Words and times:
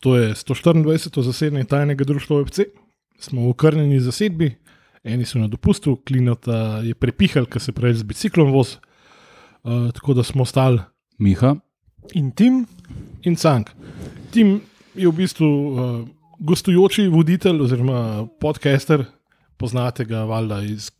To 0.00 0.16
je 0.16 0.34
124. 0.34 1.22
zasedanje 1.22 1.64
tajnega 1.64 2.04
društva 2.04 2.40
OFC. 2.40 2.60
Smo 3.18 3.42
v 3.42 3.50
okrnjeni 3.50 4.00
zasedbi, 4.00 4.52
eni 5.04 5.24
so 5.26 5.38
na 5.38 5.48
dopustu, 5.48 5.96
klinota 6.06 6.78
je 6.84 6.94
prepihal, 6.94 7.46
ker 7.46 7.58
se 7.60 7.72
prej 7.72 7.94
z 7.94 8.06
biciklom 8.06 8.52
voz. 8.52 8.76
Uh, 9.64 9.90
tako 9.90 10.14
da 10.14 10.22
smo 10.22 10.44
stali 10.44 10.78
Miha, 11.18 11.56
in 12.14 12.30
Tim 12.30 12.66
in 13.22 13.34
Cank. 13.36 13.70
Tim 14.30 14.60
je 14.94 15.08
v 15.08 15.12
bistvu 15.12 15.46
uh, 15.46 16.08
gostujoči 16.38 17.08
voditelj 17.10 17.58
oziroma 17.60 18.26
podcaster, 18.40 19.02
poznate 19.56 20.04
ga 20.04 20.22
valjda 20.24 20.62
iz 20.62 20.92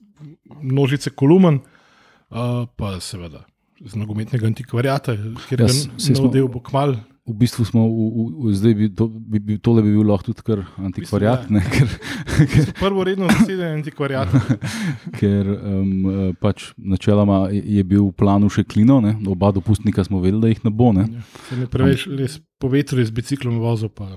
množice 0.60 1.10
kolumn, 1.10 1.60
uh, 1.60 2.66
pa 2.76 2.96
seveda 3.00 3.44
iz 3.78 3.94
nogometnega 3.94 4.46
antikvariata, 4.46 5.14
kjer 5.48 5.60
Ja, 5.60 5.68
smo- 5.68 6.18
nov 6.18 6.32
del 6.34 6.48
bo 6.48 6.58
kmal. 6.60 6.96
V 7.28 7.34
bistvu 7.36 7.64
smo, 7.68 7.84
v, 7.84 8.06
v, 8.08 8.24
v, 8.48 8.52
zdaj 8.56 8.74
bi, 8.74 8.86
to, 8.88 9.06
bi, 9.08 9.38
bi 9.38 9.58
tole 9.60 9.84
bi 9.84 9.92
bil 9.92 10.06
lahko 10.08 10.32
tudi 10.32 10.44
kar 10.46 10.64
antikvariat, 10.80 11.44
V 11.44 11.52
bistvu, 11.52 11.58
ne, 11.58 11.62
ker, 11.68 12.46
ker, 12.54 12.70
Prvo 12.80 13.04
redno 13.04 13.28
zasedanje 13.28 13.74
antikvariata. 13.82 14.40
ker 15.20 15.50
um, 15.52 16.32
pač 16.40 16.70
načeloma 16.80 17.48
je 17.52 17.84
bil 17.84 18.08
v 18.08 18.14
planu 18.16 18.48
še 18.52 18.64
klino, 18.64 19.02
ne, 19.04 19.14
oba 19.28 19.52
dopustnika 19.52 20.04
smo 20.08 20.22
vedeli, 20.24 20.40
da 20.40 20.54
jih 20.54 20.64
ne 20.64 20.72
bo. 20.72 20.94
Ne. 20.96 21.04
Se 21.50 21.60
ne 21.60 21.68
preveč 21.68 22.08
res 22.08 22.40
po 22.56 22.72
vetru 22.72 23.04
z 23.04 23.12
biciklom 23.12 23.60
vozil. 23.60 23.92
Pa. 23.92 24.16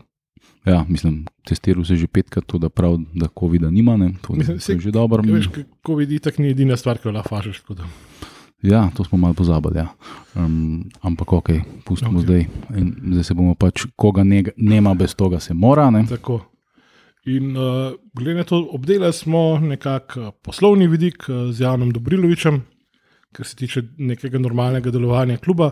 Ja, 0.65 0.85
mislim, 0.87 1.25
testiral 1.47 1.83
se 1.85 1.95
že 1.95 2.07
petkrat, 2.07 2.45
to 2.45 2.57
da 2.61 2.69
prav, 2.69 2.99
da 3.13 3.27
COVID-a 3.27 3.69
nima, 3.69 3.97
ne, 3.97 4.13
to, 4.21 4.33
Mislim, 4.33 4.59
to 4.59 4.71
je 4.71 4.79
že 4.79 4.91
dobro. 4.91 5.23
Ja, 5.25 5.33
Veš, 5.33 5.49
ko 5.81 5.95
vidi, 5.95 6.19
tako 6.19 6.41
ni 6.41 6.53
edina 6.53 6.77
stvar, 6.77 7.01
ki 7.01 7.09
jo 7.09 7.15
lahko 7.17 7.35
fašiš. 7.35 7.63
Ja, 8.61 8.89
to 8.93 9.03
smo 9.03 9.17
malo 9.17 9.33
pozabili. 9.33 9.77
Ja. 9.77 9.87
Um, 10.35 10.89
ampak 11.01 11.33
ok, 11.33 11.49
pustimo 11.85 12.19
Ok. 12.19 12.25
okay. 12.25 12.25
zdaj. 12.25 12.45
In 12.77 12.93
zdaj 13.11 13.23
se 13.23 13.33
bomo 13.33 13.55
pač, 13.55 13.85
koga 13.95 14.23
ne, 14.23 14.43
nema, 14.57 14.93
bez 14.93 15.15
toga 15.15 15.39
se 15.39 15.53
mora. 15.53 15.89
Ne. 15.89 16.05
Tako. 16.09 16.39
In 17.25 17.57
uh, 17.57 17.93
glede 18.13 18.37
na 18.37 18.43
to, 18.43 18.61
obdelali 18.73 19.13
smo 19.13 19.59
nekako 19.59 20.21
uh, 20.21 20.29
poslovni 20.43 20.87
vidik 20.87 21.25
uh, 21.29 21.51
z 21.51 21.61
Janom 21.61 21.91
Dobrilovičem, 21.91 22.61
kar 23.31 23.45
se 23.45 23.55
tiče 23.55 23.83
nekega 23.97 24.39
normalnega 24.39 24.91
delovanja 24.91 25.37
kluba, 25.37 25.71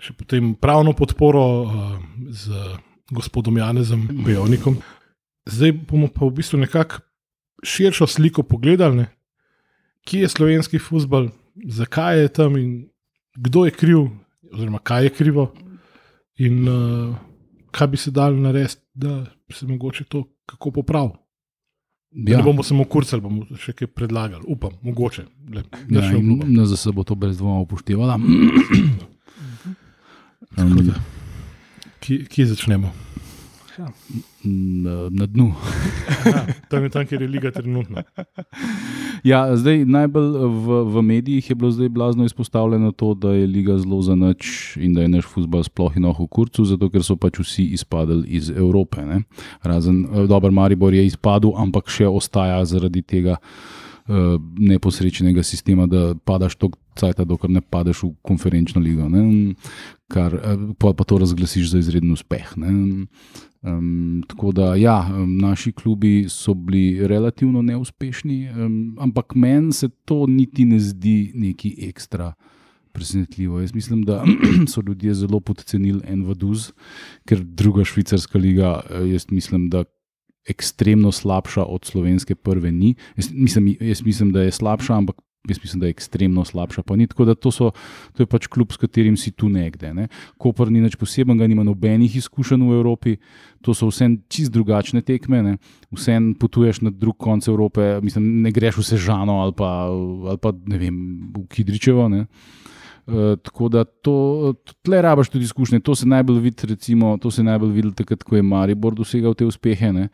še 0.00 0.12
potem 0.12 0.54
pravno 0.60 0.92
podporo 0.92 1.44
uh, 1.62 1.72
z 2.28 2.52
gospodom 3.12 3.56
Janezom 3.58 4.08
Bejovnikom. 4.24 4.76
Zdaj 5.48 5.72
bomo 5.88 6.08
pa 6.08 6.24
v 6.24 6.36
bistvu 6.40 6.60
nekako 6.64 7.00
širšo 7.64 8.06
sliko 8.06 8.42
pogledali, 8.42 8.96
ne? 8.96 9.06
kje 10.04 10.20
je 10.20 10.28
slovenski 10.28 10.78
futbol, 10.78 11.30
zakaj 11.68 12.20
je 12.20 12.28
tam 12.28 12.56
in 12.56 12.88
kdo 13.36 13.64
je 13.64 13.70
kriv, 13.70 14.06
oziroma 14.52 14.78
kaj 14.78 15.04
je 15.04 15.10
krivo. 15.10 15.52
In 16.38 16.68
uh, 16.68 17.16
kaj 17.70 17.86
bi 17.86 17.96
se 17.96 18.10
dalo 18.10 18.36
narediti, 18.36 18.80
da 18.94 19.26
se 19.52 19.66
mogoče 19.66 20.04
to 20.04 20.24
kako 20.46 20.70
popravi. 20.70 21.10
Ja. 22.14 22.36
Ne 22.36 22.42
bomo 22.42 22.62
samo 22.62 22.84
kurcali, 22.84 23.22
bomo 23.22 23.56
še 23.58 23.72
kaj 23.74 23.88
predlagali, 23.90 24.44
upam, 24.46 24.76
mogoče. 24.82 25.24
Le, 25.50 25.64
ja, 25.90 26.04
in 26.10 26.16
obljubim. 26.16 26.62
NZS 26.62 26.92
bo 26.94 27.02
to 27.02 27.14
brez 27.18 27.38
dvoma 27.38 27.60
upoštevala. 27.66 28.14
Um, 30.54 30.94
Kje, 32.04 32.24
kje 32.30 32.46
začnemo? 32.46 32.92
Na, 33.78 35.08
na 35.10 35.26
dnu. 35.26 35.52
Ja, 36.26 36.46
tam 36.70 36.82
je 36.82 36.90
tam, 36.90 37.06
kjer 37.06 37.22
je 37.22 37.28
liga 37.28 37.50
trenutno. 37.50 38.02
Ja, 39.24 39.56
zdaj, 39.56 39.84
najbolj 39.88 40.28
v, 40.36 40.78
v 40.92 41.02
medijih 41.02 41.50
je 41.50 41.54
bilo 41.56 41.70
zdaj 41.70 41.88
blazno 41.88 42.24
izpostavljeno 42.24 42.92
to, 42.92 43.14
da 43.14 43.32
je 43.32 43.46
liga 43.46 43.78
zelo 43.78 44.02
za 44.02 44.14
nič 44.14 44.76
in 44.76 44.94
da 44.94 45.02
je 45.02 45.08
naš 45.08 45.26
futbol 45.26 45.64
sploh 45.64 45.96
in 45.96 46.04
v 46.04 46.26
kurcu, 46.28 46.64
zato 46.64 46.90
ker 46.92 47.04
so 47.04 47.16
pač 47.16 47.40
vsi 47.40 47.64
izpadli 47.72 48.28
iz 48.36 48.50
Evrope. 48.50 49.04
Ne? 49.04 49.22
Razen 49.62 50.04
eh, 50.04 50.26
dober 50.28 50.52
Maribor 50.52 50.94
je 50.94 51.06
izpadel, 51.06 51.54
ampak 51.56 51.88
še 51.88 52.08
ostaja 52.08 52.64
zaradi 52.64 53.02
tega 53.02 53.40
uh, 54.08 54.40
neposrečnega 54.58 55.42
sistema, 55.42 55.86
da 55.86 56.14
padaš 56.24 56.56
tok 56.56 56.76
cajt, 56.98 57.24
dokler 57.26 57.50
ne 57.50 57.60
padeš 57.60 58.04
v 58.04 58.12
konferenčno 58.22 58.82
ligo. 58.82 59.08
Ne? 59.10 59.54
Kar 60.12 60.34
eh, 60.36 60.66
pa, 60.78 60.92
pa 60.94 61.04
to 61.04 61.18
razglasiš 61.18 61.72
za 61.72 61.80
izreden 61.82 62.12
uspeh. 62.12 62.52
Ne? 62.60 62.70
Um, 63.64 64.22
tako 64.28 64.52
da, 64.52 64.74
ja, 64.76 65.08
naši 65.26 65.72
klubi 65.72 66.26
so 66.28 66.54
bili 66.54 67.06
relativno 67.08 67.62
neuspešni, 67.62 68.50
um, 68.50 68.96
ampak 69.00 69.34
meni 69.34 69.72
se 69.72 69.88
to 70.04 70.26
niti 70.26 70.64
ne 70.64 70.78
zdi 70.78 71.32
neki 71.34 71.74
ekstra 71.88 72.34
presenetljivo. 72.92 73.60
Jaz 73.60 73.74
mislim, 73.74 74.02
da 74.02 74.24
so 74.72 74.82
ljudje 74.86 75.14
zelo 75.14 75.40
podcenili 75.40 76.00
en 76.06 76.22
vaduz, 76.26 76.70
ker 77.26 77.42
druga 77.44 77.84
švicarska 77.84 78.38
liga, 78.38 78.80
eh, 78.90 79.08
jaz 79.12 79.26
mislim, 79.30 79.68
da 79.70 79.84
ekstremno 80.48 81.12
slabša 81.12 81.64
od 81.64 81.84
slovenske 81.84 82.34
prve 82.34 82.72
ni. 82.72 82.94
Jaz 83.16 83.30
mislim, 83.32 83.76
jaz 83.80 84.02
mislim 84.02 84.32
da 84.32 84.42
je 84.42 84.50
slabša, 84.50 84.96
ampak. 84.96 85.16
Jaz 85.48 85.58
mislim, 85.60 85.80
da 85.80 85.86
je 85.86 85.90
ekstremno 85.90 86.40
slabša. 86.44 86.82
Pa 86.82 86.96
ni 86.96 87.04
tako, 87.06 87.24
da 87.28 87.34
to, 87.34 87.50
so, 87.52 87.66
to 88.16 88.22
je 88.22 88.26
pač 88.26 88.46
klub, 88.48 88.72
s 88.72 88.80
katerim 88.80 89.16
si 89.16 89.28
tu 89.30 89.50
nekde. 89.52 89.90
Ne. 89.94 90.06
Koper 90.40 90.70
ni 90.72 90.80
nič 90.80 90.96
posebnega, 90.96 91.44
nima 91.44 91.60
nobenih 91.68 92.16
izkušenj 92.16 92.64
v 92.64 92.78
Evropi, 92.78 93.12
to 93.60 93.74
so 93.76 93.90
vse 93.90 94.08
čist 94.32 94.54
drugačne 94.56 95.02
tekme. 95.04 95.42
Ne. 95.44 95.58
Vse 95.92 96.16
potuješ 96.40 96.80
na 96.88 96.90
drug 96.90 97.18
konec 97.20 97.48
Evrope, 97.52 98.00
mislim, 98.00 98.40
ne 98.40 98.54
greš 98.56 98.80
v 98.80 98.86
Sežano 98.88 99.42
ali 99.44 99.52
pa, 99.52 99.70
ali 99.92 100.40
pa 100.40 100.54
ne 100.64 100.80
vem, 100.80 100.96
v 101.36 101.44
Kidričevo. 101.52 102.08
Ne. 102.08 102.24
Uh, 103.04 103.34
tako 103.36 103.68
da 103.68 103.84
to, 103.84 104.54
tle 104.82 105.02
rabaš 105.02 105.28
tudi 105.28 105.44
izkušnje. 105.44 105.80
To 105.84 105.94
se 105.94 106.08
najbolj 106.08 106.38
vidi, 106.40 106.66
recimo, 106.70 107.18
to 107.20 107.30
se 107.30 107.42
najbolj 107.42 107.72
vidi 107.72 107.92
takrat, 107.92 108.22
ko 108.24 108.36
je 108.36 108.42
Maribor 108.42 108.94
dosegal 108.96 109.34
te 109.34 109.44
uspehe, 109.44 109.92
ne. 109.92 110.08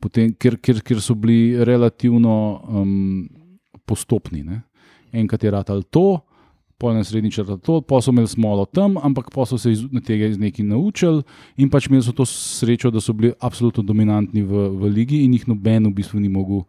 Potem, 0.00 0.32
ker, 0.32 0.56
ker, 0.56 0.80
ker 0.80 1.02
so 1.04 1.14
bili 1.14 1.64
relativno 1.64 2.34
um, 2.64 3.28
postopni. 3.84 4.40
Ne. 4.46 4.62
Enkrat 5.12 5.44
je 5.44 5.52
ratal 5.52 5.82
to, 5.82 6.22
pol 6.80 6.96
na 6.96 7.04
srednji 7.04 7.30
črta 7.36 7.58
to, 7.60 7.82
pa 7.84 8.00
so 8.00 8.14
imeli 8.14 8.28
smolo 8.30 8.64
tam, 8.64 8.96
ampak 8.96 9.28
pa 9.34 9.44
so 9.44 9.58
se 9.60 9.74
iz 9.74 9.84
tega 10.06 10.30
iz 10.30 10.38
nekaj 10.40 10.64
naučili 10.64 11.22
in 11.60 11.68
pač 11.68 11.90
imeli 11.90 12.02
so 12.02 12.16
to 12.16 12.24
srečo, 12.24 12.90
da 12.90 13.02
so 13.04 13.12
bili 13.12 13.34
absolutno 13.36 13.84
dominantni 13.84 14.42
v, 14.42 14.68
v 14.80 14.92
ligi 14.96 15.20
in 15.26 15.36
jih 15.36 15.44
noben 15.50 15.90
v 15.90 15.98
bistvu 16.00 16.20
ni 16.20 16.32
mogel 16.32 16.64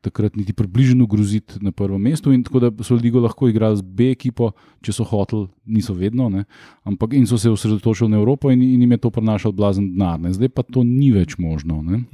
takrat 0.00 0.36
niti 0.36 0.52
približno 0.56 1.06
groziti 1.06 1.60
na 1.60 1.72
prvem 1.72 2.00
mestu. 2.00 2.32
In 2.32 2.42
tako 2.44 2.60
da 2.60 2.70
so 2.84 2.96
ligo 2.96 3.20
lahko 3.20 3.48
igrali 3.48 3.76
z 3.76 3.82
B 3.84 4.10
ekipo, 4.14 4.52
če 4.84 4.94
so 4.96 5.04
hoteli, 5.04 5.48
niso 5.64 5.94
vedno, 5.94 6.28
ne, 6.32 6.46
ampak 6.88 7.14
in 7.18 7.26
so 7.28 7.38
se 7.38 7.50
osredotočili 7.50 8.10
na 8.10 8.20
Evropo 8.20 8.50
in, 8.50 8.62
in 8.62 8.80
jim 8.80 8.96
je 8.96 9.00
to 9.04 9.10
prinašal 9.10 9.52
blazen 9.52 9.92
denar. 9.92 10.20
Ne. 10.20 10.32
Zdaj 10.32 10.52
pa 10.56 10.64
to 10.64 10.84
ni 10.86 11.12
več 11.12 11.36
možno. 11.38 11.82
Ne. 11.84 12.04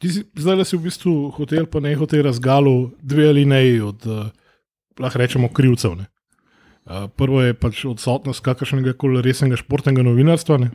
Ti 0.00 0.12
si, 0.12 0.24
zdaj 0.36 0.64
si 0.64 0.76
v 0.76 0.88
bistvu 0.88 1.14
hotel, 1.36 1.66
pa 1.68 1.80
ne 1.84 1.94
hotel 1.96 2.24
razgalu 2.24 2.92
dve 3.02 3.28
alineji 3.32 3.80
od, 3.84 4.06
uh, 4.08 4.28
lahko 5.00 5.20
rečemo, 5.20 5.52
krivcev. 5.52 5.96
Ne. 5.96 6.08
Uh, 6.84 7.08
prvo 7.12 7.42
je 7.44 7.56
pač 7.56 7.84
odsotnost 7.88 8.44
kakršnega 8.44 8.96
koli 8.96 9.24
resnega 9.24 9.60
športnega 9.60 10.04
novinarstva. 10.04 10.60
Ne. 10.60 10.70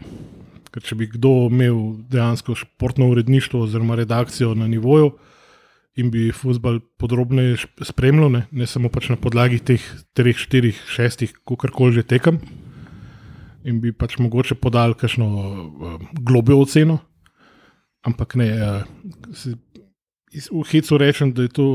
Ker 0.73 0.83
če 0.83 0.97
bi 0.99 1.07
kdo 1.07 1.47
imel 1.47 2.01
dejansko 2.11 2.57
športno 2.59 3.07
uredništvo 3.13 3.63
oziroma 3.65 3.95
redakcijo 3.95 4.53
na 4.57 4.67
nivoju 4.67 5.13
in 5.95 6.11
bi 6.11 6.27
futbol 6.35 6.81
podrobneje 6.99 7.61
spremljal, 7.87 8.31
ne, 8.31 8.41
ne 8.51 8.67
samo 8.67 8.91
pač 8.91 9.09
na 9.13 9.17
podlagi 9.19 9.61
teh 9.63 9.83
treh, 10.17 10.35
štirih, 10.35 10.79
šestih, 10.91 11.31
kakorkoli 11.47 11.99
že 11.99 12.03
tekem, 12.03 12.41
in 13.63 13.79
bi 13.81 13.93
pač 13.95 14.17
mogoče 14.19 14.59
podal 14.59 14.93
kakšno 14.99 15.27
uh, 15.27 15.95
globjo 16.19 16.59
oceno. 16.65 16.99
Ampak 18.05 18.35
ne, 18.37 18.49
uh, 18.53 18.83
v 20.35 20.63
hecu 20.67 20.99
rečem, 20.99 21.31
da 21.33 21.47
to, 21.47 21.65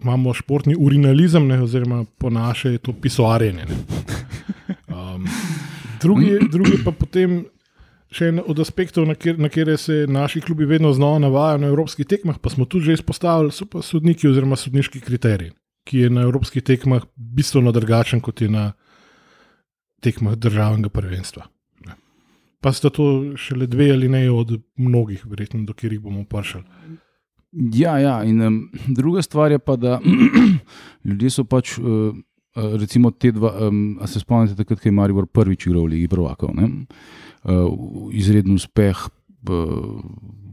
imamo 0.00 0.32
športni 0.34 0.74
urinalizem, 0.74 1.46
ne, 1.46 1.60
oziroma 1.62 2.04
po 2.18 2.32
naše 2.32 2.74
je 2.74 2.82
to 2.88 2.96
pisoarjenje. 2.96 3.68
ne. 3.68 3.80
Um, 4.90 5.26
drugi, 6.02 6.38
drugi 6.50 6.80
pa 6.84 6.90
potem 6.90 7.44
še 8.10 8.30
en 8.32 8.40
od 8.42 8.58
aspektov, 8.62 9.06
na, 9.06 9.14
kjer, 9.14 9.38
na 9.38 9.48
kere 9.52 9.76
se 9.78 10.04
naši 10.10 10.42
klubi 10.42 10.66
vedno 10.66 10.92
znova 10.92 11.20
navajajo 11.22 11.62
na 11.62 11.70
evropskih 11.70 12.06
tekmah, 12.06 12.40
pa 12.42 12.50
smo 12.50 12.66
tudi 12.66 12.90
že 12.90 12.98
izpostavili, 12.98 13.54
so 13.54 13.66
pa 13.70 13.82
sodniki 13.86 14.28
oziroma 14.28 14.58
sodniški 14.58 15.00
kriteriji, 15.00 15.54
ki 15.86 16.04
je 16.04 16.10
na 16.10 16.26
evropskih 16.26 16.62
tekmah 16.62 17.06
bistveno 17.14 17.72
drugačen 17.72 18.20
kot 18.20 18.42
je 18.42 18.50
na 18.50 18.72
tekmah 20.02 20.34
državnega 20.34 20.90
prvenstva. 20.90 21.46
Pa 22.60 22.74
sta 22.76 22.90
to 22.92 23.36
šele 23.40 23.64
dve 23.66 23.86
ali 23.94 24.08
ne 24.08 24.26
od 24.30 24.58
mnogih, 24.76 25.22
verjetno, 25.26 25.62
do 25.64 25.72
katerih 25.72 26.00
bomo 26.00 26.26
prišli. 26.28 26.60
Ja, 27.52 27.98
ja, 27.98 28.20
in 28.24 28.42
um, 28.42 28.58
druga 28.86 29.22
stvar 29.22 29.52
je 29.52 29.58
pa, 29.58 29.76
da 29.76 30.00
ljudje 31.08 31.30
so 31.30 31.44
pač. 31.44 31.78
Uh, 31.78 32.16
Recimo 32.50 33.12
te 33.14 33.30
dva, 33.30 33.52
um, 33.68 34.00
se 34.10 34.18
spomnite, 34.20 34.56
takrat, 34.58 34.80
ko 34.82 34.88
je 34.88 34.92
Maribor 34.92 35.28
prvič 35.30 35.68
igral 35.68 35.84
v 35.86 35.92
Ligi 35.92 36.08
Prvakov. 36.10 36.50
ne? 36.58 36.66
Uh, 37.40 38.10
izreden 38.12 38.54
uspeh, 38.54 38.98
uh, 39.48 40.00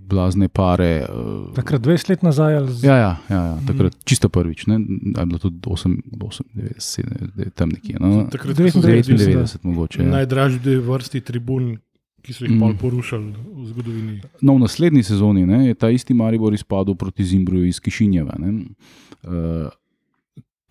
blazne 0.07 0.48
pare. 0.48 1.06
Uh, 1.10 1.54
Takrat 1.56 1.81
20 1.81 2.10
let 2.10 2.24
nazaj 2.24 2.56
ali 2.57 2.74
z... 2.74 2.88
ja, 2.88 2.95
ja, 2.95 3.13
ja, 3.30 3.42
ja, 3.44 3.57
takrat 3.68 3.98
čisto 4.07 4.30
prvič. 4.30 4.68
Ne? 4.72 4.80
A 5.16 5.25
je 5.25 5.25
bilo 5.25 5.39
tudi 5.39 5.60
8, 5.60 5.98
8 6.16 6.44
90, 6.56 7.51
tam 7.56 7.74
nekje. 7.75 8.00
No? 8.00 8.28
Takrat, 8.31 8.56
ko 8.56 8.72
so 8.72 8.84
99, 8.84 9.12
bili 9.12 9.36
99, 9.36 9.68
mogoče. 9.68 10.04
Ja. 10.04 10.10
najdražji 10.22 10.78
vrsti 10.88 11.22
tribun, 11.28 11.75
ki 12.24 12.36
so 12.36 12.48
jih 12.48 12.56
mm. 12.56 12.78
porušili 12.80 13.33
v 13.36 13.68
zgodovini. 13.72 14.22
No, 14.42 14.56
v 14.56 14.63
naslednji 14.63 15.04
sezoni 15.07 15.45
ne, 15.48 15.66
je 15.68 15.75
ta 15.80 15.92
isti 15.92 16.16
Maribor 16.16 16.56
izpadel 16.56 16.95
proti 16.95 17.28
Zimbruju 17.28 17.68
iz 17.68 17.80
Kišinjeva. 17.83 18.40
Uh, 18.40 19.68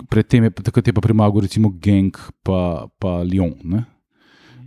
predtem 0.09 0.49
je, 0.49 0.53
je 0.87 0.97
pa 0.97 1.05
premagal 1.05 1.45
recimo 1.45 1.73
Genk 1.83 2.19
pa, 2.43 2.89
pa 2.99 3.21
Lyon. 3.25 3.57
Ne. 3.65 3.85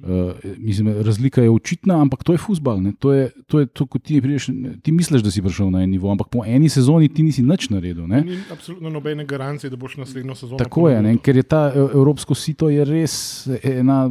Uh, 0.04 0.32
mislim, 0.58 0.88
razlika 1.04 1.42
je 1.42 1.50
očitna, 1.50 2.02
ampak 2.02 2.24
to 2.24 2.32
je 2.32 2.38
fusbal. 2.38 2.80
To 3.00 3.14
je 3.14 3.32
to, 3.48 3.60
je 3.60 3.66
to 3.66 3.86
kot 3.86 4.04
ti, 4.04 4.22
priješ, 4.22 4.50
ti 4.84 4.92
misliš, 4.92 5.22
da 5.22 5.32
si 5.32 5.42
prišel 5.42 5.72
na 5.72 5.84
en 5.84 5.90
nivo, 5.90 6.12
ampak 6.12 6.28
po 6.32 6.44
eni 6.46 6.70
sezoni 6.70 7.10
ti 7.10 7.24
nisi 7.24 7.44
nič 7.44 7.70
naredil. 7.70 8.08
Ne? 8.08 8.22
Ni 8.22 8.38
absolutno 8.52 8.90
nobene 8.90 9.26
garancije, 9.26 9.70
da 9.70 9.76
boš 9.76 9.98
naslednjo 9.98 10.36
sezono. 10.36 10.58
Tako 10.58 10.90
je, 10.90 11.02
ne? 11.02 11.18
ker 11.18 11.36
je 11.36 11.44
ta 11.44 11.72
e, 11.76 11.80
evropsko 11.80 12.36
sito 12.36 12.70
je 12.70 12.86
res 12.86 13.48
ena 13.64 14.06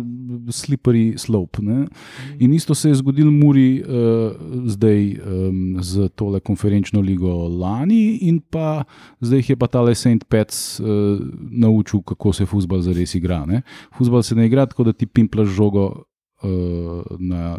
slippery 0.52 1.16
slope. 1.18 1.62
Ne? 1.62 1.86
In 2.38 2.52
isto 2.52 2.74
se 2.74 2.88
je 2.88 2.98
zgodilo 3.00 3.30
Muri 3.30 3.80
uh, 3.80 3.88
zdaj 4.66 5.14
um, 5.14 5.78
z 5.80 6.08
tole 6.08 6.40
konferenčno 6.40 7.00
ligo 7.00 7.32
lani, 7.48 8.18
in 8.28 8.40
pa 8.40 8.84
zdaj 9.20 9.44
je 9.48 9.56
pa 9.56 9.66
tale 9.66 9.94
St. 9.94 10.26
Pets 10.28 10.80
uh, 10.80 10.86
naučil, 11.50 12.02
kako 12.02 12.32
se 12.32 12.46
fusbal 12.46 12.82
zares 12.84 13.14
igra. 13.14 13.44
Ne? 13.46 13.62
Fusbal 13.96 14.22
se 14.22 14.34
ne 14.34 14.46
igra 14.46 14.66
tako, 14.66 14.84
da 14.84 14.92
ti 14.92 15.06
pimplaš 15.06 15.48
žogo 15.48 15.77
žogo, 15.78 16.04
uh, 16.42 17.02
na, 17.18 17.58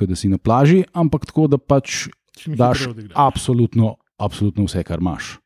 da 0.00 0.16
si 0.16 0.28
na 0.28 0.38
plaži, 0.38 0.84
ampak 0.92 1.26
tako, 1.26 1.48
da 1.48 1.58
pač 1.58 2.08
daš 2.46 2.88
absolutno, 3.14 3.96
absolutno 4.18 4.66
vse, 4.66 4.84
kar 4.84 5.00
imaš. 5.00 5.38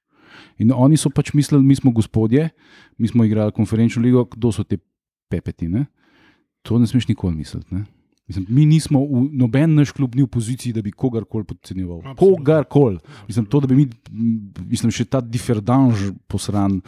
In 0.60 0.72
oni 0.72 0.96
so 0.96 1.10
pač 1.10 1.32
mislili, 1.32 1.64
mi 1.64 1.74
smo 1.74 1.92
gospodje, 1.92 2.50
mi 2.98 3.08
smo 3.08 3.24
igrali 3.24 3.52
konferenčno 3.52 4.02
ligo, 4.02 4.26
kdo 4.28 4.52
so 4.52 4.64
te 4.64 4.78
pepeti. 5.30 5.68
Ne? 5.68 5.86
To 6.62 6.78
ne 6.78 6.86
smeš 6.86 7.08
nikoli 7.08 7.36
misliti. 7.36 7.74
Ne? 7.74 7.84
Mislim, 8.28 8.44
mi 8.48 8.66
nismo, 8.66 9.00
v, 9.00 9.24
noben 9.40 9.74
naš 9.74 9.94
klub 9.96 10.14
ni 10.14 10.22
v 10.22 10.30
poziciji, 10.30 10.74
da 10.76 10.82
bi 10.82 10.92
kogarkoli 10.92 11.48
podcenjeval. 11.48 12.14
Kogarkoli. 12.18 13.00
Mislim, 13.26 13.46
to, 13.46 13.60
da 13.64 13.70
bi 13.70 13.80
mi, 13.80 13.88
mislim, 14.68 14.92
še 14.92 15.08
ta 15.08 15.22
diferdanž 15.24 16.10
posran. 16.30 16.78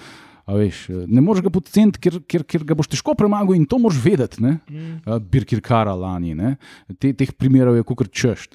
Veš, 0.59 0.85
ne 1.09 1.23
moreš 1.25 1.45
ga 1.47 1.53
podceniti, 1.55 2.01
ker, 2.03 2.19
ker, 2.29 2.45
ker 2.49 2.65
ga 2.67 2.77
boš 2.77 2.91
težko 2.93 3.15
premagal 3.19 3.57
in 3.57 3.65
to 3.69 3.79
moraš 3.81 4.01
vedeti. 4.05 4.43
Mm. 4.43 5.21
Birkir 5.33 5.63
Kara 5.65 5.95
lani, 5.97 6.35
Te, 6.99 7.13
teh 7.17 7.33
primerov 7.33 7.79
je 7.79 7.87
kar 7.89 8.11
češ. 8.13 8.49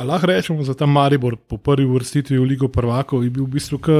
Lahko 0.00 0.30
rečemo 0.30 0.64
za 0.64 0.74
ta 0.74 0.86
Maribor 0.86 1.36
po 1.36 1.58
prvi 1.60 1.84
vrstitvi 1.84 2.38
v 2.38 2.48
Ligo 2.54 2.68
prvakov, 2.72 3.24
je 3.24 3.30
bil 3.30 3.44
v 3.44 3.52
bistvu 3.58 3.78
ka, 3.84 3.98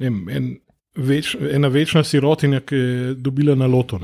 vem, 0.00 0.18
en 0.28 0.50
več, 0.96 1.34
ena 1.40 1.68
večna 1.72 2.04
sirotinja, 2.04 2.60
ki 2.60 2.76
je 2.76 3.14
dobila 3.14 3.56
na 3.56 3.68
loto. 3.70 4.00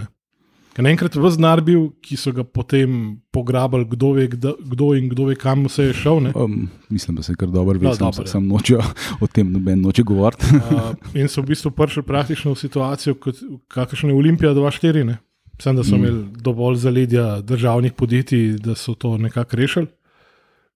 Ne? 0.78 0.86
Naenkrat 0.86 1.16
v 1.20 1.30
znar 1.32 1.60
bil, 1.64 1.90
ki 2.00 2.16
so 2.16 2.32
ga 2.32 2.44
potem 2.44 3.18
pograbili, 3.34 3.84
kdo, 3.92 4.12
ve, 4.16 4.26
kdo, 4.32 4.54
kdo 4.56 4.92
in 4.96 5.10
kdo 5.10 5.26
ve, 5.28 5.36
kam 5.36 5.66
se 5.68 5.90
je 5.90 5.96
šel. 6.00 6.30
Um, 6.32 6.70
mislim, 6.88 7.16
da 7.16 7.22
se 7.22 7.32
je 7.32 7.36
kar 7.36 7.50
dobro 7.52 7.76
videl, 7.78 7.96
da 8.00 8.12
se 8.12 8.24
tam 8.32 8.46
noče 8.48 8.78
o 9.20 9.28
tem 9.28 9.52
noben 9.52 9.82
noče 9.84 10.02
govoriti. 10.02 10.48
uh, 10.56 10.94
in 11.14 11.28
so 11.28 11.44
v 11.44 11.52
bistvu 11.52 11.74
prišli 11.76 12.02
praktično 12.08 12.54
v 12.54 12.62
situacijo, 12.62 13.18
kot 13.20 13.42
kakšne 13.68 14.14
Olimpije 14.16 14.54
2-4. 14.56 15.16
Sem, 15.60 15.76
da 15.76 15.84
so 15.84 15.94
mm. 15.94 16.00
imeli 16.00 16.24
dovolj 16.42 16.80
zaledja 16.82 17.26
državnih 17.44 17.92
podjetij, 17.92 18.56
da 18.64 18.74
so 18.74 18.94
to 18.94 19.18
nekako 19.20 19.56
rešili. 19.60 19.86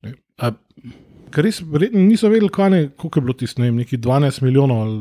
Ne. 0.04 0.12
A, 0.38 0.52
res, 1.40 1.62
niso 1.92 2.28
vedeli, 2.28 2.52
koliko 2.52 3.18
je 3.18 3.24
bilo 3.24 3.34
tisto, 3.34 3.62
ne 3.62 3.70
vem, 3.70 3.80
neki 3.80 3.98
12 3.98 4.44
milijonov 4.44 4.82
ali 4.84 5.00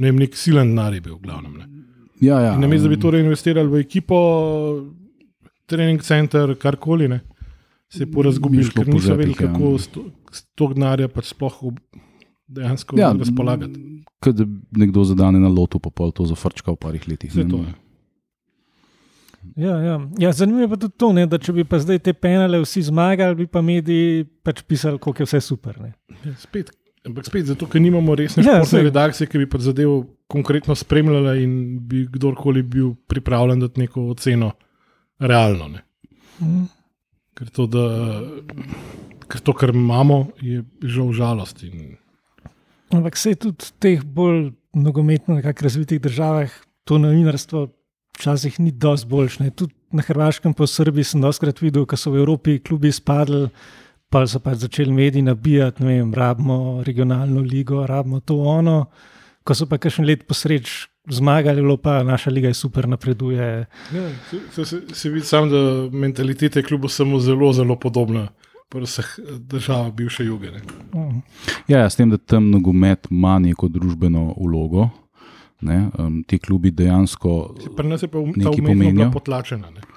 ne 0.00 0.08
vem, 0.08 0.24
nek 0.24 0.36
silen 0.36 0.72
narib, 0.74 1.06
v 1.06 1.20
glavnem. 1.20 1.60
Ne. 1.60 1.79
Ja, 2.20 2.40
ja. 2.40 2.54
Na 2.58 2.68
mestu, 2.68 2.88
da 2.88 2.94
bi 2.94 3.00
torej 3.00 3.24
investirali 3.24 3.68
v 3.68 3.80
ekipo, 3.80 4.16
trening 5.70 6.02
center, 6.04 6.54
karkoli, 6.60 7.08
ne. 7.08 7.20
se 7.90 8.04
je 8.04 8.10
porazgubil, 8.12 8.68
ker 8.70 8.86
niso 8.86 9.16
vedeli, 9.18 9.34
ja. 9.34 9.50
kako 9.50 9.74
s 9.78 10.44
to 10.54 10.68
gnarja 10.70 11.08
pač 11.10 11.32
sploh 11.32 11.56
dejansko 12.50 12.98
ja, 12.98 13.10
razpolagati. 13.18 13.82
Kaj 14.22 14.34
da 14.38 14.46
nekdo 14.78 15.04
zadane 15.04 15.40
na 15.42 15.50
lotu, 15.50 15.80
pa 15.82 15.90
pol 15.90 16.12
to 16.14 16.26
zafrčka 16.28 16.74
v 16.74 16.78
parih 16.78 17.08
letih. 17.10 17.34
Ja, 19.56 19.78
ja. 19.80 19.96
Ja, 20.20 20.32
zanimivo 20.36 20.68
je 20.68 20.70
pa 20.74 20.76
tudi 20.76 20.94
to, 21.00 21.12
ne, 21.16 21.24
da 21.26 21.38
če 21.40 21.54
bi 21.56 21.64
pa 21.66 21.80
zdaj 21.80 22.02
te 22.04 22.12
penale 22.14 22.60
vsi 22.62 22.82
zmagali, 22.90 23.38
bi 23.42 23.46
pa 23.50 23.62
mediji 23.64 24.26
pač 24.44 24.62
pisali, 24.68 25.00
kako 25.00 25.24
je 25.24 25.30
vse 25.30 25.40
super. 25.48 25.80
Ja, 26.24 26.34
spet, 26.38 26.70
Ampak 27.08 27.26
spet 27.26 27.46
zato, 27.48 27.64
ker 27.70 27.80
nimamo 27.80 28.14
resne 28.14 28.44
ja, 28.44 28.60
redakcije, 28.60 29.28
ki 29.30 29.40
bi 29.40 29.60
zadevo 29.64 30.02
konkretno 30.28 30.74
spremljala 30.76 31.34
in 31.40 31.78
bi 31.88 32.04
kdorkoli 32.12 32.62
bil 32.62 32.92
pripravljen 33.08 33.60
dati 33.60 33.80
neko 33.80 34.10
oceno 34.12 34.52
realno. 35.18 35.70
Mm. 36.40 36.68
Ker, 37.34 37.48
to, 37.56 37.66
da, 37.66 37.84
ker 39.32 39.40
to, 39.40 39.54
kar 39.56 39.72
imamo, 39.72 40.26
je 40.44 40.60
žal 40.84 41.12
žalost. 41.16 41.62
In... 41.64 41.96
Ampak 42.92 43.16
se 43.16 43.32
tudi 43.34 43.64
v 43.64 43.72
teh 43.80 44.04
bolj 44.04 44.50
nogometno 44.76 45.40
razvitih 45.40 46.00
državah 46.00 46.52
to 46.84 46.98
novinarstvo 46.98 47.68
včasih 48.18 48.60
ni 48.60 48.70
dosti 48.70 49.08
boljše. 49.08 49.50
Tudi 49.50 49.74
na 49.90 50.02
Hrvaškem, 50.02 50.54
pa 50.54 50.64
v 50.64 50.70
Srbiji 50.70 51.04
sem 51.04 51.22
doskrat 51.22 51.60
videl, 51.62 51.86
ko 51.86 51.96
so 51.96 52.12
v 52.12 52.20
Evropi 52.20 52.58
klubi 52.58 52.92
spadli 52.92 53.48
pa 54.10 54.26
so 54.26 54.40
pač 54.42 54.64
začeli 54.66 54.92
mediji 54.92 55.22
nabijati, 55.22 55.84
da 55.84 56.20
rabimo 56.20 56.82
regionalno 56.86 57.40
ligo, 57.40 57.86
rabimo 57.86 58.20
to 58.20 58.36
ono. 58.42 58.84
Ko 59.44 59.54
so 59.54 59.66
pa 59.66 59.78
še 59.78 60.02
nekaj 60.02 60.08
let 60.08 60.26
posreč 60.28 60.88
zmagali, 61.10 61.62
pa 61.82 62.02
naša 62.02 62.30
liga 62.30 62.50
je 62.50 62.58
super, 62.58 62.88
napreduje. 62.88 63.66
Ja, 63.94 64.08
se, 64.52 64.64
se, 64.64 64.82
se 64.92 65.10
vidi 65.10 65.26
sam, 65.26 65.48
da 65.50 65.88
mentalitete 65.92 66.62
kljub 66.62 66.90
samo 66.90 67.20
zelo, 67.20 67.52
zelo 67.52 67.78
podobna. 67.78 68.28
Vseh 68.70 69.06
držav, 69.50 69.88
bivše 69.98 70.24
juge. 70.24 70.50
Mhm. 70.94 71.22
Ja, 71.68 71.88
s 71.90 71.96
tem, 71.96 72.10
da 72.10 72.18
tam 72.18 72.50
nogomet 72.50 73.08
ima 73.10 73.38
neko 73.38 73.68
družbeno 73.68 74.34
ulogo, 74.36 74.88
ne, 75.60 75.88
um, 75.98 76.22
ti 76.22 76.38
klubi 76.38 76.70
dejansko. 76.70 77.54
Pri 77.76 77.88
nas 77.88 78.02
je 78.02 78.08
pa 78.08 78.18
umetnost 78.18 79.12
potlačena. 79.12 79.70
Ne 79.74 79.90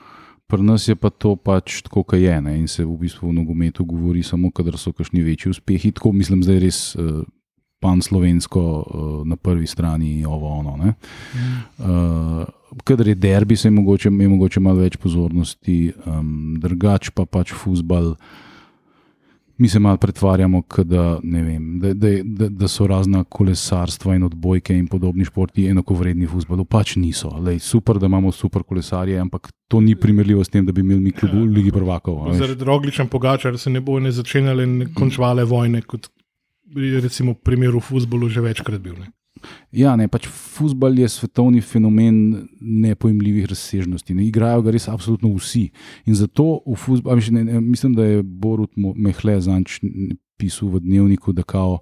pri 0.47 0.63
nas 0.63 0.87
je 0.87 0.95
pa 0.95 1.09
to 1.09 1.35
pač 1.35 1.81
tako, 1.81 2.03
kot 2.03 2.19
je. 2.19 2.41
Ne? 2.41 2.57
In 2.59 2.67
se 2.67 2.85
v 2.85 2.97
bistvu 2.97 3.29
v 3.29 3.37
nogometu 3.39 3.85
govori 3.85 4.23
samo, 4.23 4.51
kadar 4.51 4.77
so 4.77 4.93
kakšni 4.93 5.23
večji 5.23 5.53
uspehi. 5.53 5.91
Tako 5.91 6.11
mislim, 6.11 6.43
da 6.45 6.53
je 6.53 6.63
res 6.65 6.95
uh, 6.95 7.23
pan 7.83 8.01
slovensko 8.01 8.61
uh, 8.63 9.27
na 9.27 9.35
prvi 9.35 9.67
strani, 9.67 10.25
ovo 10.25 10.47
ono. 10.59 10.77
Mm. 10.77 10.93
Uh, 11.79 12.79
kadar 12.83 13.07
je 13.07 13.15
derbi, 13.15 13.55
se 13.55 13.67
je 13.67 13.71
mogoče, 13.71 14.09
je 14.09 14.29
mogoče 14.29 14.59
malo 14.59 14.83
več 14.83 14.97
pozornosti, 14.97 15.93
um, 16.05 16.55
drugač 16.59 17.11
pa 17.11 17.25
pač 17.25 17.51
fusbal 17.51 18.15
mi 19.57 19.69
se 19.69 19.79
malo 19.79 19.97
pretvarjamo, 19.97 20.63
da, 20.83 21.19
vem, 21.23 21.79
da, 21.79 21.93
da, 21.93 22.07
da, 22.23 22.49
da 22.49 22.67
so 22.67 22.87
razna 22.87 23.23
kolesarstva 23.23 24.15
in 24.15 24.23
odbojke 24.23 24.75
in 24.77 24.87
podobni 24.87 25.25
športi 25.25 25.67
enako 25.69 25.93
vredni 25.93 26.25
v 26.25 26.29
futbalu. 26.29 26.65
Pač 26.65 26.95
niso. 26.95 27.29
Lej, 27.37 27.59
super, 27.59 27.99
da 27.99 28.09
imamo 28.09 28.31
super 28.31 28.63
kolesarje, 28.63 29.19
ampak 29.19 29.51
to 29.67 29.81
ni 29.81 29.95
primerljivo 29.95 30.43
s 30.43 30.49
tem, 30.49 30.65
da 30.65 30.71
bi 30.71 30.81
imeli 30.81 31.01
mi 31.01 31.11
klub 31.11 31.33
v 31.33 31.45
Ligi 31.53 31.71
prvakov. 31.71 32.33
Zaradi 32.37 32.65
rogličem 32.65 33.07
pogača, 33.07 33.51
da 33.51 33.57
se 33.57 33.69
ne 33.69 33.81
bo 33.81 33.99
ne 33.99 34.11
začenjale 34.11 34.63
in 34.63 34.93
končvale 34.95 35.43
vojne, 35.43 35.81
kot 35.81 36.09
je 36.75 37.01
recimo 37.01 37.33
v 37.33 37.43
primeru 37.43 37.79
futbalu 37.79 38.29
že 38.29 38.41
večkrat 38.41 38.81
bil. 38.81 38.97
Ne. 38.99 39.11
Ja, 39.71 39.95
ne, 39.99 40.07
pač 40.11 40.27
futbol 40.27 40.99
je 40.99 41.09
svetovni 41.09 41.61
fenomen 41.61 42.47
nepojmljivih 42.59 43.47
razsežnosti. 43.49 44.15
Ne, 44.17 44.27
igrajo 44.27 44.65
ga 44.65 44.75
res 44.75 44.89
absolutno 44.91 45.33
vsi. 45.37 45.69
In 46.05 46.17
zato 46.19 46.61
v 46.67 46.77
futbolu, 46.79 47.21
mislim, 47.61 47.95
da 47.97 48.05
je 48.05 48.23
Borut 48.23 48.71
Mehle 48.77 49.39
zanč 49.41 49.79
pisal 50.43 50.73
v 50.73 50.83
dnevniku, 50.83 51.31
da 51.31 51.43
kao, 51.43 51.79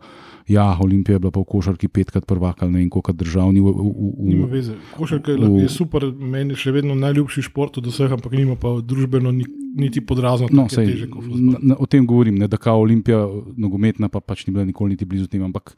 ja, 0.48 0.77
Olimpija 0.77 1.15
je 1.15 1.20
bila 1.24 1.32
pa 1.32 1.41
v 1.41 1.50
košarki 1.50 1.88
petkrat 1.88 2.27
prvaka, 2.27 2.68
ne 2.68 2.84
vem, 2.84 2.89
koliko 2.91 3.15
državni. 3.15 3.63
V, 3.63 3.72
v, 3.72 3.88
v, 3.89 4.27
nima 4.27 4.50
veze. 4.51 4.75
Košarka 4.98 5.34
v, 5.34 5.63
je 5.65 5.72
super, 5.72 6.06
meni 6.12 6.58
še 6.58 6.75
vedno 6.75 6.96
najljubši 7.00 7.48
šport 7.50 7.80
od 7.82 7.89
vseh, 7.89 8.12
ampak 8.12 8.36
nima 8.38 8.60
pa 8.60 8.77
družbeno 8.84 9.32
niti 9.32 10.03
podrazno. 10.03 10.51
No, 10.51 10.68
sej, 10.70 11.08
na, 11.10 11.58
na, 11.74 11.80
o 11.80 11.89
tem 11.89 12.06
govorim, 12.06 12.38
ne, 12.38 12.51
da 12.51 12.60
kao 12.62 12.84
Olimpija 12.84 13.24
nogometna 13.58 14.12
pa 14.12 14.22
pač 14.22 14.46
ni 14.46 14.53
bila 14.53 14.68
nikoli 14.68 14.94
niti 14.98 15.08
blizu 15.08 15.32
tem, 15.32 15.44
ampak 15.48 15.74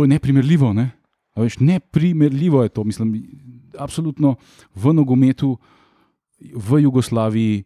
to 0.00 0.04
je 0.04 0.08
neprimerljivo. 0.16 0.72
Ne? 0.72 0.90
Veš, 1.36 1.58
neprimerljivo 1.60 2.62
je 2.62 2.68
to. 2.68 2.84
Mislim, 2.84 3.12
absolutno 3.78 4.34
v 4.74 4.94
nogometu, 4.94 5.58
v 6.40 6.80
Jugoslaviji 6.82 7.64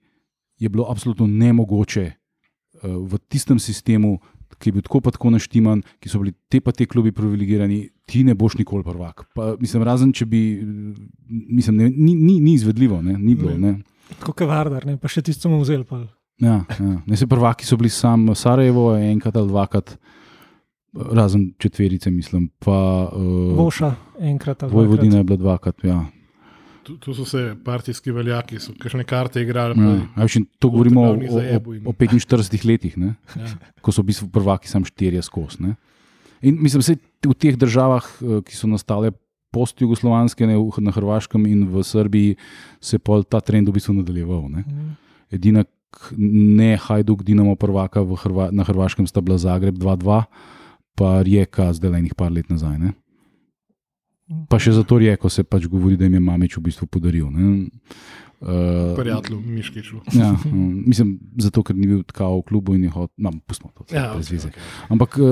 je 0.59 0.69
bilo 0.69 0.87
absolutno 0.91 1.27
nemogoče 1.27 2.11
uh, 2.11 2.91
v 3.07 3.19
tistem 3.29 3.59
sistemu, 3.59 4.19
ki 4.59 4.69
je 4.69 4.73
bil 4.73 4.83
tako 4.83 5.01
pa 5.01 5.13
tako 5.15 5.31
naštiman, 5.31 5.83
ki 6.03 6.11
so 6.11 6.19
bili 6.19 6.35
te 6.51 6.59
pa 6.61 6.73
te 6.73 6.87
klubi 6.87 7.13
privilegirani, 7.13 7.89
ti 8.07 8.25
ne 8.25 8.35
boš 8.35 8.59
nikoli 8.59 8.83
prvak. 8.83 9.29
Pa, 9.35 9.55
mislim, 9.61 9.83
razen 9.87 10.13
če 10.13 10.27
bi, 10.27 10.43
mislim, 11.31 11.77
ne, 11.77 11.91
ni, 11.91 12.15
ni, 12.15 12.41
ni 12.41 12.55
izvedljivo, 12.55 12.99
ne, 13.03 13.15
ni 13.19 13.35
bilo. 13.39 13.55
Ne. 13.59 13.77
Tako 14.19 14.35
kot 14.35 14.51
Vardar, 14.51 14.87
ne, 14.87 14.99
pa 14.99 15.11
še 15.11 15.23
tisto 15.23 15.51
mu 15.51 15.63
vzel. 15.63 15.87
Ja, 16.43 16.65
ja. 16.67 16.99
Ne, 17.07 17.17
se 17.17 17.31
prvaki 17.31 17.67
so 17.67 17.79
bili 17.79 17.91
sam 17.95 18.27
Sarajevo, 18.35 18.91
enkrat 18.99 19.37
ali 19.39 19.55
dvakrat 19.55 19.95
razen 20.95 21.53
četverice, 21.59 22.11
mislim. 22.11 22.51
Pa, 22.59 23.11
uh, 23.13 23.59
Voša, 23.59 23.95
enkrat 24.21 24.63
ali 24.63 24.71
dvakrat. 24.71 24.89
Vojvodina 24.89 25.17
je 25.17 25.25
bila 25.25 25.37
dvakrat. 25.37 25.85
Ja. 25.85 26.05
tu, 26.85 26.97
tu 26.97 27.15
so 27.15 27.25
se 27.25 27.57
partijski 27.65 28.13
veljaki, 28.13 28.59
so 28.61 28.73
kakšne 28.79 29.05
karte 29.05 29.41
igrali. 29.43 29.73
Ja, 29.73 30.05
pa- 30.15 30.21
a 30.21 30.25
veš, 30.25 30.37
in 30.37 30.47
to 30.59 30.69
govorimo 30.69 31.01
o, 31.03 31.17
o, 31.17 31.41
o 31.87 31.93
45 31.93 32.65
letih, 32.65 32.99
ne? 32.99 33.15
Ja. 33.37 33.49
ko 33.81 33.93
so 33.93 34.03
v 34.03 34.13
bistvu 34.13 34.29
prvaki 34.29 34.69
sam 34.69 34.85
štirje 34.85 35.23
skozi. 35.23 35.63
ne. 35.65 35.75
In 36.45 36.59
mislim, 36.61 36.81
da 36.81 36.85
v 37.25 37.35
teh 37.35 37.57
državah, 37.57 38.05
eh, 38.21 38.43
ki 38.45 38.53
so 38.53 38.69
nastale 38.69 39.13
post-jugoslovanske, 39.49 40.47
ne, 40.47 40.59
na 40.79 40.91
Hrvaškem 40.91 41.47
in 41.47 41.65
v 41.65 41.81
Srbiji, 41.81 42.37
se 42.81 42.97
je 42.97 43.23
ta 43.25 43.41
trend 43.41 43.69
v 43.69 43.73
bistvu 43.73 43.95
nadaljeval. 43.95 44.51
Ne. 44.51 44.65
Edina, 45.31 45.65
k- 45.65 46.13
ne 46.19 46.77
Hajduk, 46.77 47.23
Dinamo 47.23 47.57
prvaka 47.57 48.03
v 48.03 48.13
Hrva, 48.19 48.51
na 48.53 48.61
Hrvaškem 48.61 49.07
sta 49.07 49.21
bila 49.21 49.39
Zagreb 49.39 49.79
2-2, 49.79 50.25
pa 50.95 51.23
Rijeka 51.23 51.73
zdaj 51.73 51.91
le 51.91 51.99
enih 51.99 52.15
par 52.15 52.33
let 52.33 52.49
nazaj. 52.49 52.79
Ne. 52.79 52.93
Pa 54.49 54.59
še 54.59 54.73
zato 54.73 54.99
Rijeko 54.99 55.29
se 55.29 55.45
pač 55.45 55.67
govori, 55.67 55.97
da 55.97 56.05
jim 56.05 56.15
je 56.15 56.21
Mamič 56.23 56.57
v 56.57 56.63
bistvu 56.63 56.87
podaril. 56.87 57.31
ne. 57.31 57.69
Eh, 58.45 58.95
Prijatelju, 58.97 59.41
Miškiču. 59.41 59.97
Ja, 60.13 60.35
um, 60.45 60.83
mislim, 60.87 61.15
zato 61.39 61.63
ker 61.63 61.77
ni 61.77 61.87
bil 61.87 62.03
tako 62.03 62.39
v 62.39 62.43
klubu 62.43 62.75
in 62.75 62.83
je 62.85 62.91
hotel, 62.91 63.15
no, 63.17 63.31
pustimo 63.47 63.71
to, 63.73 63.87
Ja, 63.89 64.11
brez 64.13 64.27
okej, 64.29 64.37
veze. 64.37 64.49
okej. 64.49 64.63
Ampak 64.91 65.17
uh, 65.17 65.25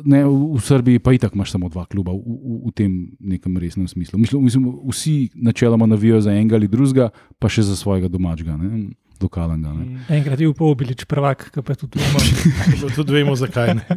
ne, 0.00 0.22
v, 0.24 0.56
v 0.56 0.60
Srbiji 0.62 1.02
pa 1.04 1.12
itak 1.12 1.36
imaš 1.36 1.52
samo 1.52 1.68
dva 1.68 1.84
kluba 1.84 2.12
v, 2.12 2.22
v, 2.22 2.56
v 2.64 2.72
tem 2.72 2.90
nekem 3.20 3.52
resnem 3.60 3.84
smislu. 3.84 4.16
Mislim, 4.16 4.40
mislim, 4.40 4.62
vsi 4.88 5.16
načeloma 5.36 5.84
navijajo 5.86 6.20
za 6.20 6.32
enega 6.32 6.56
ali 6.56 6.68
drugega, 6.68 7.10
pa 7.36 7.48
še 7.48 7.60
za 7.62 7.76
svojega 7.76 8.08
domačega, 8.08 8.56
ne, 8.56 8.88
lokalnega. 9.22 9.72
Ne. 9.78 10.02
Enkrat 10.18 10.40
je 10.42 10.48
upal 10.50 10.74
bilič 10.78 11.06
prvak, 11.08 11.48
ki 11.54 11.64
pa 11.64 11.76
tudi. 11.78 12.02
Pa 12.12 12.90
Tudi 12.98 13.12
vemo, 13.14 13.36
zakaj 13.38 13.78
ne. 13.78 13.84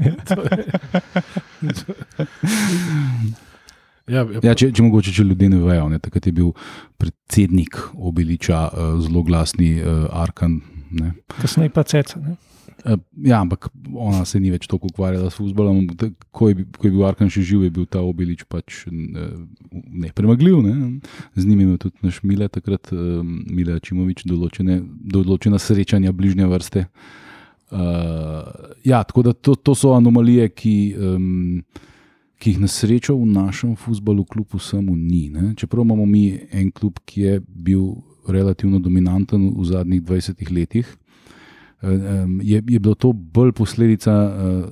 Ja, 4.05 4.21
ja, 4.21 4.37
Ja, 4.43 4.53
če, 4.53 4.67
če 4.69 4.83
mogoče, 4.85 5.09
če 5.15 5.23
ljudje 5.25 5.47
ne 5.49 5.59
vejo, 5.63 5.87
ne, 5.89 5.97
takrat 5.97 6.27
je 6.29 6.33
bil 6.37 6.51
predsednik 7.01 7.79
Obiliča 7.97 8.59
uh, 8.69 8.91
zelo 9.01 9.23
glasni 9.25 9.71
uh, 9.81 10.05
Arkan. 10.13 10.59
Ne. 10.93 11.15
Kasneje 11.39 11.73
pa 11.73 11.81
ceca. 11.89 12.21
ne. 12.21 12.35
Eh, 12.83 12.97
Ja, 13.23 13.39
ampak 13.41 13.69
ona 13.93 14.25
se 14.25 14.39
ni 14.39 14.51
več 14.51 14.67
toliko 14.67 14.91
ukvarjala 14.91 15.31
s 15.31 15.39
futbolom. 15.39 15.87
Ko 16.35 16.49
je, 16.49 16.65
ko 16.77 16.87
je 16.87 16.91
bil 16.91 17.05
Arkan 17.07 17.31
še 17.31 17.41
živ, 17.45 17.63
je 17.65 17.71
bil 17.73 17.87
ta 17.89 18.03
Obilič 18.03 18.43
pač 18.51 18.83
eh, 18.85 19.29
nepremagljiv. 19.71 20.59
Ne? 20.65 20.75
Z 21.35 21.47
njim 21.47 21.59
je 21.59 21.67
imel 21.69 21.79
tudi 21.81 22.05
naš 22.05 22.21
Mile, 22.23 22.49
takrat 22.51 22.91
eh, 22.93 23.21
Mile 23.23 23.79
Čimovič, 23.79 24.25
določene, 24.29 24.81
določena 25.15 25.61
srečanja 25.61 26.13
bližnje 26.15 26.49
vrste. 26.51 26.85
Uh, 27.75 28.75
ja, 28.85 28.99
tako 29.03 29.23
da 29.25 29.31
to, 29.33 29.55
to 29.57 29.73
so 29.75 29.95
anomalije, 29.97 30.45
ki, 30.53 30.73
um, 31.01 31.63
ki 32.37 32.53
jih 32.53 32.59
na 32.61 32.69
srečo 32.69 33.15
v 33.17 33.25
našem 33.25 33.73
futbalu, 33.75 34.21
kljub 34.29 34.53
vsemu, 34.53 34.93
ni. 34.95 35.23
Ne? 35.33 35.55
Čeprav 35.57 35.81
imamo 35.83 36.05
mi 36.05 36.37
en 36.53 36.69
klub, 36.71 37.01
ki 37.09 37.23
je 37.25 37.39
bil 37.41 37.87
relativno 38.29 38.79
dominanten 38.79 39.49
v 39.57 39.65
zadnjih 39.65 40.03
20 40.05 40.53
letih, 40.53 40.93
je, 42.41 42.63
je 42.67 42.79
bilo 42.79 42.95
to 42.95 43.13
bolj 43.13 43.51
posledica 43.51 44.13
uh, 44.13 44.65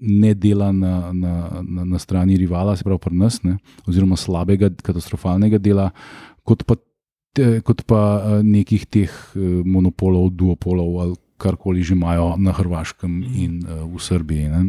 nedela 0.00 0.72
na, 0.72 1.12
na, 1.12 1.34
na, 1.62 1.84
na 1.84 1.98
strani 1.98 2.36
rivala, 2.36 2.76
se 2.76 2.84
pravi 2.84 2.98
pri 2.98 3.14
nas, 3.16 3.42
ne? 3.42 3.58
oziroma 3.86 4.16
slabega, 4.16 4.70
katastrofalnega 4.82 5.58
dela, 5.58 5.90
kot 6.44 6.66
pa, 6.68 6.76
te, 7.36 7.60
kot 7.64 7.84
pa 7.88 8.02
uh, 8.16 8.42
nekih 8.44 8.86
teh 8.86 9.10
uh, 9.10 9.62
monopolov, 9.64 10.30
duopolov 10.36 11.00
ali 11.04 11.16
karkoli 11.36 11.82
že 11.84 11.92
imajo 11.92 12.36
na 12.40 12.52
Hrvaškem 12.56 13.12
in 13.36 13.60
v 13.68 14.00
Srbiji. 14.00 14.48
Ne? 14.48 14.60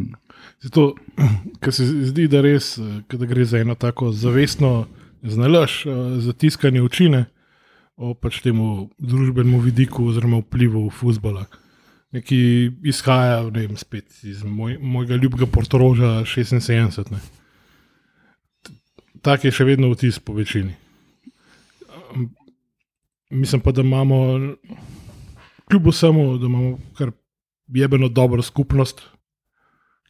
Zato, 0.60 0.94
ker 1.62 1.74
se 1.74 1.86
zdi, 1.86 2.26
da 2.30 2.42
res, 2.44 2.76
eh, 2.78 3.16
da 3.16 3.26
gre 3.26 3.44
za 3.44 3.62
eno 3.62 3.74
tako 3.74 4.12
zavestno 4.12 4.86
znalaž, 5.22 5.84
eh, 5.86 6.20
zatiskanje 6.20 6.82
učine 6.82 7.24
o 7.96 8.14
pač 8.14 8.40
temu 8.42 8.90
družbenemu 8.98 9.60
vidiku 9.60 10.06
oziroma 10.06 10.42
vplivu 10.42 10.88
futbola. 10.90 11.46
Neki 12.12 12.70
izhaja 12.88 13.42
ne 13.50 13.66
vem, 13.66 13.76
spet 13.76 14.24
iz 14.24 14.42
moj, 14.44 14.78
mojega 14.80 15.16
ljubkega 15.16 15.46
Portoroža 15.52 16.22
76. 16.24 17.10
Ne. 17.12 17.20
Tak 19.22 19.44
je 19.44 19.52
še 19.52 19.66
vedno 19.68 19.90
vtis 19.92 20.18
po 20.18 20.32
večini. 20.32 20.72
Mislim 23.30 23.60
pa, 23.60 23.74
da 23.76 23.84
imamo, 23.84 24.16
kljub 25.68 25.90
vsemu, 25.92 26.38
da 26.38 26.46
imamo 26.46 26.78
kar 26.96 27.12
jebeno 27.68 28.08
dobro 28.08 28.42
skupnost, 28.42 29.02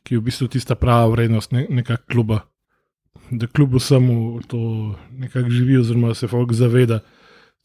ki 0.06 0.14
je 0.14 0.20
v 0.20 0.28
bistvu 0.30 0.46
tista 0.54 0.78
prava 0.78 1.10
vrednost 1.10 1.52
ne, 1.52 1.66
nekega 1.68 1.98
kluba. 2.06 2.44
Da 3.30 3.46
kljub 3.50 3.74
vsemu 3.74 4.40
to 4.46 4.60
nekako 5.10 5.50
živi, 5.50 5.80
oziroma 5.82 6.14
se 6.14 6.28
folk 6.30 6.52
zaveda 6.54 7.00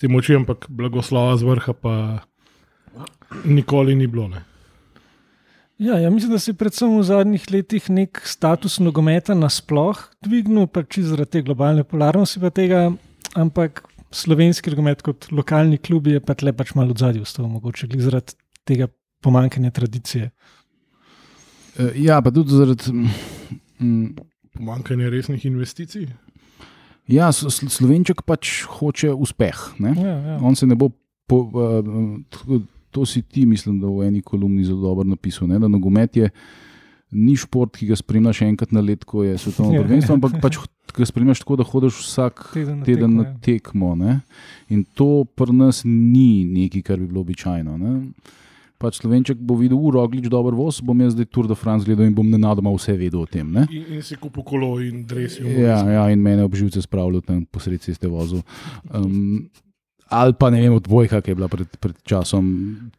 te 0.02 0.10
moči, 0.10 0.36
ampak 0.36 0.66
blagoslova 0.70 1.38
z 1.38 1.46
vrha 1.48 1.74
pa 1.74 1.94
nikoli 3.46 3.96
ni 3.96 4.08
bilo. 4.08 4.28
Ne. 4.28 4.44
Ja, 5.82 5.98
ja, 6.00 6.10
mislim, 6.10 6.32
da 6.32 6.40
se 6.40 6.52
je 6.52 6.56
predvsem 6.56 6.92
v 7.00 7.04
zadnjih 7.04 7.46
letih 7.52 7.90
nek 7.90 8.22
status 8.30 8.78
nogometa 8.80 9.34
nasploh 9.36 9.98
dvignil, 10.24 10.68
pač 10.72 11.00
zaradi 11.02 11.32
te 11.32 11.42
globalne 11.44 11.84
polarnosti 11.84 12.40
pa 12.40 12.52
tega, 12.54 12.84
ampak 13.36 13.82
slovenski 14.14 14.70
nogomet 14.70 15.02
kot 15.02 15.28
lokalni 15.34 15.80
klub 15.82 16.08
je 16.08 16.22
pa 16.22 16.36
tle 16.38 16.54
pač 16.54 16.76
malo 16.78 16.94
v 16.94 17.02
zadju 17.02 17.26
ostal, 17.26 17.50
mogoče 17.50 17.90
zaradi 17.98 18.38
tega 18.70 18.88
pomankanja 19.26 19.72
tradicije. 19.74 20.30
Uh, 21.80 21.90
ja, 21.98 22.22
pa 22.22 22.32
tudi 22.32 22.54
zaradi. 22.54 22.94
Mm, 23.82 24.14
Pomankanje 24.54 25.10
resnih 25.10 25.46
investicij. 25.50 26.06
ja, 27.10 27.32
Slo- 27.34 27.50
Slo- 27.50 27.70
Slovenček 27.74 28.22
pač 28.22 28.62
hoče 28.70 29.10
uspeh. 29.18 29.58
Ne? 29.82 29.96
Ja, 29.98 30.14
ja. 30.30 30.38
On 30.42 30.56
se 30.56 30.68
ne 30.70 30.76
bo. 30.78 30.92
Po, 31.26 31.38
uh, 31.50 32.62
to 32.94 33.06
si 33.10 33.24
ti, 33.26 33.48
mislim, 33.50 33.80
da 33.82 33.90
v 33.90 34.08
eni 34.08 34.22
kolumni 34.22 34.64
zelo 34.64 34.82
dobro 34.86 35.08
napisal. 35.10 35.50
Ne? 35.50 35.60
Da 35.60 35.68
nogomet 35.68 36.18
je 36.22 36.30
ni 37.14 37.36
šport, 37.38 37.76
ki 37.78 37.90
ga 37.92 37.98
spremljaš 37.98 38.44
enkrat 38.46 38.72
na 38.74 38.82
let, 38.82 39.04
ko 39.06 39.26
je 39.26 39.38
svetovno 39.38 39.74
prvenstvo, 39.84 40.18
ampak 40.18 40.38
pač 40.42 40.62
ga 40.94 41.10
spremljaš 41.10 41.42
tako, 41.42 41.58
da 41.62 41.66
hodiš 41.66 42.00
vsak 42.04 42.46
Teden 42.54 42.80
na 42.80 42.86
teden 42.86 43.02
tekmo, 43.10 43.24
na 43.24 43.28
ja. 43.28 43.36
tekmo. 43.42 43.96
Ne? 43.96 44.20
In 44.70 44.86
to 44.86 45.26
pri 45.26 45.56
nas 45.58 45.82
ni 45.86 46.46
nekaj, 46.46 46.86
kar 46.86 47.02
bi 47.02 47.10
bilo 47.10 47.26
običajno. 47.26 47.78
Ne? 47.82 47.94
Pač 48.84 49.00
Slovenček 49.00 49.40
bo 49.40 49.56
videl, 49.56 49.80
uro, 49.80 50.04
glič 50.12 50.28
dober 50.28 50.56
voz, 50.58 50.82
bom 50.84 51.00
jaz 51.00 51.14
zdaj 51.16 51.30
Tour 51.32 51.48
de 51.48 51.56
France 51.56 51.88
gledal 51.88 52.10
in 52.10 52.16
bom 52.16 52.28
nenadoma 52.28 52.74
vse 52.76 52.98
vedel 53.00 53.22
o 53.24 53.28
tem. 53.30 53.48
Ne? 53.48 53.64
In, 53.72 53.86
in 53.96 54.02
si 54.04 54.18
kupil 54.20 54.44
kolo 54.44 54.76
in 54.84 55.06
dresijo. 55.08 55.48
Ja, 55.48 55.80
ja, 55.88 56.08
in 56.12 56.20
mene 56.22 56.44
obživce 56.44 56.84
spravljajo 56.84 57.24
tam 57.30 57.46
posred 57.48 57.86
ceste 57.86 58.12
vozu. 58.12 58.42
Um, 58.92 59.48
ali 60.14 60.36
pa 60.40 60.50
ne 60.54 60.62
vem, 60.62 60.74
odbojka, 60.78 61.22
ki 61.22 61.34
je 61.34 61.38
bila 61.38 61.50
pred, 61.52 61.70
pred 61.82 61.96
časom 62.08 62.46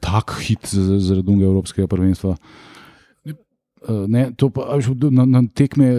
tak 0.03 0.37
hit 0.43 0.67
zaradi 0.75 1.31
unega 1.31 1.51
evropskega 1.51 1.89
prvenstva. 1.91 2.35
Uh, 3.85 4.07
ne, 4.09 4.31
pa, 4.33 4.79
na, 5.13 5.27
na 5.29 5.43
tekme 5.53 5.91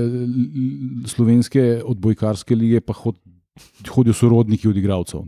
slovenske 1.05 1.83
odbojkarske 1.85 2.57
lige 2.57 2.81
pa 2.81 2.95
hod, 2.97 3.19
hodijo 3.89 4.17
sorodniki 4.17 4.67
od 4.71 4.77
igralcev. 4.81 5.27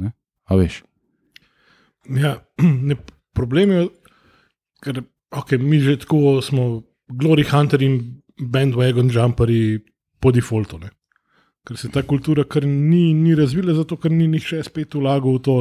Ja, 2.10 2.40
ne, 2.90 2.98
problem 3.38 3.76
je, 3.76 3.88
ker 4.82 5.04
okay, 5.32 5.62
mi 5.62 5.80
že 5.80 6.00
tako 6.02 6.42
smo 6.42 6.84
glory 7.08 7.46
hunter 7.46 7.82
in 7.82 8.22
bandwagon 8.38 9.12
jumperji 9.14 9.84
po 10.20 10.32
defaultu. 10.32 10.80
Ne. 10.82 10.90
Ker 11.68 11.76
se 11.76 11.90
ta 11.92 12.04
kultura 12.08 12.46
kar 12.48 12.64
ni, 12.64 13.12
ni 13.14 13.36
razvila, 13.36 13.76
zato 13.76 13.98
ker 14.00 14.14
ni 14.14 14.28
nihče 14.32 14.62
spet 14.64 14.96
vlagal 14.96 15.36
v 15.36 15.44
to. 15.44 15.56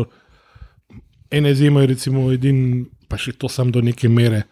Ene 1.34 1.50
izjeme 1.50 1.82
je 1.82 1.90
recimo 1.90 2.28
edin, 2.30 2.86
pa 3.10 3.18
še 3.18 3.34
to 3.34 3.50
sam 3.50 3.72
do 3.74 3.82
neke 3.82 4.08
mere. 4.08 4.44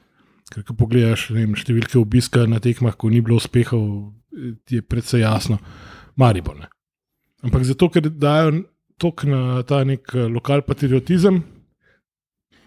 Ker 0.51 0.65
ko 0.67 0.75
pogledaš 0.79 1.29
vem, 1.31 1.55
številke 1.55 2.01
obiska 2.01 2.49
na 2.51 2.59
tekmah, 2.63 2.97
ko 2.99 3.11
ni 3.13 3.23
bilo 3.23 3.39
uspehov, 3.39 3.85
eh, 4.35 4.57
je 4.71 4.83
predvsej 4.83 5.23
jasno, 5.23 5.61
Maribor. 6.19 6.59
Ne. 6.59 6.69
Ampak 7.47 7.63
zato, 7.69 7.89
ker 7.89 8.11
dajo 8.11 8.65
tok 8.99 9.25
na 9.31 9.63
ta 9.63 9.85
nek 9.87 10.11
eh, 10.15 10.27
lokal 10.27 10.67
patriotizem, 10.67 11.39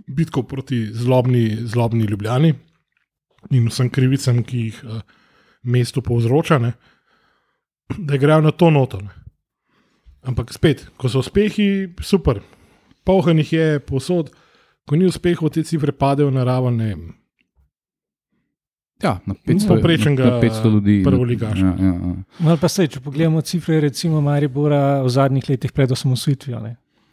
bitko 0.08 0.44
proti 0.48 0.86
zlobni, 0.94 1.58
zlobni 1.68 2.06
ljubljani 2.08 2.54
in 3.52 3.68
vsem 3.68 3.90
krivicam, 3.94 4.42
ki 4.44 4.60
jih 4.60 4.78
uh, 4.84 5.02
mesto 5.64 6.02
povzroča, 6.02 6.58
ne, 6.60 6.74
da 7.98 8.18
grejo 8.18 8.42
na 8.42 8.52
to 8.52 8.70
noto. 8.70 9.02
Ne. 9.02 9.10
Ampak 10.28 10.54
spet, 10.54 10.88
ko 10.98 11.10
so 11.10 11.20
uspehi, 11.24 11.94
super, 12.04 12.42
polhanih 13.08 13.54
je 13.54 13.80
posod, 13.80 14.34
ko 14.88 14.96
ni 14.96 15.08
uspehov, 15.08 15.54
te 15.56 15.64
cifre 15.64 15.92
padejo 15.92 16.32
na 16.32 16.44
raven, 16.44 16.76
ne 16.78 16.88
vem. 16.92 17.06
Ja, 19.04 19.20
na 19.30 19.36
500, 19.38 19.68
Povprečnega 19.68 20.26
na, 20.26 20.32
na 20.32 20.42
500 20.42 20.72
ljudi. 20.74 21.04
prvoligaša. 21.06 21.66
Ja, 21.66 21.76
ja, 21.86 21.94
ja. 22.50 22.58
Pa 22.58 22.68
se, 22.68 22.88
če 22.88 23.00
pogledamo 23.00 23.42
cifre, 23.46 23.78
recimo 23.80 24.22
Maribora 24.26 25.04
v 25.06 25.10
zadnjih 25.14 25.50
letih 25.50 25.72
pred 25.72 25.92
osamosvojitvijo. 25.92 26.64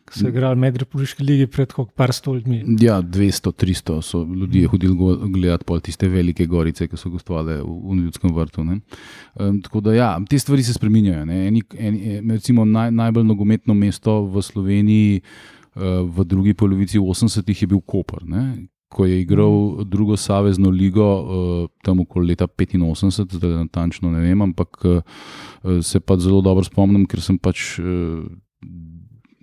Ki 0.05 0.21
so 0.21 0.29
igrali 0.29 0.61
med 0.61 0.77
Republiški 0.77 1.25
ligi 1.25 1.47
pred 1.49 1.73
par 1.97 2.13
sto 2.13 2.35
ljudmi. 2.35 2.61
Ja, 2.83 2.99
200, 3.03 3.53
300 3.53 3.97
so 4.05 4.21
ljudje 4.25 4.69
hodili 4.69 4.97
go- 4.97 5.17
gledati 5.33 5.65
pol 5.65 5.81
tiste 5.81 6.09
velike 6.09 6.47
gorice, 6.47 6.89
ki 6.89 7.01
so 7.01 7.11
gostovale 7.13 7.57
v, 7.63 7.65
v 7.65 7.97
ljudskem 8.03 8.35
vrtu. 8.37 8.65
ne. 8.65 8.81
Um, 9.35 9.63
tako 9.65 9.81
da, 9.81 9.95
ja, 9.97 10.11
te 10.29 10.39
stvari 10.39 10.63
se 10.63 10.77
spreminjajo. 10.77 11.25
Eni, 11.25 11.63
eni, 11.79 12.21
recimo 12.31 12.65
naj, 12.69 12.93
najbolj 12.93 13.25
nogometno 13.25 13.75
mesto 13.75 14.21
v 14.29 14.43
Sloveniji 14.43 15.21
uh, 15.21 16.05
v 16.05 16.29
drugi 16.29 16.55
polovici 16.55 17.01
80-ih 17.01 17.63
je 17.63 17.71
bil 17.73 17.81
Koper. 17.81 18.29
Ne. 18.29 18.69
Ko 18.95 19.09
je 19.09 19.17
igral 19.25 19.85
drugo 19.91 20.17
savezno 20.21 20.71
ligo, 20.71 21.09
uh, 21.19 21.69
tam 21.83 22.05
okoli 22.05 22.35
leta 22.35 22.47
85, 22.47 23.41
zdaj 23.41 23.57
natančno 23.65 24.13
ne 24.13 24.21
vem, 24.21 24.43
ampak 24.43 24.85
uh, 24.85 25.01
se 25.83 26.01
pa 26.01 26.17
zelo 26.21 26.45
dobro 26.45 26.65
spomnim, 26.65 27.09
ker 27.09 27.25
sem 27.25 27.39
pač 27.41 27.81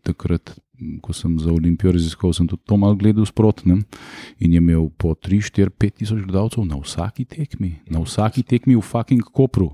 takrat, 0.03 0.53
ko 1.01 1.13
sem 1.13 1.35
za 1.39 1.51
Olimpijo 1.53 1.93
raziskoval, 1.93 2.33
sem 2.33 2.47
tudi 2.49 2.63
to 2.65 2.77
malo 2.77 2.97
gledal 2.97 3.25
sprotno. 3.29 3.81
In 4.41 4.53
je 4.53 4.61
imel 4.61 4.89
po 4.97 5.13
3, 5.13 5.41
4, 5.51 5.69
5 5.69 6.01
tisoč 6.01 6.23
gledalcev 6.25 6.65
na 6.65 6.79
vsaki 6.81 7.25
tekmi, 7.25 7.77
na 7.89 8.01
vsaki 8.01 8.43
tekmi 8.43 8.75
v 8.75 8.83
fucking 8.85 9.23
Kopru. 9.23 9.69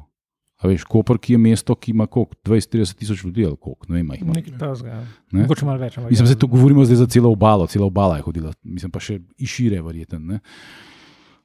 A 0.58 0.66
veš, 0.66 0.88
Koper, 0.90 1.20
ki 1.22 1.36
je 1.36 1.38
mesto, 1.38 1.76
ki 1.78 1.92
ima 1.94 2.08
koliko, 2.10 2.34
20-30 2.46 2.98
tisoč 2.98 3.24
ljudi 3.24 3.46
ali 3.46 3.58
koliko, 3.62 3.86
ne 3.90 4.00
vem, 4.00 4.08
ima. 4.24 4.34
Nekaj 4.34 4.58
tasga. 4.58 5.04
Ne? 5.32 5.44
Mogoče 5.44 5.68
malo 5.68 5.78
več. 5.78 5.98
ampak 6.00 6.10
Mislim, 6.10 6.26
ja. 6.26 6.34
da 6.34 6.40
to 6.42 6.50
govorimo 6.50 6.86
zdaj 6.86 6.98
za 7.04 7.08
celo 7.14 7.30
obalo, 7.30 7.68
cela 7.70 7.86
obala 7.86 8.18
je 8.18 8.26
hodila, 8.26 8.54
mislim 8.64 8.92
pa 8.92 9.00
še 9.00 9.20
i 9.38 9.46
šire, 9.46 9.84
verjeten. 9.86 10.24
Ne? 10.26 10.40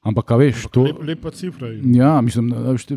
Ampak, 0.03 0.33
a 0.33 0.39
veš, 0.41 0.65
to. 0.73 0.87
Lep, 0.89 1.03
lepa 1.11 1.31
cifra. 1.37 1.69
je. 1.69 1.83
Ja, 1.99 2.15
mislim, 2.25 2.49
da 2.55 2.73
veš, 2.73 2.89
te, 2.89 2.97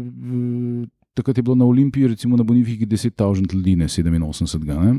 takrat 1.19 1.37
je 1.37 1.43
bilo 1.43 1.59
na 1.59 1.67
Olimpiji, 1.67 2.07
recimo 2.15 2.39
na 2.39 2.47
Bonifiki 2.47 2.87
10.000 2.87 3.53
ljudi, 3.53 3.75
ne 3.75 3.91
87. 3.91 4.71
Ne? 4.71 4.95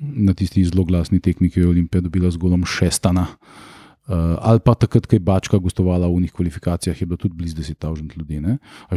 Na 0.00 0.32
tisti 0.34 0.64
zelo 0.64 0.84
glasni 0.88 1.20
tekmi, 1.20 1.50
ki 1.50 1.60
jo 1.60 1.68
je 1.68 1.74
Olimpija 1.74 2.00
dobila 2.00 2.30
z 2.30 2.40
golom 2.40 2.64
šestana. 2.64 3.26
Uh, 4.10 4.16
ali 4.42 4.58
pa 4.64 4.74
takrat, 4.74 5.06
ko 5.06 5.14
je 5.14 5.22
Bačka 5.22 5.58
gostovala 5.62 6.08
v 6.08 6.24
njih 6.24 6.32
kvalifikacijah, 6.34 6.98
je 6.98 7.06
bilo 7.06 7.20
tudi 7.20 7.36
blizu 7.36 7.60
10.000 7.60 8.16
ljudi. 8.18 8.40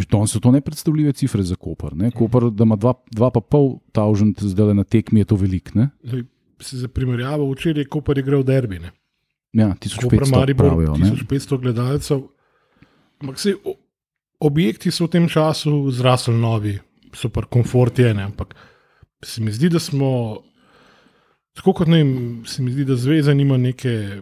Danes 0.10 0.31
so 0.31 0.39
to 0.39 0.51
nepredstavljive 0.51 1.13
cifre 1.13 1.43
za 1.43 1.55
Koper. 1.55 1.93
Ne? 1.95 2.10
Koper, 2.12 2.48
da 2.50 2.63
ima 2.63 2.77
2,5 2.77 3.77
tavžent 3.91 4.41
zdaj 4.41 4.74
na 4.74 4.83
tekmi, 4.83 5.22
je 5.22 5.25
to 5.29 5.36
velik. 5.36 5.75
Ne? 5.75 5.89
Zdaj, 6.03 6.24
si 6.63 6.77
za 6.77 6.88
primerjavo, 6.88 7.51
včeraj 7.51 7.83
je 7.83 7.91
Koper 7.93 8.17
igral 8.17 8.43
derbi. 8.43 8.79
Ne? 8.79 8.91
Ja, 9.53 9.75
Koper 10.01 10.24
1500 10.24 10.31
Maribor, 10.31 10.69
pravijo. 10.69 10.98
ne. 10.98 11.12
1500 11.12 11.62
gledalcev. 11.62 12.24
Ampak 13.22 13.39
se, 13.39 13.53
objekti 14.39 14.91
so 14.91 15.05
v 15.05 15.13
tem 15.13 15.27
času 15.29 15.91
zrasli 15.91 16.33
novi, 16.36 16.77
super 17.13 17.45
komfort 17.45 18.00
je, 18.00 18.13
ne? 18.13 18.24
ampak 18.31 18.55
se 19.24 19.41
mi 19.41 19.53
zdi, 19.53 19.69
da 19.69 19.79
smo, 19.79 20.41
tako 21.53 21.74
kot 21.74 21.88
ne 21.88 22.03
se 22.45 22.62
mi 22.62 22.72
zdi, 22.72 22.86
da 22.86 22.95
zveza 22.95 23.33
nima 23.33 23.57
neke 23.57 24.22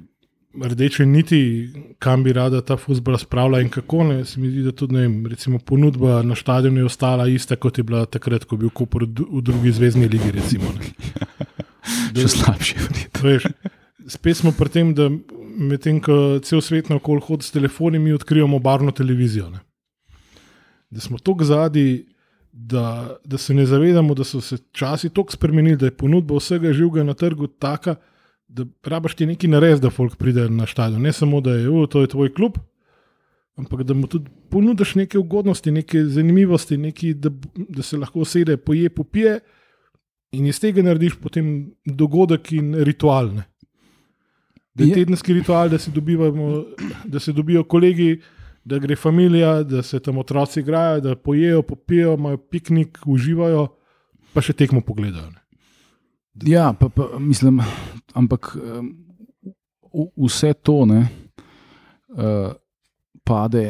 rdeče 0.64 1.06
niti, 1.06 1.70
kam 2.00 2.24
bi 2.24 2.34
rada 2.34 2.62
ta 2.62 2.78
futbol 2.78 3.18
spravila 3.18 3.62
in 3.62 3.70
kako 3.70 4.04
ne. 4.04 4.26
Se 4.26 4.40
mi 4.40 4.50
zdi, 4.50 4.64
da 4.64 4.72
tudi 4.72 4.96
ne 4.96 5.30
recimo 5.30 5.60
ponudba 5.60 6.22
na 6.24 6.36
stadionu 6.36 6.78
je 6.78 6.86
ostala 6.86 7.28
ista, 7.28 7.56
kot 7.56 7.78
je 7.78 7.84
bila 7.84 8.06
takrat, 8.06 8.46
ko 8.46 8.56
je 8.56 8.60
bil 8.60 8.70
Koper 8.70 9.06
v 9.06 9.42
drugi 9.42 9.72
zvezdni 9.72 10.08
ligi. 10.08 10.32
Recimo. 10.32 10.74
Še 12.22 12.28
slabše, 12.28 12.78
verjetno. 12.78 13.22
Veš, 13.30 13.48
spet 14.12 14.38
smo 14.38 14.52
pri 14.52 14.70
tem, 14.74 14.94
da 14.98 15.08
medtem 15.58 16.02
ko 16.04 16.40
cel 16.46 16.62
svet 16.62 16.90
naokoli 16.90 17.24
hodi 17.26 17.48
s 17.48 17.54
telefoni, 17.54 18.00
mi 18.00 18.14
odkrijemo 18.14 18.60
barvno 18.60 18.92
televizijo. 18.92 19.50
Ne? 19.50 19.62
Da 20.92 21.00
smo 21.02 21.20
tako 21.20 21.48
zadnji, 21.48 22.04
da, 22.54 22.86
da 23.26 23.38
se 23.38 23.54
ne 23.54 23.66
zavedamo, 23.66 24.14
da 24.14 24.24
so 24.24 24.42
se 24.42 24.58
časi 24.72 25.10
tako 25.10 25.32
spremenili, 25.32 25.78
da 25.78 25.86
je 25.86 25.92
ponudba 25.94 26.36
vsega 26.36 26.74
živega 26.74 27.04
na 27.04 27.14
trgu 27.14 27.48
taka, 27.48 27.96
da 28.48 28.66
rabaš 28.84 29.16
ti 29.16 29.26
nekaj 29.26 29.50
narediti, 29.50 29.82
da 29.82 29.90
folk 29.90 30.16
pride 30.16 30.50
na 30.50 30.66
stadion. 30.66 31.02
Ne 31.02 31.14
samo, 31.14 31.42
da 31.42 31.54
je 31.54 31.70
"U, 31.70 31.88
to 31.88 32.02
je 32.02 32.08
tvoj 32.08 32.34
klub, 32.34 32.58
ampak 33.56 33.84
da 33.84 33.94
mu 33.94 34.08
tudi 34.08 34.30
ponudiš 34.50 34.96
neke 34.96 35.18
ugodnosti, 35.18 35.72
neke 35.72 36.04
zanimivosti, 36.06 36.78
nekaj, 36.78 37.14
da, 37.14 37.30
da 37.70 37.82
se 37.82 37.98
lahko 37.98 38.20
usede, 38.20 38.58
poje, 38.58 38.90
popije. 38.90 39.40
In 40.32 40.46
iz 40.48 40.60
tega 40.60 40.82
narediš 40.82 41.16
potem 41.16 41.48
dogodek 41.86 42.52
in 42.52 42.74
ritual. 42.76 43.34
Ne? 43.34 43.44
Da 44.74 44.84
Je- 44.84 44.94
tedenski 44.94 45.34
ritual, 45.34 45.70
da 45.70 45.78
se, 45.78 45.92
dobivamo, 45.92 46.66
da 47.06 47.20
se 47.20 47.32
dobijo 47.34 47.64
kolegi, 47.64 48.22
da 48.64 48.80
gre 48.80 48.96
familija, 48.96 49.64
da 49.64 49.84
se 49.84 50.00
tam 50.00 50.18
otroci 50.18 50.60
igrajo, 50.60 51.02
da 51.02 51.16
pojejo, 51.16 51.62
popijo, 51.62 52.14
imajo 52.14 52.38
piknik, 52.38 53.00
uživajo, 53.06 53.68
pa 54.34 54.42
še 54.42 54.54
tekmo 54.54 54.82
pogledajo. 54.86 55.32
Ne? 55.32 55.42
Ja, 56.48 56.72
pa, 56.74 56.90
pa, 56.90 57.10
mislim, 57.20 57.60
ampak 58.14 58.54
v- 59.94 60.10
vse 60.28 60.54
to 60.54 60.86
ne, 60.86 61.02
uh, 62.16 62.52
pade, 63.28 63.66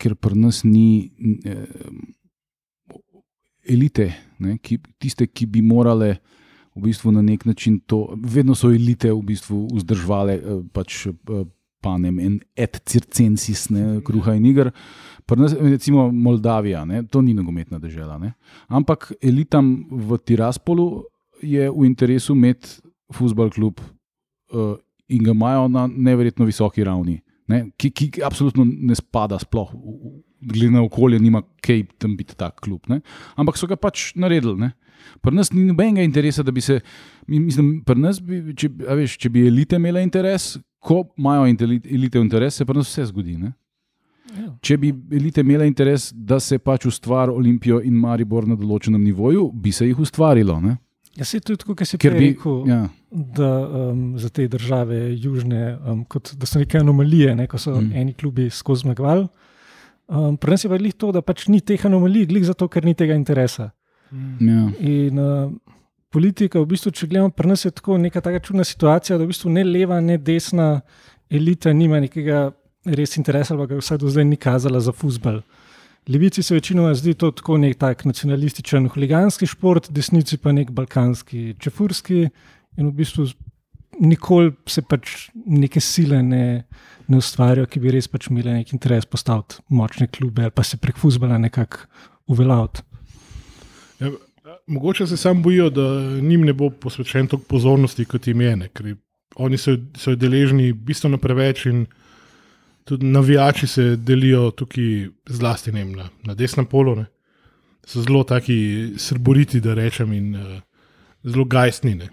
ker 0.00 0.14
pri 0.16 0.38
nas 0.38 0.62
ni 0.64 1.10
um, 1.44 2.00
elite, 3.64 4.08
ne, 4.38 4.58
ki, 4.62 4.78
tiste, 5.00 5.26
ki 5.26 5.46
bi 5.46 5.62
morale 5.64 6.16
v 6.74 6.88
bistvu 6.88 7.12
na 7.14 7.22
nek 7.22 7.44
način 7.46 7.78
to, 7.86 8.16
vedno 8.18 8.56
so 8.58 8.72
elite 8.74 9.12
v 9.12 9.20
bistvu 9.22 9.66
vzdrževale 9.76 10.40
pač. 10.74 11.04
Panem 11.84 12.18
in 12.24 12.38
et 12.56 12.78
circensis, 12.88 13.66
ne, 13.70 14.00
kruha 14.06 14.34
in. 14.38 14.48
Pri 15.24 15.40
nas, 15.40 15.54
recimo 15.56 16.08
Moldavija, 16.12 16.84
ne, 16.88 17.02
to 17.08 17.20
ni 17.24 17.32
nogometna 17.36 17.78
država. 17.80 18.18
Ampak 18.68 19.12
elitam 19.24 19.84
v 19.90 20.18
Tiraspolu 20.20 21.04
je 21.44 21.68
v 21.70 21.84
interesu 21.86 22.32
imeti 22.36 22.80
futbol 23.12 23.50
klub 23.52 23.80
uh, 23.80 24.74
in 25.08 25.24
ga 25.24 25.32
imajo 25.32 25.68
na 25.68 25.86
neverjetno 25.88 26.44
visoki 26.48 26.84
ravni, 26.84 27.18
ne, 27.48 27.66
ki, 27.76 27.90
ki 27.90 28.22
absolutno 28.24 28.64
ne 28.64 28.96
spada 28.96 29.38
sploh. 29.40 29.72
Glede 30.44 30.74
na 30.74 30.82
okolje, 30.84 31.18
nima 31.24 31.40
kaj 31.64 31.86
tam 31.98 32.16
biti 32.18 32.36
tak 32.36 32.58
klub. 32.60 32.84
Ne? 32.92 32.98
Ampak 33.40 33.56
so 33.56 33.68
ga 33.68 33.78
pač 33.80 34.10
naredili. 34.16 34.58
Ne? 34.60 34.74
Pri 35.24 35.32
nas 35.36 35.48
ni 35.52 35.64
nobenega 35.64 36.04
interesa, 36.04 36.42
da 36.44 36.52
bi 36.52 36.60
se. 36.60 36.80
mi- 37.28 37.40
Mislim, 37.40 37.78
pri 37.84 37.96
nas, 38.00 38.20
bi, 38.20 38.52
če, 38.52 38.68
veš, 38.68 39.16
če 39.20 39.30
bi 39.32 39.46
elite 39.48 39.76
imele 39.80 40.02
interes, 40.04 40.58
ko 40.84 41.04
imajo 41.16 41.46
elite 41.48 42.20
interes, 42.20 42.60
se 42.60 42.64
pri 42.68 42.76
nas 42.76 42.90
vse 42.92 43.06
zgodi. 43.08 43.38
Ne? 43.40 43.52
Ja. 44.34 44.48
Če 44.60 44.76
bi 44.82 44.90
elite 45.14 45.44
imele 45.44 45.66
interes, 45.68 46.10
da 46.12 46.40
se 46.42 46.58
pač 46.58 46.88
ustvari 46.90 47.32
Olimpijo 47.32 47.80
in 47.84 47.96
Maribor 48.00 48.48
na 48.50 48.56
določenem 48.58 49.00
nivoju, 49.04 49.46
bi 49.54 49.72
se 49.72 49.86
jih 49.88 50.00
ustvarilo. 50.04 50.58
Ne? 50.60 50.76
Jaz 51.14 51.30
se 51.30 51.40
tudi, 51.40 51.62
kot 51.68 51.84
si 51.86 51.98
Ker 52.02 52.16
prej 52.16 52.32
rekel, 52.32 52.56
ja, 52.66 52.80
da 53.38 53.50
um, 53.62 54.02
za 54.18 54.28
te 54.34 54.48
države 54.50 54.98
južne, 55.22 55.76
um, 55.86 56.00
kot, 56.10 56.32
da 56.40 56.48
so 56.50 56.58
neke 56.58 56.80
anomalije, 56.80 57.36
ne, 57.38 57.46
ko 57.46 57.60
so 57.62 57.76
Mm. 57.76 57.86
mm. 57.86 58.00
eni 58.02 58.14
klubi 58.18 58.48
skozi 58.50 58.88
zmagovali. 58.88 59.28
Um, 60.08 60.36
Pri 60.36 60.50
nas 60.50 60.64
je 60.64 60.68
pa 60.68 60.78
glih 60.78 60.94
to, 60.98 61.12
da 61.12 61.22
pač 61.22 61.46
ni 61.48 61.60
teh 61.60 61.86
anomalij, 61.86 62.26
glih 62.26 62.44
zato, 62.44 62.68
ker 62.68 62.84
ni 62.84 62.94
tega 62.94 63.14
interesa. 63.14 63.70
ja. 64.40 64.64
In 64.80 65.18
uh, 65.18 65.52
politika, 66.14 66.62
v 66.62 66.70
bistvu, 66.70 66.92
če 66.94 67.08
gledamo, 67.10 67.32
pri 67.34 67.50
nas 67.50 67.64
je 67.66 67.72
tako 67.74 67.98
neka 67.98 68.22
taka 68.24 68.40
čudna 68.44 68.64
situacija, 68.66 69.18
da 69.18 69.26
v 69.26 69.32
bistvu 69.32 69.50
ne 69.54 69.64
leva, 69.66 69.98
ne 70.00 70.18
desna 70.18 70.68
elita 71.30 71.72
nima 71.74 72.00
nekega 72.04 72.46
res 72.98 73.16
interesa, 73.18 73.54
ali 73.54 73.64
pa 73.64 73.72
ga 73.72 73.80
vsaj 73.80 74.00
do 74.02 74.12
zdaj 74.12 74.26
ni 74.28 74.38
kazala 74.40 74.80
za 74.84 74.92
futbol. 74.92 75.40
Levici 76.08 76.42
se 76.44 76.54
večinoma 76.54 76.92
zdi 76.94 77.14
to 77.16 77.30
tako 77.32 77.56
nek 77.58 77.78
tak 77.80 78.04
nacionalističen, 78.04 78.90
huliganski 78.92 79.48
šport, 79.48 79.88
desnici 79.90 80.36
pa 80.36 80.52
nek 80.52 80.70
balkanski, 80.70 81.54
čefurski 81.58 82.26
in 82.76 82.90
v 82.90 82.92
bistvu 82.98 83.30
nikoli 84.04 84.52
se 84.68 84.82
pač 84.82 85.30
neke 85.46 85.80
sile 85.80 86.20
ne, 86.22 86.44
ne 87.08 87.20
ustvarjajo, 87.20 87.70
ki 87.70 87.80
bi 87.80 87.94
res 87.94 88.10
pač 88.12 88.28
imeli 88.28 88.58
nek 88.58 88.74
interes 88.76 89.08
postaviti 89.08 89.62
močne 89.72 90.10
klube 90.12 90.44
ali 90.44 90.52
pa 90.54 90.66
se 90.66 90.76
prek 90.76 91.00
futbola 91.00 91.38
nekako 91.40 91.86
uveljaviti. 92.34 92.84
Ja, 94.02 94.10
mogoče 94.66 95.06
se 95.06 95.16
sam 95.16 95.42
bojijo, 95.42 95.70
da 95.70 95.82
njim 96.20 96.40
ne 96.40 96.52
bo 96.52 96.70
posvečen 96.70 97.26
toliko 97.26 97.48
pozornosti, 97.48 98.04
kot 98.04 98.26
jim 98.26 98.40
je. 98.40 98.56
Ne, 98.56 98.68
ker 98.68 98.94
oni 99.36 99.58
so, 99.58 99.76
so 99.98 100.14
deležni 100.14 100.72
bistveno 100.72 101.18
preveč 101.18 101.66
in 101.66 101.86
tudi 102.84 103.06
navijači 103.06 103.66
se 103.66 103.96
delijo 103.96 104.50
tukaj, 104.50 105.08
zlasti 105.26 105.70
vem, 105.70 105.92
na, 105.92 106.08
na 106.24 106.34
desnem 106.34 106.66
polu. 106.66 106.96
Ne. 106.96 107.06
So 107.86 108.02
zelo 108.02 108.24
taki 108.24 108.94
srboriti, 108.96 109.60
da 109.60 109.74
rečem, 109.74 110.12
in 110.12 110.36
uh, 110.36 110.60
zelo 111.24 111.44
gajstni. 111.44 111.94
Ne. 111.94 112.08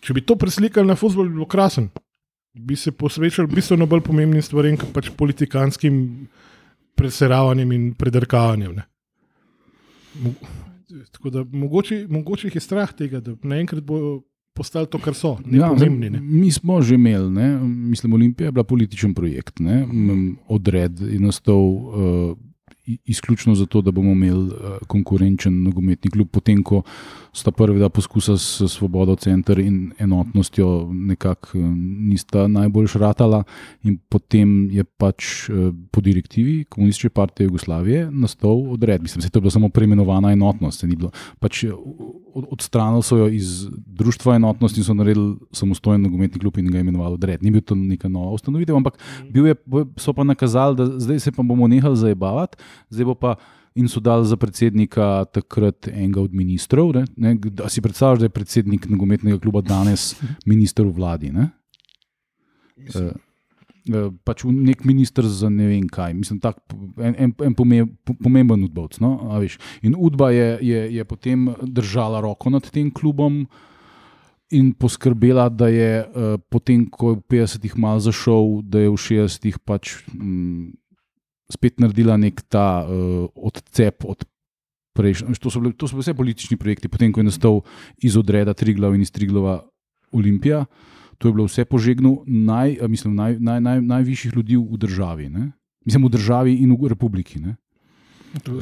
Če 0.00 0.14
bi 0.14 0.24
to 0.24 0.36
preslikali 0.36 0.88
na 0.88 0.96
futbol, 0.96 1.28
bi 1.28 1.38
bilo 1.38 1.48
krasen. 1.48 1.88
Bi 2.54 2.76
se 2.76 2.92
posvečali 2.92 3.50
bistveno 3.50 3.86
bolj 3.86 4.04
pomembnim 4.06 4.42
stvarem, 4.42 4.76
kot 4.80 4.92
pač 4.94 5.10
politikanskim 5.16 6.28
preseravanjem 6.94 7.72
in 7.72 7.88
predrkavanjem. 7.98 8.76
Ne. 8.78 8.84
Tako 11.12 11.30
da 11.30 11.44
mogoče, 11.44 12.06
mogoče 12.10 12.46
jih 12.48 12.54
je 12.54 12.60
strah 12.60 12.92
tega, 12.92 13.20
da 13.20 13.34
naenkrat 13.42 13.84
bodo 13.84 14.22
postali 14.54 14.86
to, 14.86 14.98
kar 15.02 15.14
so, 15.14 15.36
nepomembni. 15.44 16.10
Ne? 16.10 16.20
Mi 16.22 16.50
smo 16.52 16.78
že 16.82 16.94
imeli, 16.94 17.30
ne? 17.30 17.58
mislim, 17.64 18.12
Olimpija 18.12 18.48
je 18.48 18.52
bila 18.52 18.64
političen 18.64 19.14
projekt. 19.14 19.60
Ne? 19.60 19.86
Odred 20.48 21.00
je 21.00 21.20
nastal 21.20 21.58
uh, 21.58 22.36
izključno 23.04 23.54
zato, 23.54 23.82
da 23.82 23.90
bomo 23.90 24.12
imeli 24.12 24.46
uh, 24.46 24.78
konkurenčen 24.86 25.62
nogometni 25.62 26.10
klub, 26.10 26.30
potem 26.30 26.62
ko 26.62 26.82
sta 27.34 27.50
prvi 27.50 27.78
dva 27.78 27.88
poskusa 27.90 28.38
s 28.38 28.62
Svobodo 28.70 29.16
center 29.16 29.58
in 29.58 29.92
enotnostjo 29.98 30.88
nekako 30.92 31.58
eh, 31.58 31.62
nista 32.10 32.46
najbolj 32.48 32.86
šratala, 32.94 33.42
in 33.82 33.98
potem 34.08 34.70
je 34.70 34.84
pač 34.84 35.50
eh, 35.50 35.72
po 35.90 36.00
direktivi 36.00 36.64
Komunistične 36.64 37.10
partije 37.10 37.44
Jugoslavije 37.50 38.10
nastal 38.10 38.72
odred. 38.72 39.02
Mislim, 39.02 39.20
da 39.20 39.26
je 39.26 39.30
to 39.30 39.40
bila 39.40 39.50
samo 39.50 39.68
preimenovana 39.68 40.32
enotnost. 40.32 40.84
Pač 41.40 41.64
eh, 41.64 41.72
odstranili 42.34 43.02
so 43.02 43.18
jo 43.18 43.28
iz 43.28 43.66
društva 43.86 44.36
enotnosti 44.36 44.80
in 44.80 44.84
so 44.84 44.94
naredili 44.94 45.36
samostojen 45.52 46.02
nogometni 46.02 46.40
klub 46.40 46.58
in 46.58 46.70
ga 46.70 46.78
imenovali 46.78 47.14
odred. 47.14 47.42
Ni 47.42 47.50
bil 47.50 47.62
to 47.62 47.74
neka 47.74 48.08
nova 48.08 48.30
ustanovitev, 48.30 48.76
ampak 48.76 48.98
je, 49.34 49.54
so 49.96 50.12
pa 50.12 50.24
nakazali, 50.24 50.76
da 50.76 50.86
zdaj 50.98 51.20
se 51.20 51.32
pa 51.32 51.42
bomo 51.42 51.68
nehali 51.68 51.96
zabavati, 51.96 52.56
zdaj 52.90 53.04
bo 53.04 53.14
pa 53.14 53.36
in 53.74 53.88
so 53.88 54.00
dali 54.00 54.26
za 54.26 54.36
predsednika 54.36 55.24
takrat 55.24 55.88
enega 55.88 56.22
od 56.22 56.34
ministrov. 56.34 56.92
Ne, 56.94 57.04
ne, 57.16 57.34
da 57.34 57.68
si 57.68 57.82
predstavljaš, 57.82 58.18
da 58.18 58.24
je 58.24 58.36
predsednik 58.36 58.88
nogometnega 58.88 59.38
kluba 59.38 59.60
danes 59.60 60.14
minister 60.50 60.86
v 60.86 60.94
vladi. 60.94 61.32
Ne? 61.34 61.50
Uh, 62.94 63.10
pač 64.24 64.46
nek 64.48 64.84
minister 64.88 65.26
za 65.28 65.50
ne 65.52 65.66
vem 65.68 65.88
kaj, 65.92 66.14
mislim, 66.16 66.38
tak, 66.40 66.56
en, 66.96 67.14
en, 67.18 67.34
en 67.44 67.54
pomemben 68.22 68.64
udbovc. 68.64 69.00
No? 69.04 69.18
In 69.82 69.98
Udba 69.98 70.30
je, 70.30 70.48
je, 70.62 70.80
je 70.94 71.04
potem 71.04 71.50
držala 71.62 72.22
roko 72.24 72.50
nad 72.50 72.70
tem 72.70 72.90
klubom 72.90 73.44
in 74.54 74.70
poskrbela, 74.72 75.48
da 75.48 75.68
je 75.68 76.04
uh, 76.04 76.38
potem, 76.48 76.86
ko 76.86 77.12
je 77.12 77.18
v 77.18 77.22
50-ih 77.42 77.76
mal 77.80 77.98
zašel, 78.00 78.62
da 78.62 78.86
je 78.86 78.92
v 78.92 78.98
60-ih 79.02 79.58
pač. 79.66 79.98
Mm, 80.14 80.78
spet 81.52 81.80
naredila 81.80 82.16
nek 82.16 82.40
ta 82.48 82.84
uh, 82.84 83.28
odcep 83.34 84.04
od 84.04 84.24
prejšnjega. 84.94 85.34
To, 85.34 85.50
to 85.50 85.88
so 85.88 85.96
bili 85.96 86.02
vse 86.02 86.14
politični 86.14 86.56
projekti, 86.56 86.88
potem 86.88 87.12
ko 87.12 87.20
je 87.20 87.28
nastal 87.28 87.60
iz 87.98 88.16
odreda 88.16 88.54
Triglav 88.54 88.94
in 88.94 89.02
iz 89.02 89.10
Triglava 89.10 89.64
Olimpija. 90.12 90.64
To 91.18 91.28
je 91.28 91.32
bilo 91.32 91.46
vse 91.46 91.64
požegno 91.64 92.22
naj, 92.26 92.78
mislim, 92.88 93.14
naj, 93.14 93.36
naj, 93.40 93.60
naj, 93.60 93.80
najvišjih 93.80 94.32
ljudi 94.36 94.56
v 94.56 94.78
državi. 94.78 95.28
Ne? 95.28 95.50
Mislim, 95.84 96.06
v 96.06 96.14
državi 96.14 96.54
in 96.62 96.74
v 96.74 96.88
republiki. 96.88 97.40
Ne? 97.40 97.56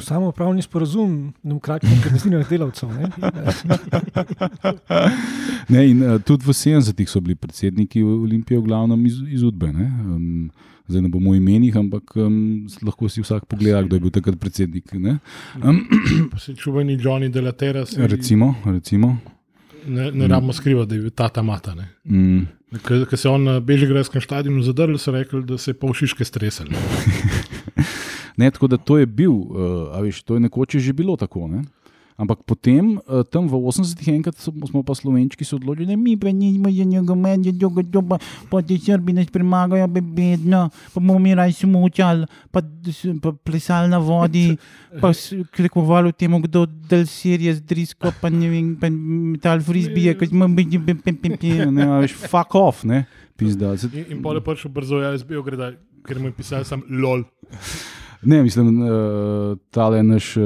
Samo 0.01 0.31
pravni 0.31 0.61
sporozum, 0.61 1.33
demokratični 1.43 1.97
organiziranih 1.97 2.49
delavcev. 2.49 2.89
Ne? 2.93 3.09
ne, 5.73 5.89
in, 5.89 6.03
uh, 6.03 6.21
tudi 6.21 6.45
v 6.45 6.53
70-ih 6.53 7.09
so 7.09 7.21
bili 7.21 7.35
predsedniki 7.35 8.03
Olimpije, 8.03 8.59
v 8.59 8.67
glavnem 8.69 9.05
iz, 9.05 9.17
iz 9.33 9.43
Udbe. 9.43 9.73
Um, 9.73 10.51
zdaj 10.87 11.01
ne 11.01 11.09
bomo 11.09 11.35
imenih, 11.35 11.75
ampak 11.77 12.15
um, 12.15 12.67
lahko 12.83 13.09
si 13.09 13.23
vsak 13.23 13.45
pogleda, 13.45 13.83
kdo 13.83 13.95
je 13.95 14.03
bil 14.03 14.11
takrat 14.11 14.39
predsednik. 14.39 14.91
Um, 14.93 15.83
se 16.37 16.55
čuveni 16.61 16.97
Johnny 16.97 17.29
Delatera. 17.29 17.85
Recimo. 17.97 18.55
recimo. 18.65 19.17
Ne, 19.87 20.11
ne 20.11 20.27
rabimo 20.27 20.53
skrivati, 20.53 20.89
da 20.89 20.95
je 20.95 21.01
bil 21.01 21.11
ta 21.11 21.29
ta 21.29 21.41
mata. 21.41 21.75
Mm. 22.03 22.45
Ker 22.83 23.17
se 23.17 23.27
je 23.27 23.31
on 23.31 23.43
na 23.43 23.59
Bežigradskem 23.59 24.21
stadionu 24.21 24.63
zadrl, 24.63 24.97
so 24.97 25.11
rekli, 25.11 25.43
da 25.43 25.57
se 25.57 25.71
je 25.71 25.79
pol 25.79 25.93
šiške 25.93 26.25
stresel. 26.25 26.71
Ne, 28.37 28.51
tako 28.51 28.67
da 28.67 28.77
to 28.77 28.97
je 28.97 29.05
bil, 29.05 29.31
uh, 29.31 30.01
veš, 30.01 30.23
to 30.25 30.33
je 30.33 30.39
nekoč 30.39 30.75
že 30.81 30.93
bilo 30.93 31.13
tako. 31.17 31.47
Ne? 31.47 31.61
Ampak 32.13 32.43
potem, 32.45 32.99
uh, 33.09 33.25
tam 33.25 33.47
v 33.49 33.57
80-ih, 33.57 34.13
enkrat 34.13 34.37
smo 34.37 34.83
pa 34.85 34.93
slovenčki 34.93 35.41
se 35.41 35.55
odločili, 35.57 35.89
da 35.89 35.97
mi 35.97 36.13
pa 36.17 36.29
nismo 36.29 36.69
za 36.69 36.85
njega, 36.85 37.15
meni 37.15 37.49
je 37.49 37.53
dolgo, 37.57 37.81
dolgo, 37.81 38.19
pa 38.49 38.61
ti 38.61 38.77
srbi 38.77 39.15
nas 39.17 39.31
premagajo, 39.33 39.87
bedno, 39.87 40.69
pa 40.93 40.99
bomo 40.99 41.17
mi 41.19 41.33
raj 41.33 41.53
se 41.57 41.67
mučali, 41.67 42.27
pa, 42.51 42.61
pa 43.21 43.33
plesali 43.33 43.89
na 43.89 43.97
vodi, 43.97 44.53
pa 45.01 45.09
krekovali 45.51 46.13
temu, 46.13 46.39
kdo 46.45 46.65
del 46.65 47.07
Sirije 47.09 47.55
z 47.57 47.65
drisko, 47.65 48.13
pa 48.21 48.29
ne 48.29 48.49
vem, 48.49 48.75
pa 48.77 48.91
metal 48.93 49.61
frisbije, 49.65 50.13
kot 50.17 50.29
smo 50.29 50.47
bili, 50.47 50.77
ne 51.71 51.89
veš, 52.03 52.13
fuck 52.29 52.53
off, 52.55 52.85
ne, 52.85 53.05
pizda. 53.35 53.73
In, 53.89 54.05
in 54.17 54.21
pa 54.21 54.37
je 54.37 54.45
pač 54.45 54.67
brzo, 54.69 55.01
jaz 55.01 55.25
bi 55.25 55.41
ogledal, 55.41 55.81
ker 56.05 56.21
mu 56.21 56.29
je 56.29 56.37
pisal 56.37 56.67
sam 56.67 56.85
lol. 56.89 57.25
Ne, 58.25 58.43
mislim, 58.43 58.79
da 58.79 58.85
uh, 59.51 59.57
ta 59.71 60.03
naš 60.03 60.37
uh, 60.37 60.43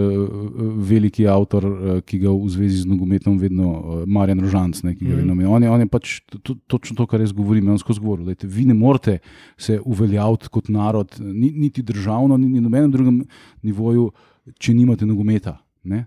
veliki 0.90 1.28
avtor, 1.28 1.66
uh, 1.66 2.02
ki 2.02 2.20
ga 2.20 2.32
v 2.32 2.50
zvezi 2.50 2.82
z 2.82 2.90
nogometom 2.90 3.38
vedno, 3.38 4.04
Marjan 4.06 4.42
Rožanc, 4.42 4.82
ne, 4.84 4.96
ki 4.96 5.06
ga 5.06 5.14
mm. 5.14 5.18
vedno 5.18 5.34
ima. 5.34 5.50
On, 5.50 5.64
on 5.64 5.84
je 5.84 5.88
pač 5.92 6.18
to, 6.44 6.56
točno 6.68 6.96
to, 6.98 7.08
kar 7.08 7.22
jaz 7.22 7.34
govorim. 7.36 7.70
On 7.70 7.80
skozi 7.80 8.02
govor. 8.02 8.26
Lejte, 8.26 8.48
vi 8.48 8.66
ne 8.66 8.74
morete 8.74 9.20
se 9.58 9.80
uveljaviti 9.86 10.50
kot 10.50 10.70
narod, 10.70 11.16
niti 11.20 11.84
državno, 11.84 12.38
niti 12.38 12.60
na 12.60 12.68
nobenem 12.70 12.92
drugem 12.92 13.24
nivoju, 13.64 14.12
če 14.60 14.74
nimate 14.74 15.06
nogometa. 15.06 15.58
Ne? 15.84 16.06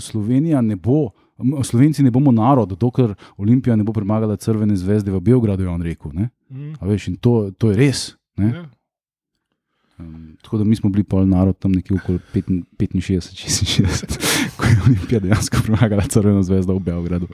Slovenija 0.00 0.60
ne 0.60 0.76
bo. 0.76 1.10
Slovenci 1.64 2.02
ne 2.02 2.10
bomo 2.10 2.30
narod, 2.32 2.76
dokler 2.78 3.14
Olimpija 3.36 3.76
ne 3.76 3.84
bo 3.84 3.92
premagala 3.92 4.36
Crvene 4.36 4.76
zvezde 4.76 5.10
v 5.10 5.20
Beogradu, 5.20 5.64
je 5.64 5.68
on 5.68 5.82
rekel. 5.82 6.12
Mm. 6.12 6.76
Veš, 6.80 7.08
to, 7.20 7.50
to 7.58 7.72
je 7.72 7.76
res. 7.76 8.04
Ja. 8.38 8.68
Um, 10.02 10.36
tako 10.42 10.58
da 10.58 10.64
mi 10.64 10.76
smo 10.76 10.90
bili 10.90 11.04
pol 11.04 11.28
narod 11.28 11.58
tam 11.58 11.72
nekje 11.72 11.96
okoli 11.96 12.18
65, 12.34 12.66
66, 12.90 14.18
ko 14.56 14.66
je 14.66 14.76
Olimpija 14.86 15.20
dejansko 15.20 15.56
premagala 15.64 16.06
Crveno 16.08 16.42
zvezdo 16.42 16.74
v 16.74 16.80
Beogradu. 16.80 17.28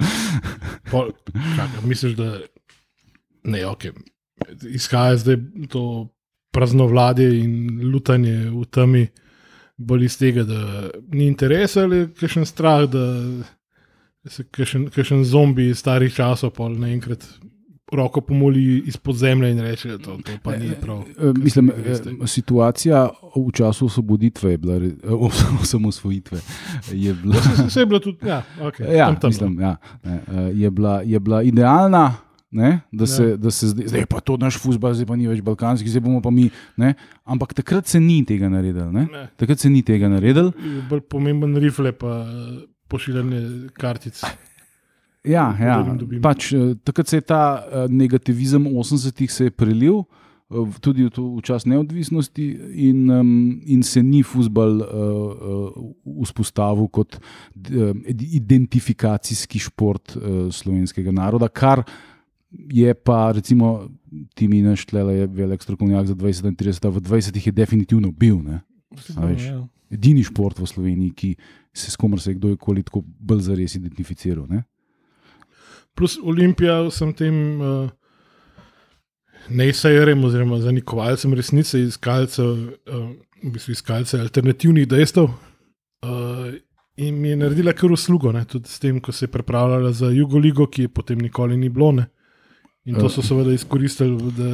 pol, 0.90 1.11
čaka, 1.57 1.87
misliš, 1.87 2.16
da 2.18 2.38
ne, 3.44 3.66
ok. 3.66 3.85
Izhaja 4.70 5.16
zdaj 5.16 5.37
to 5.68 6.09
praznovladje 6.52 7.40
in 7.40 7.81
lutanje 7.92 8.50
v 8.50 8.64
temi 8.70 9.07
bolj 9.76 10.04
iz 10.04 10.18
tega, 10.18 10.44
da 10.44 10.90
ni 11.12 11.26
interes 11.26 11.76
ali 11.76 12.09
kakšen 12.20 12.46
strah, 12.46 12.85
da 12.90 13.04
se 14.28 14.44
kakšen 14.94 15.24
zombi 15.24 15.68
iz 15.70 15.78
starih 15.78 16.14
časov 16.14 16.50
pol 16.57 16.74
naenkrat 16.78 17.24
roko 17.92 18.20
pomoli 18.20 18.83
izpod 18.87 19.16
zemlje 19.16 19.51
in 19.51 19.61
reče, 19.61 19.88
da 19.88 19.98
to, 19.98 20.16
to 20.24 20.33
pa 20.42 20.57
ni 20.57 20.70
prav. 20.81 20.98
E, 20.98 21.33
mislim, 21.37 21.70
e, 21.70 22.27
situacija 22.27 23.09
v 23.37 23.53
času 23.53 23.87
osvoboditve 23.87 24.51
je 24.51 24.59
bila, 24.59 24.81
osamosvojitve 25.62 26.38
je 26.92 27.14
bila. 27.14 27.37
Vse 27.66 27.81
je 27.81 27.87
bilo 27.87 28.01
tudi, 28.01 28.27
ja, 28.27 28.42
okay, 28.61 28.92
ja, 28.96 29.07
tam, 29.07 29.20
tam, 29.20 29.29
mislim, 29.29 29.61
ja, 29.61 29.77
ne, 30.05 30.20
je, 30.55 30.70
bila, 30.70 31.03
je 31.03 31.20
bila 31.20 31.42
idealna. 31.42 32.14
Ne, 32.51 32.81
da, 32.92 33.07
se, 33.07 33.24
ja. 33.24 33.37
da 33.37 33.51
se 33.51 33.66
zdaj, 33.68 33.87
zdaj 33.87 34.07
pa 34.07 34.20
to 34.20 34.37
naš 34.40 34.57
fusbal, 34.57 34.94
zdaj 34.96 35.07
pa 35.07 35.16
ni 35.20 35.27
več 35.29 35.42
balkanski, 35.44 35.90
zdaj 35.92 36.01
bomo 36.01 36.22
pa 36.24 36.31
mi. 36.33 36.46
Ne, 36.81 36.94
ampak 37.29 37.53
takrat 37.53 37.87
se 37.87 38.01
ni 38.01 38.22
tega 38.24 38.48
naredil. 38.48 38.88
Takrat 39.37 39.61
se 39.61 39.68
ni 39.68 39.83
tega 39.85 40.09
naredil. 40.09 40.48
Bolj 40.88 41.03
pomemben 41.12 41.53
rifle, 41.61 41.92
pa 41.92 42.22
pošiljanje 42.88 43.42
kartic. 43.77 44.24
Ja, 45.26 45.50
ja. 45.61 45.83
Pač, 46.22 46.52
eh, 46.52 46.74
takrat 46.85 47.09
se 47.09 47.16
je 47.16 47.26
ta 47.26 47.42
eh, 47.59 47.87
negativizem 47.90 48.66
80-ih 48.70 49.52
prelil. 49.57 50.04
Eh, 50.48 50.78
tudi 50.81 51.04
v, 51.04 51.12
v 51.12 51.42
čas 51.44 51.66
neodvisnosti, 51.68 52.44
in, 52.88 53.11
um, 53.11 53.61
in 53.66 53.83
se 53.83 54.00
ni 54.02 54.22
futbol 54.24 54.81
uh, 54.81 56.22
vzpostavil 56.24 56.88
kot 56.88 57.18
uh, 57.18 57.92
identifikacijski 58.09 59.61
šport 59.61 60.16
uh, 60.16 60.48
slovenskega 60.48 61.12
naroda, 61.12 61.50
kar 61.52 61.85
je 62.48 62.94
pa, 62.94 63.33
recimo, 63.37 63.90
ti 64.33 64.48
mi 64.48 64.62
naštel, 64.64 65.11
je 65.11 65.26
velik 65.26 65.62
strokovnjak 65.62 66.07
za 66.07 66.16
20 66.16 66.48
in 66.48 66.57
30, 66.57 66.88
v 66.96 67.00
20 67.04 67.46
je 67.46 67.52
definitivno 67.52 68.09
bil. 68.12 68.40
Ja. 68.48 68.64
Edini 69.92 70.24
šport 70.24 70.57
v 70.57 70.66
Sloveniji, 70.68 71.12
ki 71.12 71.37
se 71.76 71.90
s 71.92 71.96
komer 71.96 72.20
se 72.20 72.31
je 72.31 72.40
kdorkoli 72.40 72.83
tako 72.83 73.04
bolj 73.04 73.44
zares 73.52 73.76
identificiral. 73.76 74.48
Ne? 74.48 74.64
Plus 75.98 76.14
Olimpija, 76.22 76.78
sem 76.94 77.11
tem 77.12 77.34
uh, 77.58 77.90
nejsajerem, 79.50 80.22
oziroma 80.24 80.61
zanikovalcem 80.62 81.34
resnice, 81.34 81.80
iskalcev, 81.82 82.54
uh, 82.87 83.08
v 83.42 83.52
bistvu 83.54 83.74
iskalcev 83.74 84.22
alternativnih 84.22 84.87
dejstev. 84.90 85.30
Uh, 86.06 86.54
in 86.98 87.18
mi 87.18 87.32
je 87.32 87.40
naredila 87.40 87.74
kar 87.74 87.92
uslugo, 87.94 88.30
ne, 88.34 88.44
tudi 88.46 88.70
s 88.70 88.78
tem, 88.82 89.00
ko 89.02 89.12
se 89.12 89.26
je 89.26 89.34
pripravljala 89.34 89.92
za 89.92 90.12
Jugoligo, 90.14 90.66
ki 90.70 90.87
je 90.87 90.94
potem 90.94 91.18
nikoli 91.22 91.58
ni 91.58 91.68
bilo. 91.68 91.90
Ne. 91.98 92.06
In 92.87 92.96
to 92.96 93.11
so 93.12 93.22
seveda 93.22 93.52
izkoristili, 93.52 94.32
da 94.32 94.52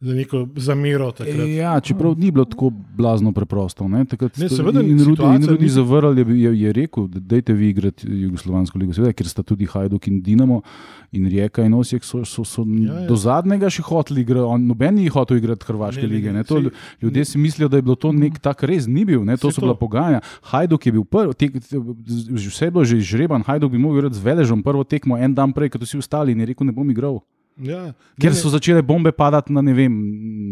za 0.00 0.14
neko 0.14 0.48
zamero. 0.56 1.12
E, 1.26 1.54
ja, 1.54 1.80
čeprav 1.80 2.18
ni 2.18 2.30
bilo 2.30 2.44
tako 2.44 2.70
blazno 2.70 3.32
preprosto. 3.32 3.88
Ne? 3.88 4.04
Takrat, 4.04 4.36
ne, 4.36 4.48
seveda, 4.48 4.82
in 4.82 5.04
Rudi 5.04 5.22
ni 5.60 5.68
zavrl, 5.68 6.18
je, 6.18 6.26
je, 6.40 6.52
je 6.60 6.72
rekel, 6.72 7.06
da 7.08 7.20
dajte 7.20 7.52
vi 7.52 7.70
igrati 7.70 8.06
Jugoslovansko 8.10 8.78
ligo, 8.78 8.92
seveda, 8.92 9.14
ker 9.16 9.28
sta 9.28 9.42
tudi 9.42 9.64
Hajduk 9.64 10.08
in 10.08 10.20
Dinamo 10.22 10.60
in 11.12 11.28
Rijeka 11.32 11.64
in 11.64 11.74
Osijek 11.74 12.04
so, 12.04 12.24
so, 12.24 12.44
so 12.44 12.64
ja, 12.66 12.92
ja. 12.92 13.06
do 13.08 13.16
zadnjega 13.16 13.70
še 13.72 13.86
hoteli 13.88 14.20
igrati, 14.20 14.60
noben 14.66 14.98
ni 15.00 15.06
hotel 15.08 15.40
igrati 15.40 15.64
Hrvaške 15.68 16.04
ne, 16.04 16.10
lige. 16.12 16.34
Ne, 16.34 16.44
to, 16.44 16.60
si, 16.60 16.74
ljudje 17.02 17.24
si 17.24 17.40
mislijo, 17.40 17.68
da 17.72 17.80
je 17.80 17.86
bilo 17.86 17.96
to 17.96 18.12
nek 18.12 18.36
tak 18.44 18.66
res, 18.68 18.84
ni 18.86 19.06
bil, 19.08 19.24
ne? 19.24 19.38
to 19.40 19.48
so 19.48 19.62
to. 19.62 19.64
bila 19.64 19.78
pogajanja. 19.80 20.20
Hajduk 20.52 20.86
je 20.86 20.92
bil 20.92 21.06
prvi, 21.08 21.38
te, 21.40 21.48
te, 21.56 21.80
vse 22.36 22.68
je 22.68 22.74
bilo 22.74 22.84
že 22.84 23.00
izžreban, 23.00 23.48
Hajduk 23.48 23.72
bi 23.72 23.80
mogel 23.80 24.04
igrati 24.04 24.20
z 24.20 24.28
Veležom 24.28 24.60
prvo 24.66 24.84
tekmo 24.84 25.16
en 25.16 25.32
dan 25.32 25.56
prej, 25.56 25.72
kot 25.72 25.88
vsi 25.88 26.04
ostali 26.04 26.36
in 26.36 26.44
je 26.44 26.52
rekel, 26.52 26.68
ne 26.68 26.76
bom 26.76 26.92
igral. 26.92 27.22
Ja. 27.56 27.94
Ker 28.20 28.34
so 28.36 28.50
začele 28.52 28.82
bombe 28.84 29.12
padati 29.16 29.52
na, 29.52 29.62
ne 29.64 29.72
vem, 29.72 29.92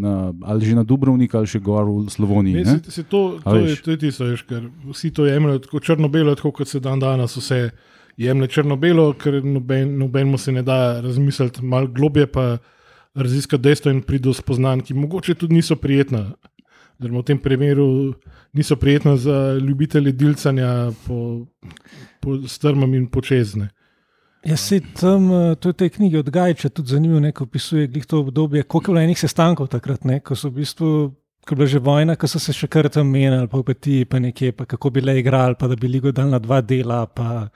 na, 0.01 0.33
ali 0.41 0.65
že 0.65 0.77
na 0.77 0.85
Dubrovnik 0.89 1.35
ali 1.37 1.49
še 1.49 1.61
gor 1.61 1.85
v 1.85 2.09
Sloveniji. 2.09 2.55
Ne, 2.57 2.65
ne? 2.65 2.77
se, 2.81 2.91
se 2.91 3.05
to, 3.05 3.37
to, 3.45 3.57
je, 3.61 3.77
to 3.85 3.93
je 3.93 3.99
tisto, 4.07 4.29
veš, 4.31 4.45
ker 4.49 4.71
vsi 4.89 5.13
to 5.13 5.29
jemljajo 5.29 5.65
tako 5.67 5.83
črno-belo, 5.85 6.33
tako 6.39 6.55
kot 6.61 6.71
se 6.71 6.81
dan 6.81 7.03
danes 7.03 7.37
vse 7.37 7.69
jemlje 8.17 8.49
črno-belo, 8.57 9.11
ker 9.21 9.43
noben, 9.45 9.99
nobenemu 10.01 10.41
se 10.41 10.57
ne 10.57 10.65
da 10.65 11.01
razmisliti 11.05 11.65
malo 11.65 11.93
globje, 11.93 12.27
pa 12.27 12.57
raziskati 13.15 13.63
dejstva 13.63 13.93
in 13.93 14.03
priti 14.03 14.25
do 14.25 14.33
spoznanj, 14.35 14.87
ki 14.89 14.97
mogoče 14.97 15.37
tudi 15.39 15.61
niso 15.61 15.77
prijetna. 15.77 16.33
Oziroma 16.99 17.21
v 17.21 17.27
tem 17.27 17.39
primeru 17.43 18.15
niso 18.55 18.77
prijetna 18.81 19.17
za 19.21 19.59
ljubitelje 19.61 20.13
dilcanja 20.13 20.93
po, 21.07 21.47
po 22.21 22.39
strmem 22.49 22.95
in 22.95 23.07
počezne. 23.11 23.69
Jaz 24.45 24.61
se 24.61 24.81
tam, 25.01 25.31
eh, 25.31 25.55
to 25.57 25.69
je 25.69 25.73
v 25.73 25.77
tej 25.77 25.91
knjigi 25.91 26.17
od 26.19 26.31
Gajča, 26.31 26.69
tudi 26.69 26.89
zanimivo, 26.89 27.21
ne, 27.21 27.33
ko 27.33 27.45
opisuje 27.45 27.89
to 28.07 28.21
obdobje, 28.21 28.63
koliko 28.63 28.91
je 28.91 28.95
bilo 28.95 29.01
enih 29.01 29.19
sestankov 29.19 29.69
takrat, 29.69 30.05
ne, 30.05 30.21
ko 30.21 30.37
so 30.37 30.49
v 30.49 30.61
bistvu, 30.61 30.89
ko 31.41 31.51
je 31.51 31.57
bila 31.57 31.67
že 31.67 31.79
vojna, 31.79 32.17
ko 32.17 32.29
so 32.29 32.39
se 32.39 32.53
še 32.53 32.67
kar 32.69 32.89
tam 32.89 33.09
menili, 33.09 33.49
pa 33.49 33.59
v 33.59 33.65
Petiji, 33.65 34.05
pa 34.05 34.19
nekje, 34.19 34.53
pa 34.53 34.65
kako 34.67 34.91
bi 34.91 35.01
le 35.01 35.19
igrali, 35.21 35.55
pa 35.59 35.67
da 35.67 35.77
bi 35.77 35.89
ligo 35.89 36.13
dal 36.13 36.29
na 36.29 36.39
dva 36.39 36.61
dela. 36.61 37.07
Pa, 37.07 37.49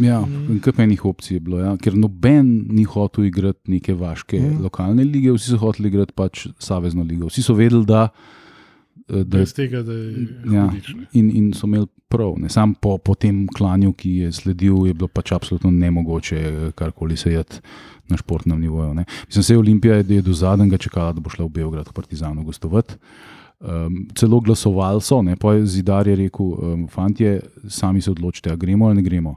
Ja, 0.00 0.20
Mm. 0.20 0.60
kar 0.64 0.72
enih 0.80 1.04
opcij 1.04 1.34
je 1.36 1.40
bilo, 1.40 1.58
ja? 1.58 1.76
ker 1.76 1.92
noben 1.92 2.66
ni 2.70 2.84
hotel 2.84 3.24
igrati 3.24 3.70
neke 3.70 3.92
vaške 3.92 4.40
Mm. 4.40 4.62
lokalne 4.62 5.04
lige, 5.04 5.28
vsi 5.32 5.50
so 5.50 5.56
hoteli 5.58 5.88
igrati 5.88 6.12
pač 6.16 6.46
savezno 6.58 7.02
ligo. 7.04 7.26
Vsi 7.28 7.42
so 7.42 7.52
vedeli, 7.54 7.84
da, 7.84 8.08
eh, 9.12 9.24
da 9.24 9.44
tega, 9.44 9.82
da 9.82 9.92
je 9.92 10.28
Ja. 10.54 10.70
in, 11.12 11.28
in 11.30 11.52
so 11.52 11.66
imeli 11.66 11.86
prav. 12.10 12.34
Ne. 12.42 12.48
Sam 12.50 12.74
po, 12.74 12.96
po 12.98 13.14
tem 13.14 13.44
klanju, 13.46 13.92
ki 13.94 14.10
je 14.24 14.32
sledil, 14.34 14.82
je 14.90 14.94
bilo 14.94 15.08
pač 15.08 15.32
absolutno 15.32 15.70
nemogoče 15.70 16.36
eh, 16.36 16.70
karkoli 16.74 17.16
sejati 17.16 17.62
na 18.10 18.18
športnem 18.18 18.58
nivoju. 18.60 18.94
Ne. 18.94 19.04
Mislim, 19.28 19.44
da 19.46 19.54
je 19.54 19.58
Olimpija 19.58 19.96
je, 20.02 20.22
do 20.26 20.32
zadnjega 20.34 20.78
čakala, 20.78 21.12
da 21.14 21.22
bo 21.22 21.30
šla 21.30 21.46
v 21.46 21.54
Beograd, 21.60 21.88
v 21.88 21.94
Partizanu 21.94 22.42
gostovati. 22.44 22.98
Um, 23.60 24.06
celo 24.16 24.38
glasovali 24.40 25.02
so, 25.04 25.18
ne, 25.22 25.34
pa 25.36 25.52
je 25.52 25.66
zidar 25.68 26.08
je 26.08 26.14
rekel, 26.16 26.46
um, 26.46 26.86
fantje, 26.88 27.40
sami 27.68 28.00
se 28.00 28.10
odločite, 28.10 28.50
a 28.50 28.56
gremo 28.56 28.86
ali 28.88 28.96
ne 28.96 29.02
gremo. 29.02 29.34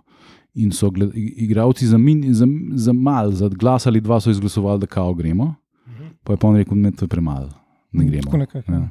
In 0.55 0.71
so 0.71 0.87
igravci 1.15 1.87
za, 1.87 1.97
min, 1.97 2.33
za, 2.33 2.47
za 2.75 2.93
mal, 2.93 3.31
za 3.31 3.49
glas 3.49 3.87
ali 3.87 4.01
dva 4.01 4.19
so 4.23 4.31
izglasovali, 4.31 4.79
da 4.79 4.87
kao 4.87 5.13
gremo, 5.13 5.55
pa 6.23 6.33
je 6.33 6.37
pa 6.37 6.47
on 6.47 6.55
rekel, 6.55 6.77
ne, 6.77 6.91
to 6.91 7.05
je 7.05 7.09
premalo, 7.09 7.49
ne 7.91 8.05
Mm, 8.05 8.07
gremo. 8.07 8.37
ja. 8.37 8.63
Ja. 8.67 8.87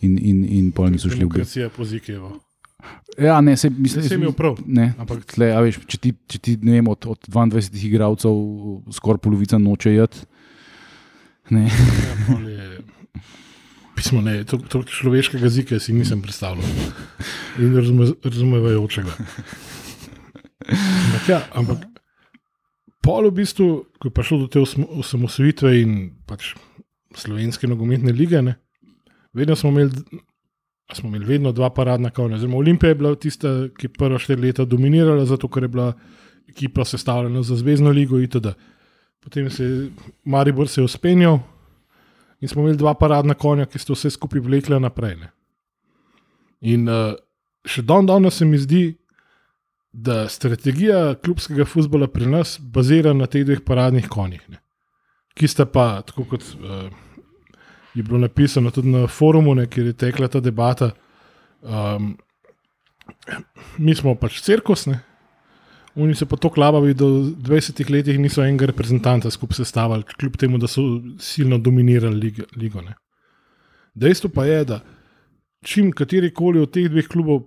In, 0.00 0.18
in, 0.18 0.44
in 0.44 0.72
pol 0.72 0.90
niso 0.90 1.08
šli 1.08 1.14
v 1.14 1.28
Beograd. 1.28 1.46
Demokracija 1.46 1.68
pozikevo. 1.70 2.32
Ja, 3.18 3.40
ne, 3.40 3.56
se, 3.56 3.70
mislim, 3.70 4.04
je 4.04 4.16
imel 4.16 4.32
prav. 4.32 4.56
Ne, 4.66 4.94
Ampak- 4.98 5.24
tle, 5.28 5.50
a 5.52 5.60
veš, 5.60 5.80
če 5.86 5.98
ti, 5.98 6.12
če 6.26 6.38
ti 6.38 6.54
ne 6.62 6.78
vem, 6.78 6.88
od, 6.88 7.04
od 7.06 7.28
22 7.28 7.82
igralcev 7.86 8.32
skoraj 8.90 9.20
polovica 9.20 9.58
noče 9.58 9.92
jeti. 9.92 10.22
Ne. 11.50 11.66
Ja, 11.68 12.48
je- 12.48 12.80
Pismo, 13.92 14.22
ne, 14.24 14.38
to, 14.44 14.56
to 14.58 14.80
človeškega 14.88 15.44
jezika 15.44 15.76
si 15.78 15.92
nisem 15.92 16.22
predstavljal. 16.24 16.64
In 17.60 17.76
razume, 17.76 18.06
razumevajočega. 18.24 19.12
Ampak, 20.64 21.28
ja, 21.28 21.40
ampak 21.52 21.84
pol 23.02 23.28
v 23.28 23.34
bistvu, 23.36 23.66
ko 23.98 24.08
je 24.08 24.14
prišlo 24.14 24.38
do 24.40 24.48
te 24.48 24.62
osamosvojitve 24.62 25.72
in 25.82 25.92
pač 26.26 26.54
slovenske 27.12 27.68
nogometne 27.68 28.14
lige, 28.14 28.40
ne, 28.42 28.56
vedno 29.36 29.56
smo 29.58 29.70
imeli, 29.70 29.92
smo 30.96 31.08
imeli 31.08 31.24
vedno 31.24 31.52
dva 31.52 31.70
paradna 31.70 32.10
konja. 32.10 32.38
Zdaj, 32.38 32.54
Olimpija 32.54 32.88
je 32.88 32.94
bila 32.94 33.14
tista, 33.14 33.48
ki 33.78 33.86
je 33.86 33.92
prva 33.98 34.18
štiri 34.18 34.42
leta 34.42 34.64
dominirala, 34.64 35.24
zato 35.24 35.48
ker 35.48 35.66
je 35.66 35.68
bila 35.68 35.92
ekipa 36.48 36.84
sestavljena 36.84 37.42
za 37.42 37.56
Zvezdno 37.56 37.90
ligo 37.90 38.20
itd. 38.20 38.54
Potem 39.20 39.50
se 39.50 39.64
je 39.64 39.90
Maribor 40.24 40.68
se 40.68 40.80
je 40.80 40.84
uspenjal 40.84 41.38
in 42.40 42.48
smo 42.48 42.62
imeli 42.62 42.76
dva 42.76 42.94
paradna 42.94 43.34
konja, 43.34 43.66
ki 43.66 43.78
sta 43.78 43.94
vse 43.94 44.10
skupaj 44.10 44.40
vlekla 44.40 44.78
naprej. 44.82 45.14
Ne. 45.16 45.30
In 46.60 46.88
uh, 46.90 47.14
še 47.66 47.84
dan 47.86 48.06
danes 48.06 48.40
se 48.40 48.44
mi 48.44 48.58
zdi, 48.58 48.82
da 49.92 50.24
strategija 50.28 51.14
klubskega 51.20 51.66
futbola 51.68 52.08
pri 52.08 52.26
nas 52.26 52.56
bazira 52.60 53.12
na 53.12 53.26
teh 53.28 53.44
dveh 53.44 53.60
paradnih 53.60 54.08
konjih, 54.08 54.40
ne. 54.48 54.58
ki 55.36 55.48
sta 55.48 55.66
pa, 55.68 56.02
tako 56.06 56.24
kot 56.30 56.46
uh, 56.56 56.88
je 57.94 58.02
bilo 58.02 58.18
napisano 58.18 58.70
tudi 58.70 58.88
na 58.88 59.06
forumu, 59.06 59.54
ne, 59.54 59.66
kjer 59.66 59.86
je 59.86 59.92
tekla 59.92 60.28
ta 60.28 60.40
debata. 60.40 60.90
Um, 61.62 62.14
mi 63.78 63.94
smo 63.94 64.14
pač 64.14 64.40
cirkusne, 64.40 65.00
Oni 65.94 66.14
so 66.16 66.24
pa 66.26 66.38
to 66.40 66.48
klabavi, 66.48 66.94
da 66.96 67.04
v 67.04 67.34
20 67.44 67.90
letih 67.92 68.18
niso 68.20 68.40
enega 68.40 68.70
reprezentanta 68.70 69.30
skupaj 69.30 69.60
sestavljali, 69.60 70.06
kljub 70.16 70.36
temu, 70.40 70.58
da 70.58 70.66
so 70.66 70.82
silno 71.20 71.58
dominirali 71.58 72.16
ligo. 72.16 72.44
ligo 72.56 72.80
ne. 72.80 72.94
Dejstvo 73.94 74.30
pa 74.32 74.46
je, 74.48 74.64
da 74.64 74.80
čim 75.64 75.92
katerikoli 75.92 76.60
od 76.60 76.72
teh 76.72 76.88
dveh 76.88 77.08
klubov 77.08 77.42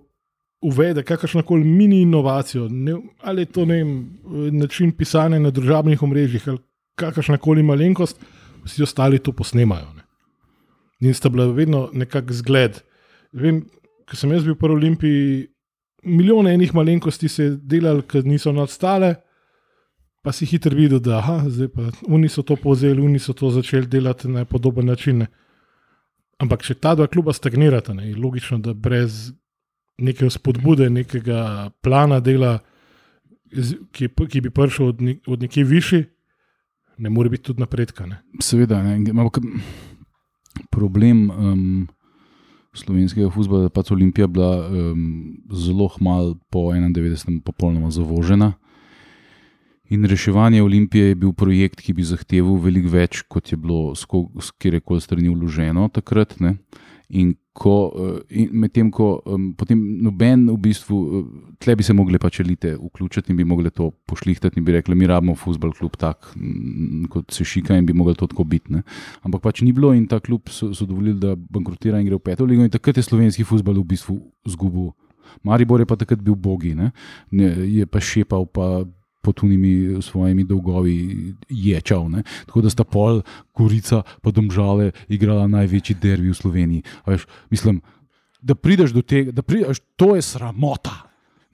uvede 0.62 1.03
kakršno 1.03 1.41
koli 1.43 1.63
mini 1.63 2.01
inovacijo, 2.01 2.67
ne, 2.69 2.95
ali 3.21 3.41
je 3.41 3.45
to 3.45 3.65
ne 3.65 3.81
vem, 3.81 4.19
način 4.51 4.91
pisanja 4.91 5.39
na 5.39 5.49
družabnih 5.49 6.03
omrežjih 6.03 6.47
ali 6.47 6.62
kakršna 6.95 7.38
koli 7.38 7.63
malenkost, 7.63 8.21
vsi 8.65 8.84
ostali 8.84 9.19
to 9.19 9.31
posnemajo. 9.31 9.93
Ne. 9.95 10.04
In 11.05 11.13
sta 11.13 11.29
bila 11.29 11.45
vedno 11.53 11.89
nekak 11.93 12.31
zgled. 12.33 12.81
Vem, 13.35 13.61
ko 14.09 14.17
sem 14.17 14.31
jaz 14.33 14.45
bil 14.45 14.55
po 14.57 14.71
Olimpiji, 14.73 15.45
milijone 16.05 16.53
enih 16.53 16.73
malenkosti 16.73 17.29
se 17.29 17.43
je 17.43 17.55
delali, 17.61 18.03
ki 18.07 18.23
niso 18.25 18.53
nadstale, 18.53 19.15
pa 20.25 20.31
si 20.33 20.45
hitro 20.49 20.75
videl, 20.75 20.99
da 20.99 21.19
aha, 21.19 21.43
zdaj 21.49 21.69
pa 21.73 21.89
oni 22.09 22.29
so 22.29 22.41
to 22.41 22.55
povzeli, 22.57 23.01
oni 23.01 23.19
so 23.19 23.33
to 23.33 23.49
začeli 23.53 23.87
delati 23.87 24.27
na 24.27 24.45
podoben 24.45 24.85
način. 24.85 25.21
Ne. 25.21 25.27
Ampak 26.41 26.65
če 26.65 26.73
ta 26.81 26.95
dva 26.95 27.07
kluba 27.07 27.33
stagnirata, 27.33 27.93
ne, 27.93 28.09
je 28.09 28.15
logično, 28.17 28.57
da 28.57 28.73
brez 28.73 29.31
neke 30.01 30.29
spodbude, 30.29 30.89
nekega 30.89 31.69
plana 31.85 32.19
dela, 32.19 32.57
ki, 33.93 34.09
ki 34.09 34.41
bi 34.41 34.51
prišel 34.51 34.91
od, 34.91 35.01
nek, 35.01 35.21
od 35.31 35.45
nekje 35.45 35.63
višji, 35.63 36.03
ne 36.97 37.09
more 37.09 37.29
biti 37.29 37.51
tudi 37.51 37.61
napredka. 37.63 38.07
Ne. 38.09 38.19
Seveda, 38.43 38.81
ne, 38.83 38.97
ampak 39.13 39.39
problem 40.71 41.29
um, 41.29 41.87
slovenskega 42.75 43.29
futbola 43.31 43.63
je, 43.63 43.69
da 43.69 43.73
pač 43.73 43.91
Olimpija 43.91 44.27
bila 44.27 44.67
um, 44.67 45.37
zelo 45.51 45.87
hmal 45.97 46.35
po 46.49 46.69
91. 46.73 47.41
popolnoma 47.45 47.91
zavožena. 47.91 48.53
In 49.89 50.05
reševanje 50.05 50.63
Olimpije 50.63 51.11
je 51.11 51.15
bil 51.15 51.33
projekt, 51.33 51.81
ki 51.81 51.93
bi 51.93 52.03
zahteval 52.03 52.57
veliko 52.57 52.89
več, 52.89 53.21
kot 53.29 53.51
je 53.51 53.57
bilo 53.57 53.93
s 53.93 54.49
kjerkoli 54.57 55.01
strani 55.01 55.29
vloženo 55.29 55.87
takrat. 55.93 56.39
Ne. 56.41 56.55
In 57.09 57.35
ko, 57.53 57.93
eh, 57.93 58.41
in 58.41 58.49
medtem 58.59 58.89
ko 58.91 59.21
um, 59.25 59.53
potem 59.53 59.79
noben 60.01 60.47
v 60.49 60.57
bistvu, 60.59 60.97
eh, 60.97 61.53
tle 61.61 61.75
bi 61.77 61.85
se 61.85 61.93
mogli 61.93 62.19
pač 62.19 62.39
elite 62.41 62.73
vključiti 62.75 63.31
in 63.31 63.37
bi 63.37 63.45
mogli 63.45 63.71
to 63.71 63.91
pošlihtati 64.09 64.59
in 64.59 64.65
bi 64.65 64.73
rekli, 64.75 64.95
mi 64.95 65.07
rabimo 65.07 65.35
futbol 65.35 65.71
klub 65.77 65.95
tak, 65.97 66.33
mm, 66.35 67.05
kot 67.13 67.31
se 67.31 67.45
šika 67.45 67.77
in 67.77 67.85
bi 67.85 67.93
mogli 67.93 68.15
to 68.15 68.27
tako 68.27 68.43
biti. 68.43 68.73
Ne. 68.73 68.83
Ampak 69.23 69.41
pač 69.41 69.61
ni 69.61 69.71
bilo 69.71 69.93
in 69.93 70.07
ta 70.07 70.19
klub 70.19 70.49
so, 70.49 70.73
so 70.73 70.85
dovolili, 70.85 71.19
da 71.19 71.35
bankrotira 71.35 72.01
in 72.01 72.09
gre 72.09 72.17
v 72.17 72.25
peto 72.25 72.45
ligo 72.45 72.65
in 72.65 72.73
takrat 72.73 72.97
je 72.97 73.05
slovenski 73.05 73.45
futbol 73.45 73.79
v 73.79 73.87
bistvu 73.93 74.19
zgubil. 74.45 74.91
Maribor 75.43 75.79
je 75.79 75.85
pa 75.85 75.95
takrat 75.95 76.21
bil 76.21 76.35
bogi, 76.35 76.75
ne. 76.75 76.91
Ne, 77.31 77.53
je 77.69 77.85
pa 77.85 77.99
šepal, 77.99 78.45
pa 78.45 78.85
pod 79.25 79.41
unimi 79.43 80.01
svojimi 80.05 80.45
dolgovi 80.45 81.33
ječal. 81.49 82.05
Ne? 82.13 82.21
Tako 82.45 82.61
da 82.61 82.69
sta 82.69 82.85
pol, 82.85 83.23
Gorica, 83.57 84.03
pa 84.21 84.33
domžale 84.35 84.91
igrala 85.09 85.47
največji 85.49 85.97
derbi 86.01 86.29
v 86.29 86.38
Sloveniji. 86.38 86.85
A 87.05 87.15
Veš, 87.15 87.25
mislim, 87.49 87.81
da 88.45 88.55
prideš 88.55 88.93
do 88.93 89.01
tega, 89.01 89.33
da 89.33 89.41
prideš, 89.41 89.81
to 89.97 90.13
je 90.15 90.21
sramota. 90.21 90.93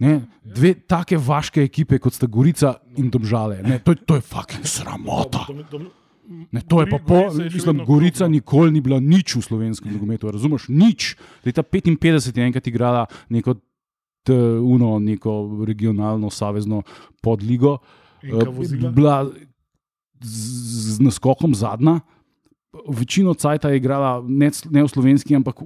Ne? 0.02 0.20
Dve 0.44 0.74
take 0.90 1.18
vaške 1.18 1.64
ekipe, 1.64 2.00
kot 2.02 2.18
sta 2.18 2.28
Gorica 2.28 2.76
in 2.98 3.12
domžale. 3.14 3.62
Ne? 3.64 3.80
To, 3.86 3.96
to 3.96 4.18
je 4.18 4.26
fucking 4.26 4.68
sramota. 4.68 5.46
Ne, 6.52 6.62
to 6.64 6.80
je 6.82 6.88
pa 6.90 6.98
po, 6.98 7.28
mislim, 7.34 7.84
Gorica 7.86 8.24
no. 8.24 8.32
nikoli 8.38 8.72
ni 8.72 8.82
bila 8.82 9.00
nič 9.04 9.36
v 9.36 9.42
slovenskem 9.44 9.92
nogometu, 9.92 10.32
razumeš? 10.32 10.70
Nič. 10.70 11.16
Leta 11.46 11.64
55 11.64 12.38
je 12.38 12.46
enkrat 12.46 12.68
igrala 12.68 13.06
neko, 13.30 13.58
uno, 14.30 15.00
neko 15.00 15.66
regionalno, 15.66 16.30
savezno 16.30 16.84
podligo, 17.22 17.80
Eh, 18.24 18.90
bila 18.94 19.26
z, 20.22 20.98
z 20.98 21.00
naskokom 21.02 21.56
zadnja. 21.56 22.00
Večino 22.88 23.34
cajta 23.34 23.70
je 23.70 23.82
igrala 23.82 24.22
ne, 24.28 24.52
ne 24.70 24.84
v 24.86 24.88
slovenski, 24.88 25.36
ampak 25.36 25.60
v, 25.60 25.66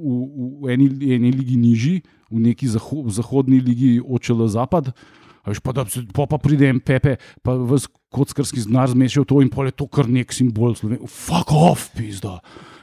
v 0.64 0.74
eni, 0.74 0.88
eni 1.20 1.30
ligi 1.36 1.60
nižji, 1.60 1.96
v 2.32 2.40
neki 2.50 2.66
zaho, 2.72 3.04
v 3.06 3.12
zahodni 3.14 3.60
ligi 3.62 4.00
očela 4.02 4.48
Zapad. 4.50 4.96
Veš, 5.46 5.62
pa, 5.62 5.76
da 5.76 5.86
pa, 5.86 6.26
pa 6.26 6.40
pride 6.42 6.72
en 6.72 6.82
Pepe, 6.82 7.20
pa 7.46 7.54
v 7.54 7.78
kockarski 8.10 8.64
znar 8.66 8.90
zmešal 8.90 9.28
to 9.30 9.44
in 9.46 9.52
pol 9.54 9.70
je 9.70 9.76
to 9.78 9.86
kar 9.86 10.10
nek 10.10 10.34
simbol 10.34 10.74
Slovenije. 10.74 11.06
Fuck 11.06 11.54
off, 11.54 11.92
pizda. 11.94 12.40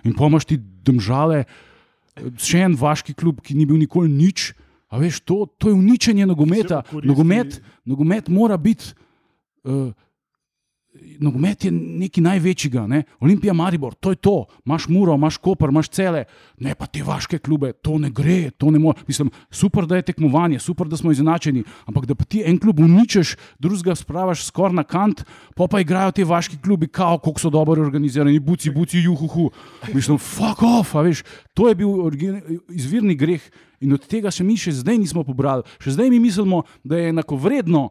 In 0.07 0.15
pa 0.15 0.31
imaš 0.31 0.47
ti 0.47 0.61
eh, 0.61 1.43
še 2.39 2.63
en 2.69 2.77
vaški 2.79 3.17
klub, 3.19 3.43
ki 3.43 3.59
ni 3.59 3.67
bil 3.67 3.81
nikoli 3.81 4.07
nič. 4.07 4.53
A 4.93 5.01
veš, 5.01 5.23
to, 5.25 5.47
to 5.59 5.73
je 5.73 5.75
uničenje 5.75 6.27
nogometa. 6.29 6.83
Nogomet, 6.93 7.63
nogomet 7.89 8.29
mora 8.29 8.57
biti 8.61 8.93
uh, 9.65 9.89
Nogomet 10.93 11.65
je 11.65 11.71
nekaj 11.73 12.23
največjega, 12.23 12.83
ne? 12.87 12.99
Olimpija, 13.25 13.55
Maribor, 13.57 13.95
to 13.95 14.11
je 14.13 14.19
to, 14.21 14.45
imaš 14.67 14.89
Muro, 14.93 15.15
imaš 15.17 15.39
Koper, 15.41 15.71
imaš 15.73 15.89
cele, 15.89 16.25
ne 16.61 16.75
pa 16.77 16.87
te 16.87 17.01
vaške 17.03 17.39
klube, 17.39 17.71
to 17.73 17.97
ne 17.99 18.11
gre, 18.13 18.51
to 18.51 18.71
ne 18.71 18.79
more. 18.79 19.01
Mislim, 19.09 19.31
super, 19.51 19.87
da 19.89 19.97
je 19.97 20.07
tekmovanje, 20.11 20.59
super, 20.61 20.89
da 20.89 20.97
smo 21.01 21.13
izenačeni, 21.13 21.65
ampak 21.89 22.07
da 22.07 22.15
pa 22.15 22.29
ti 22.29 22.43
en 22.45 22.59
klub 22.61 22.81
uničeš, 22.85 23.37
drugega 23.59 23.97
spravaš 23.97 24.45
skoraj 24.45 24.77
na 24.83 24.85
kant, 24.85 25.25
pa 25.57 25.67
pa 25.71 25.81
igrajo 25.81 26.13
ti 26.13 26.29
vaški 26.29 26.61
klubi, 26.61 26.91
kao, 26.93 27.19
kako 27.19 27.41
so 27.41 27.51
dobro 27.51 27.81
organizirani, 27.83 28.41
buci, 28.41 28.71
buci, 28.71 29.01
juhuhu. 29.01 29.49
Mislim, 29.95 30.19
fuck 30.19 30.63
off, 30.63 30.95
veš, 30.95 31.25
to 31.55 31.69
je 31.69 31.75
bil 31.75 31.89
izvirni 32.69 33.17
greh 33.17 33.49
in 33.83 33.93
od 33.93 34.07
tega 34.07 34.31
se 34.31 34.45
mi 34.45 34.57
še 34.57 34.73
zdaj 34.81 34.99
nismo 34.99 35.25
pobrali. 35.27 35.67
Še 35.83 35.97
zdaj 35.99 36.11
mi 36.11 36.23
mislimo, 36.23 36.63
da 36.85 37.01
je 37.01 37.13
enakovredno 37.13 37.91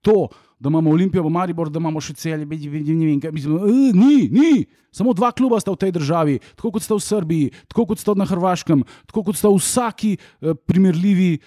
to, 0.00 0.28
da 0.60 0.68
imamo 0.68 0.90
Olimpijo, 0.90 1.22
pa 1.22 1.28
Maribor, 1.28 1.70
da 1.70 1.80
imamo 1.80 2.00
še 2.00 2.14
vem, 2.36 3.20
kaj 3.20 3.32
mislim. 3.32 3.56
"E, 3.56 3.92
Ni, 3.96 4.28
ni, 4.28 4.66
samo 4.92 5.14
dva 5.14 5.32
kluba 5.32 5.60
sta 5.60 5.72
v 5.72 5.80
tej 5.80 5.92
državi, 5.96 6.38
tako 6.56 6.72
kot 6.76 6.82
sta 6.82 6.94
v 6.94 7.00
Srbiji, 7.00 7.50
tako 7.68 7.86
kot 7.86 7.98
sta 7.98 8.14
na 8.14 8.26
Hrvaškem, 8.28 8.84
tako 9.06 9.24
kot 9.24 9.36
sta 9.36 9.48
v 9.48 9.56
vsaki 9.56 10.12
eh, 10.18 10.54
primerljivi 10.54 11.38
eh, 11.38 11.40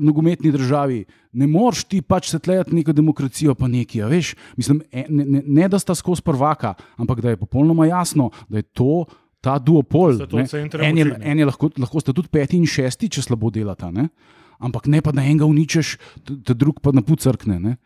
nogometni 0.00 0.50
državi. 0.50 1.04
Ne 1.32 1.46
moreš 1.46 1.84
ti 1.84 2.02
pač 2.02 2.32
svetlejati 2.32 2.74
neko 2.74 2.92
demokracijo, 2.92 3.54
pa 3.54 3.68
nekaj, 3.68 4.02
a 4.02 4.10
veš. 4.10 4.34
Mislim, 4.56 4.82
e, 4.90 5.06
ne, 5.08 5.24
ne, 5.24 5.42
ne 5.46 5.68
da 5.68 5.78
sta 5.78 5.94
skozi 5.94 6.22
prvaka, 6.22 6.74
ampak 6.98 7.20
da 7.20 7.30
je 7.30 7.36
popolnoma 7.36 7.86
jasno, 7.86 8.30
da 8.48 8.58
je 8.58 8.66
to. 8.74 9.04
Ta 9.40 9.58
duopol, 9.58 10.18
en 10.84 10.98
je, 10.98 11.06
en 11.20 11.38
je 11.38 11.46
lahko, 11.48 11.70
lahko 11.80 12.00
sta 12.02 12.12
tudi 12.12 12.28
peti 12.28 12.58
in 12.60 12.66
šesti, 12.68 13.08
če 13.08 13.22
slabo 13.24 13.48
delata, 13.50 13.88
ne? 13.90 14.08
ampak 14.60 14.90
ne 14.92 15.00
pa 15.00 15.14
da 15.16 15.24
enega 15.24 15.46
uničeš, 15.48 15.94
da 16.44 16.52
drug 16.52 16.82
pa 16.84 16.92
na 16.92 17.00
put 17.00 17.22
crkne. 17.24 17.56
Ne? 17.56 17.76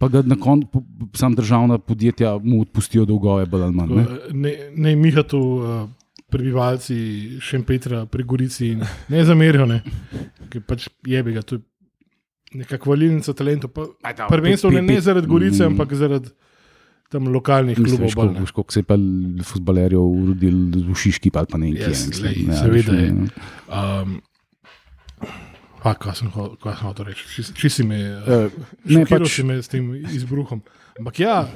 Pa 0.00 0.08
ga 0.08 0.22
na 0.24 0.38
koncu 0.40 0.80
sam 1.12 1.34
državna 1.36 1.76
podjetja 1.78 2.38
mu 2.40 2.62
odpustijo 2.64 3.04
dolgove, 3.04 3.44
manj. 3.52 3.92
Ne? 3.98 4.06
Ne, 4.32 4.54
ne 4.72 4.94
miha 4.96 5.22
tu 5.28 5.36
uh, 5.60 5.84
prebivalci 6.32 6.96
Šempetra, 7.44 8.06
pri 8.06 8.24
Gorici 8.24 8.76
ne 9.08 9.24
zamerijo, 9.24 9.66
ne. 9.68 9.82
Ker 10.48 10.64
pač 10.64 10.88
jebi 11.04 11.36
ga, 11.36 11.42
to 11.44 11.58
je 11.58 11.66
neka 12.62 12.78
valilnica 12.86 13.34
talentov. 13.36 13.76
da, 14.00 14.26
Prvenstveno 14.30 14.80
ne, 14.80 14.94
ne 14.94 15.00
zaradi 15.00 15.28
Gorice, 15.28 15.66
Mm. 15.68 15.72
ampak 15.74 15.92
zaradi 15.94 16.32
tam 17.10 17.26
lokalnih 17.28 17.74
klubov. 17.76 18.06
Ne. 18.32 18.46
koliko 18.46 18.70
se 18.70 18.80
je 18.80 18.86
pa 18.86 18.96
futbalerjev 19.42 20.04
rodil 20.28 20.56
v 20.86 20.94
Šiški 20.94 21.30
ali 21.34 21.48
pa 21.50 21.58
nekje. 21.58 21.88
Yes, 21.88 22.06
glej, 22.14 22.36
ja, 22.46 22.54
seveda 22.56 22.92
je. 22.94 23.08
ne. 23.10 23.26
Um, 23.66 24.20
a, 25.82 25.94
kaj 25.94 26.14
sem 26.14 26.28
hotel 26.30 27.04
reči? 27.08 27.24
Či, 27.26 27.42
či 27.56 27.68
si 27.70 27.82
me, 27.82 27.98
Eh, 27.98 28.46
ne, 28.84 29.02
ne, 29.02 29.04
pač, 29.06 29.26
pač- 29.26 29.34
si 29.34 29.42
me 29.42 29.58
s 29.58 29.68
tem 29.68 29.82
izbruhom. 30.06 30.62
Ampak 31.00 31.18
ja, 31.18 31.48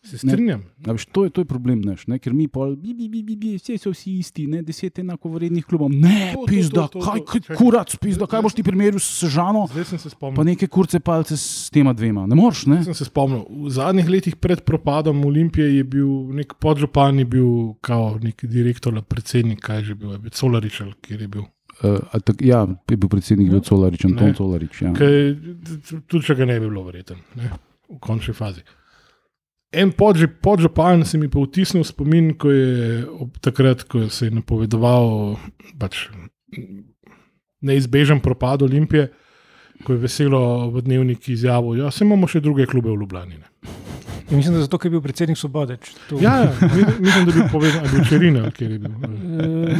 se 0.00 0.18
strinjam. 0.18 0.62
A 0.86 0.92
Veš, 0.92 1.04
to, 1.06 1.24
je, 1.24 1.30
to 1.30 1.40
je 1.40 1.44
problem, 1.44 1.80
neš, 1.80 2.06
ne? 2.06 2.18
ker 2.18 2.32
mi 2.32 2.46
pol, 2.46 2.76
bi, 2.76 2.94
bi, 2.94 3.08
bi, 3.08 3.22
bi, 3.22 3.34
bi, 3.34 3.48
vse 3.56 3.74
so 3.76 3.90
vsi 3.90 4.18
isti, 4.18 4.46
ne? 4.46 4.62
deset 4.62 4.98
enako 4.98 5.28
vrednih 5.30 5.64
klubov. 5.64 5.90
Ne, 5.90 6.32
To, 6.32 6.44
pizda, 6.46 6.86
to, 6.86 6.98
to, 6.98 7.00
kaj, 7.00 7.18
to. 7.18 7.24
kaj 7.24 7.40
Čakaj. 7.40 7.56
kurac, 7.56 7.96
pizda, 7.96 8.26
kaj 8.26 8.42
boš 8.42 8.54
ti 8.54 8.62
primerjal 8.62 8.98
s 8.98 9.10
Sežano, 9.18 9.66
Zdaj 9.66 9.84
sem 9.86 9.98
se 9.98 10.08
pa 10.08 10.14
spomnil. 10.16 10.44
neke 10.44 10.66
kurce 10.68 11.00
palce 11.00 11.36
s 11.36 11.68
tema 11.68 11.92
dvema. 11.92 12.26
Ne 12.26 12.34
moreš, 12.34 12.66
ne? 12.66 12.80
Sem 12.84 12.94
se 12.94 13.04
spomnil. 13.04 13.42
V 13.48 13.70
zadnjih 13.70 14.08
letih 14.08 14.36
pred 14.36 14.62
propadom 14.62 15.24
Olimpije 15.24 15.66
je 15.72 15.84
bil 15.84 16.08
nek 16.32 16.54
podžupan, 16.56 17.18
je 17.18 17.26
bil 17.26 17.50
kao 17.80 18.18
nek 18.18 18.44
direktor, 18.44 18.94
predsednik, 19.02 19.60
kaj 19.60 19.82
že 19.82 19.94
bil, 19.94 20.12
je 20.12 20.18
bil 20.20 20.30
Colarič, 20.32 20.80
ali 20.80 20.94
kjer 21.00 21.20
je 21.20 21.28
bil. 21.28 21.44
Uh, 21.78 21.98
tak, 22.20 22.40
ja, 22.42 22.64
je 22.90 22.96
bil 22.96 23.08
predsednik 23.08 23.50
bil 23.50 23.60
Colarič, 23.60 24.02
Anton 24.04 24.26
Ne. 24.26 24.34
Colarič. 24.34 24.82
Ja. 24.82 24.90
Kaj, 24.94 25.34
tudi 26.06 26.24
če 26.24 26.34
ga 26.34 26.44
ne 26.44 26.56
bi 26.58 26.66
bilo 26.66 26.82
verjeten, 26.82 27.20
ne, 27.34 27.50
v 27.86 27.98
končni 28.00 28.34
fazi. 28.34 28.62
En 29.70 29.92
podže, 29.92 30.26
podžupan 30.28 31.04
se 31.04 31.18
mi 31.18 31.28
pa 31.28 31.40
vtisnil 31.40 31.84
v 31.84 31.86
spomin, 31.86 32.26
ko 32.34 32.48
je 32.48 33.04
takrat, 33.40 33.82
ko 33.84 34.08
se 34.08 34.26
je 34.26 34.32
napovedoval 34.32 35.36
pač, 35.76 36.08
neizbežen 37.60 38.20
propad 38.20 38.62
Olimpije, 38.62 39.10
ko 39.84 39.92
je 39.92 39.98
veselo 39.98 40.40
v 40.72 40.80
dnevnik 40.80 41.28
izjavil, 41.28 41.76
da 41.76 41.82
ja, 41.82 41.90
se 41.90 42.04
imamo 42.04 42.26
še 42.26 42.40
druge 42.40 42.64
klube 42.66 42.88
v 42.88 42.96
Ljubljani. 42.96 43.36
Ja, 44.28 44.36
mislim, 44.36 44.56
da 44.56 44.62
zato, 44.62 44.78
ker 44.78 44.88
je 44.88 44.94
bil 44.94 45.02
predsednik 45.02 45.36
Svobode. 45.36 45.76
če 45.76 45.92
To, 46.08 46.16
Ja, 46.16 46.32
ja, 46.38 46.48
mi- 46.62 46.88
mislim, 46.98 47.24
da 47.24 47.32
je 47.32 47.92
bil 47.92 48.04
Čerina, 48.04 48.42
ali 48.42 48.52
kjer 48.52 48.70
je 48.70 48.78
bil. 48.78 48.90
Eh, 48.90 49.76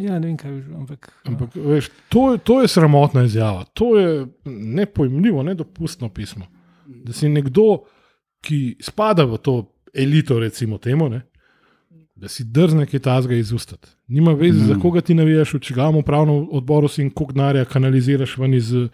ja, 0.00 0.14
ne 0.14 0.26
vem, 0.28 0.36
kaj 0.36 0.50
je 0.50 0.62
že. 0.62 0.70
Ampak, 0.74 1.10
Ampak, 1.24 1.50
veš, 1.56 1.90
to, 2.08 2.32
je- 2.32 2.38
to 2.40 2.60
je 2.60 2.68
sramotna 2.68 3.22
izjava, 3.24 3.64
to 3.66 3.96
je 3.96 4.26
nepojmljivo, 4.46 5.42
nedopustno 5.42 6.08
pismo. 6.08 6.46
Da 6.86 7.12
si 7.12 7.28
nekdo, 7.28 7.84
ki 8.44 8.58
spada 8.80 9.24
v 9.24 9.38
to 9.38 9.54
elito, 9.94 10.36
recimo 10.38 10.78
temu, 10.78 11.08
ne, 11.08 11.22
da 12.14 12.28
si 12.28 12.44
drzne 12.46 12.86
kaj 12.86 13.00
tazga 13.00 13.34
izustati. 13.34 13.88
Nima 14.08 14.32
veze, 14.32 14.60
mm. 14.60 14.66
za 14.68 14.76
koga 14.78 15.00
ti 15.00 15.14
navijaš, 15.14 15.54
v 15.54 15.60
čigavom 15.60 15.96
upravnem 15.96 16.44
odboru 16.52 16.88
si 16.88 17.02
in 17.02 17.10
koliko 17.10 17.32
denarja 17.32 17.64
kanaliziraš 17.64 18.36
ven 18.38 18.54
iz 18.54 18.70
eh, 18.74 18.88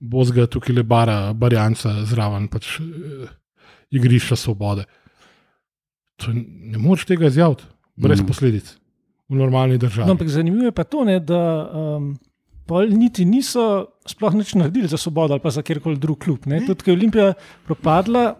Bozga, 0.00 0.46
tukaj 0.46 0.74
le 0.74 0.82
bara, 0.84 1.32
barjanca 1.32 1.92
zraven, 2.04 2.48
pač 2.48 2.78
eh, 2.80 3.28
igrišča 3.90 4.36
svobode. 4.36 4.84
To, 6.16 6.30
je- 6.30 6.44
ne 6.72 6.78
moreš 6.78 7.04
tega 7.04 7.26
izjaviti, 7.26 7.62
brez 7.96 8.20
Mm. 8.20 8.26
posledic. 8.26 8.74
V 9.28 9.36
normalni 9.36 9.78
državi. 9.78 10.06
no, 10.06 10.12
ampak 10.12 10.28
zanimivo 10.28 10.64
je 10.64 10.72
pa 10.72 10.84
to, 10.84 11.04
ne, 11.04 11.20
da 11.20 11.38
um, 11.96 12.10
pol 12.66 12.88
niti 12.88 13.24
niso 13.24 13.86
sploh 14.06 14.34
nič 14.34 14.54
naredili 14.54 14.88
za 14.88 14.96
Svobodo 14.96 15.32
ali 15.32 15.40
pa 15.40 15.50
za 15.50 15.62
kjerkoli 15.62 15.96
drug 15.96 16.18
klub. 16.18 16.44
Ne. 16.46 16.60
Tudi, 16.60 16.84
ko 16.84 16.90
je 16.90 16.96
Olimpija 16.96 17.32
propadla. 17.64 18.34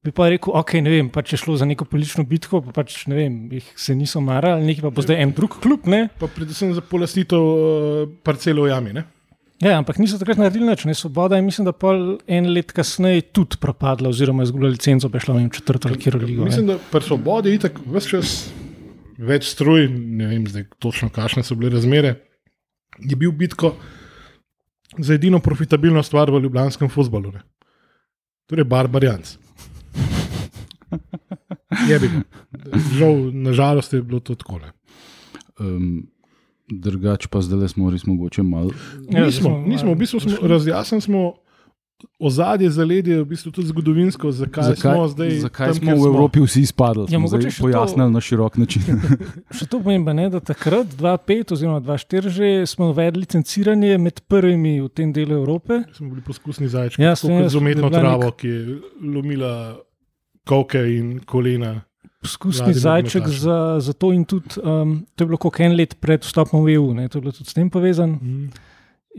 Bi 0.00 0.14
pa 0.16 0.30
rekel, 0.32 0.54
ok, 0.56 0.78
ne 0.80 0.92
vem, 0.94 1.08
pa 1.12 1.20
če 1.20 1.36
šlo 1.42 1.58
za 1.60 1.66
neko 1.68 1.84
politično 1.84 2.24
bitko, 2.28 2.62
pa 2.64 2.72
pač 2.80 3.02
ne 3.10 3.18
vem, 3.18 3.34
jih 3.52 3.66
se 3.76 3.92
niso 3.92 4.22
marali, 4.24 4.64
nekaj 4.64 4.86
pa 4.86 4.92
bo 4.96 5.02
zdaj 5.04 5.18
en 5.20 5.34
drug 5.36 5.58
klub. 5.60 5.88
Ne? 5.92 6.06
Pa 6.20 6.28
predvsem 6.32 6.72
za 6.72 6.80
polastitev 6.80 7.36
uh, 7.44 8.06
parcelo 8.24 8.64
v 8.64 8.70
jami. 8.72 8.94
Ne? 8.96 9.04
Ja, 9.60 9.74
ampak 9.76 9.98
niso 10.00 10.16
takrat 10.16 10.40
naredili 10.40 10.64
nič. 10.64 10.86
Ne? 10.88 10.96
Svoboda 10.96 11.36
je, 11.36 11.44
mislim, 11.44 11.68
da 11.68 11.74
pol 11.76 12.16
en 12.24 12.48
let 12.56 12.72
kasneje 12.72 13.26
tudi 13.36 13.60
propadla, 13.60 14.08
oziroma 14.08 14.46
izgubila 14.46 14.72
licenco, 14.72 15.10
pa 15.12 15.20
je 15.20 15.26
šla 15.26 15.36
v 15.36 15.52
četrto 15.58 15.92
ali 15.92 16.00
kjer 16.00 16.16
ligo. 16.16 16.46
ne. 16.46 16.48
Mislim, 16.48 16.72
da 16.72 16.78
pri 16.80 17.04
svobodi 17.04 17.52
je 17.52 17.62
tako 17.66 17.84
vse 17.92 18.14
čas 18.14 18.32
več 19.20 19.50
stroj, 19.52 19.84
ne 19.92 20.30
vem 20.32 20.48
zdaj 20.48 20.64
točno, 20.80 21.10
kakšne 21.12 21.44
so 21.44 21.58
bile 21.60 21.74
razmere. 21.76 22.14
Je 23.04 23.20
bil 23.20 23.36
bitko 23.36 23.74
za 24.96 25.12
edino 25.14 25.44
profitabilno 25.44 26.00
stvar 26.02 26.32
v 26.32 26.40
ljubljanskem 26.40 26.88
futbalu. 26.88 27.36
Torej, 28.48 28.64
Barbarijanc. 28.64 29.36
Je 31.88 31.98
bil. 31.98 32.10
Žal, 32.92 33.30
nažalost 33.32 33.92
je 33.92 34.02
bilo 34.02 34.20
to 34.20 34.34
tako. 34.34 34.60
Um, 35.58 36.08
drugač 36.68 37.26
pa 37.26 37.40
zdaj 37.40 37.68
smo 37.68 37.90
res 37.90 38.06
mogoče 38.06 38.42
malo. 38.42 38.70
Ja, 39.08 39.26
nismo, 39.26 39.50
smo 39.50 39.62
nismo, 39.66 39.94
v 39.94 39.98
bistvu 39.98 40.20
smo 40.20 40.48
razjasnili 40.48 41.02
smo 41.02 41.22
ozadje, 42.18 42.70
zaledje, 42.70 43.20
v 43.20 43.26
bistvu 43.26 43.50
tudi 43.52 43.68
zgodovinsko, 43.68 44.30
zakaj, 44.32 44.72
zakaj 44.72 44.94
smo 44.94 45.08
zdaj 45.08 45.30
zakaj 45.38 45.66
tam, 45.66 45.74
smo 45.76 45.92
v 45.92 46.06
Evropi 46.06 46.40
vsi 46.40 46.62
izpadli? 46.62 47.02
Ja, 47.02 47.08
Smo 47.10 47.20
mogoče 47.20 47.50
še 47.50 47.58
to- 47.58 47.64
pojasnili 47.66 48.10
na 48.10 48.20
širok 48.20 48.56
način. 48.56 48.82
Še 49.58 49.66
to 49.66 49.80
pomembno 49.80 50.22
je, 50.22 50.30
da 50.30 50.40
takrat, 50.40 50.86
2005 50.96 51.52
oziroma 51.52 51.80
2004, 51.80 52.28
že 52.30 52.48
smo 52.66 52.88
uvedli 52.88 53.20
licenciranje 53.20 53.98
med 53.98 54.24
prvimi 54.24 54.80
v 54.80 54.88
tem 54.88 55.12
delu 55.12 55.36
Evrope. 55.36 55.82
Smo 55.92 56.08
bili 56.08 56.24
poskusni 56.24 56.68
zajčki, 56.68 57.02
Ja, 57.02 57.12
sem 57.12 57.36
jaz, 57.36 57.52
z 57.52 57.60
umetno 57.60 57.86
je 57.86 57.92
travo, 57.92 58.32
ki 58.32 58.48
je 58.48 58.60
lomila 59.02 59.52
koke 60.50 60.82
in 60.90 61.20
kolena. 61.28 61.76
Poskusni 62.20 62.74
zajček 62.76 63.22
nogometaši. 63.22 63.40
za, 63.40 63.58
za 63.80 63.92
to 63.96 64.10
in 64.12 64.26
tudi 64.28 64.60
um, 64.60 64.98
to 65.16 65.24
je 65.24 65.28
bilo 65.30 65.38
kot 65.40 65.60
en 65.64 65.72
let 65.78 65.94
pred 66.02 66.26
vstopom 66.26 66.66
v 66.66 66.74
EU, 66.76 66.90
ne, 66.96 67.06
to 67.08 67.16
je 67.16 67.24
bilo 67.24 67.32
tudi 67.32 67.48
s 67.48 67.56
tem 67.56 67.70
povezano. 67.72 68.18
Mm. 68.20 68.50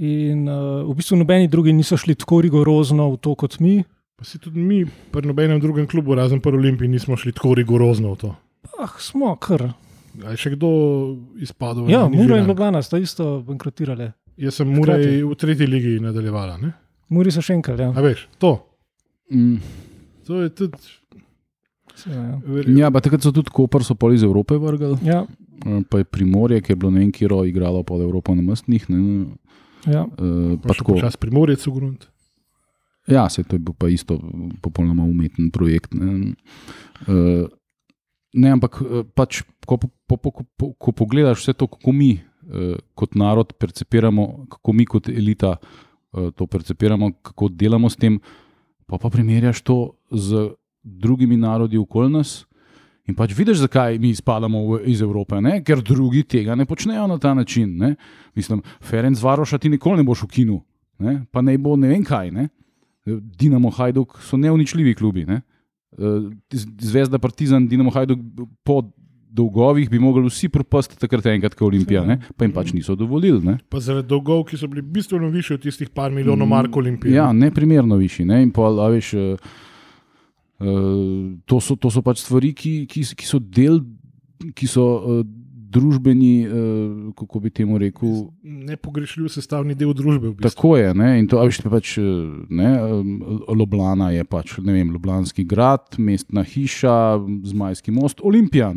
In 0.05 0.45
uh, 0.47 0.85
v 0.87 0.93
bistvu 0.99 1.17
nobeni 1.19 1.49
drugi 1.51 1.73
niso 1.73 1.97
šli 1.99 2.15
tako 2.15 2.43
rigorozno 2.45 3.09
v 3.15 3.17
to 3.19 3.33
kot 3.35 3.57
mi. 3.59 3.81
Pa 4.15 4.27
si 4.27 4.37
tudi 4.37 4.61
mi, 4.61 4.83
pri 4.85 5.25
nobenem 5.25 5.57
drugem 5.59 5.87
klubu, 5.89 6.13
razen 6.15 6.39
pri 6.39 6.53
Olimpiji, 6.53 6.91
nismo 6.93 7.17
šli 7.17 7.33
tako 7.33 7.55
rigorozno 7.57 8.13
v 8.13 8.21
to. 8.21 8.29
Ah, 8.77 8.93
smo 9.01 9.33
kar. 9.41 9.71
A 10.21 10.35
je 10.35 10.37
še 10.43 10.53
kdo 10.53 10.69
izpadel? 11.41 11.89
Ja, 11.89 12.05
Mura 12.11 12.37
in? 12.37 12.45
Ljubljana 12.45 12.83
sta 12.85 12.99
isto 13.01 13.39
bankrotirale. 13.47 14.11
Jaz 14.37 14.61
sem 14.61 14.69
Hkrati. 14.77 15.23
v 15.25 15.35
tretji 15.41 15.67
ligi 15.67 15.97
nadaljevala. 16.03 16.59
Ne? 16.61 16.73
Muri 17.11 17.33
so 17.33 17.41
še 17.41 17.57
enkrat, 17.57 17.81
ja. 17.81 17.89
A 17.91 18.03
veš, 18.05 18.27
to. 18.39 18.55
Mm. 19.33 19.57
To 20.29 20.43
je 20.45 20.53
tudi. 20.53 21.00
Ja, 22.07 22.39
Ja, 22.77 22.91
pa 22.91 23.01
takrat 23.03 23.23
so 23.23 23.33
tudi 23.35 23.51
Koper 23.53 23.83
so 23.85 23.95
pol 23.99 24.15
iz 24.15 24.23
Evrope 24.23 24.57
vrgli, 24.57 24.97
ja, 25.05 25.25
eh, 25.65 25.81
pa 25.89 26.01
je 26.01 26.07
Primorje, 26.07 26.61
ki 26.61 26.73
je 26.73 26.79
bilo 26.79 26.91
ne 26.91 27.11
kjer 27.11 27.35
igralo 27.47 27.83
pod 27.83 28.01
Evropo 28.01 28.35
na 28.35 28.41
mestnih. 28.41 28.89
Ne, 28.89 29.25
ja. 29.85 30.05
eh, 30.05 30.57
pa 30.61 30.73
tako. 30.73 30.99
čas 30.99 31.17
primorjec 31.17 31.65
v 31.67 31.73
grunt. 31.75 32.07
Ja, 33.07 33.29
se 33.29 33.43
to 33.43 33.55
je 33.55 33.59
bil 33.59 33.73
pa 33.73 33.89
isto 33.89 34.19
popolnoma 34.61 35.03
umeten 35.03 35.49
projekt. 35.51 35.93
Ne, 35.97 36.35
uh, 37.09 37.49
ne 38.33 38.51
ampak 38.53 38.77
pač, 39.17 39.41
ko, 39.65 39.79
po, 39.81 39.89
po, 40.05 40.31
po, 40.31 40.67
ko 40.77 40.91
pogledaš 40.93 41.41
vse 41.41 41.55
to, 41.57 41.65
kako 41.67 41.91
mi 41.97 42.11
uh, 42.21 42.77
kot 42.93 43.17
narod 43.17 43.55
percepiramo, 43.57 44.45
kako 44.53 44.73
mi 44.77 44.85
kot 44.85 45.09
elita 45.09 45.55
uh, 45.57 46.29
to 46.29 46.45
percepiramo, 46.45 47.11
kako 47.25 47.49
delamo 47.49 47.89
s 47.89 47.97
tem, 47.97 48.21
pa 48.85 49.01
pa 49.01 49.09
primerjaš 49.09 49.65
to 49.65 49.97
z 50.13 50.53
drugimi 50.83 51.37
narodi 51.37 51.77
okoli 51.77 52.11
nas. 52.11 52.45
In 53.09 53.15
pač 53.17 53.33
vidiš, 53.35 53.63
zakaj 53.65 53.97
mi 53.99 54.11
izpadamo 54.13 54.79
iz 54.85 55.01
Evrope, 55.01 55.41
ne? 55.41 55.59
ker 55.65 55.81
drugi 55.81 56.23
tega 56.23 56.55
ne 56.55 56.65
počnejo 56.69 57.07
na 57.09 57.17
ta 57.19 57.33
način. 57.33 57.73
Ne? 57.77 57.95
Mislim, 58.37 58.61
Ferenc 58.81 59.21
Varoša 59.21 59.57
ti 59.57 59.69
nikoli 59.69 60.01
ne 60.01 60.07
boš 60.07 60.23
v 60.27 60.31
kinu, 60.35 60.61
ne? 60.99 61.21
pa 61.31 61.41
ne 61.41 61.57
bo 61.57 61.75
ne 61.75 61.89
vem 61.91 62.05
kaj. 62.05 62.31
Ne? 62.31 62.49
Dinamo 63.05 63.71
Hajduk 63.73 64.19
so 64.21 64.37
neuničljivi 64.37 64.93
klubi. 64.95 65.25
Ne? 65.25 65.41
Zvezda 66.79 67.19
Partizan, 67.19 67.67
Dinamo 67.67 67.91
Hajduk 67.91 68.21
po 68.63 68.83
dolgovih 69.31 69.89
bi 69.89 69.99
mogli 69.99 70.27
vsi 70.27 70.49
propasti 70.51 70.99
takrat 70.99 71.25
enkrat, 71.31 71.55
ko 71.55 71.65
Olimpija, 71.65 72.03
ne? 72.05 72.19
pa 72.37 72.45
jim 72.45 72.53
pač 72.53 72.73
niso 72.75 72.95
dovolili. 72.99 73.41
Ne? 73.43 73.57
Pa 73.71 73.79
zaradi 73.81 74.07
dolgov, 74.11 74.43
ki 74.51 74.59
so 74.59 74.69
bili 74.69 74.83
bistveno 74.85 75.31
više 75.33 75.57
od 75.57 75.65
tistih 75.65 75.89
par 75.89 76.11
milijonov 76.11 76.47
mark 76.47 76.77
Olimpije. 76.77 77.15
Ja, 77.15 77.31
neprimerno 77.33 77.97
višji. 77.97 78.27
Ne? 78.29 78.43
In 78.43 78.53
pa, 78.53 78.69
a 78.69 78.87
veš. 78.93 79.13
Uh, 79.17 79.51
to, 81.45 81.59
so, 81.59 81.75
to 81.75 81.91
so 81.91 82.03
pač 82.05 82.21
stvari, 82.21 82.53
ki, 82.53 82.85
ki, 82.89 83.03
ki 83.17 83.27
so 83.27 83.39
del, 83.41 83.81
ki 84.57 84.69
so 84.69 84.85
uh, 84.97 85.21
družbeni, 85.71 86.31
uh, 86.45 87.13
kako 87.17 87.41
bi 87.43 87.51
temu 87.53 87.79
rekel. 87.81 88.27
Nepogrešljiv 88.43 89.31
sestavni 89.33 89.75
del 89.77 89.93
družbe. 89.97 90.31
V 90.31 90.35
bistvu. 90.35 90.49
Tako 90.49 90.73
je. 90.77 90.91
Ne? 90.97 91.11
In 91.21 91.29
to, 91.31 91.39
veš, 91.47 91.61
pač, 91.65 91.95
ne, 92.49 92.71
Ljubljana 93.61 94.11
je 94.15 94.27
pač, 94.27 94.57
ne 94.61 94.75
vem, 94.75 94.91
Ljubljanski 94.93 95.47
grad, 95.47 95.97
mestna 95.97 96.43
hiša, 96.47 96.97
Zmajski 97.53 97.95
most, 97.95 98.21
Olimpija. 98.23 98.73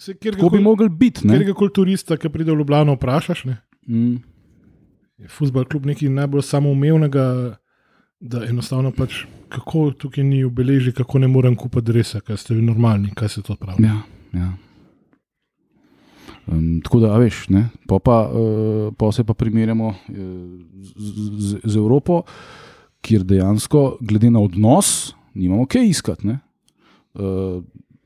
Se, 0.00 0.16
Tako 0.16 0.50
bi 0.54 0.62
mogli 0.64 0.88
biti. 0.88 1.28
Ker 1.28 1.44
ga 1.44 1.54
kot 1.56 1.76
turista, 1.76 2.16
ki 2.16 2.32
pride 2.32 2.54
v 2.54 2.62
Ljubljano, 2.62 2.96
vprašaš. 2.96 3.44
Mm. 3.86 4.18
Je 5.20 5.28
futbol 5.28 5.66
kljub 5.68 5.86
nekaj 5.90 6.08
najbolj 6.08 6.46
samoumevnega 6.48 7.24
da 8.20 8.44
enostavno 8.44 8.92
pač, 8.92 9.24
kako 9.48 9.90
tukaj 9.96 10.24
ni 10.24 10.42
obeleži, 10.44 10.92
kako 10.92 11.18
ne 11.18 11.28
morem 11.28 11.56
kupiti 11.56 11.92
dresa, 11.92 12.20
kaj 12.20 12.36
ste 12.36 12.54
vi 12.54 12.62
normalni, 12.62 13.14
kaj 13.16 13.28
se 13.28 13.42
to 13.42 13.56
pravi. 13.56 13.84
Ja, 13.84 14.02
ja. 14.36 14.50
Um, 16.50 16.80
tako 16.84 17.00
da, 17.00 17.14
veš, 17.20 17.44
ne, 17.48 17.68
pa, 17.88 17.98
pa, 18.02 18.22
uh, 18.28 18.92
pa 18.98 19.12
se 19.12 19.24
pa 19.24 19.34
primerjamo 19.34 19.88
uh, 19.88 19.96
z, 20.82 21.12
z, 21.38 21.60
z 21.64 21.76
Evropo, 21.76 22.22
kjer 23.00 23.24
dejansko, 23.24 23.96
glede 24.00 24.30
na 24.30 24.42
odnos, 24.44 25.14
nimamo 25.34 25.66
kaj 25.66 25.88
iskati. 25.88 26.36
Uh, 27.14 27.62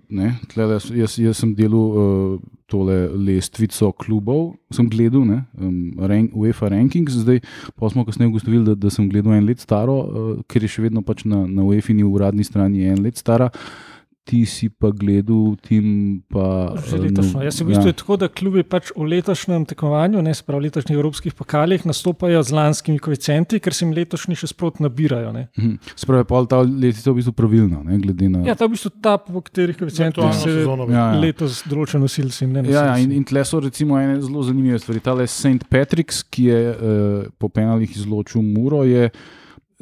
Ne, 0.09 0.35
tlele, 0.53 0.77
jaz, 0.99 1.17
jaz 1.19 1.39
sem 1.41 1.55
delal 1.57 1.97
uh, 1.97 2.35
tole 2.71 2.97
lestvico 3.27 3.93
klubov, 3.97 4.55
sem 4.75 4.89
gledal, 4.91 5.25
ne, 5.29 5.39
um, 5.61 6.05
rank, 6.11 6.35
UEFA 6.37 6.69
Rankings, 6.73 7.17
zdaj 7.23 7.41
pa 7.79 7.91
smo 7.93 8.05
kasneje 8.05 8.33
ugotovili, 8.33 8.65
da, 8.67 8.75
da 8.75 8.93
sem 8.93 9.09
gledal 9.09 9.37
en 9.39 9.49
let 9.49 9.65
staro, 9.65 9.97
uh, 10.05 10.31
ker 10.51 10.65
je 10.65 10.75
še 10.77 10.85
vedno 10.87 11.05
pač 11.07 11.25
na, 11.29 11.45
na 11.49 11.65
UEFA-ni 11.67 12.05
uradni 12.05 12.47
strani 12.47 12.89
en 12.91 13.03
let 13.05 13.21
stara. 13.21 13.51
Uh, 13.53 13.94
ti 14.25 14.47
si 14.49 14.71
pa 14.73 14.89
gledal 14.89 15.55
tim. 15.61 16.21
Pa, 16.33 16.73
že 16.81 16.97
letošnjo. 16.97 17.45
Jaz 17.45 17.59
sem 17.61 17.67
v 17.69 17.75
bistvu 17.75 17.91
ja. 17.93 17.97
tako, 18.01 18.17
da 18.17 18.29
klubi 18.33 18.65
pač 18.65 18.89
v 18.97 19.05
letošnjem 19.13 19.67
tekmovanju, 19.69 20.23
ne 20.25 20.33
sprav 20.33 20.63
v 20.63 20.69
letošnjih 20.69 20.97
evropskih 20.97 21.37
pokalih, 21.37 21.85
nastopajo 21.85 22.41
z 22.41 22.57
lanskimi 22.57 23.03
koeficienti, 23.05 23.61
ker 23.61 23.77
se 23.77 23.85
jim 23.85 23.93
letošnji 23.97 24.39
še 24.41 24.49
sprot 24.55 24.81
nabirajo. 24.81 25.35
Mhm. 25.35 25.77
Sprav 26.01 26.25
je 26.25 26.29
pa 26.33 26.41
ta 26.49 26.63
letica 26.65 27.13
v 27.13 27.21
bistvu 27.21 27.37
pravilna. 27.37 27.85
Ne, 27.85 28.01
na... 28.33 28.43
Ja, 28.49 28.57
ta 28.57 28.65
v 28.65 28.75
bistvu 28.79 28.95
ta, 29.05 29.19
po 29.21 29.45
katerih 29.45 29.77
koeficientih 29.77 30.33
se 30.41 30.57
ja, 30.65 30.81
ja. 30.89 31.07
letos 31.21 31.61
določa 31.69 32.01
nosilci. 32.01 32.49
Ja, 32.65 32.89
ja, 32.95 32.97
in, 33.01 33.13
in 33.13 33.29
tle 33.29 33.45
so 33.45 33.61
recimo 33.61 34.01
ene 34.01 34.19
zelo 34.25 34.45
zanimive 34.47 34.81
stvari. 34.81 35.05
Tale 35.05 35.29
St. 35.29 35.69
Patrick's, 35.69 36.25
ki 36.25 36.49
je 36.49 36.61
uh, 36.73 37.33
po 37.37 37.53
penalih 37.53 37.93
izločil 37.93 38.41
Muro. 38.45 38.85
Je, 38.89 39.11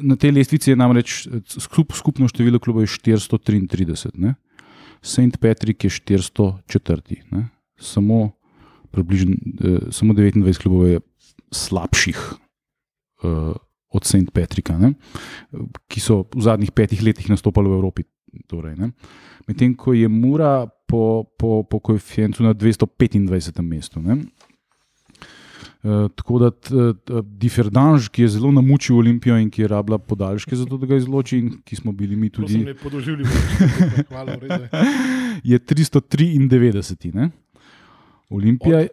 Na 0.01 0.15
tej 0.17 0.33
lestvici 0.33 0.71
je 0.71 0.79
namreč 0.79 1.27
skup, 1.45 1.93
skupno 1.93 2.25
število 2.27 2.57
klubov 2.57 2.89
433, 2.89 4.13
ne? 4.17 4.35
St. 5.03 5.37
Patrick 5.37 5.83
je 5.83 5.91
404, 5.91 7.27
ne? 7.31 7.51
samo, 7.75 8.31
približn, 8.91 9.31
eh, 9.59 9.91
samo 9.91 10.13
29 10.13 10.57
klubov 10.57 10.87
je 10.87 10.99
slabših 11.51 12.17
eh, 12.17 13.53
od 13.93 14.03
St. 14.07 14.31
Patricka, 14.33 14.79
ne? 14.79 14.95
ki 15.91 15.99
so 15.99 16.23
v 16.31 16.41
zadnjih 16.41 16.71
petih 16.71 17.03
letih 17.03 17.29
nastopali 17.29 17.69
v 17.69 17.77
Evropi. 17.77 18.01
Torej, 18.49 18.73
Medtem 19.45 19.75
ko 19.77 19.93
je 19.93 20.09
Mura 20.09 20.65
po, 20.89 21.29
po, 21.37 21.61
po 21.61 21.77
koeficientu 21.77 22.41
na 22.41 22.55
225. 22.57 23.61
mestu. 23.61 24.01
Ne? 24.01 24.25
Uh, 25.83 26.07
tako 26.15 26.39
da 26.39 26.51
Diferdanž, 27.21 28.07
ki 28.07 28.21
je 28.23 28.27
zelo 28.37 28.51
namučil 28.55 28.97
Olimpijo 28.97 29.35
in 29.35 29.49
ki 29.51 29.65
je 29.65 29.67
rabila 29.67 29.97
podaljške 29.99 30.55
za 30.55 30.65
to, 30.65 30.77
da 30.79 30.87
ga 30.87 30.95
izloči, 30.95 31.37
in 31.37 31.49
ki 31.65 31.75
smo 31.75 31.91
bili 31.91 32.15
mi 32.15 32.29
tudi. 32.29 32.61
Ne 32.69 32.73
podoživljali, 32.73 33.29
hvala, 34.07 34.37
je 35.43 35.59
393. 35.59 37.13
Ne? 37.15 37.29
Olimpija 38.29 38.79
je. 38.79 38.87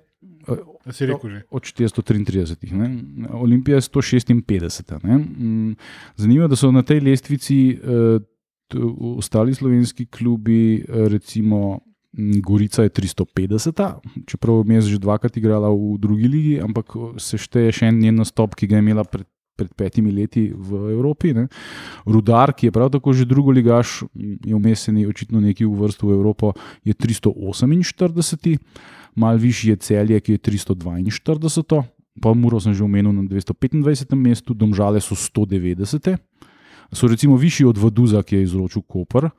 Od 1.51 1.63
433. 1.63 2.73
Ne? 2.73 2.89
Olimpija 3.33 3.77
je 3.79 3.81
156. 3.81 5.07
Ne? 5.07 5.19
Mm, 5.19 5.77
zanimivo 6.17 6.45
je, 6.45 6.49
da 6.49 6.57
so 6.57 6.73
na 6.75 6.83
tej 6.83 7.01
lestvici 7.07 7.79
uh, 7.79 8.19
ostali 9.19 9.55
slovenski 9.55 10.07
klubi, 10.07 10.85
recimo 10.89 11.81
Gorica 12.19 12.83
je 12.83 12.91
350, 12.91 14.03
čeprav 14.27 14.67
je 14.67 14.81
že 14.81 14.99
dvakrat 14.99 15.37
igrala 15.37 15.71
v 15.71 15.99
drugi 15.99 16.29
ligi, 16.29 16.55
ampak 16.59 16.91
se 17.23 17.39
šteje 17.39 17.73
še 17.73 17.87
en 17.87 18.01
njen 18.03 18.19
nastop, 18.19 18.59
ki 18.59 18.67
ga 18.67 18.81
je 18.81 18.83
imela 18.83 19.05
pred, 19.07 19.27
pred 19.55 19.71
petimi 19.79 20.11
leti 20.11 20.51
v 20.51 20.91
Evropi. 20.91 21.31
Ne. 21.31 21.47
Rudar, 22.03 22.51
ki 22.51 22.67
je 22.67 22.75
prav 22.75 22.91
tako 22.91 23.15
že 23.15 23.29
drugo 23.31 23.55
ligaš, 23.55 24.03
je 24.19 24.55
vmesen, 24.55 24.99
očitno 25.07 25.39
neki 25.39 25.63
v 25.63 25.71
vrstu 25.71 26.11
v 26.11 26.19
Evropo, 26.19 26.53
je 26.83 26.95
348, 26.99 28.59
mal 29.15 29.39
višji 29.39 29.71
je 29.71 29.77
celje, 29.79 30.19
ki 30.19 30.35
je 30.35 30.39
342, 30.51 31.87
pa 32.19 32.35
Muro 32.35 32.59
sem 32.59 32.75
že 32.75 32.83
omenil 32.83 33.15
na 33.15 33.23
225. 33.23 34.19
mestu, 34.19 34.51
domžale 34.51 34.99
so 34.99 35.15
190. 35.15 36.19
So 36.91 37.07
recimo 37.07 37.39
višji 37.39 37.71
od 37.71 37.79
Vaduza, 37.79 38.19
ki 38.27 38.43
je 38.43 38.51
izročil 38.51 38.83
Koper 38.83 39.31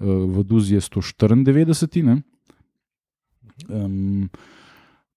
v 0.00 0.44
Duzi 0.44 0.74
je 0.74 0.80
194. 0.80 2.22
Um, 3.68 4.28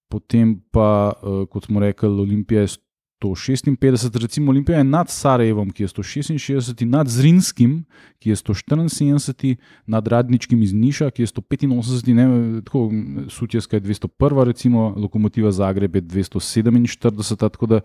potem 0.08 0.62
pa, 0.72 1.14
uh, 1.22 1.44
kot 1.52 1.68
smo 1.68 1.80
rekli, 1.80 2.10
Olimpija 2.10 2.62
je 2.62 2.80
156, 3.20 4.16
recimo 4.22 4.52
Olimpija 4.52 4.78
je 4.78 4.84
nad 4.84 5.10
Sarajevom, 5.10 5.72
ki 5.72 5.84
je 5.84 5.88
166, 5.88 6.86
nad 6.86 7.08
Zrinskim, 7.08 7.84
ki 8.20 8.30
je 8.30 8.36
174, 8.36 9.56
nad 9.86 10.08
Radničkim 10.08 10.64
iz 10.64 10.74
Niša, 10.74 11.12
ki 11.12 11.22
je 11.22 11.28
185, 11.28 12.14
ne, 12.14 12.62
tako 12.64 12.92
Sutjeska 13.30 13.76
je 13.76 13.82
201, 13.82 14.44
recimo 14.44 14.94
Lokomotiva 14.98 15.52
Zagreb 15.52 15.96
je 15.96 16.02
247, 16.02 17.38
tako 17.38 17.66
da 17.66 17.82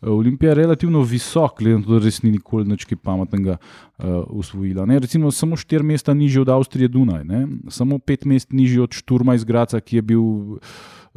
Olimpija 0.00 0.50
je 0.50 0.54
relativno 0.54 1.02
visok, 1.02 1.58
glede 1.58 1.78
na 1.78 1.84
to, 1.84 1.98
da 1.98 2.04
res 2.04 2.22
ni 2.22 2.30
nikoli 2.30 2.68
nič 2.68 2.86
pametnega 3.02 3.56
uh, 3.58 4.22
usvojila. 4.28 4.86
Ne? 4.86 4.98
Recimo 4.98 5.30
samo 5.30 5.56
štiri 5.56 5.84
mesta 5.84 6.14
nižje 6.14 6.42
od 6.42 6.48
Avstrije 6.48 6.88
Dunaj, 6.88 7.24
ne? 7.24 7.46
samo 7.68 7.98
pet 7.98 8.24
mest 8.24 8.52
nižje 8.52 8.82
od 8.82 8.92
Šturma 8.94 9.34
iz 9.34 9.44
Graca, 9.44 9.80
ki 9.80 9.96
je 9.96 10.02
bil 10.02 10.22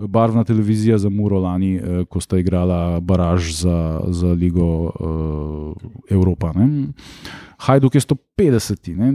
barvna 0.07 0.43
televizija 0.43 0.97
za 0.97 1.09
Muro 1.09 1.39
lani, 1.39 1.75
uh, 1.79 2.05
ko 2.09 2.19
sta 2.19 2.37
igrala 2.37 2.99
baraž 2.99 3.51
za, 3.61 4.01
za 4.07 4.33
Ligo 4.33 4.91
uh, 4.99 5.91
Evropa. 6.09 6.53
Ne? 6.55 6.93
Hajduk 7.61 7.95
je 7.95 8.01
150, 8.01 8.95
ne? 8.97 9.13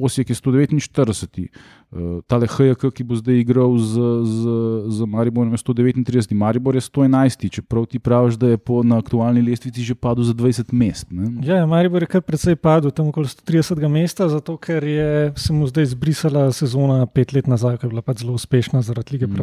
Osijek 0.00 0.30
je 0.30 0.34
149, 0.34 1.48
uh, 1.90 2.20
tale 2.26 2.46
HJK, 2.48 2.88
ki 2.94 3.04
bo 3.04 3.18
zdaj 3.18 3.42
igral 3.42 3.76
z, 3.76 4.00
z, 4.24 4.54
z 4.88 5.04
Mariborom, 5.04 5.52
je 5.52 5.60
139, 5.60 6.32
Maribor 6.32 6.74
je 6.74 6.80
111, 6.80 7.44
čeprav 7.52 7.84
ti 7.86 7.98
praviš, 7.98 8.40
da 8.40 8.54
je 8.54 8.58
po, 8.58 8.80
na 8.82 8.96
aktualni 8.98 9.42
lestvici 9.44 9.84
že 9.84 9.94
padel 9.94 10.24
za 10.24 10.32
20 10.32 10.72
mest. 10.72 11.12
Ne? 11.12 11.28
Ja, 11.44 11.66
Maribor 11.66 12.02
je 12.02 12.08
kar 12.08 12.24
precej 12.24 12.56
padel, 12.56 12.90
tam 12.90 13.12
okoli 13.12 13.28
130 13.28 13.88
mesta, 13.88 14.28
zato 14.32 14.56
ker 14.56 14.84
je 14.84 15.32
se 15.36 15.52
mu 15.52 15.68
zdaj 15.68 15.92
zbrisala 15.92 16.48
sezona 16.52 17.04
pet 17.06 17.36
let 17.36 17.46
nazaj, 17.46 17.76
ki 17.76 17.86
je 17.86 17.92
bila 17.92 18.02
pač 18.02 18.24
zelo 18.24 18.32
uspešna 18.32 18.80
zaradi 18.82 19.18
lige 19.18 19.28
mm. 19.28 19.36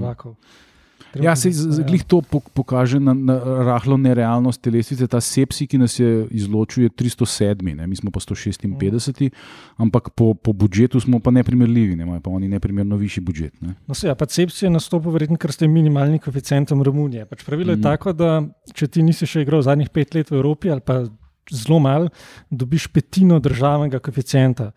Prvakov. 1.15 1.25
Ja, 1.25 1.35
se 1.35 1.49
jih 1.87 2.03
to 2.03 2.21
pokaže 2.53 2.99
na, 2.99 3.13
na 3.13 3.35
rahlo 3.39 3.97
nerealnost 3.97 4.61
telesnice. 4.61 5.07
Ta 5.07 5.21
sepsi, 5.21 5.67
ki 5.67 5.79
nas 5.81 5.99
je 5.99 6.27
izločil, 6.31 6.87
je 6.87 6.89
307, 6.89 7.75
ne? 7.75 7.87
mi 7.87 7.95
smo 7.95 8.11
pa 8.11 8.19
156, 8.19 9.27
mm. 9.27 9.29
ampak 9.77 10.11
po, 10.15 10.33
po 10.33 10.53
budžetu 10.53 10.99
smo 10.99 11.19
pa 11.19 11.31
neprimerljivi, 11.31 11.95
ne? 11.95 12.03
imajo 12.03 12.21
pa 12.21 12.31
oni 12.31 12.49
neprimerno 12.51 12.99
višji 12.99 13.23
budžet. 13.23 13.53
Ne? 13.61 13.75
No, 13.87 13.95
se, 13.95 14.07
ja, 14.07 14.15
pa 14.15 14.27
sepsi 14.29 14.65
je 14.65 14.73
nastopil 14.73 15.13
verjetno, 15.15 15.39
ker 15.41 15.53
ste 15.55 15.69
minimalni 15.71 16.19
koeficientom 16.19 16.83
Romunije. 16.83 17.25
Pač 17.29 17.45
pravilo 17.47 17.73
mm. 17.73 17.79
je 17.79 17.85
tako, 17.85 18.15
da 18.15 18.39
če 18.73 18.91
ti 18.91 19.05
nisi 19.05 19.27
še 19.29 19.45
igral 19.45 19.63
zadnjih 19.65 19.89
pet 19.93 20.15
let 20.17 20.31
v 20.31 20.39
Evropi 20.39 20.73
ali 20.73 20.83
pa 20.85 21.03
zelo 21.51 21.79
malo, 21.79 22.09
dobiš 22.49 22.87
petino 22.93 23.39
državnega 23.39 23.99
koeficienta. 23.99 24.71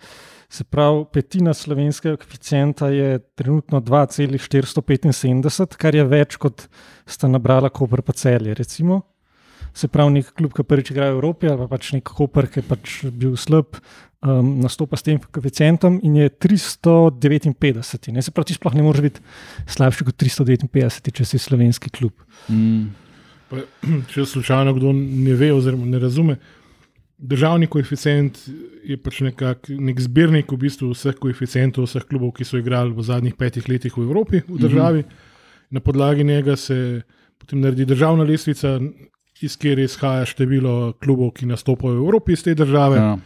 Se 0.48 0.64
pravi, 0.64 1.04
petina 1.12 1.52
slovenskega 1.54 2.16
koeficienta 2.16 2.88
je 2.88 3.18
trenutno 3.36 3.82
2,475, 3.84 5.76
kar 5.76 5.94
je 5.94 6.04
več 6.08 6.38
kot 6.40 6.64
sta 7.04 7.28
nabrala 7.28 7.68
Koper 7.68 8.00
pa 8.02 8.12
celje. 8.16 8.54
Recimo. 8.56 9.02
se 9.78 9.88
pravi, 9.88 10.12
nek 10.16 10.32
klub, 10.34 10.52
ki 10.56 10.64
prvič 10.66 10.90
igra 10.90 11.10
v 11.12 11.18
Evropi, 11.18 11.46
ali 11.50 11.60
pa 11.60 11.68
pač 11.70 11.92
nek 11.94 12.10
Hopper, 12.18 12.48
ki 12.50 12.62
je 12.62 12.66
pač 12.66 12.94
bil 13.14 13.36
slab, 13.38 13.76
um, 14.24 14.54
nastopa 14.64 14.98
s 14.98 15.06
tem 15.06 15.20
koeficientom 15.22 16.00
in 16.02 16.16
je 16.18 16.30
359. 16.30 18.10
Ne? 18.14 18.24
Se 18.24 18.34
pravi, 18.34 18.50
ti 18.50 18.58
sploh 18.58 18.74
ne 18.74 18.86
moreš 18.86 19.04
biti 19.04 19.20
slabši 19.70 20.08
kot 20.08 20.18
359, 20.18 21.12
če 21.14 21.28
si 21.28 21.42
slovenski 21.42 21.92
klub. 21.94 22.14
Mm. 22.48 22.88
Pa, 23.52 23.62
če 24.12 24.26
slučajno 24.32 24.74
kdo 24.80 24.94
ne 24.96 25.36
ve 25.38 25.52
oziroma 25.54 25.86
ne 25.86 26.02
razume, 26.02 26.38
državni 27.18 27.66
koeficient 27.66 28.38
je 28.84 28.96
pač 29.02 29.20
nekak, 29.26 29.68
nek 29.68 30.00
zbirnik 30.00 30.52
v 30.52 30.58
bistvu 30.64 30.92
vseh 30.94 31.18
koeficientov, 31.18 31.88
vseh 31.88 32.06
klubov, 32.06 32.36
ki 32.38 32.46
so 32.46 32.58
igrali 32.58 32.94
v 32.94 33.02
zadnjih 33.02 33.34
petih 33.34 33.66
letih 33.68 33.96
v 33.96 34.06
Evropi, 34.06 34.42
v 34.48 34.58
državi. 34.58 35.02
Mm 35.02 35.08
-hmm. 35.08 35.36
Na 35.70 35.80
podlagi 35.80 36.24
njega 36.24 36.56
se 36.56 37.02
potem 37.38 37.60
naredi 37.60 37.84
državna 37.84 38.24
lestvica, 38.24 38.80
iz 39.40 39.56
kjer 39.56 39.78
izhaja 39.78 40.26
število 40.26 40.92
klubov, 40.92 41.30
ki 41.30 41.46
nastopajo 41.46 41.94
v 41.94 42.04
Evropi 42.06 42.32
iz 42.32 42.42
te 42.42 42.54
države. 42.54 42.96
Ja. 42.96 43.18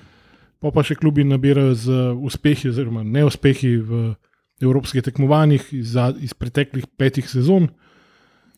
Pa 0.60 0.70
pa 0.70 0.82
še 0.82 0.94
klubi 0.94 1.24
nabirajo 1.24 1.74
z 1.74 1.96
uspehi, 2.22 2.68
oziroma 2.68 3.02
neuspehi 3.02 3.76
v 3.76 4.14
evropskih 4.62 5.02
tekmovanjih 5.02 5.72
iz, 5.74 5.96
iz 6.20 6.34
preteklih 6.34 6.86
petih 6.96 7.28
sezon. 7.28 7.68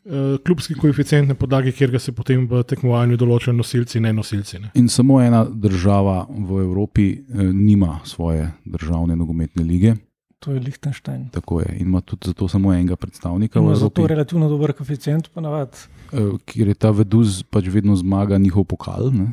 Eh, 0.07 0.11
Klubski 0.39 0.75
koeficient, 0.75 1.29
na 1.29 1.35
podlagi 1.35 1.73
katerega 1.73 1.99
se 1.99 2.13
potem 2.13 2.47
v 2.47 2.63
tekmovanju 2.63 3.17
določajo 3.17 3.55
nosilci 3.55 3.97
in 3.97 4.03
ne 4.03 4.13
nosilci. 4.13 4.59
Ne. 4.59 4.71
In 4.75 4.89
samo 4.89 5.17
ena 5.19 5.45
država 5.47 6.27
v 6.29 6.61
Evropi 6.61 7.07
eh, 7.13 7.43
nima 7.45 8.01
svoje 8.05 8.45
državne 8.67 9.17
nogometne 9.17 9.65
lige, 9.65 9.95
To 10.41 10.53
je 10.53 10.61
Liechtenstein. 10.61 11.31
tako 11.31 11.61
je, 11.61 11.77
in 11.79 11.87
ima 11.87 12.01
tudi 12.03 12.27
zato 12.27 12.49
samo 12.49 12.69
enega 12.71 12.97
predstavnika 12.97 13.57
v 13.57 13.63
Ima 13.63 13.75
zato 13.77 14.07
relativno 14.07 14.49
dober 14.49 14.73
koeficient, 14.75 15.29
ponavadi. 15.31 15.73
eh, 16.13 16.19
kjer 16.45 16.69
je 16.69 16.75
ta 16.77 16.91
veduz 16.91 17.43
pač 17.43 17.65
vedno 17.67 17.97
zmaga 17.97 18.37
njihov 18.39 18.65
pokal. 18.67 19.09
Ne? 19.11 19.33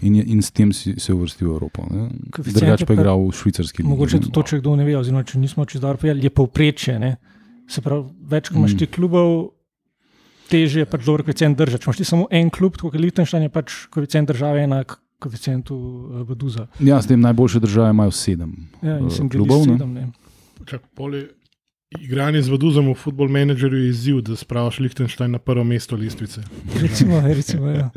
In, 0.00 0.14
je, 0.14 0.24
in 0.24 0.40
s 0.40 0.50
tem 0.50 0.72
si, 0.72 0.94
se 0.96 1.12
uvrstil 1.12 1.44
v 1.44 1.52
Evropo. 1.52 1.82
je 1.82 2.08
pa 2.56 2.66
je 2.72 2.86
pa- 2.86 2.94
igral 2.94 3.20
v 3.20 3.32
švicarski 3.32 3.82
ligi. 3.82 3.90
Mogoče 3.90 4.20
to, 4.22 4.42
če 4.42 4.58
kdo 4.58 4.76
ne 4.76 4.84
ve, 4.84 4.96
oziroma 4.96 5.22
če 5.22 5.38
nismo 5.38 5.66
čez 5.66 5.80
dobro 5.80 5.98
povedali, 5.98 6.22
je 6.22 6.30
povprečje. 6.30 6.98
Ne? 6.98 7.16
Se 7.68 7.82
pravi, 7.82 8.08
več 8.22 8.48
kot 8.48 8.56
imaš 8.56 8.72
Mm. 8.72 8.78
ti 8.78 8.86
klubov, 8.86 9.57
težje 10.50 10.84
je 10.84 10.88
pač 10.88 11.04
dober 11.06 11.24
koeficient 11.26 11.58
držati. 11.58 11.84
Če 11.84 11.90
imaš 11.90 12.00
ti 12.00 12.08
samo 12.08 12.28
en 12.30 12.50
klub, 12.50 12.76
kot 12.80 12.96
Liechtenstein, 12.96 13.46
je 13.48 13.52
pač 13.52 13.84
koeficient 13.92 14.30
države 14.32 14.64
enak 14.68 14.98
koeficientu 15.18 15.74
uh, 15.74 16.22
Beduza. 16.28 16.68
Ja, 16.80 17.02
s 17.02 17.06
tem 17.10 17.20
najboljše 17.20 17.60
države 17.60 17.90
imajo 17.90 18.10
sedem 18.10 18.54
Ja, 18.82 18.98
in 18.98 19.06
eh, 19.06 19.10
sem 19.10 19.28
poli, 20.94 21.24
igranje 21.90 22.42
z 22.42 22.52
Vaduzom 22.52 22.90
v 22.92 22.94
Football 22.94 23.28
Managerju 23.28 23.82
je 23.82 23.88
izziv, 23.90 24.20
da 24.22 24.36
spraviš 24.36 24.78
Liechtenstein 24.78 25.30
na 25.30 25.38
prvo 25.38 25.64
mesto 25.64 25.96
listvice. 25.96 26.42
Recimo, 26.82 27.20
recimo, 27.20 27.70
ja. 27.70 27.90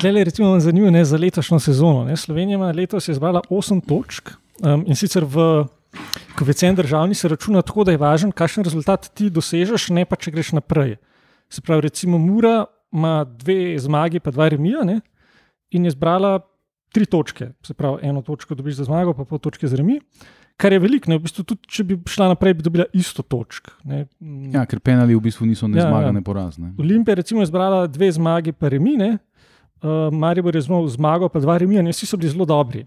Tle 0.00 0.14
je 0.18 0.24
recimo 0.24 0.60
zanimivo 0.60 0.90
ne, 0.90 1.04
za 1.04 1.18
letošnjo 1.18 1.60
sezono. 1.60 2.04
Ne. 2.04 2.16
Slovenija 2.16 2.54
ima 2.54 2.72
letos 2.72 3.08
je 3.08 3.14
zbrala 3.14 3.42
8 3.50 3.84
točk 3.86 4.30
um, 4.62 4.84
in 4.86 4.96
sicer 4.96 5.24
v 5.24 5.66
koeficient 6.38 6.76
državni 6.76 7.14
se 7.14 7.28
računa 7.28 7.62
tako, 7.62 7.84
da 7.84 7.92
je 7.92 7.98
važen, 7.98 8.32
kakšen 8.32 8.64
rezultat 8.64 9.10
ti 9.14 9.30
dosežeš, 9.30 9.90
ne 9.90 10.04
pa 10.04 10.16
če 10.16 10.30
greš 10.30 10.52
naprej. 10.56 10.96
Se 11.50 11.60
pravi, 11.60 11.88
recimo 11.88 12.18
Mura 12.18 12.64
ima 12.92 13.24
dve 13.24 13.78
zmagi, 13.78 14.20
pa 14.20 14.30
dva 14.30 14.48
remija 14.48 14.84
ne, 14.84 15.00
in 15.70 15.84
je 15.84 15.94
zbrala 15.94 16.40
tri 16.92 17.06
točke. 17.06 17.52
Se 17.66 17.74
pravi, 17.74 18.02
eno 18.02 18.22
točko 18.22 18.54
dobiš 18.54 18.80
za 18.80 18.84
zmago, 18.84 19.14
pa 19.14 19.24
pol 19.24 19.38
točke 19.38 19.68
za 19.70 19.78
remi. 19.78 20.00
Kar 20.60 20.72
je 20.72 20.78
veliko, 20.82 21.08
v 21.14 21.22
bistvu 21.24 21.44
tudi 21.48 21.70
če 21.72 21.84
bi 21.88 21.96
šla 22.10 22.28
naprej, 22.34 22.58
bi 22.58 22.66
dobila 22.66 22.84
isto 22.92 23.22
točk. 23.22 23.70
Ne. 23.88 24.04
Mm. 24.20 24.50
Ja, 24.52 24.66
ker 24.68 24.82
penali 24.84 25.16
v 25.16 25.22
bistvu 25.24 25.48
niso 25.48 25.68
ne 25.70 25.78
Ja, 25.78 25.86
ja. 25.86 25.88
zmaga, 25.88 26.12
ne 26.12 26.20
porazne. 26.22 26.74
Olimpija 26.78 27.16
recimo, 27.16 27.40
je 27.40 27.48
zbrala 27.48 27.86
dve 27.88 28.10
zmagi, 28.12 28.52
pa 28.52 28.68
remine, 28.68 29.14
uh, 29.80 30.10
Maribor 30.12 30.56
je 30.56 30.66
zmagal 30.66 30.90
zmago, 30.92 31.30
pa 31.32 31.40
dva 31.40 31.56
remija, 31.62 31.82
ne 31.82 31.94
vsi 31.94 32.10
so 32.10 32.20
bili 32.20 32.34
zelo 32.34 32.44
dobri. 32.44 32.84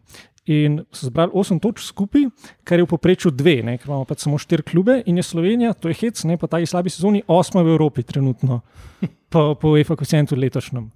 In 0.52 0.82
so 0.92 1.08
zbrali 1.08 1.32
8 1.32 1.62
točk 1.64 1.86
skupaj, 1.88 2.26
kar 2.68 2.82
je 2.82 2.84
v 2.84 2.90
povprečju 2.92 3.32
dve, 3.32 3.62
ne, 3.64 3.78
ker 3.80 3.88
imamo 3.88 4.04
pač 4.04 4.26
samo 4.26 4.36
štiri 4.36 4.66
klube 4.68 4.98
in 5.08 5.16
je 5.16 5.24
Slovenija, 5.24 5.72
to 5.72 5.88
je 5.88 5.96
hec, 6.02 6.20
ne 6.28 6.36
pa 6.38 6.50
ta 6.52 6.60
slabi 6.60 6.92
sezoni, 6.92 7.24
osma 7.32 7.64
v 7.64 7.72
Evropi 7.72 8.04
trenutno, 8.04 8.60
po, 9.32 9.56
po 9.56 9.72
UEFA 9.72 9.96
koeficientu 9.96 10.36
letošnjem. 10.36 10.92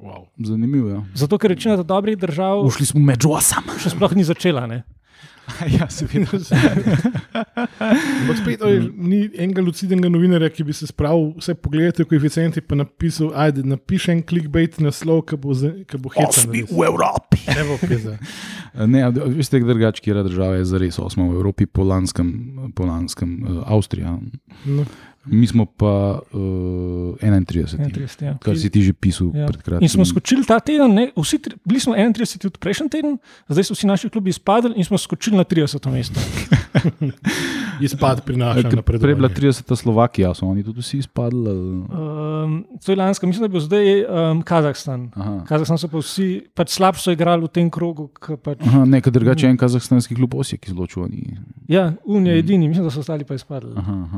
Wow. 0.00 0.24
Zanimivo 0.40 0.88
je. 0.88 0.94
Ja. 0.94 1.02
Zato, 1.14 1.38
ker 1.38 1.52
večina 1.52 1.76
dobrih 1.76 2.16
držav 2.18 2.64
Ušli 2.66 2.86
smo 2.86 3.00
med 3.04 3.22
osam. 3.28 3.68
še 3.78 3.92
sploh 3.92 4.16
ni 4.16 4.24
začela. 4.24 4.66
Ne. 4.66 4.82
ja, 5.76 5.86
seveda. 5.92 6.38
Ampak 8.20 8.38
spet 8.40 8.62
oj, 8.64 8.78
ni 8.96 9.20
enega 9.28 9.62
lucidnega 9.64 10.08
novinarja, 10.12 10.50
ki 10.54 10.66
bi 10.66 10.76
se 10.76 10.88
spravil 10.88 11.32
vse 11.38 11.54
pogledati, 11.60 12.06
koeficienti 12.08 12.62
pa 12.64 12.78
napisal, 12.80 13.30
ajde, 13.44 13.64
napiši 13.74 14.14
en 14.14 14.22
clickbait 14.26 14.78
naslov, 14.82 15.24
ki 15.28 15.38
bo, 15.40 15.56
ki 15.90 16.00
bo 16.00 16.12
hecen. 16.16 16.52
res. 16.54 16.72
Evropi. 16.72 17.40
Ne 17.50 17.66
bo 17.70 17.80
peza. 17.84 18.18
Ne, 18.74 19.04
veste, 19.36 19.60
drugače, 19.62 20.02
kje 20.02 20.22
država 20.26 20.56
je 20.56 20.64
zares 20.66 20.96
osma 20.98 21.28
v 21.28 21.36
Evropi, 21.36 21.68
po 21.70 21.84
lanskem, 21.86 22.30
po 22.74 22.88
lanskem 22.88 23.36
uh, 23.46 23.60
Avstrija. 23.70 24.16
No. 24.66 24.86
Mi 25.26 25.46
smo 25.46 25.64
pa 25.66 26.20
uh, 26.26 26.40
31. 27.18 27.76
31, 27.78 28.24
ja. 28.24 28.36
Kar 28.38 28.58
si 28.58 28.68
ti 28.68 28.82
že 28.82 28.92
pisal 28.92 29.32
Ja. 29.34 29.46
pred 29.46 29.62
kratkim. 29.62 29.82
In 29.82 29.88
smo 29.88 30.04
skočili 30.04 30.44
ta 30.44 30.60
teden, 30.60 30.92
ne, 30.92 31.12
vsi, 31.14 31.38
tri- 31.38 31.56
bili 31.64 31.80
smo 31.80 31.94
31 31.94 32.38
tudi 32.38 32.58
prejšnji 32.58 32.88
teden, 32.90 33.16
zdaj 33.48 33.64
so 33.64 33.72
vsi 33.72 33.86
naši 33.86 34.08
klubi 34.08 34.28
izpadli 34.28 34.76
in 34.76 34.84
smo 34.84 34.98
skočili 34.98 35.36
na 35.36 35.44
30. 35.44 35.80
mesto. 35.88 36.20
Izpad 37.80 38.22
prinaša. 38.22 38.70
Prej 38.82 39.00
je 39.04 39.14
bila 39.14 39.28
30. 39.28 39.74
Slovakija, 39.74 40.30
so 40.30 40.46
oni 40.46 40.62
tudi 40.62 40.80
vsi 40.80 40.98
izpadli. 40.98 41.50
Um, 41.50 42.54
to 42.78 42.92
je 42.92 42.96
lansko, 42.96 43.26
mislim, 43.26 43.40
da 43.40 43.44
je 43.44 43.48
bil 43.48 43.60
zdaj 43.60 43.86
um, 44.30 44.42
Kazahstan. 44.42 45.10
Aha. 45.14 45.44
Kazahstan 45.44 45.78
so 45.78 45.88
pa 45.88 45.98
vsi 45.98 46.26
pač 46.52 46.70
slabše 46.70 47.12
igrali 47.12 47.42
v 47.42 47.48
tem 47.50 47.68
krogu. 47.68 48.08
Pač, 48.38 48.58
Aha, 48.60 48.84
nekaj 48.84 49.10
drugače, 49.10 49.46
en 49.46 49.56
kazahstanski 49.56 50.14
klub 50.14 50.34
Osijek 50.34 50.68
izločil. 50.68 51.02
oni- 51.02 51.38
ja, 51.68 51.92
Unija 52.04 52.32
je 52.32 52.38
edini, 52.38 52.68
mislim, 52.68 52.84
da 52.84 52.90
so 52.90 53.00
ostali 53.00 53.24
pa 53.24 53.34
izpadli. 53.34 53.74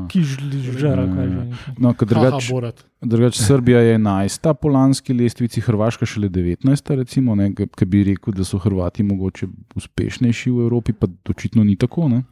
Kižli, 0.07 0.61
žara, 0.73 1.01
Ja, 1.01 1.15
kaj 1.15 1.25
ja. 1.25 1.45
že. 1.45 1.71
No, 1.77 1.93
ker 1.93 2.07
Drugač, 2.07 2.47
drugače. 2.47 2.83
Drugač, 3.01 3.35
Srbija 3.37 3.79
je 3.81 3.93
11. 3.95 4.53
po 4.53 4.67
lanski 4.67 5.13
lestvici, 5.13 5.61
Hrvaška 5.61 6.05
šele 6.05 6.29
19. 6.29 6.65
Recimo, 6.95 7.35
ne, 7.35 7.51
ki 7.53 7.85
bi 7.85 8.03
rekel, 8.05 8.33
da 8.33 8.43
so 8.43 8.57
Hrvati 8.57 9.03
mogoče 9.03 9.47
uspešnejši 9.75 10.51
v 10.51 10.61
Evropi, 10.61 10.93
pa 10.93 11.07
očitno 11.27 11.63
ni 11.63 11.75
tako. 11.75 12.07
Ne. 12.07 12.23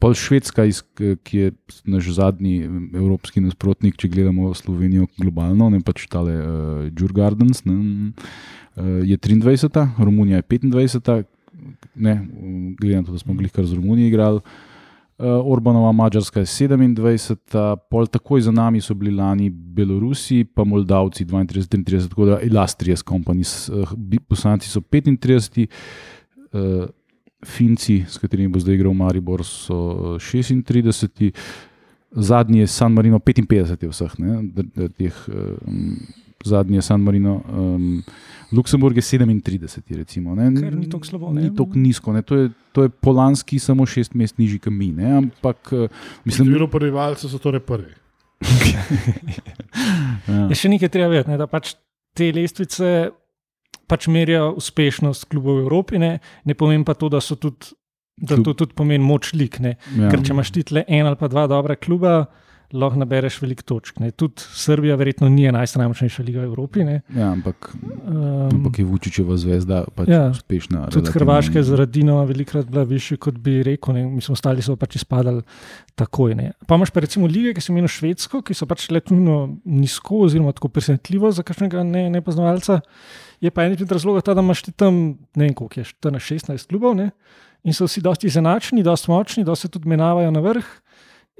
Pol 0.00 0.14
Švedska, 0.14 0.64
ki 1.22 1.38
je 1.38 1.52
naš 1.86 2.08
zadnji 2.18 2.64
evropski 2.94 3.40
nasprotnik, 3.40 3.94
če 3.96 4.08
gledamo 4.10 4.50
Slovenijo 4.58 5.06
globalno, 5.14 5.68
ne 5.70 5.78
pač 5.86 6.08
tale 6.10 6.34
uh, 6.34 6.88
Djur 6.90 7.14
Gardens, 7.14 7.62
ne, 7.64 7.76
uh, 8.74 8.98
je 9.06 9.14
23., 9.16 9.86
Romunija 10.02 10.42
je 10.42 10.48
25., 10.50 11.22
ne, 11.94 12.16
glede 12.80 12.96
na 12.96 13.06
to, 13.06 13.14
da 13.14 13.22
smo 13.22 13.38
glih 13.38 13.54
kar 13.54 13.68
z 13.68 13.78
Romunijo 13.78 14.10
igrali. 14.10 14.42
Uh, 15.22 15.28
Orbanova 15.54 15.92
Mačarska 15.94 16.42
je 16.42 16.46
27, 16.74 17.76
pol 17.86 18.10
takoj 18.10 18.42
za 18.42 18.50
nami 18.50 18.80
so 18.82 18.96
bili 18.98 19.14
lani 19.14 19.46
Belorusi, 19.50 20.42
pa 20.42 20.64
Moldavci 20.66 21.24
32, 21.24 21.70
33, 21.70 22.08
tako 22.10 22.26
da 22.32 22.40
Illustrious 22.42 23.06
Company, 23.06 23.46
uh, 23.70 23.94
poslanci 24.26 24.66
so 24.66 24.82
35, 24.82 25.68
uh, 26.50 26.90
Finci, 27.46 28.04
s 28.08 28.18
katerimi 28.22 28.52
bo 28.52 28.60
zdaj 28.62 28.74
igral 28.78 28.94
Maribor, 28.94 29.44
so 29.44 29.74
uh, 30.14 30.22
36, 30.22 31.32
zadnji 32.12 32.62
je 32.62 32.66
San 32.66 32.92
Marino 32.92 33.18
55 33.18 33.82
je 33.82 33.88
vseh, 33.88 34.18
ne, 34.18 34.42
d- 34.42 34.88
teh, 34.98 35.16
um, 35.28 35.96
zadnji 36.44 36.76
je 36.78 36.82
San 36.82 37.00
Marino. 37.02 37.40
Um, 37.48 38.02
Luksemburg 38.52 38.96
je 38.96 39.02
37, 39.02 39.96
recimo. 39.96 40.34
Ne. 40.34 40.50
Ni 40.50 40.88
tako 40.90 41.06
slabo, 41.06 41.32
ne. 41.32 41.46
Ni 41.48 41.56
tako 41.56 41.78
nizko. 41.78 42.12
Ne. 42.12 42.22
To, 42.22 42.36
je, 42.36 42.50
to 42.72 42.82
je 42.82 42.88
polanski 42.92 43.58
samo 43.58 43.86
šest 43.86 44.14
mest 44.14 44.38
nižji 44.38 44.58
kot 44.58 44.72
mi. 44.72 44.90
Ne. 44.92 45.16
Ampak 45.16 45.72
mislim, 46.24 46.50
Število 46.50 46.68
prebivalcev 46.68 47.32
so 47.32 47.40
torej 47.40 47.64
prvi. 47.64 47.94
ja. 50.28 50.46
Je 50.50 50.58
še 50.58 50.68
nekaj 50.68 50.90
treba 50.92 51.08
vedeti, 51.14 51.32
ne, 51.32 51.38
da 51.40 51.46
pač 51.48 51.74
te 52.12 52.28
lestvice 52.34 53.10
pač 53.92 54.08
merijo 54.08 54.54
uspešnost 54.56 55.28
klubov 55.28 55.60
v 55.60 55.66
Evropi, 55.66 56.00
ne, 56.00 56.14
ne 56.48 56.56
pomeni 56.56 56.86
pa 56.88 56.96
to, 56.96 57.12
da, 57.12 57.20
so 57.20 57.36
tudi, 57.36 57.74
da 58.16 58.38
Klub- 58.38 58.48
to 58.48 58.64
tudi 58.64 58.76
pomeni 58.78 59.04
moč 59.04 59.34
lik. 59.36 59.60
Ne. 59.60 59.76
ja. 59.98 60.08
Ker 60.08 60.24
če 60.24 60.32
imaš 60.32 60.54
ti 60.56 60.64
tle 60.64 60.86
en 60.88 61.10
ali 61.10 61.20
pa 61.20 61.28
dva 61.28 61.44
dobra 61.50 61.76
kluba, 61.76 62.22
lahko 62.72 62.96
nabereš 63.02 63.36
veliko 63.42 63.62
točk. 63.68 63.98
Ne. 64.00 64.10
Tudi 64.16 64.40
Srbija 64.56 64.94
verjetno 64.96 65.28
ni 65.28 65.44
najmočnejša 65.52 66.22
liga 66.24 66.40
v 66.40 66.48
Evropi. 66.48 66.84
Ne. 66.88 67.02
ja, 67.12 67.32
ampak, 67.32 67.68
Um, 68.02 68.48
ampak 68.50 68.78
je 68.80 68.84
Vučičeva 68.84 69.36
zvezda 69.36 69.84
pač 69.94 70.08
Ja. 70.08 70.30
uspešna. 70.32 70.88
Tudi. 70.90 71.12
Hrvaška 71.12 71.60
je 71.60 71.62
zaradi 71.68 72.00
Dinova 72.00 72.24
velikrat 72.24 72.66
bila 72.66 72.82
višja, 72.84 73.16
kot 73.16 73.38
bi 73.38 73.62
rekel. 73.62 73.94
Ne. 73.94 74.06
Mislim, 74.08 74.32
ostali 74.32 74.62
so 74.64 74.74
pač 74.76 74.96
izpadali 74.96 75.44
takoj. 75.94 76.34
Ne. 76.34 76.52
Pa 76.66 76.74
imaš 76.80 76.90
pa 76.90 77.00
recimo 77.04 77.28
lige, 77.28 77.52
ki 77.54 77.60
so 77.60 77.72
imeli 77.72 77.88
Švedsko, 77.92 78.42
ki 78.42 78.56
so 78.56 78.66
pač 78.66 78.88
letno 78.90 79.58
nizko, 79.64 80.24
oziroma 80.26 80.52
tako 80.56 80.68
presenetljivo 80.72 81.30
za 81.30 81.44
kakšnega 81.44 81.84
ne, 81.84 82.08
nepoznavalca. 82.10 82.80
Je 83.42 83.50
pa 83.50 83.64
en 83.66 83.74
izmed 83.74 83.90
razlogov 83.92 84.22
ta, 84.22 84.34
da 84.38 84.42
imaš 84.44 84.62
ti 84.62 84.72
tam, 84.72 85.18
ne 85.34 85.48
vem 85.48 85.54
koliko 85.58 85.80
je, 85.80 85.88
14-16 85.98 86.68
klubov 86.70 86.94
ne. 86.96 87.10
in 87.64 87.74
so 87.74 87.86
vsi 87.86 88.00
dosti 88.02 88.26
izenačeni, 88.26 88.82
dosti 88.82 89.10
močni, 89.10 89.44
dosti 89.44 89.66
se 89.66 89.70
tudi 89.70 89.88
menjavajo 89.90 90.30
na 90.30 90.40
vrh. 90.40 90.64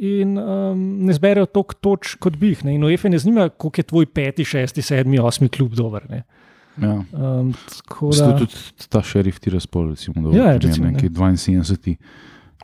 in 0.02 0.38
um, 0.38 0.80
ne 1.06 1.12
zberejo 1.14 1.46
toliko 1.46 1.74
točk, 1.74 2.18
kot 2.18 2.36
bi 2.36 2.48
jih. 2.48 2.64
Ne. 2.64 2.74
In 2.74 2.84
UEFA 2.84 3.08
ne 3.08 3.18
zanima, 3.18 3.48
koliko 3.48 3.80
je 3.80 3.84
tvoj 3.84 4.06
peti, 4.06 4.44
šesti, 4.44 4.82
sedmi, 4.82 5.18
osmi 5.18 5.48
klub 5.48 5.74
dober. 5.78 6.02
Ne. 6.10 6.22
Ja. 6.82 7.04
Um, 7.12 7.52
Da... 8.18 8.38
Tudi 8.38 8.54
ta 8.88 9.02
šerif 9.02 9.38
Tiraspol, 9.40 9.90
recimo, 9.90 10.30
da 10.30 10.38
Ja, 10.38 10.52
je 10.52 10.58
recimo, 10.58 10.86
ne. 10.86 10.92
nekaj 10.92 11.08
72 11.08 11.96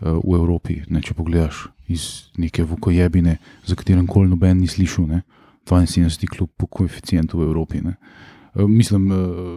uh, 0.00 0.18
v 0.24 0.34
Evropi. 0.34 0.82
Ne, 0.88 1.02
če 1.02 1.14
pogledaš 1.14 1.66
iz 1.88 2.30
neke 2.36 2.64
vukojebine, 2.64 3.36
za 3.66 3.76
katerem 3.76 4.06
koli 4.06 4.28
noben 4.28 4.58
ni 4.58 4.66
slišal, 4.66 5.06
ne, 5.06 5.22
72 5.68 6.26
klub 6.26 6.50
po 6.56 6.66
koeficientu 6.66 7.38
v 7.38 7.50
Evropi. 7.50 7.84
Ne. 7.84 7.94
Eh, 8.58 8.66
Mislim, 8.66 9.12
eh, 9.12 9.16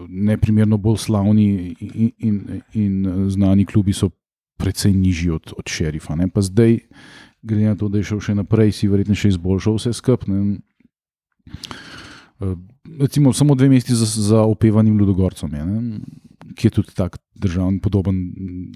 neprimerno 0.09 0.77
bolj 0.77 0.97
slavni 0.97 1.75
in, 1.79 2.11
in, 2.17 2.61
in 2.73 3.05
eh, 3.05 3.29
znani 3.29 3.65
klubi 3.65 3.93
so 3.93 4.09
precej 4.57 4.93
nižji 4.93 5.31
od, 5.31 5.53
od 5.57 5.67
šerifa. 5.67 6.15
Ne. 6.15 6.27
Pa 6.29 6.41
zdaj, 6.41 6.77
glede 7.41 7.65
na 7.65 7.75
to, 7.75 7.89
da 7.89 7.97
je 7.97 8.11
šel 8.11 8.19
še 8.21 8.35
naprej, 8.37 8.75
si 8.77 8.89
verjetno 8.91 9.17
še 9.17 9.33
izboljšal 9.33 9.79
vse 9.79 9.93
skupaj. 9.97 10.43
Recimo, 12.99 13.33
samo 13.33 13.55
dve 13.57 13.69
mesti 13.69 13.95
za, 13.97 14.05
za 14.05 14.43
opevanim 14.45 14.99
Ludogorcem, 14.99 15.53
je, 15.53 15.65
ne, 15.65 16.53
ki 16.57 16.67
je 16.67 16.73
tudi 16.77 16.93
tak 16.97 17.17
državni, 17.41 17.79
podoben 17.81 18.21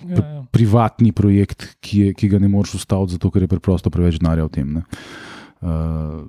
ja, 0.10 0.18
ja. 0.18 0.42
privatni 0.54 1.12
projekt, 1.14 1.68
ki, 1.86 2.02
je, 2.02 2.18
ki 2.18 2.30
ga 2.34 2.42
ne 2.42 2.50
moreš 2.50 2.80
ustaviti, 2.80 3.18
zato 3.18 3.30
ker 3.34 3.46
je 3.46 3.52
preprosto 3.52 3.94
preveč 3.94 4.18
denarja 4.22 4.46
v 4.50 4.54
tem. 4.58 4.74
Ne. 4.80 4.86
Uh, 5.66 6.22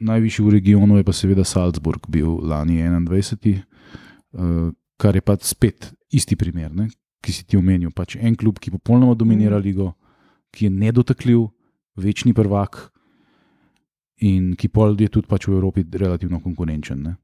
najvišji 0.00 0.44
v 0.44 0.54
regionu 0.58 0.96
je 0.98 1.04
pa 1.04 1.12
seveda 1.12 1.44
Salzburg, 1.44 2.06
bil 2.08 2.38
lani 2.42 2.80
21, 2.82 3.62
uh, 4.32 4.70
kar 4.96 5.16
je 5.16 5.22
pa 5.24 5.36
spet 5.40 5.92
isti 6.14 6.36
primer, 6.36 6.72
ne, 6.74 6.88
ki 7.24 7.32
si 7.32 7.44
ti 7.44 7.58
omenil. 7.58 7.90
Pač 7.90 8.16
en 8.20 8.36
klub, 8.36 8.60
ki 8.62 8.74
popolnoma 8.74 9.16
dominira 9.18 9.58
ligo, 9.58 9.92
ki 10.54 10.68
je 10.68 10.70
nedotakljiv, 10.70 11.48
večni 11.96 12.34
prvak 12.34 12.90
in 14.22 14.54
ki 14.58 14.68
pol 14.68 14.96
je 14.98 15.08
tudi 15.10 15.30
pač 15.30 15.46
v 15.46 15.56
Evropi 15.58 15.84
relativno 15.84 16.40
konkurenčen. 16.42 17.02
Ne. 17.02 17.16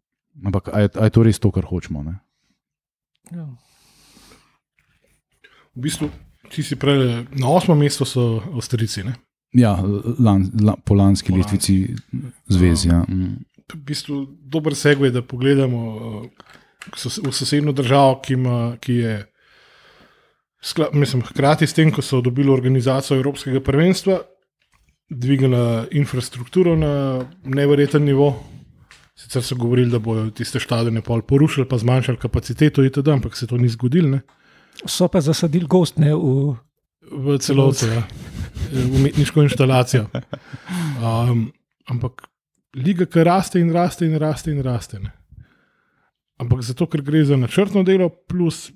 Ampak 0.47 0.71
a 0.75 0.85
je, 0.85 0.91
a 0.95 1.07
je 1.07 1.15
to 1.15 1.23
res 1.27 1.39
to, 1.39 1.51
kar 1.51 1.67
hočemo? 1.67 2.03
Ne? 2.07 2.19
Ja. 3.35 3.47
V 5.75 5.87
bistvu, 5.87 6.11
ti 6.51 6.63
si 6.67 6.75
prej 6.75 7.27
na 7.39 7.51
osmem 7.51 7.79
mestu, 7.79 8.05
so 8.05 8.43
Avstrijci. 8.55 9.07
ne. 9.07 9.15
Ja, 9.53 9.83
lan, 10.19 10.51
la, 10.63 10.77
po 10.85 10.95
lanski 10.95 11.33
Po 11.33 11.37
lestvici 11.39 11.95
zvezi. 12.49 12.89
Ja. 12.89 13.05
Mm. 13.09 13.41
Je 13.57 13.75
v 13.75 13.83
bistvu 13.87 14.27
dober 14.43 14.75
segue, 14.75 15.11
da 15.11 15.23
pogledamo 15.23 15.81
sos- 16.97 17.19
v 17.23 17.33
sosednjo 17.33 17.73
državo, 17.73 18.21
ki, 18.23 18.33
ima, 18.35 18.77
ki 18.81 18.95
je. 18.95 19.27
skla- 20.63 20.93
Mislim, 20.93 21.23
hkrati 21.23 21.67
s 21.67 21.75
tem, 21.75 21.91
ko 21.91 22.03
so 22.03 22.21
dobili 22.21 22.51
organizacijo 22.51 23.17
Evropskega 23.17 23.61
prvenstva, 23.61 24.21
dvignila 25.11 25.87
infrastrukturo 25.91 26.77
na 26.77 27.25
nevreten 27.45 28.05
nivo. 28.05 28.45
Sicer 29.15 29.43
so 29.43 29.57
govorili, 29.57 29.91
da 29.91 29.99
bodo 29.99 30.31
tiste 30.31 30.61
stadione 30.61 31.01
pol 31.03 31.23
porušili, 31.23 31.67
pa 31.69 31.79
zmanjšali 31.79 32.19
kapaciteto, 32.19 32.85
itd., 32.85 33.09
ampak 33.09 33.37
se 33.37 33.47
to 33.47 33.57
ni 33.57 33.69
zgodilo. 33.69 34.09
Ne? 34.09 34.21
So 34.87 35.09
pa 35.09 35.21
zasadili 35.21 35.67
gost 35.67 35.99
ne, 35.99 36.15
v 36.15 36.55
v 37.11 37.39
celoti, 37.39 37.87
ja. 37.87 38.07
Umetniško 38.73 39.43
instalacijo. 39.43 40.07
Um, 41.01 41.51
ampak 41.91 42.27
liga, 42.77 43.07
ki 43.07 43.25
raste 43.27 43.61
in 43.61 43.73
raste 43.75 44.07
in 44.07 44.19
raste 44.19 44.53
in 44.53 44.63
raste. 44.63 45.01
Ne. 45.01 45.13
Ampak 46.41 46.63
zato, 46.65 46.87
ker 46.87 47.03
gre 47.05 47.25
za 47.25 47.37
načrtno 47.37 47.83
delo, 47.85 48.09
plus 48.09 48.71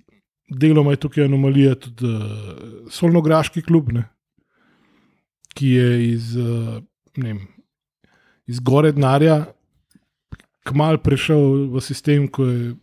deloma 0.48 0.92
je 0.92 1.02
tukaj 1.06 1.24
anomalija 1.24 1.74
tudi 1.80 2.08
uh, 2.08 2.88
Solnograški 2.92 3.62
klub, 3.64 3.92
ne, 3.92 4.04
ki 5.56 5.70
je 5.78 5.88
iz, 6.10 6.34
uh, 6.36 6.82
vem, 7.16 7.40
iz 8.50 8.60
gore 8.60 8.92
denarja 8.92 9.44
kmal 10.64 10.98
prešel 11.04 11.70
v 11.72 11.80
sistem, 11.84 12.28
ko 12.28 12.46
je 12.48 12.74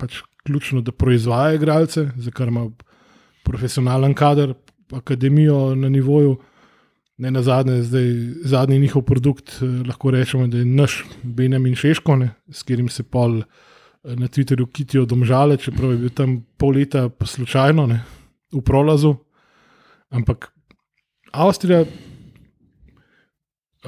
pač 0.00 0.20
ključno, 0.46 0.82
da 0.84 0.92
proizvaja 0.92 1.56
igralce, 1.56 2.10
za 2.16 2.30
kar 2.30 2.52
ima 2.52 2.68
profesionalen 3.44 4.14
kader, 4.14 4.54
akademijo 4.92 5.74
na 5.74 5.88
nivoju. 5.88 6.36
Ne 7.18 7.30
na 7.30 7.42
zadnje, 7.42 7.82
zdaj 7.82 8.04
zadnji 8.44 8.78
njihov 8.78 9.02
produkt, 9.02 9.62
eh, 9.62 9.64
lahko 9.88 10.10
rečemo, 10.10 10.46
da 10.46 10.58
je 10.58 10.64
naš 10.64 11.04
Benjamin 11.22 11.74
Šeško, 11.74 12.16
ne, 12.16 12.30
s 12.48 12.62
katerim 12.62 12.88
se 12.88 13.02
pol 13.02 13.38
eh, 13.40 13.44
na 14.04 14.28
Twitterju 14.28 14.66
kitijo 14.72 15.06
domžale, 15.06 15.56
čeprav 15.56 15.92
je 15.92 15.98
bil 15.98 16.10
tam 16.10 16.44
pol 16.56 16.74
leta 16.76 17.10
slučajno 17.24 17.86
ne, 17.86 18.02
v 18.52 18.60
prolazu. 18.60 19.14
Ampak 20.10 20.52
Avstrija, 21.32 21.80
eh, 21.80 21.88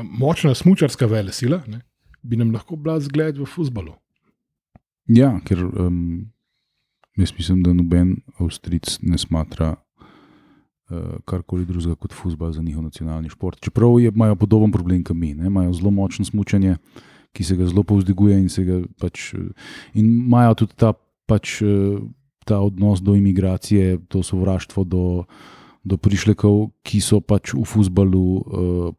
močna 0.03 0.55
smočarska 0.55 1.07
vele 1.07 1.33
sila, 1.33 1.61
ne, 1.67 1.81
bi 2.23 2.37
nam 2.37 2.53
lahko 2.55 2.77
bila 2.77 3.01
zgled 3.01 3.39
v 3.39 3.45
futbalu. 3.45 3.93
Ja, 5.09 5.41
ker 5.45 5.65
um, 5.65 6.33
jaz 7.17 7.33
mislim, 7.37 7.63
da 7.63 7.73
noben 7.73 8.17
Avstric 8.41 8.99
ne 9.03 9.19
smatra 9.19 9.75
karkoli 11.24 11.66
drugega 11.68 11.95
kot 11.95 12.12
futbol 12.16 12.53
za 12.53 12.62
njihov 12.62 12.82
nacionalni 12.82 13.28
šport. 13.28 13.61
Čeprav 13.61 14.01
je, 14.01 14.12
imajo 14.14 14.36
podoben 14.36 14.72
problem 14.72 15.05
kot 15.05 15.16
mi, 15.16 15.34
ne? 15.34 15.47
imajo 15.47 15.72
zelo 15.72 15.91
močno 15.91 16.24
smučanje, 16.24 16.76
ki 17.32 17.45
se 17.45 17.57
ga 17.57 17.66
zelo 17.66 17.82
povzdiguje 17.82 18.39
in, 18.41 18.49
ga 18.64 18.80
pač, 19.01 19.34
eh, 19.34 19.51
in 19.95 20.07
imajo 20.24 20.55
tudi 20.64 20.74
ta, 20.76 20.95
pač, 21.26 21.61
eh, 21.62 22.01
ta 22.49 22.61
odnos 22.64 23.03
do 23.05 23.14
imigracije, 23.14 23.99
to 24.09 24.22
sovraštvo 24.22 24.84
do. 24.84 25.05
Do 25.89 25.97
prišlekov, 25.97 26.68
ki 26.84 26.99
so 27.01 27.22
pač 27.24 27.55
v 27.57 27.64
futbalu, 27.64 28.20
uh, 28.20 28.43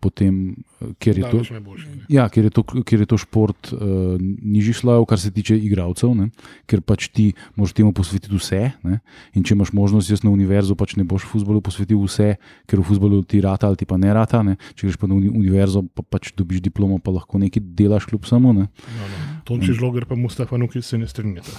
potem, 0.01 0.57
eh, 0.81 0.93
ker 0.97 1.19
je 1.21 1.25
to. 1.29 1.41
Najboljši. 1.45 1.87
Ja, 2.09 2.25
ker 2.33 2.47
je 2.47 2.51
to, 2.55 2.63
ker 2.65 3.03
je 3.03 3.07
to 3.09 3.19
šport 3.21 3.69
uh, 3.75 4.17
nižjih 4.17 4.77
slojev, 4.79 5.05
kar 5.05 5.21
se 5.21 5.29
tiče 5.29 5.53
igralcev, 5.53 6.15
ne? 6.17 6.31
ker 6.65 6.81
pač 6.81 7.11
ti 7.13 7.27
moraš 7.53 7.75
temu 7.77 7.93
posvetiti 7.93 8.33
vse. 8.33 8.73
Ne? 8.81 8.99
In 9.37 9.45
če 9.45 9.53
imaš 9.53 9.69
možnost, 9.77 10.09
jaz 10.09 10.25
na 10.25 10.33
univerzo, 10.33 10.73
pač 10.73 10.97
ne 10.97 11.05
boš 11.05 11.27
v 11.27 11.37
futbolu 11.37 11.61
posvetil 11.61 12.01
vse, 12.01 12.39
ker 12.65 12.81
v 12.81 12.87
futbolu 12.89 13.21
ti 13.21 13.41
rata 13.43 13.69
ali 13.69 13.77
ti 13.77 13.85
pa 13.85 13.99
ne 14.01 14.09
rata. 14.09 14.41
Ne? 14.41 14.57
Če 14.73 14.89
greš 14.89 14.97
pa 14.97 15.05
na 15.05 15.19
uni- 15.19 15.29
univerzo, 15.29 15.85
pa 15.93 16.01
pač 16.01 16.33
dobiš 16.33 16.63
diplomo, 16.65 16.97
pa 16.97 17.13
lahko 17.13 17.37
nekaj 17.37 17.61
delaš 17.61 18.09
kljub 18.09 18.25
samo. 18.25 18.55
Ne? 18.55 18.65
No, 18.97 19.05
no. 19.05 19.19
Tonči 19.45 19.77
žloger, 19.77 20.09
pa 20.09 20.17
Mustafa 20.17 20.57
Nukic 20.57 20.85
se 20.85 20.97
ne 20.97 21.05
strinjata. 21.05 21.53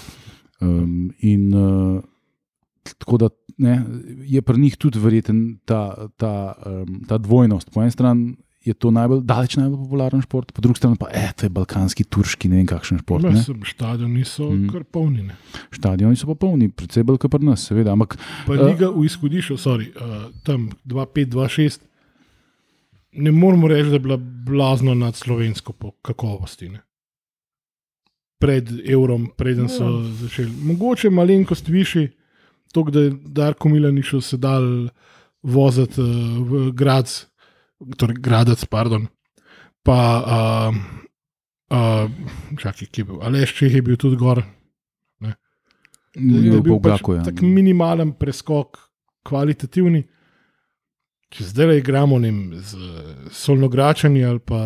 Um, 0.60 1.12
in 1.24 1.54
uh, 1.54 2.02
tako 2.98 3.16
da 3.16 3.28
ne, 3.60 3.74
je 4.26 4.40
pri 4.40 4.58
njih 4.58 4.76
tudi 4.76 4.98
verjeten 4.98 5.40
ta, 5.64 5.80
ta, 6.16 6.32
um, 6.58 7.02
ta 7.04 7.18
dvojnost. 7.18 7.70
Po 7.70 7.82
eni 7.82 7.90
strani 7.90 8.32
je 8.60 8.74
to 8.74 8.90
najbolj, 8.90 9.22
daleč 9.22 9.54
najbolj 9.56 9.78
popularen 9.80 10.20
šport, 10.20 10.52
po 10.52 10.60
drugi 10.60 10.76
strani 10.76 10.96
pa 10.96 11.08
je 11.08 11.32
to 11.34 11.46
je 11.46 11.50
balkanski, 11.50 12.04
turški, 12.04 12.48
ne 12.48 12.56
vem 12.56 12.66
kakšen 12.66 12.98
šport. 12.98 13.24
Ne? 13.24 13.40
Stadioni 13.66 14.24
so 14.24 14.50
Mm. 14.50 14.68
kar 14.68 14.84
polni. 14.84 15.22
Ne. 15.24 15.36
Stadioni 15.70 16.16
so 16.16 16.26
pa 16.26 16.34
polni, 16.36 16.68
predvsej 16.68 17.02
bolj 17.02 17.18
kot 17.18 17.30
pri 17.30 17.40
nas, 17.42 17.62
seveda. 17.62 17.92
Ampak 17.92 18.18
Pa 18.46 18.54
Eh. 18.54 18.60
liga 18.62 18.90
v 18.90 19.04
izhodišču, 19.04 19.56
sorry, 19.56 19.88
uh, 19.90 20.02
tam 20.42 20.68
2-5-2-6, 20.84 21.80
ne 23.14 23.32
moremo 23.32 23.66
reči, 23.66 23.88
da 23.88 23.96
je 23.96 24.00
bila 24.00 24.16
blazno 24.46 24.94
nad 24.94 25.16
slovensko 25.16 25.72
po 25.72 25.90
kakovosti. 25.92 26.68
Ne. 26.68 26.80
Pred 28.38 28.68
evrom, 28.86 29.28
preden 29.36 29.68
so 29.68 29.84
Ja. 29.86 30.12
začeli. 30.18 30.50
Mogoče 30.62 31.10
malenkost 31.10 31.68
višji, 31.68 32.08
to, 32.72 32.84
da 32.90 33.00
je 33.00 33.14
Darko 33.26 33.68
Milanišo 33.68 34.20
se 34.20 34.36
dal 34.36 34.88
voziti 35.42 36.00
uh, 36.00 36.38
v 36.46 36.70
Gradc, 36.76 37.14
torej 37.96 38.20
Gradec, 38.20 38.64
pardon. 38.70 39.06
Pa, 39.82 39.98
uh, 40.20 40.80
uh, 41.72 42.56
čakaj, 42.60 42.88
ki 42.92 43.00
je 43.00 43.04
bil, 43.04 43.20
Aleš 43.24 43.54
Čeh 43.56 43.78
je 43.80 43.82
bil 43.82 43.96
tudi 43.96 44.18
gor. 44.20 44.44
Da 46.14 46.38
je 46.42 46.60
bil 46.60 46.80
pač 46.82 46.98
Polgaku. 47.00 47.18
Ja. 47.20 47.24
tak 47.24 47.42
minimalen 47.42 48.14
preskok, 48.18 48.80
kvalitativni. 49.26 50.02
Če 51.30 51.46
zdaj 51.52 51.78
igramo 51.78 52.18
ne 52.18 52.32
vem, 52.32 52.54
z 52.58 53.30
Solnogračani 53.30 54.24
ali 54.26 54.40
pa 54.42 54.58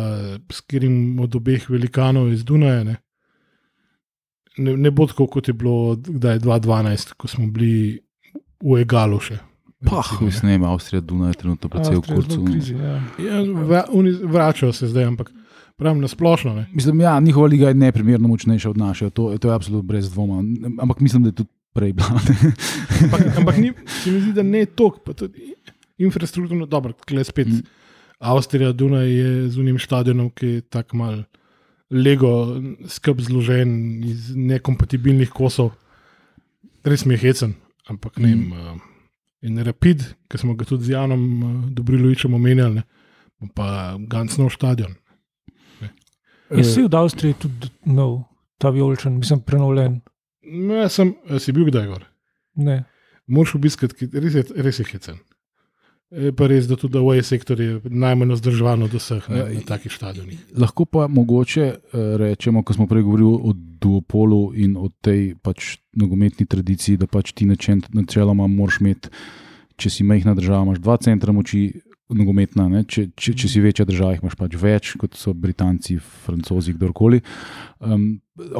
s 0.49 0.63
katerim 0.65 1.19
od 1.21 1.35
obeh 1.37 1.67
velikanov 1.69 2.31
iz 2.33 2.41
Dunaja, 2.41 2.81
ne, 2.87 2.95
ne, 4.57 4.77
ne 4.77 4.91
bo 4.91 5.07
tako, 5.07 5.27
kot 5.27 5.47
je 5.47 5.53
bilo 5.53 5.95
kdaj 5.95 6.39
2012, 6.39 7.13
ko 7.17 7.27
smo 7.27 7.47
bili 7.47 7.99
v 8.63 8.81
Egalu 8.81 9.19
še. 9.19 9.39
Pah, 9.85 10.07
Recimo, 10.11 10.29
jaz 10.31 10.43
ne 10.43 10.55
vem, 10.55 10.63
Avstrija, 10.65 11.01
Dunaj 11.05 11.35
je 11.35 11.39
trenutno 11.43 11.69
precej 11.69 11.95
v 11.95 11.99
je 11.99 12.05
kurcu. 12.07 12.45
krizi, 12.45 12.73
ja. 12.73 12.95
Ja, 13.21 13.83
vračajo 14.23 14.73
se 14.73 14.87
zdaj, 14.87 15.03
ampak 15.11 15.29
pravim 15.77 16.01
na 16.01 16.07
splošno. 16.07 16.55
Ne. 16.55 16.65
Mislim, 16.73 17.01
ja, 17.01 17.19
njihova 17.19 17.47
liga 17.47 17.67
je 17.67 17.77
neprimerno 17.77 18.27
močnejša 18.27 18.69
od 18.69 18.77
naše, 18.77 19.09
to, 19.09 19.37
to 19.37 19.51
je 19.51 19.55
absolutno 19.55 19.83
brez 19.85 20.09
dvoma. 20.09 20.43
Ampak 20.81 20.99
mislim, 20.99 21.23
da 21.23 21.29
je 21.29 21.35
tudi 21.43 21.49
prej 21.73 21.93
bila. 21.93 22.19
Ampak, 23.03 23.37
ampak 23.37 23.57
ni, 23.57 23.73
se 24.03 24.11
mi 24.11 24.21
zdi, 24.21 24.33
da 24.33 24.43
ne 24.43 24.65
toliko, 24.65 24.99
pa 25.05 25.13
tudi 25.13 25.53
infrastrukturno 25.97 26.65
dobro, 26.65 26.93
kle 27.05 27.23
spet. 27.23 27.47
Mm. 27.47 27.61
Avstrija, 28.19 28.71
Dunaj 28.71 29.11
je 29.11 29.49
z 29.49 29.59
unim 29.59 29.79
stadionom, 29.79 30.29
ki 30.31 30.47
je 30.47 30.61
tako 30.61 30.97
mal 30.97 31.23
lego, 31.95 32.31
skrb 32.91 33.21
zložen 33.23 34.03
iz 34.05 34.33
nekompatibilnih 34.35 35.31
kosov. 35.33 35.71
Res 36.85 37.05
mi 37.05 37.15
je 37.15 37.23
hecen, 37.23 37.55
ampak 37.89 38.19
ne. 38.21 38.35
Mm. 38.35 38.51
Uh, 38.51 38.91
In 39.45 39.59
Rapid, 39.61 40.01
ki 40.25 40.39
smo 40.41 40.55
ga 40.57 40.65
tudi 40.65 40.87
z 40.87 40.95
Janom 40.95 41.23
uh, 41.43 41.49
Dobrilovičem 41.69 42.33
omenjali, 42.33 42.81
ne, 42.81 43.49
pa 43.53 43.93
Gansnov 44.09 44.49
stadion. 44.55 44.95
Je 46.49 46.63
si 46.65 46.85
v 46.85 46.89
Avstriji 46.93 47.37
tudi 47.41 47.69
nov, 47.89 48.23
ta 48.61 48.69
vijoličen, 48.73 49.17
mislim, 49.17 49.41
prenovljen. 49.45 49.99
No, 50.45 50.77
jaz 50.77 50.97
sem, 50.97 51.13
si 51.41 51.53
bil 51.53 51.67
kdaj 51.69 51.87
gor. 51.89 52.05
Ne. 52.61 52.83
Moš 53.27 53.55
obiskati, 53.57 54.09
res 54.13 54.37
je, 54.37 54.45
res 54.61 54.79
je 54.79 54.85
hecen. 54.89 55.17
Je 56.13 56.29
pa 56.37 56.45
res, 56.47 56.67
da 56.69 56.77
tudi 56.77 56.99
OE 57.01 57.23
sektor 57.25 57.59
je 57.59 57.79
najmanj 57.89 58.35
vzdrževan 58.37 58.85
od 58.85 58.93
vseh 58.93 59.25
na, 59.29 59.47
na 59.49 59.61
takih 59.65 59.91
stadionih. 59.91 60.37
Lahko 60.53 60.85
pa 60.85 61.07
mogoče 61.09 61.63
eh, 61.65 62.03
rečemo, 62.21 62.61
ko 62.63 62.75
smo 62.77 62.85
prej 62.87 63.03
govorili 63.07 63.33
o 63.33 63.53
duopolu 63.55 64.53
in 64.53 64.77
o 64.77 64.91
tej 65.01 65.33
pač 65.41 65.79
nogometni 65.97 66.45
tradiciji, 66.45 66.99
da 67.01 67.09
pač 67.09 67.33
ti 67.33 67.47
načeloma 67.49 68.47
moraš 68.47 68.79
imeti, 68.83 69.09
če 69.81 69.89
si 69.89 70.05
majhna 70.05 70.35
država, 70.37 70.63
imaš 70.69 70.83
dva 70.83 70.97
centra 71.01 71.35
moči. 71.35 71.67
Nogometna, 72.05 72.67
ne? 72.69 72.83
če, 72.85 73.07
če, 73.17 73.31
če 73.33 73.47
si 73.49 73.61
večja 73.63 73.81
država, 73.89 74.13
imaš 74.19 74.35
pač 74.37 74.53
več, 74.61 74.91
kot 75.01 75.15
so 75.17 75.31
Britanci, 75.33 75.95
Francozi, 75.97 76.75
kdorkoli. 76.75 77.17
Um, 77.81 78.03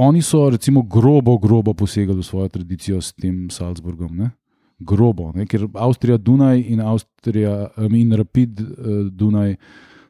oni 0.02 0.24
so, 0.26 0.48
recimo, 0.50 0.82
grobo, 0.82 1.36
grobo 1.38 1.76
posegali 1.78 2.24
v 2.24 2.26
svojo 2.26 2.50
tradicijo 2.50 2.98
s 3.06 3.14
tem 3.14 3.44
Salzburgom. 3.54 4.18
Ne? 4.18 4.32
Grobo, 4.80 5.32
ne? 5.36 5.46
ker 5.48 5.68
Avstrija, 5.74 6.18
Dunaj 6.18 6.60
in 6.68 6.82
Avstrija 6.84 7.70
in 7.96 8.14
Rapid 8.14 8.62
uh, 8.62 8.68
Dunaj 9.12 9.56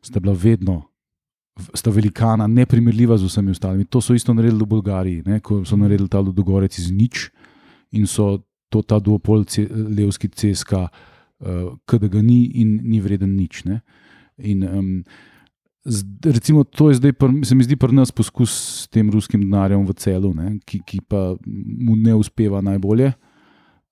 sta 0.01 0.19
bila 0.19 0.33
vedno, 0.33 0.81
sta 1.73 1.91
velikana, 1.93 2.47
neprimerljiva 2.47 3.17
z 3.17 3.29
vsemi 3.29 3.53
ostalimi. 3.53 3.85
To 3.85 4.01
so 4.01 4.13
isto 4.13 4.33
naredili 4.33 4.63
v 4.63 4.69
Bolgariji, 4.69 5.23
ne? 5.25 5.39
ko 5.39 5.63
so 5.65 5.77
naredili 5.77 6.09
ta 6.09 6.19
Ludogorec 6.19 6.77
iz 6.79 6.91
nič 6.91 7.29
in 7.95 8.07
so 8.09 8.41
to 8.69 8.81
ta 8.81 8.99
duopol, 8.99 9.45
levski 9.69 10.29
CSK 10.29 10.73
uh, 10.73 11.99
da 11.99 12.07
ga 12.07 12.21
ni 12.21 12.45
in 12.61 12.79
ni 12.83 12.99
vreden 13.01 13.35
nič. 13.37 13.63
Ne? 13.65 13.81
In, 14.37 14.65
um, 14.65 15.03
z, 15.85 16.03
recimo, 16.25 16.63
to 16.63 16.89
je 16.89 16.99
zdaj, 16.99 17.13
pr, 17.13 17.29
se 17.45 17.55
mi 17.55 17.63
zdi, 17.63 17.77
pri 17.77 17.93
nas 17.93 18.11
poskus 18.11 18.51
s 18.51 18.87
tem 18.89 19.09
ruskim 19.09 19.45
denarjem 19.45 19.85
v 19.85 19.93
celu, 19.93 20.33
ne? 20.33 20.57
ki, 20.65 20.81
ki 20.81 21.01
pa 21.05 21.37
mu 21.45 21.95
ne 21.95 22.17
uspeva 22.17 22.61
najbolje. 22.65 23.13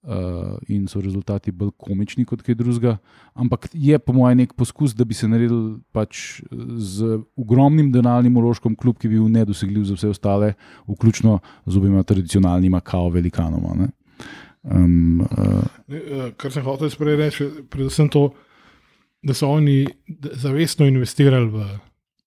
Uh, 0.03 0.57
in 0.67 0.83
so 0.91 0.99
rezultati 0.99 1.53
bolj 1.55 1.69
komični 1.79 2.25
kot 2.27 2.41
kaj 2.43 2.57
drugega. 2.59 2.97
Ampak 3.39 3.69
je, 3.71 3.95
po 4.03 4.11
mojem, 4.11 4.41
nek 4.41 4.51
poskus, 4.59 4.91
da 4.91 5.05
bi 5.07 5.15
se 5.15 5.29
naredil 5.31 5.77
pač 5.95 6.41
z 6.75 7.21
ogromnim 7.39 7.87
denarnim 7.93 8.35
uložkom, 8.35 8.75
kljub 8.75 8.99
ki 8.99 9.07
bi 9.07 9.15
bil 9.15 9.29
nedosegljiv 9.31 9.85
za 9.87 9.95
vse 9.95 10.11
ostale, 10.11 10.49
vključno 10.91 11.37
z 11.63 11.79
obima 11.79 12.03
tradicionalnima, 12.03 12.83
kao 12.83 13.07
velikanoma. 13.15 13.77
Ne? 13.79 13.87
Um, 14.63 15.23
uh, 15.23 16.27
Kar 16.35 16.51
sem 16.51 16.67
hotel 16.67 16.91
prej 16.99 17.19
reči, 17.23 17.47
predvsem 17.71 18.11
to, 18.11 18.33
da 19.23 19.31
so 19.31 19.55
oni 19.55 19.85
zavestno 20.35 20.83
investirali 20.87 21.47
v 21.47 21.67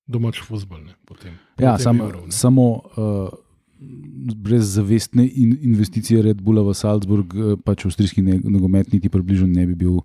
domač 0.08 0.40
futbol. 0.40 0.80
Ja, 1.60 1.76
sam, 1.78 2.00
samo 2.30 2.70
uh, 2.72 3.28
brez 4.36 4.74
zavestne 4.74 5.26
in 5.26 5.56
investicije 5.62 6.22
Red 6.22 6.40
Bulla 6.42 6.62
v 6.62 6.74
Salzburg, 6.74 7.34
pač 7.64 7.84
avstrijski 7.86 8.22
nogomet, 8.22 8.92
niti 8.92 9.08
približno 9.12 9.46
ne 9.46 9.66
bi 9.66 9.74
bil. 9.74 10.00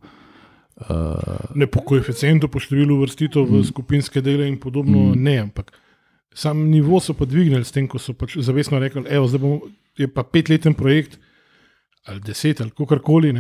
Uh, 0.82 1.54
ne 1.56 1.68
po 1.70 1.84
koeficientu, 1.86 2.50
po 2.50 2.60
številu 2.60 2.98
vrstitev 3.04 3.46
v 3.46 3.60
mm. 3.60 3.68
skupinske 3.70 4.22
dele 4.26 4.48
in 4.50 4.58
podobno, 4.58 5.12
mm. 5.12 5.20
ne, 5.22 5.36
ampak 5.46 5.70
sam 6.34 6.64
nivo 6.72 7.00
so 7.00 7.14
pa 7.14 7.28
dvignili 7.30 7.66
s 7.66 7.76
tem, 7.76 7.88
ko 7.88 8.00
so 8.02 8.16
pač 8.18 8.38
zavestno 8.40 8.80
rekli, 8.80 9.04
da 9.04 9.50
je 10.00 10.08
pa 10.08 10.24
petleten 10.24 10.74
projekt 10.74 11.20
ali 12.08 12.20
deset 12.26 12.62
ali 12.62 12.72
kakorkoli. 12.72 13.34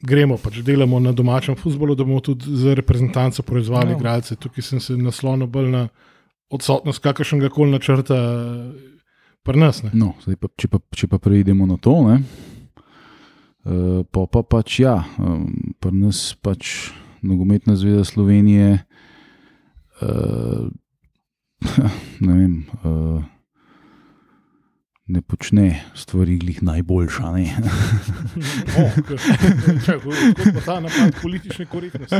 Gremo 0.00 0.38
pač 0.40 0.62
delamo 0.64 1.00
na 1.00 1.12
domačem 1.12 1.56
futbolu, 1.60 1.94
da 1.94 2.04
bomo 2.04 2.20
tudi 2.24 2.56
za 2.56 2.74
reprezentanco 2.74 3.42
proizvali 3.42 3.92
no. 3.92 3.98
igralce. 3.98 4.36
Tukaj 4.36 4.64
sem 4.64 4.80
se 4.80 4.96
naslonil 4.96 5.46
bolj 5.46 5.68
na 5.68 5.88
odsotnost 6.50 7.02
kakršnega 7.04 7.50
koli 7.52 7.74
načrta 7.74 8.16
pri 9.42 9.60
nas. 9.60 9.82
No, 9.92 10.14
pa, 10.40 10.50
če, 10.56 10.68
pa, 10.68 10.80
če 10.94 11.08
pa 11.10 11.20
preidemo 11.22 11.66
na 11.68 11.78
to, 11.80 11.96
uh, 12.04 12.20
pa, 14.10 14.26
pa 14.26 14.44
pač 14.44 14.80
ja, 14.84 15.00
um, 15.18 15.74
pri 15.80 15.96
nas 15.96 16.30
pač 16.42 16.90
nogometna 17.22 17.76
zveza 17.76 18.04
Slovenije. 18.04 18.80
Uh, 20.00 20.70
ne 22.26 22.34
vem. 22.36 22.54
Uh, 22.84 23.20
ne 25.10 25.22
počne 25.26 25.80
stvari 25.94 26.36
glih 26.38 26.62
najboljša. 26.62 27.32
Ne? 27.34 27.50
Kot 30.54 30.64
ta 30.64 30.80
napad 30.80 31.16
politične 31.22 31.66
korektnosti. 31.66 32.16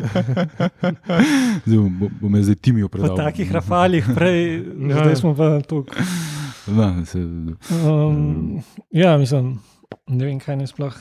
Zdaj 1.66 1.78
bom 2.20 2.42
zdaj 2.42 2.54
timijo 2.54 2.88
predal. 2.88 3.14
Po 3.14 3.22
takih 3.22 3.52
rafalih, 3.52 4.10
prej, 4.14 4.42
ja. 4.90 5.04
zdaj 5.04 5.16
smo 5.22 5.34
pa 5.38 5.60
tukaj. 5.62 6.02
Da, 6.70 6.90
se, 7.08 7.20
um, 7.74 8.60
ja, 8.94 9.16
mislim, 9.18 9.54
ne 10.08 10.24
vem, 10.24 10.38
kaj 10.42 10.58
ne 10.60 10.68
sploh 10.70 10.96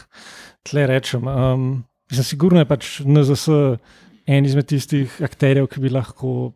tle 0.67 0.86
rečem. 0.89 1.28
Um, 1.28 1.67
mislim, 2.11 2.28
sigurno 2.28 2.63
je 2.63 2.70
pač 2.70 2.93
NZS 3.05 3.59
en 4.30 4.45
izmed 4.45 4.70
tistih 4.70 5.20
akterjev, 5.26 5.67
ki 5.70 5.84
bi 5.84 5.93
lahko 5.93 6.53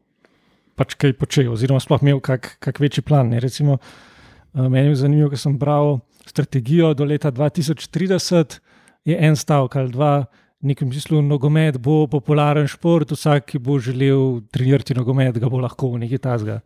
pač 0.78 0.98
kaj 0.98 1.14
počel, 1.20 1.52
oziroma 1.54 1.82
sploh 1.84 2.02
imel 2.02 2.22
kak, 2.26 2.56
kak 2.64 2.82
večji 2.82 3.06
plan. 3.06 3.30
Ne? 3.30 3.42
Recimo, 3.44 3.78
Eh, 4.54 4.70
meni 4.70 4.88
je 4.88 4.96
zanimivo, 4.96 5.32
ker 5.34 5.40
sem 5.42 5.58
bral 5.58 5.98
strategijo 6.30 6.94
do 6.94 7.06
leta 7.10 7.32
2030, 7.32 8.60
je 9.06 9.18
en 9.18 9.36
stavek 9.36 9.76
ali 9.76 9.92
dva. 9.92 10.14
V 10.64 10.72
nekem 10.72 10.88
smislu 10.92 11.20
nogomet 11.22 11.78
bo 11.78 12.08
popularen 12.08 12.68
šport, 12.72 13.12
vsak, 13.12 13.52
ki 13.52 13.60
bo 13.60 13.76
želel 13.84 14.40
trenirati 14.48 14.96
nogomet, 14.96 15.36
ga 15.36 15.52
bo 15.52 15.60
lahko 15.60 15.92
nekaj 16.00 16.24
tasga. 16.24 16.62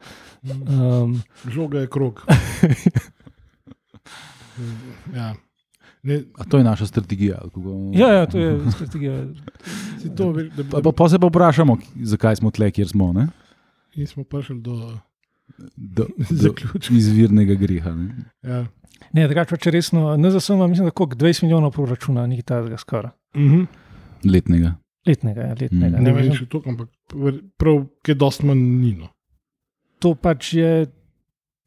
Um, 0.46 1.18
Žoga 1.50 1.82
je 1.82 1.90
krog. 1.90 2.22
ja. 5.18 5.34
Ne, 6.06 6.22
to 6.50 6.62
je 6.62 6.64
naša 6.64 6.86
strategija. 6.86 7.42
Ja, 7.98 8.14
ja, 8.14 8.26
to 8.30 8.38
je 8.38 8.72
strategija. 8.72 9.26
to, 10.16 10.32
da, 10.34 10.64
da, 10.64 10.82
pa, 10.82 10.92
pa 10.92 11.10
se 11.10 11.20
pa 11.20 11.28
vprašamo, 11.28 11.78
zakaj 12.14 12.36
smo 12.40 12.54
tle, 12.54 12.72
kjer 12.72 12.88
smo. 12.88 13.12
Mi 13.96 14.06
smo 14.06 14.24
prišli 14.24 14.62
do 14.62 14.94
do, 15.76 16.06
do 16.42 16.54
izvirnega 16.92 17.56
greha. 17.56 17.96
Ne, 17.96 18.10
ja. 18.44 18.66
ne 19.14 19.28
drugače, 19.28 19.58
če 19.58 19.72
resno, 19.72 20.16
ne 20.18 20.32
za 20.32 20.42
samo, 20.44 20.68
mislim, 20.68 20.90
da 20.90 20.94
je 20.94 21.16
20 21.16 21.44
milijonov 21.44 21.74
proračuna, 21.76 22.28
ni 22.28 22.42
ta 22.42 22.62
skoraj. 22.78 23.12
Mm 23.36 23.50
-hmm. 23.50 23.66
Letnega. 24.26 24.76
Letnega, 25.08 25.52
ja, 25.52 25.56
letnega. 25.60 25.98
Mm. 25.98 26.04
Ne 26.04 26.14
vem, 26.16 26.32
če 26.36 26.48
to, 26.52 26.62
ampak 26.68 26.90
prav, 27.60 27.84
ki 28.04 28.14
je 28.14 28.18
dost 28.20 28.44
manj 28.48 28.64
nino. 28.64 29.12
To 30.04 30.14
pač 30.20 30.54
je, 30.58 30.72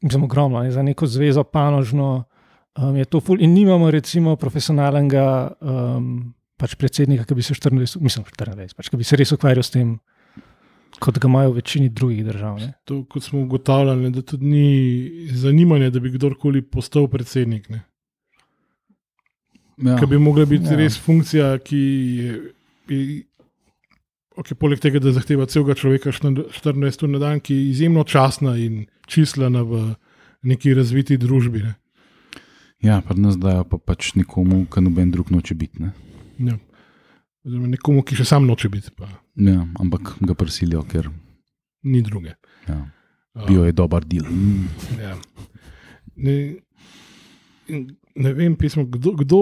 mislim, 0.05 0.27
ogromno, 0.27 0.61
je 0.63 0.75
za 0.75 0.83
neko 0.85 1.07
zvezo 1.09 1.43
panožno. 1.43 2.11
Um, 2.79 2.95
je 2.95 3.05
to 3.11 3.19
ful, 3.19 3.41
in 3.43 3.51
nimamo, 3.53 3.89
recimo, 3.91 4.37
profesionalnega 4.39 5.25
um, 5.59 6.31
pač 6.59 6.77
predsednika, 6.79 7.25
ki 7.27 7.35
bi 7.35 7.43
se 7.43 7.57
24, 7.57 7.99
mislim, 7.99 8.27
24, 8.29 8.77
pač, 8.77 8.91
ki 8.91 8.99
bi 8.99 9.07
se 9.07 9.19
res 9.19 9.33
ukvarjal 9.35 9.65
s 9.65 9.73
tem 9.73 9.97
kot 10.99 11.19
ga 11.19 11.27
imajo 11.27 11.51
v 11.51 11.55
večini 11.61 11.89
drugih 11.89 12.25
držav. 12.25 12.59
To, 12.85 13.03
kot 13.09 13.23
smo 13.23 13.41
ugotavljali, 13.41 14.11
da 14.11 14.21
tudi 14.21 14.45
ni 14.45 15.27
zanimanja, 15.35 15.89
da 15.89 15.99
bi 15.99 16.11
kdorkoli 16.11 16.61
postal 16.61 17.07
predsednik. 17.07 17.69
Ja. 19.81 19.97
Ki 19.99 20.07
bi 20.09 20.19
mogla 20.21 20.45
biti 20.45 20.69
ja. 20.69 20.77
res 20.79 20.97
funkcija, 21.01 21.51
ki 21.65 21.81
je. 22.21 22.39
Okay, 24.41 24.55
poleg 24.55 24.79
tega, 24.81 25.01
da 25.03 25.11
zahteva 25.13 25.45
celega 25.49 25.75
človeka 25.75 26.13
14 26.13 27.03
ur 27.03 27.11
na 27.11 27.19
dan, 27.21 27.41
ki 27.43 27.53
je 27.53 27.69
izjemno 27.73 28.05
časna 28.07 28.55
in 28.57 28.85
čislana 29.11 29.63
v 29.67 29.81
neki 30.47 30.73
razviti 30.77 31.17
družbi. 31.19 31.63
Ne. 31.65 31.73
Ja, 32.81 33.01
pa 33.05 33.13
nas 33.13 33.37
dajo 33.37 33.65
pa 33.69 33.77
pač 33.77 34.13
nekomu, 34.17 34.63
ki 34.71 34.81
noben 34.81 35.11
drug 35.13 35.29
noče 35.33 35.57
biti. 35.57 35.83
Ne. 35.83 35.91
Ja. 36.41 36.57
Nekomu, 37.43 38.05
ki 38.05 38.17
še 38.17 38.25
sam 38.31 38.47
noče 38.49 38.71
biti. 38.73 38.93
Pa. 38.97 39.09
Ja, 39.37 39.65
ampak 39.81 40.15
ga 40.21 40.37
prisilijo, 40.37 40.81
ker 40.89 41.11
ni 41.83 42.01
druge. 42.05 42.37
Ja. 42.69 42.79
Bil 43.47 43.65
je 43.67 43.75
dober 43.75 44.05
del. 44.05 44.25
Ja. 44.99 45.15
Ne, 46.15 46.37
ne 48.15 48.33
vem, 48.33 48.55
pismo, 48.55 48.85
kdo, 48.85 49.15
kdo, 49.23 49.41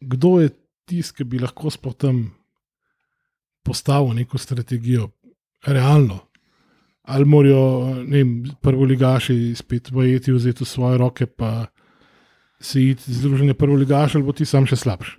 kdo 0.00 0.40
je 0.40 0.50
tisti, 0.88 1.20
ki 1.20 1.24
bi 1.24 1.40
lahko 1.42 1.70
spotem 1.70 2.28
postavil 3.66 4.14
neko 4.16 4.38
strategijo, 4.38 5.10
realno. 5.66 6.20
Ali 7.08 7.24
morajo 7.24 8.04
prvo 8.60 8.84
ligaši 8.84 9.54
spet 9.56 9.90
vajeti, 9.90 10.32
vzeti 10.32 10.64
v 10.64 10.68
svoje 10.68 10.98
roke, 10.98 11.26
pa 11.26 11.66
se 12.60 12.82
iti 12.82 13.14
združenje 13.14 13.54
prvo 13.54 13.76
ligaša, 13.76 14.18
ali 14.18 14.26
bo 14.26 14.32
ti 14.32 14.44
sam 14.44 14.66
še 14.68 14.76
slabši. 14.76 15.17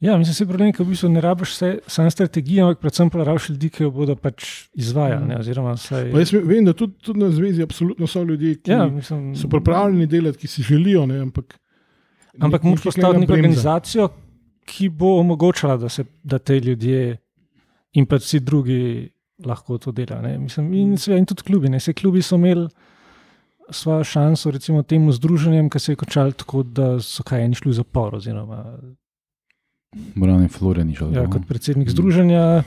Ja, 0.00 0.16
mislim, 0.18 0.34
da 0.34 0.42
je 0.42 0.48
problem, 0.48 0.72
da 0.72 0.84
v 0.84 0.88
bistvu 0.88 1.08
ne 1.12 1.20
rabiš 1.20 1.54
samo 1.86 2.10
strategije, 2.10 2.62
ampak 2.62 2.78
predvsem 2.80 3.10
pa 3.10 3.24
rabiš 3.24 3.48
ljudi, 3.48 3.68
ki 3.68 3.82
jo 3.82 3.90
bodo 3.90 4.14
pač 4.16 4.46
izvajali. 4.72 5.26
Ne, 5.28 5.76
saj... 5.76 6.08
Jaz 6.10 6.32
vem, 6.32 6.64
da 6.64 6.72
tudi, 6.72 6.96
tudi 7.04 7.20
na 7.20 7.28
zvezi 7.30 7.62
absolutno 7.62 8.06
so 8.06 8.22
ljudje, 8.24 8.54
ki 8.62 8.70
ja, 8.70 8.86
mislim, 8.88 9.34
so 9.36 9.48
pripravljeni 9.48 10.06
delati, 10.06 10.38
ki 10.38 10.48
si 10.48 10.62
želijo. 10.62 11.04
Ne, 11.06 11.20
ampak 11.20 11.58
ampak 12.38 12.62
moraš 12.62 12.82
postaviti 12.82 13.20
neko 13.20 13.32
organizacijo, 13.32 14.08
ki 14.64 14.88
bo 14.88 15.18
omogočala, 15.20 15.76
da 15.76 15.88
se 15.88 16.04
da 16.22 16.38
te 16.38 16.60
ljudje 16.60 17.16
in 17.92 18.06
pa 18.06 18.16
vsi 18.16 18.40
drugi 18.40 19.10
lahko 19.44 19.78
to 19.78 19.92
delajo. 19.92 20.40
Mislim, 20.40 20.74
In, 20.74 20.96
in 21.16 21.26
tudi 21.26 21.42
klubi. 21.42 21.68
Ne. 21.68 21.80
Se 21.80 21.92
klubi 21.92 22.22
so 22.22 22.34
imeli 22.34 22.68
svojo 23.70 24.04
šanso, 24.04 24.50
recimo 24.50 24.82
temu 24.82 25.12
združenjem, 25.12 25.70
ki 25.70 25.78
se 25.78 25.92
je 25.92 25.96
končalo 25.96 26.32
tako, 26.32 26.62
da 26.62 27.00
so 27.00 27.22
kaj 27.22 27.44
eni 27.44 27.54
šli 27.54 27.70
v 27.70 27.74
zapor. 27.74 28.14
Oziroma, 28.14 28.64
Morane 30.14 30.48
Florian 30.48 30.94
šel. 30.94 31.10
ja, 31.12 31.26
kot 31.26 31.42
predsednik 31.48 31.90
združenja 31.90 32.62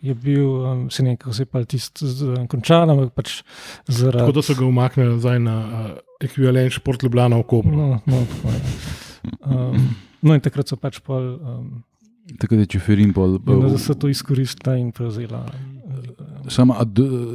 je 0.00 0.14
bil, 0.14 0.46
um, 0.62 0.90
se 0.90 1.02
ne 1.02 1.10
vem, 1.10 1.16
kako 1.16 1.32
se 1.32 1.42
je 1.42 1.46
pa 1.46 1.64
tisto 1.64 2.06
z- 2.06 2.46
končalo, 2.48 2.92
ampak 2.92 3.12
pač 3.12 3.42
Tako 3.42 3.92
zaradi. 3.92 4.32
da 4.32 4.42
so 4.42 4.54
ga 4.54 4.64
umaknili 4.64 5.10
nazaj 5.10 5.38
na 5.38 5.56
uh, 5.58 5.90
ekvivalent 6.20 6.72
Šport 6.72 7.02
Ljubljana 7.02 7.36
v 7.36 7.42
Kopru. 7.42 7.74
No, 7.74 7.98
no, 8.06 8.22
tako. 8.24 8.54
Um, 9.42 9.90
no, 10.22 10.34
in 10.34 10.40
takrat 10.40 10.68
so 10.68 10.76
pač 10.76 11.00
pol. 11.00 11.36
Um, 11.36 11.82
Tako 12.38 12.54
da 12.54 12.62
je 12.62 12.66
Čeferin 12.68 13.10
pol. 13.12 13.40
No, 13.42 13.66
da 13.66 13.78
so 13.78 13.94
to 13.94 14.06
izkoristila 14.08 14.76
in 14.78 14.92
prevzela. 14.92 15.42
Sama 16.48 16.78
a 16.78 16.86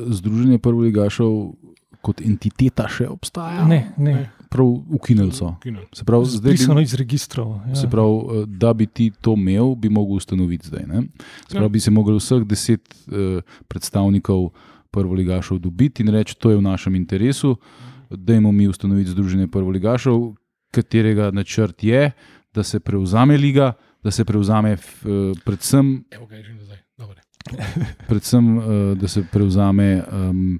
združenje 0.07 0.57
prvoligašov 0.57 1.51
kot 1.99 2.21
entiteta 2.21 2.87
še 2.87 3.09
obstaja? 3.09 3.67
Ne, 3.67 3.91
ne. 3.97 4.31
Prav 4.55 4.67
ukinili 4.89 5.31
so. 5.31 5.55
Kino. 5.63 5.81
Se 5.93 6.03
pravi, 6.03 6.25
zdaj 6.25 6.53
bi, 6.53 6.83
iz 6.83 6.93
registrov. 6.93 7.59
Ja. 7.67 7.75
se 7.75 7.89
pravi, 7.89 8.17
eh, 8.17 8.45
da 8.47 8.73
bi 8.73 8.85
ti 8.85 9.11
to 9.21 9.33
imel, 9.37 9.75
bi 9.75 9.89
mogel 9.89 10.15
ustanoviti 10.15 10.67
zdaj. 10.67 10.83
Ne? 10.87 11.01
Se 11.49 11.57
Ja. 11.57 11.59
pravi, 11.59 11.69
bi 11.69 11.79
se 11.79 11.91
mogli 11.91 12.15
vseh 12.17 12.43
deset 12.43 12.95
eh, 13.11 13.41
predstavnikov 13.67 14.49
prvoligašov 14.91 15.59
dobiti 15.59 16.03
in 16.03 16.09
reči, 16.09 16.37
to 16.39 16.49
je 16.49 16.57
v 16.57 16.61
našem 16.61 16.95
interesu, 16.95 17.55
dajmo 18.09 18.51
mi 18.51 18.67
ustanoviti 18.67 19.11
združenje 19.11 19.47
prvoligašov, 19.47 20.35
katerega 20.71 21.31
načrt 21.31 21.83
je, 21.83 22.11
da 22.53 22.63
se 22.63 22.79
prevzame 22.79 23.37
liga, 23.37 23.73
da 24.03 24.11
se 24.11 24.25
prevzame 24.25 24.71
eh, 24.71 24.79
predvsem 25.45 26.03
Evo. 26.11 26.27
Dobre. 26.97 27.21
predvsem, 28.09 28.57
uh, 28.57 28.63
da 28.97 29.07
se 29.07 29.23
prevzame 29.31 30.03
um, 30.11 30.59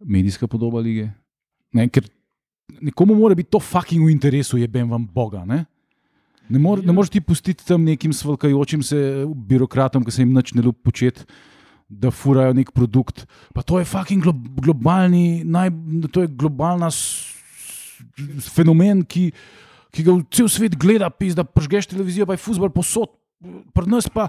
medijska 0.00 0.46
podoba 0.46 0.80
lige. 0.80 1.10
Ne, 1.72 1.88
ker 1.88 2.06
nekomu 2.80 3.14
mora 3.14 3.34
biti 3.34 3.50
to 3.50 3.60
fucking 3.60 4.06
v 4.06 4.12
interesu, 4.12 4.58
je 4.58 4.68
ben 4.68 4.88
vam 4.90 5.06
Boga. 5.06 5.44
Ne, 5.44 5.64
ne, 6.48 6.58
more, 6.58 6.82
ne 6.82 6.92
moreš 6.92 7.14
ti 7.16 7.20
pustiti 7.20 7.66
tam 7.66 7.84
nekim 7.84 8.12
svalkajočim 8.12 8.82
se 8.82 9.26
birokratom, 9.48 10.04
ki 10.04 10.14
se 10.14 10.22
jim 10.22 10.34
nič 10.34 10.54
ne 10.54 10.64
ljubi 10.66 10.78
početi. 10.84 11.26
Da 11.86 12.10
furajo 12.10 12.54
nek 12.56 12.72
produkt. 12.74 13.28
Pa 13.54 13.62
to 13.62 13.78
je 13.78 13.86
fucking 13.86 14.24
glo 14.24 14.32
globalni, 14.34 15.44
naj, 15.46 15.70
to 16.10 16.24
je 16.24 16.30
globalna 16.34 16.90
s, 16.90 17.30
s, 18.40 18.48
fenomen, 18.50 19.04
ki, 19.06 19.28
ki 19.94 20.06
ga 20.06 20.16
cel 20.34 20.50
svet 20.50 20.74
gleda, 20.74 21.12
pis, 21.14 21.36
da 21.38 21.44
pržgeš 21.46 21.92
televizijo, 21.92 22.26
pa 22.26 22.34
je 22.34 22.42
futbol 22.42 22.74
posod, 22.74 23.14
pri 23.70 23.86
nas 23.86 24.10
pa 24.10 24.26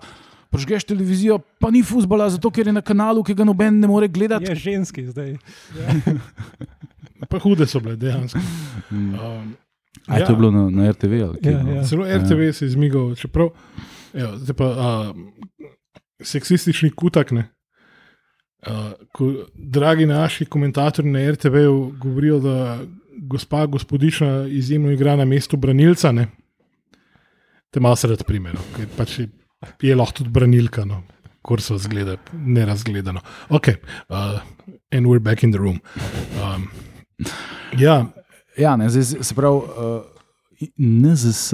pržgeš 0.53 0.85
televizijo, 0.85 1.39
pa 1.57 1.71
ni 1.73 1.81
futbola, 1.81 2.29
zato 2.29 2.51
ker 2.53 2.69
je 2.69 2.77
na 2.77 2.85
kanalu, 2.85 3.25
ki 3.25 3.35
ga 3.35 3.47
noben 3.47 3.81
ne 3.81 3.89
more 3.89 4.07
gledati. 4.07 4.51
Je 4.53 4.61
ženski 4.69 5.07
zdaj. 5.09 5.33
Pa 7.29 7.39
hude 7.39 7.65
so 7.67 7.79
bile 7.79 7.95
dejansko. 7.95 8.39
Mm. 8.91 9.13
Um, 9.13 9.55
A 10.07 10.19
je 10.19 10.25
to 10.25 10.35
bilo 10.35 10.51
na, 10.51 10.69
na 10.69 10.91
RTV? 10.91 11.13
Je 11.13 11.19
Ja, 11.19 11.31
bilo? 11.41 11.75
ja. 11.75 11.83
Celo 11.83 12.05
RTV 12.05 12.51
se 12.53 12.65
je 12.65 12.69
zmigal, 12.69 13.15
čeprav 13.15 13.49
evo, 14.13 14.37
zdaj 14.37 14.55
pa 14.55 14.65
a, 14.65 15.13
seksistični 16.23 16.89
kutak. 16.95 17.31
Ne, 17.31 17.47
a, 18.65 18.91
ko, 19.11 19.31
dragi 19.55 20.05
naši 20.05 20.45
komentatorji 20.45 21.11
na 21.11 21.25
RTV-ju 21.31 21.93
govorijo, 21.99 22.39
da 22.39 22.79
gospa 23.17 23.65
gospodična 23.65 24.47
izjemno 24.47 24.91
igra 24.91 25.15
na 25.15 25.25
mestu 25.25 25.57
branilca, 25.57 26.11
ne, 26.11 26.27
te 27.69 27.79
malo 27.79 27.95
sred 27.95 28.23
primerov, 28.23 28.61
ker 28.75 28.87
pač 28.97 29.19
je, 29.19 29.29
je 29.81 29.95
lahko 29.95 30.21
tudi 30.21 30.29
branilka. 30.29 30.85
No. 30.85 31.03
Kurso 31.41 31.77
zgleda 31.79 32.17
nerazgledano. 32.33 33.21
Ok, 33.49 33.67
uh, 34.09 34.39
and 34.91 35.05
we're 35.07 35.19
back 35.19 35.43
in 35.43 35.51
the 35.51 35.59
room. 35.59 35.79
Um, 36.43 36.67
ja, 37.77 38.05
Ja, 38.57 38.75
ne, 38.75 38.89
zdaj, 38.89 39.23
se 39.23 39.35
pravi, 39.35 39.57
uh, 39.57 40.01
NZS 40.77 41.53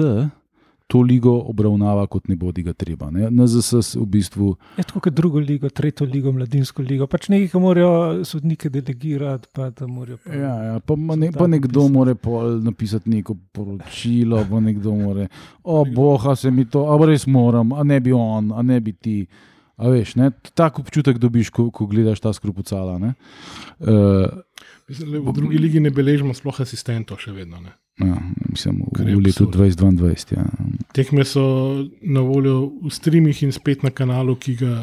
to 0.86 1.00
ligo 1.00 1.32
obravnava 1.48 2.06
kot 2.06 2.28
ne 2.28 2.36
bodi 2.36 2.62
ga 2.62 2.72
treba. 2.72 3.10
Ne. 3.10 3.28
NZS 3.30 3.96
v 3.96 4.04
bistvu 4.08 4.48
Je 4.76 4.84
tako 4.84 5.00
kot 5.04 5.14
drugo 5.16 5.40
ligo, 5.40 5.68
tretjo 5.68 6.06
ligo, 6.06 6.32
mladinsko 6.32 6.84
ligo. 6.84 7.06
Pač 7.10 7.28
nekaj, 7.32 7.48
ki 7.52 7.60
morajo 7.60 8.24
sodnike 8.24 8.70
delegirati, 8.72 9.48
pa 9.52 9.70
morajo. 9.88 10.18
Pa, 10.24 10.36
Ja, 10.36 10.52
ja, 10.64 10.78
pa, 10.80 10.96
ne, 10.96 11.32
pa 11.32 11.48
nekdo 11.48 11.88
mora 11.92 12.14
pol 12.14 12.60
napisati 12.64 13.10
neko 13.10 13.36
poročilo, 13.52 14.44
pa 14.50 14.60
nekdo 14.60 14.94
mora, 14.96 15.28
o 15.62 15.84
boha, 15.84 16.36
se 16.36 16.50
mi 16.50 16.64
to, 16.64 16.86
a 16.88 17.00
res 17.06 17.26
moram, 17.26 17.72
a 17.72 17.84
ne 17.84 18.00
bi 18.00 18.12
on, 18.12 18.52
a 18.52 18.62
ne 18.62 18.80
bi 18.80 18.92
ti. 18.92 19.18
A 19.76 19.90
veš, 19.90 20.14
ne, 20.20 20.30
tak 20.54 20.78
občutek 20.78 21.18
dobiš, 21.18 21.50
ko, 21.50 21.66
ko 21.74 21.88
gledaš 21.90 22.20
ta 22.22 22.32
skrupucala. 22.32 22.98
ne. 22.98 23.14
Uh, 23.80 24.30
v 24.88 25.32
drugi 25.32 25.58
ligi 25.58 25.80
ne 25.80 25.90
beležimo 25.90 26.34
sploh 26.34 26.60
asistentov, 26.60 27.18
še 27.18 27.32
vedno. 27.32 27.60
Ne. 27.60 27.72
ja, 28.00 28.18
mislim, 28.50 28.82
v, 28.92 29.06
je 29.06 29.16
v 29.16 29.22
letu 29.22 29.46
absurd. 29.46 29.78
2022. 29.80 30.36
Ja. 30.36 30.44
Tekme 30.92 31.24
so 31.24 31.44
na 32.02 32.20
voljo 32.20 32.72
v 32.82 32.90
streamih 32.90 33.42
in 33.42 33.52
spet 33.52 33.82
na 33.82 33.90
kanalu, 33.90 34.36
ki 34.36 34.56
ga 34.56 34.74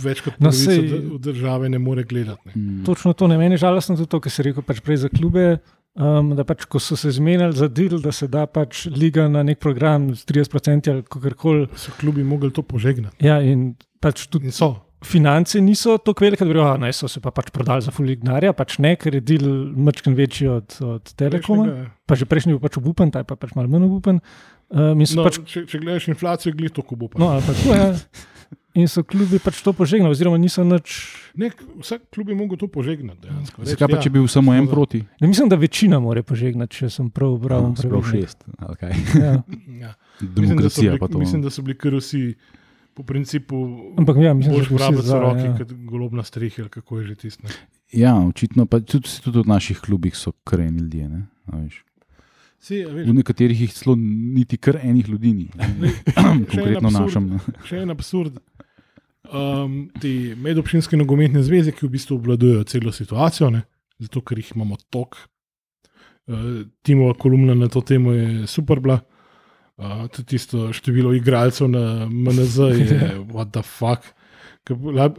več 0.00 0.22
kot 0.24 0.38
No, 0.38 0.48
polovica 0.48 0.70
sej- 0.70 0.88
sej... 0.88 1.18
države 1.20 1.68
ne 1.68 1.78
more 1.78 2.04
gledati. 2.04 2.40
Ne. 2.46 2.52
Mm. 2.56 2.84
Točno 2.84 3.12
to 3.12 3.28
ne 3.28 3.38
meni 3.38 3.54
je 3.54 3.58
žalostno, 3.58 3.96
tudi 3.96 4.08
to, 4.08 4.20
kar 4.20 4.32
si 4.32 4.42
rekel 4.42 4.62
pač 4.62 4.80
prej 4.80 4.96
za 4.96 5.08
klube. 5.08 5.58
Um, 5.94 6.32
da 6.34 6.42
pač, 6.42 6.64
ko 6.66 6.80
so 6.82 6.96
se 6.98 7.12
zmenili 7.14 7.54
za 7.54 7.68
del, 7.68 8.00
da 8.02 8.10
se 8.10 8.26
da 8.26 8.46
pač 8.46 8.88
liga 8.90 9.28
na 9.28 9.44
nek 9.44 9.60
program 9.60 10.08
s 10.10 10.24
30% 10.26 10.90
ali 10.90 11.02
kako 11.06 11.30
koli. 11.38 11.68
So 11.76 11.92
klubi 11.94 12.24
mogli 12.24 12.50
to 12.50 12.62
požegnati. 12.62 13.14
Ja, 13.22 13.38
in 13.38 13.76
pač 14.02 14.26
tudi 14.26 14.46
In 14.46 14.52
so. 14.52 14.72
Finance 15.04 15.60
niso 15.60 15.98
tako 15.98 16.24
velike, 16.24 16.44
da 16.44 16.48
bi 16.48 16.54
rekli, 16.54 16.80
da 16.80 16.92
so 16.92 17.08
se 17.08 17.20
pa 17.20 17.30
pač 17.30 17.50
prodali 17.50 17.82
za 17.82 17.90
fulignarja, 17.90 18.52
pač 18.52 18.78
ne, 18.78 18.96
ker 18.96 19.14
je 19.14 19.20
del 19.22 19.46
mačken 19.76 20.14
večji 20.14 20.48
od, 20.50 20.76
od 20.82 21.14
Telekoma. 21.14 21.64
Prejšnjega- 21.64 21.90
Pa 22.04 22.14
že 22.14 22.26
prejšnji 22.26 22.52
bil 22.52 22.60
pač 22.60 22.76
obupen, 22.76 23.10
ta 23.10 23.18
je 23.18 23.24
pa 23.24 23.36
pač 23.36 23.54
malo 23.54 23.68
manj 23.68 23.86
obupen. 23.86 24.20
Um, 24.68 24.98
No, 24.98 25.24
pač 25.24 25.38
če, 25.44 25.64
če 25.64 25.78
gledaš 25.78 26.08
inflacijo, 26.08 26.52
gledi 26.52 26.74
to, 26.74 26.82
ko 26.82 26.96
bo 26.96 27.08
pa. 27.08 27.16
No, 27.16 27.30
tako, 27.40 27.70
ja. 27.70 27.94
In 28.74 28.88
so 28.88 29.04
klubi 29.04 29.38
pač 29.38 29.60
to 29.62 29.70
požegnali, 29.70 30.10
oziroma 30.10 30.34
niso 30.34 30.64
nič. 30.66 30.96
Ne, 31.34 31.48
vsak 31.78 32.10
klub 32.10 32.28
je 32.28 32.34
mogel 32.34 32.58
to 32.58 32.66
požegnati. 32.66 33.30
Zakaj 33.62 33.86
pa, 33.86 34.00
če 34.02 34.10
bi 34.10 34.18
bil 34.18 34.26
samo 34.26 34.50
en 34.50 34.66
proti? 34.66 35.04
Ne 35.20 35.26
mislim, 35.26 35.46
da 35.46 35.56
večina 35.56 36.00
more 36.00 36.22
požegnati, 36.22 36.74
če 36.74 36.90
sem 36.90 37.06
prav 37.08 37.38
bral. 37.38 37.62
No, 37.64 37.76
Sprav 37.76 38.02
šest. 38.02 38.42
kaj. 38.74 38.92
Ja. 39.14 39.32
Ja. 39.78 39.92
Mislim, 40.18 40.58
da 40.58 40.66
so 40.66 40.82
Demokracija 40.82 40.90
bili, 40.90 40.98
pa 40.98 41.06
to. 41.06 41.18
mislim, 41.18 41.40
da 41.40 41.50
so 41.50 41.62
bili 41.62 41.78
kar 41.78 41.94
vsi 41.94 42.34
po 42.94 43.02
principu 43.02 43.56
Ampak 43.98 44.16
ja, 44.22 44.34
mislim, 44.34 44.60
vsi 44.60 44.74
vrabec 44.74 45.04
za, 45.04 45.18
roki, 45.20 45.46
ja. 45.48 45.56
kot 45.58 45.72
golob 45.72 46.14
na 46.14 46.22
strehi, 46.22 46.62
ali 46.62 46.70
kako 46.70 46.98
je 46.98 47.06
že 47.06 47.14
tisto. 47.14 47.42
ne. 47.48 47.54
Ja, 47.92 48.14
očitno 48.18 48.66
pa 48.66 48.80
tudi, 48.80 49.10
tudi 49.24 49.42
v 49.42 49.46
naših 49.46 49.80
klubih 49.80 50.16
so 50.16 50.32
krajni 50.44 50.78
ljudje. 50.78 51.08
Ne? 51.08 51.26
A 51.46 51.58
veš. 51.58 51.84
Si, 52.58 52.80
a 52.84 52.88
veš, 52.88 53.08
V 53.08 53.14
nekaterih 53.14 53.60
jih 53.60 53.72
celo 53.74 53.96
niti 53.98 54.56
kar 54.56 54.78
enih 54.82 55.08
ljudi 55.08 55.32
ni. 55.34 55.48
Konkretno 56.50 56.88
absurd. 56.88 57.04
našem. 57.04 57.28
ne. 57.30 57.38
še 57.68 57.82
en 57.82 57.94
absurd. 57.94 58.40
Um, 59.24 59.78
te 60.00 60.34
medobčinske 60.36 60.98
nogometne 61.00 61.42
zveze, 61.42 61.72
ki 61.72 61.86
v 61.86 61.94
bistvu 61.96 62.18
obvladujejo 62.18 62.66
celo 62.68 62.92
situacijo, 62.92 63.50
ne? 63.50 63.64
zato 63.98 64.20
ker 64.26 64.38
jih 64.38 64.52
imamo 64.54 64.78
tok. 64.90 65.16
Uh, 66.26 66.64
Timova 66.82 67.14
kolumna 67.18 67.54
na 67.54 67.68
to 67.68 67.82
temo 67.82 68.14
je 68.14 68.46
super 68.50 68.80
bila. 68.80 69.00
Uh, 69.02 69.13
tudi 70.12 70.34
tisto 70.34 70.72
število 70.72 71.14
igralcev 71.14 71.68
na 71.68 72.06
MNZ 72.06 72.58
je 72.78 72.98
what 73.34 73.52
the 73.52 73.62
fuck. 73.62 74.12
Ker 74.64 74.76
la- 74.78 75.14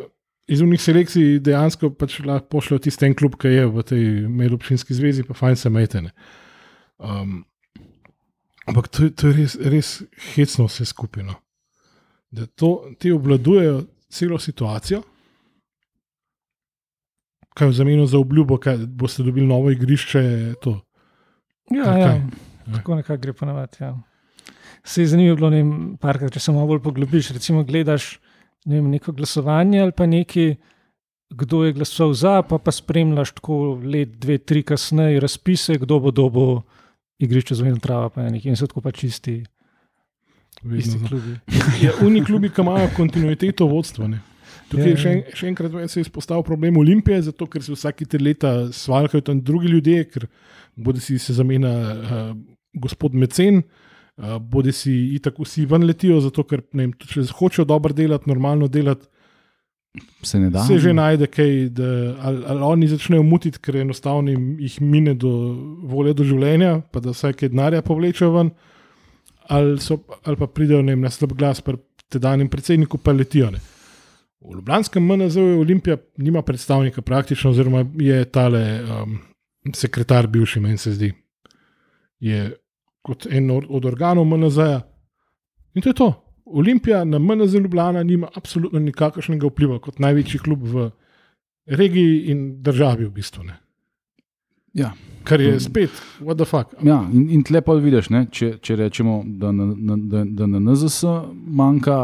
Iz 0.45 0.59
unih 0.61 0.77
selekcij 0.77 1.39
dejansko 1.41 1.89
pač 1.97 2.19
lahko 2.21 2.45
pošljajo 2.53 2.83
tisti 2.85 3.07
en 3.07 3.15
klub, 3.17 3.33
ki 3.41 3.49
je 3.49 3.63
v 3.65 3.81
tej 3.81 4.03
medobčinski 4.29 4.93
zvezi, 4.93 5.23
pa 5.25 5.33
fajn 5.33 5.55
se 5.57 5.71
metene. 5.73 6.11
Um, 7.01 7.39
ampak 8.69 8.91
to, 8.93 9.09
to 9.09 9.31
je 9.31 9.33
res, 9.39 9.55
res 9.57 9.89
hecno 10.35 10.67
vse 10.69 10.85
skupino 10.85 11.33
da 12.35 12.45
to, 12.45 12.91
ti 12.99 13.11
obvladujejo 13.11 13.83
celo 14.09 14.39
situacijo. 14.39 15.01
Kaj 17.55 17.67
v 17.67 17.73
zameno 17.73 18.05
za 18.05 18.19
obljubo, 18.19 18.57
da 18.57 18.77
boste 18.85 19.23
dobili 19.23 19.47
novo 19.47 19.71
igrišče? 19.71 20.53
To. 20.61 20.79
Ja, 21.71 21.97
ja. 21.97 22.07
kaj? 22.07 22.21
tako 22.75 22.95
nekako 22.95 23.21
gre 23.21 23.33
ponavadi. 23.33 23.77
Ja. 23.79 23.93
Se 24.85 25.01
je 25.01 25.07
zanimivo 25.07 25.35
bilo, 25.35 25.49
vem, 25.49 25.69
parkrat, 25.97 26.29
če 26.29 26.39
se 26.39 26.53
malo 26.53 26.69
bolj 26.69 26.83
poglobiš, 26.83 27.31
recimo 27.33 27.63
gledaš 27.65 28.19
ne 28.65 28.79
vem, 28.79 28.89
neko 28.91 29.11
glasovanje 29.11 29.81
ali 29.81 29.91
pa 29.91 30.05
neki, 30.05 30.55
kdo 31.31 31.63
je 31.63 31.73
glasoval 31.73 32.13
za, 32.13 32.33
pa 32.41 32.57
pa 32.57 32.71
spremljaš 32.71 33.31
tako 33.31 33.57
let, 33.81 34.13
dve, 34.17 34.37
tri 34.37 34.61
kasneje 34.63 35.19
razpise, 35.19 35.77
kdo 35.77 35.99
bo 35.99 36.11
dobil 36.11 36.59
igrišče 37.19 37.55
z 37.55 37.65
vino 37.65 37.81
trava, 37.81 38.09
pa 38.09 38.25
nekaj 38.25 38.51
in 38.51 38.57
so 38.57 38.67
tako 38.67 38.81
pač 38.81 39.03
isti, 39.03 39.39
Vedno 40.61 40.77
isti 40.77 40.97
za- 40.97 41.07
klubi. 41.07 41.33
Ja, 41.83 41.91
Uni 42.01 42.21
klubi, 42.25 42.49
ki 42.49 42.61
imajo 42.61 42.89
kontinuiteto 42.95 43.67
vodstva. 43.67 44.07
Ne. 44.07 44.21
Tukaj 44.69 44.85
Ja, 44.85 44.91
je 44.91 44.97
še, 44.97 45.09
en, 45.09 45.23
ja. 45.25 45.35
še 45.37 45.47
enkrat 45.49 45.73
se 45.91 46.01
izpostavil 46.01 46.43
problem 46.43 46.77
Olimpije, 46.77 47.21
zato 47.21 47.45
ker 47.45 47.61
se 47.63 47.73
vsake 47.73 48.05
tri 48.05 48.21
leta 48.23 48.71
svalkajo 48.73 49.21
tam 49.21 49.41
drugi 49.41 49.67
ljudje, 49.67 50.05
ker 50.09 50.27
bodi 50.75 51.01
si 51.01 51.17
se 51.19 51.33
zamenja 51.33 51.73
uh, 51.73 52.29
gospod 52.73 53.13
Mecen, 53.13 53.63
Uh, 53.65 53.84
bodi 54.39 54.71
si 54.71 55.19
tako 55.23 55.43
vsi 55.43 55.65
ven 55.65 55.83
letijo, 55.83 56.21
zato 56.23 56.43
ker 56.47 56.63
vem, 56.73 56.93
če 56.93 57.25
hočejo 57.35 57.65
dobro 57.67 57.93
delati, 57.93 58.29
normalno 58.29 58.67
delati, 58.67 59.07
Se 60.21 60.39
ne 60.39 60.49
da. 60.49 60.63
se 60.63 60.77
že 60.77 60.93
najde 60.93 61.27
kaj, 61.27 61.69
da, 61.71 62.15
ali, 62.19 62.43
ali 62.47 62.61
oni 62.63 62.87
začnejo 62.87 63.23
mutiti, 63.23 63.59
ker 63.63 63.77
enostavno 63.79 64.31
jih 64.59 64.81
mine 64.81 65.13
do 65.15 65.29
volje 65.87 66.13
do 66.13 66.23
življenja, 66.27 66.81
pa 66.91 66.99
da 66.99 67.13
vsaj 67.15 67.35
kaj 67.39 67.53
denarja 67.53 67.83
povlečejo 67.85 68.31
ven, 68.33 68.49
ali, 69.47 69.77
so, 69.79 70.01
ali 70.23 70.39
pa 70.39 70.47
pridejo 70.47 70.81
vem, 70.83 70.99
na 71.01 71.11
slab 71.11 71.35
glas 71.37 71.61
pri 71.63 71.77
tedanjem 72.11 72.49
predsedniku, 72.51 72.97
pa 72.97 73.15
letijo. 73.15 73.51
Ne. 73.51 73.61
V 74.45 74.57
Ljubljanskem 74.57 75.05
MNZ 75.05 75.39
je 75.41 75.55
Olimpija 75.61 75.97
nima 76.17 76.41
predstavnika 76.41 77.01
praktično, 77.01 77.51
oziroma 77.55 77.85
je 77.97 78.25
tale 78.25 78.65
um, 78.83 79.17
sekretar 79.73 80.27
bivši, 80.27 80.59
meni 80.59 80.77
se 80.77 80.91
zdi. 80.93 81.13
Je 82.19 82.51
kot 83.05 83.27
en 83.29 83.51
od 83.53 83.85
organov 83.85 84.25
MNZ-ja. 84.25 84.81
In 85.75 85.83
to 85.83 85.91
je 85.91 85.97
to. 85.97 86.09
Olimpija 86.45 87.03
na 87.05 87.19
MNZ 87.19 87.53
Ljubljana 87.53 88.03
nima 88.03 88.29
absolutno 88.35 88.79
nikakršnega 88.79 89.47
vpliva 89.47 89.79
kot 89.79 89.99
največji 89.99 90.39
klub 90.39 90.63
v 90.63 90.89
regiji 91.65 92.25
in 92.31 92.45
državi 92.61 93.05
v 93.05 93.13
bistvu. 93.13 93.43
Ne. 93.43 93.57
Ja. 94.73 94.91
Kar 95.25 95.41
je 95.41 95.59
spet, 95.59 95.89
what 96.21 96.37
the 96.37 96.45
fuck. 96.45 96.75
Ja, 96.85 96.99
in, 97.13 97.29
in 97.33 97.41
tle 97.43 97.61
pa 97.65 97.73
vidiš, 97.81 98.11
ne, 98.13 98.27
če, 98.29 98.59
če 98.61 98.75
rečemo, 98.77 99.23
da 99.25 99.49
na, 99.51 99.71
na, 99.73 99.97
da, 99.97 100.21
da 100.21 100.45
na 100.45 100.61
NZS 100.61 101.09
manjka 101.33 101.97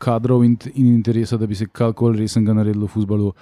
kadrov 0.00 0.44
in, 0.44 0.54
in 0.72 0.86
interesa, 0.94 1.36
da 1.36 1.46
bi 1.46 1.58
se 1.58 1.68
karkoli 1.68 2.22
resnega 2.22 2.56
naredilo 2.56 2.88
v 2.88 2.94
futbalu. 2.94 3.32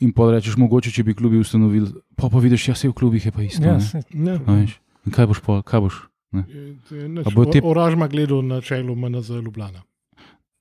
In 0.00 0.14
pa 0.16 0.30
rečeš, 0.32 0.56
mogoče, 0.56 0.92
če 0.94 1.04
bi 1.04 1.16
klubi 1.18 1.42
ustanovili, 1.42 1.90
pa 2.16 2.30
pa 2.32 2.40
vidiš, 2.40 2.70
ja, 2.70 2.76
se 2.78 2.88
v 2.88 2.96
klubih 2.96 3.26
je 3.26 3.32
pa 3.34 3.44
isto. 3.44 3.66
Ja, 3.66 3.76
ne. 3.76 3.84
se, 3.84 4.00
Ne. 4.14 4.38
A 4.46 4.60
veš? 4.62 4.78
In 5.04 5.12
kaj 5.12 5.28
boš 5.28 5.42
pa, 5.44 5.58
kaj 5.66 5.84
boš? 5.84 5.98
Je- 6.30 6.76
je 6.90 7.52
te- 7.52 7.60
Oražma 7.62 8.06
gledal 8.06 8.42
na 8.42 8.60
čelu 8.60 8.94
MNZ 8.94 9.30
Ljubljana. 9.38 9.82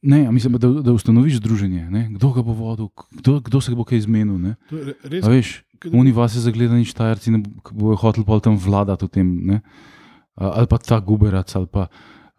Ne, 0.02 0.32
mislim, 0.32 0.54
da, 0.54 0.68
da 0.70 0.94
ustanoviš 0.94 1.36
združenje, 1.36 1.90
ne? 1.90 2.10
kdo 2.12 2.30
ga 2.30 2.42
bo 2.42 2.54
vodil, 2.54 2.88
kdo, 3.12 3.40
kdo 3.40 3.62
se 3.62 3.74
bo 3.74 3.84
kaj 3.84 3.98
izmenil. 3.98 4.38
Ne? 4.38 4.56
Je 4.72 4.94
res. 5.04 5.24
A 5.24 5.30
veš, 5.30 5.50
kot 5.82 5.92
da- 5.92 5.98
oni 5.98 6.12
vase 6.12 6.40
zagledani 6.40 6.86
štajerci 6.86 7.32
bo- 7.34 7.72
bojo 7.74 7.96
hoteli 7.98 8.24
pa 8.24 8.40
tam 8.40 8.56
vladati 8.56 9.04
v 9.04 9.10
tem, 9.10 9.28
ne? 9.44 9.62
Ali 10.36 10.68
pa 10.68 10.78
ta 10.78 11.00
guberac, 11.00 11.50
ali 11.52 11.66
pa 11.66 11.88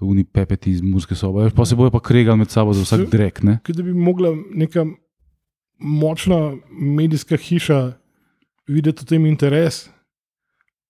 oni 0.01 0.25
pepeti 0.25 0.71
iz 0.71 0.81
muske 0.81 1.15
sobe, 1.15 1.43
veš, 1.43 1.53
pa 1.53 1.65
se 1.65 1.75
bojo 1.75 1.91
pa 1.91 2.01
kregali 2.01 2.39
med 2.39 2.49
sabo 2.49 2.73
za 2.73 2.83
vsak 2.83 3.11
drek. 3.11 3.43
Kot 3.59 3.75
da 3.75 3.83
bi 3.83 3.93
mogla 3.93 4.31
neka 4.55 4.87
močna 5.79 6.55
medijska 6.71 7.37
hiša 7.37 7.93
videti 8.67 9.03
v 9.03 9.07
tem 9.07 9.27
interes, 9.27 9.91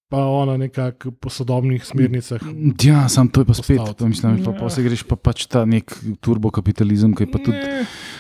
pa 0.08 0.24
ona 0.24 0.56
nekako 0.56 1.10
po 1.12 1.28
sodobnih 1.28 1.84
smernicah. 1.84 2.40
Ja, 2.80 3.08
sam 3.08 3.28
to 3.28 3.40
je 3.40 3.44
pa 3.44 3.54
spet, 3.54 3.80
to 3.92 4.08
mislim, 4.08 4.40
pa, 4.40 4.52
pa 4.52 4.70
se 4.70 4.82
greš 4.82 5.02
pa 5.02 5.16
pač 5.16 5.44
ta 5.46 5.64
nek 5.64 5.92
turbokapitalizem, 6.20 7.12
ki 7.12 7.24
je 7.24 7.30
pa 7.30 7.38
tudi 7.38 7.60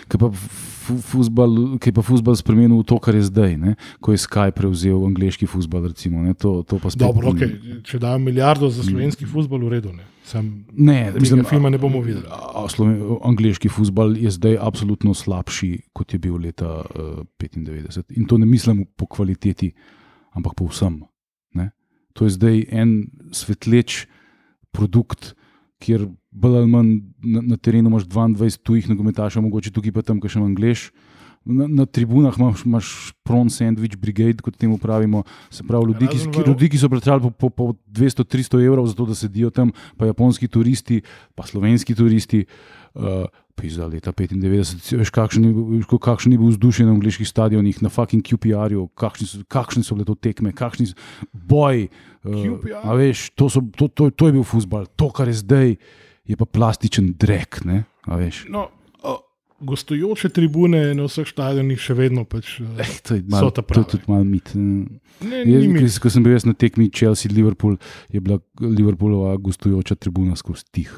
ki 0.04 0.14
je 0.14 0.20
pa 0.20 0.28
fu- 0.28 1.00
fuzbal, 1.02 1.56
ki 1.78 1.88
je 1.88 1.94
pa 1.94 2.02
fuzbal 2.02 2.36
spremenil 2.36 2.80
v 2.80 2.84
to, 2.84 2.98
kar 2.98 3.14
je 3.14 3.22
zdaj, 3.22 3.56
ne? 3.56 3.72
ko 4.00 4.12
je 4.12 4.20
Sky 4.20 4.52
prevzel 4.52 5.00
angliški 5.02 5.48
fuzbal. 5.48 5.88
Recimo, 5.88 6.20
ne? 6.20 6.36
to, 6.36 6.60
to 6.62 6.76
pa 6.76 6.92
spet 6.92 7.00
Dobro, 7.00 7.32
okay. 7.32 7.56
če 7.80 7.96
dajo 7.98 8.20
milijardo 8.20 8.68
za 8.68 8.84
slovenski 8.84 9.24
futbol, 9.24 9.64
v 9.64 9.68
redu. 9.70 9.92
Ne. 9.92 10.04
Sam 10.22 10.68
Ne, 10.68 11.08
tega 11.14 11.40
filma 11.42 11.72
ne 11.72 11.80
bomo 11.80 12.04
videli. 12.04 12.28
a- 12.28 12.60
a 12.60 12.68
Sloven, 12.68 13.00
angliški 13.24 13.68
futbal 13.68 14.12
je 14.12 14.28
zdaj 14.28 14.60
absolutno 14.60 15.16
slabši, 15.16 15.88
kot 15.92 16.12
je 16.12 16.18
bil 16.18 16.36
leta 16.36 16.84
uh, 16.84 17.24
95. 17.40 18.12
In 18.12 18.28
to 18.28 18.36
ne 18.36 18.44
mislim 18.44 18.84
po 18.92 19.08
kvaliteti, 19.08 19.72
ampak 20.36 20.52
po 20.52 20.68
vsem. 20.68 21.00
To 22.18 22.26
je 22.26 22.34
zdaj 22.34 22.64
en 22.74 22.94
svetleč 23.30 24.08
produkt, 24.74 25.36
kjer 25.78 26.08
bolj 26.34 26.56
ali 26.58 26.70
manj 26.70 26.90
na, 27.22 27.42
na 27.54 27.56
terenu 27.56 27.92
imaš 27.92 28.08
22 28.10 28.58
tujih 28.66 28.88
nogometašev, 28.90 29.44
mogoče 29.46 29.70
tukaj 29.74 29.94
pa 29.94 30.02
tam 30.02 30.18
še 30.18 30.42
angliš. 30.42 30.88
Na, 31.48 31.68
na 31.70 31.86
tribunah 31.86 32.34
imaš, 32.36 32.64
imaš 32.66 32.88
prawn 33.24 33.48
sandwich 33.48 33.94
brigade, 33.96 34.42
kot 34.44 34.58
temu 34.58 34.76
pravimo. 34.82 35.22
Se 35.54 35.62
pravi, 35.64 35.92
ljudi, 35.92 36.08
ki, 36.10 36.18
ki, 36.34 36.42
ljudi, 36.50 36.68
ki 36.74 36.80
so 36.82 36.90
plačali 36.92 37.22
po, 37.22 37.30
po, 37.30 37.48
po 37.48 37.68
200-300 37.94 38.66
evrov 38.66 38.90
za 38.90 38.98
to, 38.98 39.06
da 39.08 39.16
sedijo 39.16 39.54
tam, 39.54 39.70
pa 39.96 40.10
japonski 40.10 40.50
turisti, 40.50 41.00
pa 41.38 41.46
slovenski 41.46 41.94
turisti. 41.96 42.42
Uh, 42.98 43.30
Pisa 43.58 43.86
leta 43.86 44.12
95, 44.12 44.38
veš, 44.94 45.10
kakšen 45.10 45.42
kakšen 45.98 46.32
je 46.32 46.38
bil 46.38 46.48
vzdušje 46.48 46.86
na 46.86 46.92
angliških 46.92 47.26
stadionih, 47.26 47.82
na 47.82 47.88
fucking 47.88 48.22
QPR-ju, 48.22 48.86
kakšni, 48.94 49.26
so- 49.26 49.42
kakšne 49.44 49.82
so 49.82 49.94
bile 49.94 50.06
to 50.06 50.14
tekme, 50.14 50.52
kakšni 50.52 50.86
so- 50.86 50.98
boj. 51.34 51.88
Uh, 52.22 52.56
veš, 52.94 53.30
to, 53.32 53.48
so, 53.48 53.62
to, 53.72 53.88
to, 53.88 54.10
to 54.10 54.26
je 54.26 54.32
bil 54.32 54.44
futbal, 54.44 54.86
to, 54.88 55.10
kar 55.10 55.26
je 55.26 55.34
zdaj, 55.36 55.74
je 56.24 56.36
pa 56.36 56.46
plastičen 56.46 57.14
drek. 57.14 57.64
Ne. 57.64 57.82
No, 58.48 58.68
gostujoče 59.60 60.28
tribune 60.28 60.94
na 60.94 61.02
vseh 61.04 61.26
stadionih 61.26 61.80
še 61.80 61.94
vedno 61.94 62.22
pač. 62.24 62.60
eh, 62.60 62.78
Eh, 62.78 62.92
to 63.02 63.14
je 63.14 63.22
malo, 63.26 63.50
ta 63.50 63.62
to 63.62 63.80
je 63.80 63.86
tudi 63.88 64.04
malo 64.06 64.24
mit. 64.24 64.54
Ne, 64.54 64.86
Jaz, 65.42 65.62
ni 65.62 65.68
mi. 65.68 65.80
ko, 65.80 65.98
ko 65.98 66.10
sem 66.10 66.22
bil 66.22 66.32
jaz 66.32 66.44
na 66.46 66.54
tekmi 66.54 66.86
Chelsea-Liverpool, 66.88 67.74
je 68.08 68.20
bila 68.20 68.38
Liverpoolova 68.60 69.34
gostujoča 69.36 69.94
tribuna 69.96 70.36
skozi 70.36 70.62
tih. 70.70 70.92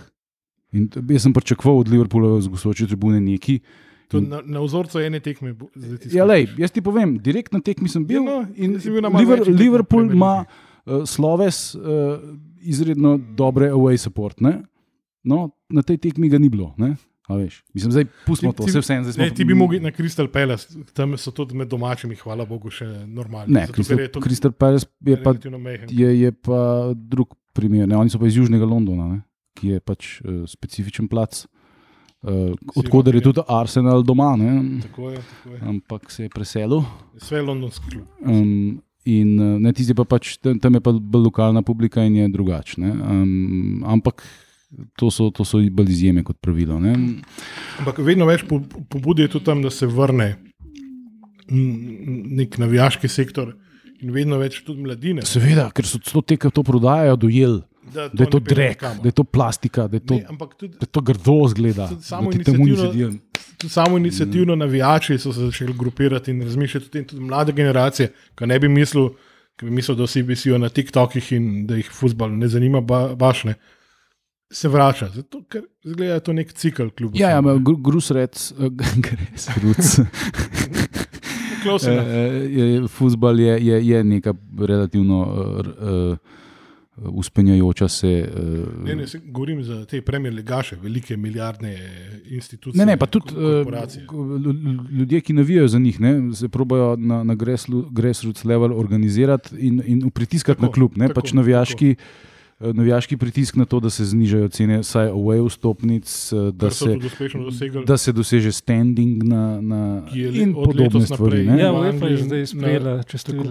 In 0.72 0.88
jaz 1.10 1.22
sem 1.26 1.32
pričakoval 1.34 1.80
od 1.82 1.88
Liverpoola 1.88 2.40
z 2.40 2.48
gostujoče 2.48 2.86
tribune 2.86 3.20
neki. 3.20 3.60
To 4.10 4.20
Na, 4.20 4.40
na 4.42 4.60
vzorcu 4.62 4.98
ene 4.98 5.20
tekme. 5.22 5.54
Ja, 6.10 6.24
lej, 6.26 6.48
jaz 6.58 6.74
ti 6.74 6.82
povem, 6.82 7.14
direkt 7.22 7.54
na 7.54 7.60
tekmi 7.62 7.88
sem 7.88 8.02
bil. 8.06 8.24
Ja, 8.26 8.40
no, 8.42 8.46
in 8.58 8.74
bil 8.74 9.06
Liver, 9.18 9.44
Liverpool 9.46 10.10
ima 10.10 10.44
uh, 10.44 11.04
sloves 11.06 11.74
uh, 11.78 12.18
izredno 12.58 13.18
dobre 13.18 13.70
away 13.70 13.98
support. 13.98 14.40
Ne? 14.42 14.62
No, 15.22 15.50
na 15.70 15.82
tej 15.86 16.00
tekmi 16.02 16.28
ga 16.28 16.42
ni 16.42 16.50
bilo. 16.50 16.74
Ne? 16.78 16.96
Mislim, 17.74 17.92
zdaj 17.92 18.04
pustimo 18.26 18.50
Ti- 18.52 18.56
to, 18.56 18.64
ti- 18.64 18.70
vse 18.70 18.82
vsem 18.82 19.04
zdaj 19.04 19.12
smo. 19.12 19.24
Ne, 19.24 19.30
ti 19.30 19.44
bi 19.46 19.54
mogli 19.54 19.78
na 19.80 19.90
Crystal 19.94 20.26
Palace, 20.26 20.74
tam 20.92 21.14
so 21.14 21.30
tudi 21.30 21.54
med 21.54 21.70
domačimi, 21.70 22.18
hvala 22.18 22.42
Bogu, 22.44 22.70
še 22.74 22.86
normalni. 23.06 23.54
Ne, 23.54 23.66
Zato, 23.66 23.78
Crystal, 23.78 24.00
je 24.00 24.08
to 24.10 24.20
Crystal 24.20 24.50
Palace 24.50 24.90
je 25.06 25.22
pa 25.22 25.34
je, 25.86 26.10
je 26.20 26.32
pa 26.32 26.90
drug 26.94 27.34
primer. 27.54 27.86
Ne? 27.86 27.94
Oni 27.94 28.10
so 28.10 28.18
pa 28.18 28.26
iz 28.26 28.34
Južnega 28.34 28.66
Londona, 28.66 29.06
ne? 29.14 29.22
Ki 29.54 29.74
je 29.74 29.80
pač 29.80 30.10
uh, 30.20 30.42
specifičen 30.48 31.08
plac, 31.10 31.42
uh, 32.22 32.52
odkuder 32.76 33.14
je 33.18 33.24
tudi 33.28 33.44
Arsenal 33.48 34.04
doma, 34.06 34.34
ne? 34.40 34.80
Tako 34.86 35.10
je, 35.14 35.24
tako 35.24 35.54
je. 35.54 35.62
ampak 35.72 36.10
se 36.10 36.28
je 36.28 36.34
preselil. 36.34 36.84
Vse 37.18 37.40
je 37.40 37.42
londonski 37.42 37.90
klub. 37.90 38.06
Um, 38.24 38.78
in 39.04 39.34
uh, 39.40 39.56
ne, 39.60 39.72
tisti 39.72 39.94
je 39.94 39.98
pa 39.98 40.06
pač, 40.08 40.36
tam, 40.38 40.60
tam 40.62 40.78
je 40.78 40.84
pa 40.84 40.92
bolj 40.92 41.28
lokalna 41.30 41.62
publika 41.66 42.04
in 42.04 42.20
je 42.22 42.28
drugačne. 42.28 42.92
Um, 42.92 43.82
ampak 43.86 44.24
to 44.96 45.10
so, 45.10 45.30
to 45.30 45.44
so 45.44 45.58
bolj 45.58 45.90
izjeme 45.90 46.22
kot 46.24 46.38
pravilo. 46.40 46.78
Ne? 46.80 46.94
Ampak 47.82 47.98
vedno 48.06 48.28
več 48.28 48.44
po- 48.48 48.62
po- 48.62 48.84
pobud 48.88 49.18
je 49.18 49.28
tudi 49.28 49.44
tam, 49.44 49.62
da 49.62 49.70
se 49.70 49.88
vrne 49.90 50.36
nek 51.50 52.58
navijaški 52.62 53.08
sektor 53.10 53.56
in 54.00 54.12
vedno 54.14 54.38
več 54.40 54.60
tudi 54.64 54.84
mladine. 54.84 55.24
Seveda, 55.26 55.68
ker 55.74 55.88
so 55.88 55.98
to 55.98 56.22
te, 56.22 56.38
ki 56.40 56.52
to 56.54 56.62
prodajajo, 56.64 57.18
dojeli, 57.20 57.60
da 57.94 58.02
je 58.02 58.30
to 58.30 58.38
ne 58.38 58.44
pelje 58.44 58.54
drek, 58.54 58.82
nikamor. 58.82 59.02
da 59.02 59.08
je 59.08 59.12
to 59.12 59.24
plastika, 59.24 59.88
da 59.88 59.96
je 59.96 60.06
to, 60.06 60.14
Ne, 60.14 60.26
tudi, 60.58 60.76
da 60.80 60.86
to 60.86 61.00
grdo 61.00 61.48
zgleda. 61.48 61.88
Tudi 61.88 62.02
samo 62.02 62.30
da 62.30 62.44
tudi 63.56 63.68
samo 63.68 63.96
inicijativno 63.96 64.56
navijači 64.56 65.18
so 65.18 65.32
se 65.32 65.40
začeli 65.40 65.74
grupirati 65.78 66.30
in 66.30 66.42
razmišljati 66.42 66.86
o 66.86 66.88
tem, 66.88 67.04
tudi 67.04 67.22
mlade 67.22 67.52
generacije, 67.52 68.12
ki 68.34 68.46
ne 68.46 68.58
bi 68.58 68.68
mislil, 68.68 69.10
bi 69.62 69.70
mislil, 69.70 69.96
da 69.96 70.04
vsi 70.04 70.22
visijo 70.22 70.58
na 70.58 70.68
TikTokih 70.68 71.32
in 71.32 71.66
da 71.66 71.76
jih 71.76 71.90
futbol 71.92 72.32
ne 72.38 72.48
zanima, 72.48 72.80
ba, 72.80 73.14
bašne. 73.14 73.54
Se 74.52 74.68
vrača, 74.68 75.06
zato 75.14 75.44
ker 75.48 75.62
zgleda 75.86 76.14
je 76.14 76.20
to 76.20 76.32
nek 76.32 76.52
cikl 76.52 76.88
kljub. 76.96 77.12
Ja, 77.14 77.30
ja, 77.30 77.42
grusrec, 77.84 78.52
grusrec. 79.60 80.00
vsemu. 81.78 82.88
Futbol 82.88 83.40
je, 83.40 83.66
je, 83.66 83.88
je 83.88 84.04
neka 84.04 84.34
relativno 84.58 85.20
uh, 85.20 85.66
uh, 86.10 86.16
uspenjajoča 87.04 87.88
se. 87.88 88.28
Uh, 88.36 88.84
Ne, 88.84 88.94
ne, 88.94 89.06
se 89.06 89.20
govorim 89.24 89.62
za 89.62 89.84
te 89.84 90.02
premijer 90.02 90.34
legaše, 90.34 90.76
velike 90.82 91.16
milijardne 91.16 91.78
institucije. 92.30 92.78
Ne, 92.78 92.92
ne, 92.92 92.96
pa 92.96 93.06
tudi 93.06 93.34
korporacije. 93.34 94.06
ljudje, 94.90 95.20
ki 95.20 95.32
navijajo 95.32 95.68
za 95.68 95.78
njih, 95.78 96.00
ne, 96.00 96.34
se 96.34 96.48
probojajo 96.48 96.96
na, 96.96 97.24
na 97.24 97.34
grassroots 97.90 98.44
level 98.44 98.72
organizirati 98.78 99.56
in, 99.58 99.82
in 99.86 100.10
pritiskati 100.10 100.60
Tako, 100.60 100.66
na 100.66 100.72
klub. 100.72 100.96
Ne, 100.96 101.08
tako, 101.08 101.20
pač 101.20 101.32
navijaški, 101.32 101.94
eh, 102.60 102.72
navijaški 102.72 103.16
pritisk 103.16 103.56
na 103.56 103.64
to, 103.64 103.80
da 103.80 103.90
se 103.90 104.04
znižajo 104.04 104.48
cene, 104.48 104.82
saj 104.82 105.08
away 105.08 105.48
vstopnic, 105.48 106.32
eh, 106.32 106.52
da 106.52 106.70
se, 106.70 106.96
da 107.86 107.96
se 107.96 108.12
doseže 108.12 108.52
standing 108.52 109.22
na, 109.22 109.60
na 109.60 110.02
in 110.14 110.54
od 110.56 110.64
podobne 110.66 111.06
stvari. 111.06 111.44
naprej. 111.44 111.56
ne. 111.56 111.62
Ja, 111.62 111.72
UEFA 111.72 112.06
je 112.06 112.16
zdaj 112.16 112.46
sprejela 112.46 113.02
čestitke. 113.02 113.48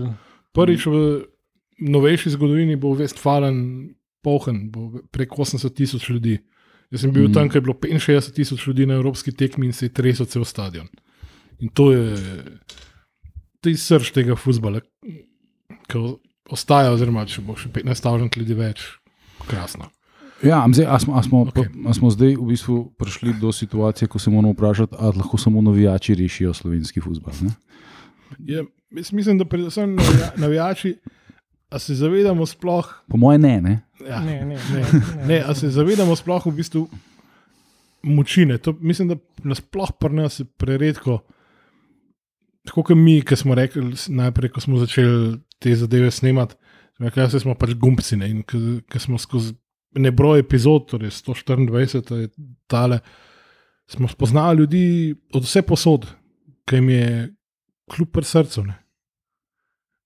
Prvič 0.52 0.86
v 0.86 1.22
novejši 1.82 2.30
zgodovini 2.36 2.76
bo 2.76 2.94
Westfalen 2.98 3.90
polhen, 4.24 4.70
bo 4.72 5.02
prek 5.12 5.32
80 5.38 5.76
tisoč 5.76 6.10
ljudi. 6.10 6.38
Jaz 6.92 7.02
sem 7.02 7.12
bil 7.14 7.30
Mm. 7.30 7.34
tam, 7.34 7.50
ko 7.50 7.58
je 7.58 7.62
bilo 7.62 7.74
65 7.74 8.34
tisoč 8.34 8.68
ljudi 8.68 8.86
na 8.86 8.94
evropski 8.94 9.32
tekmi 9.32 9.66
in 9.66 9.74
se 9.74 9.86
je 9.86 9.94
tresel 9.94 10.26
cel 10.26 10.46
stadion. 10.46 10.88
In 11.60 11.70
to 11.70 11.92
je, 11.92 12.18
to 13.62 13.70
je 13.70 13.78
srč 13.78 14.12
tega 14.12 14.36
futbola, 14.36 14.82
ki 15.88 15.98
ostaja, 16.50 16.92
oziroma 16.92 17.26
če 17.26 17.42
bo 17.42 17.56
še 17.56 17.70
15 17.70 18.02
tisoč 18.02 18.38
ljudi 18.38 18.54
več, 18.54 18.82
krasno. 19.48 19.92
Ja, 20.44 20.64
zdaj, 20.72 20.88
a 20.88 21.00
smo, 21.00 21.16
a 21.20 21.24
smo, 21.24 21.44
okay. 21.52 21.68
a 21.84 21.94
smo 21.94 22.10
zdaj 22.10 22.38
v 22.40 22.46
bistvu 22.48 22.94
prišli 22.96 23.34
do 23.42 23.52
situacije, 23.52 24.08
ko 24.08 24.20
se 24.20 24.32
moramo 24.32 24.54
vprašati, 24.56 24.96
ali 25.00 25.20
lahko 25.20 25.38
samo 25.38 25.62
navijači 25.62 26.16
rešijo 26.16 26.54
slovenski 26.54 27.04
futbol. 27.04 27.34
jaz 28.40 29.12
mislim, 29.12 29.38
da 29.38 29.46
predvsem 29.46 29.96
navija, 29.96 30.32
navijači, 30.38 30.96
a 31.70 31.80
se 31.80 31.96
zavedamo 31.96 32.46
sploh. 32.46 33.04
Po 33.10 33.18
mojem, 33.18 33.42
ne. 33.42 33.62
ne? 33.62 33.76
Ja, 34.08 34.20
Ne, 34.20 34.46
ne, 34.46 34.56
ne, 34.56 34.84
ne, 35.28 35.44
a 35.44 35.54
se 35.56 35.70
zavedamo 35.70 36.16
sploh 36.16 36.46
v 36.46 36.56
bistvu 36.56 36.88
močine. 38.02 38.58
To, 38.58 38.74
mislim, 38.80 39.08
da 39.08 39.16
nasploh 39.44 39.92
pri 40.00 40.14
nas 40.14 40.40
je 40.40 40.46
preredko. 40.46 41.20
Tako 42.68 42.84
kot 42.84 42.98
mi, 42.98 43.20
ki 43.22 43.36
smo 43.36 43.56
rekli 43.56 43.94
najprej, 44.08 44.54
ko 44.56 44.62
smo 44.62 44.80
začeli 44.80 45.40
te 45.60 45.76
zadeve 45.76 46.12
snemati, 46.12 46.56
rekli, 47.00 47.28
da 47.28 47.40
smo 47.40 47.56
pač 47.60 47.74
gumbci 47.80 48.18
ne, 48.20 48.30
in 48.30 48.44
ki 48.44 49.00
smo 49.00 49.18
skozi 49.20 49.54
nebroj 50.00 50.44
epizod, 50.44 50.88
torej 50.92 51.12
124, 51.16 52.16
je 52.16 52.30
tale, 52.70 53.00
smo 53.90 54.08
spoznali 54.08 54.60
ljudi 54.60 55.16
od 55.34 55.44
vse 55.44 55.62
posod, 55.66 56.06
ki 56.70 56.78
jim 56.78 56.90
je 56.94 57.10
kljub 57.90 58.12
pri 58.14 58.26
srcu. 58.26 58.64
Ne. 58.70 58.78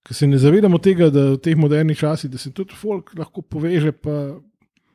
Ker 0.04 0.16
se 0.16 0.26
ne 0.28 0.38
zavedamo 0.38 0.78
tega, 0.84 1.08
da 1.10 1.30
v 1.34 1.40
teh 1.40 1.56
modernih 1.56 1.96
časih, 1.98 2.30
da 2.30 2.38
se 2.38 2.52
tudi 2.52 2.76
folk 2.76 3.14
lahko 3.16 3.42
poveže, 3.42 3.92
pa 3.92 4.36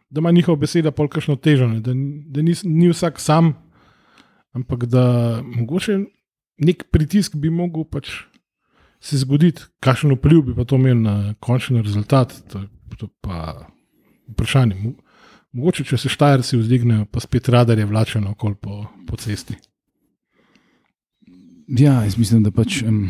da 0.10 0.22
ima 0.22 0.32
njihova 0.32 0.60
beseda 0.62 0.92
pol 0.92 1.10
kakšno 1.10 1.36
težo, 1.42 1.68
ne, 1.70 1.80
da, 1.86 1.94
da 1.94 2.42
ni, 2.46 2.54
ni 2.64 2.90
vsak 2.90 3.20
sam, 3.22 3.54
ampak 4.54 4.86
da 4.90 5.42
mogoče 5.46 6.00
nek 6.66 6.84
pritisk 6.92 7.36
bi 7.40 7.50
mogel 7.50 7.86
pač 7.90 8.12
se 9.00 9.18
zgoditi, 9.18 9.64
kakšen 9.80 10.12
vpliv 10.18 10.42
bi 10.50 10.56
pa 10.58 10.66
to 10.68 10.76
imel 10.76 10.98
na 11.02 11.34
končni 11.40 11.82
rezultat. 11.82 12.34
To, 12.52 12.66
to 13.00 13.08
pa 13.24 13.70
vprašanje. 14.34 14.76
Mo- 14.76 14.98
Mogoče, 15.56 15.82
če 15.88 15.98
se 15.98 16.12
štajerci 16.14 16.60
vzdignejo, 16.60 17.08
pa 17.10 17.24
spet 17.24 17.48
radarje 17.50 17.88
vlačeno 17.90 18.36
okoli 18.36 18.56
po, 18.62 18.84
po 19.08 19.18
cesti. 19.18 19.56
Ja, 21.68 22.04
jaz 22.04 22.20
mislim, 22.22 22.44
da 22.46 22.52
pač 22.54 22.84
um, 22.86 23.08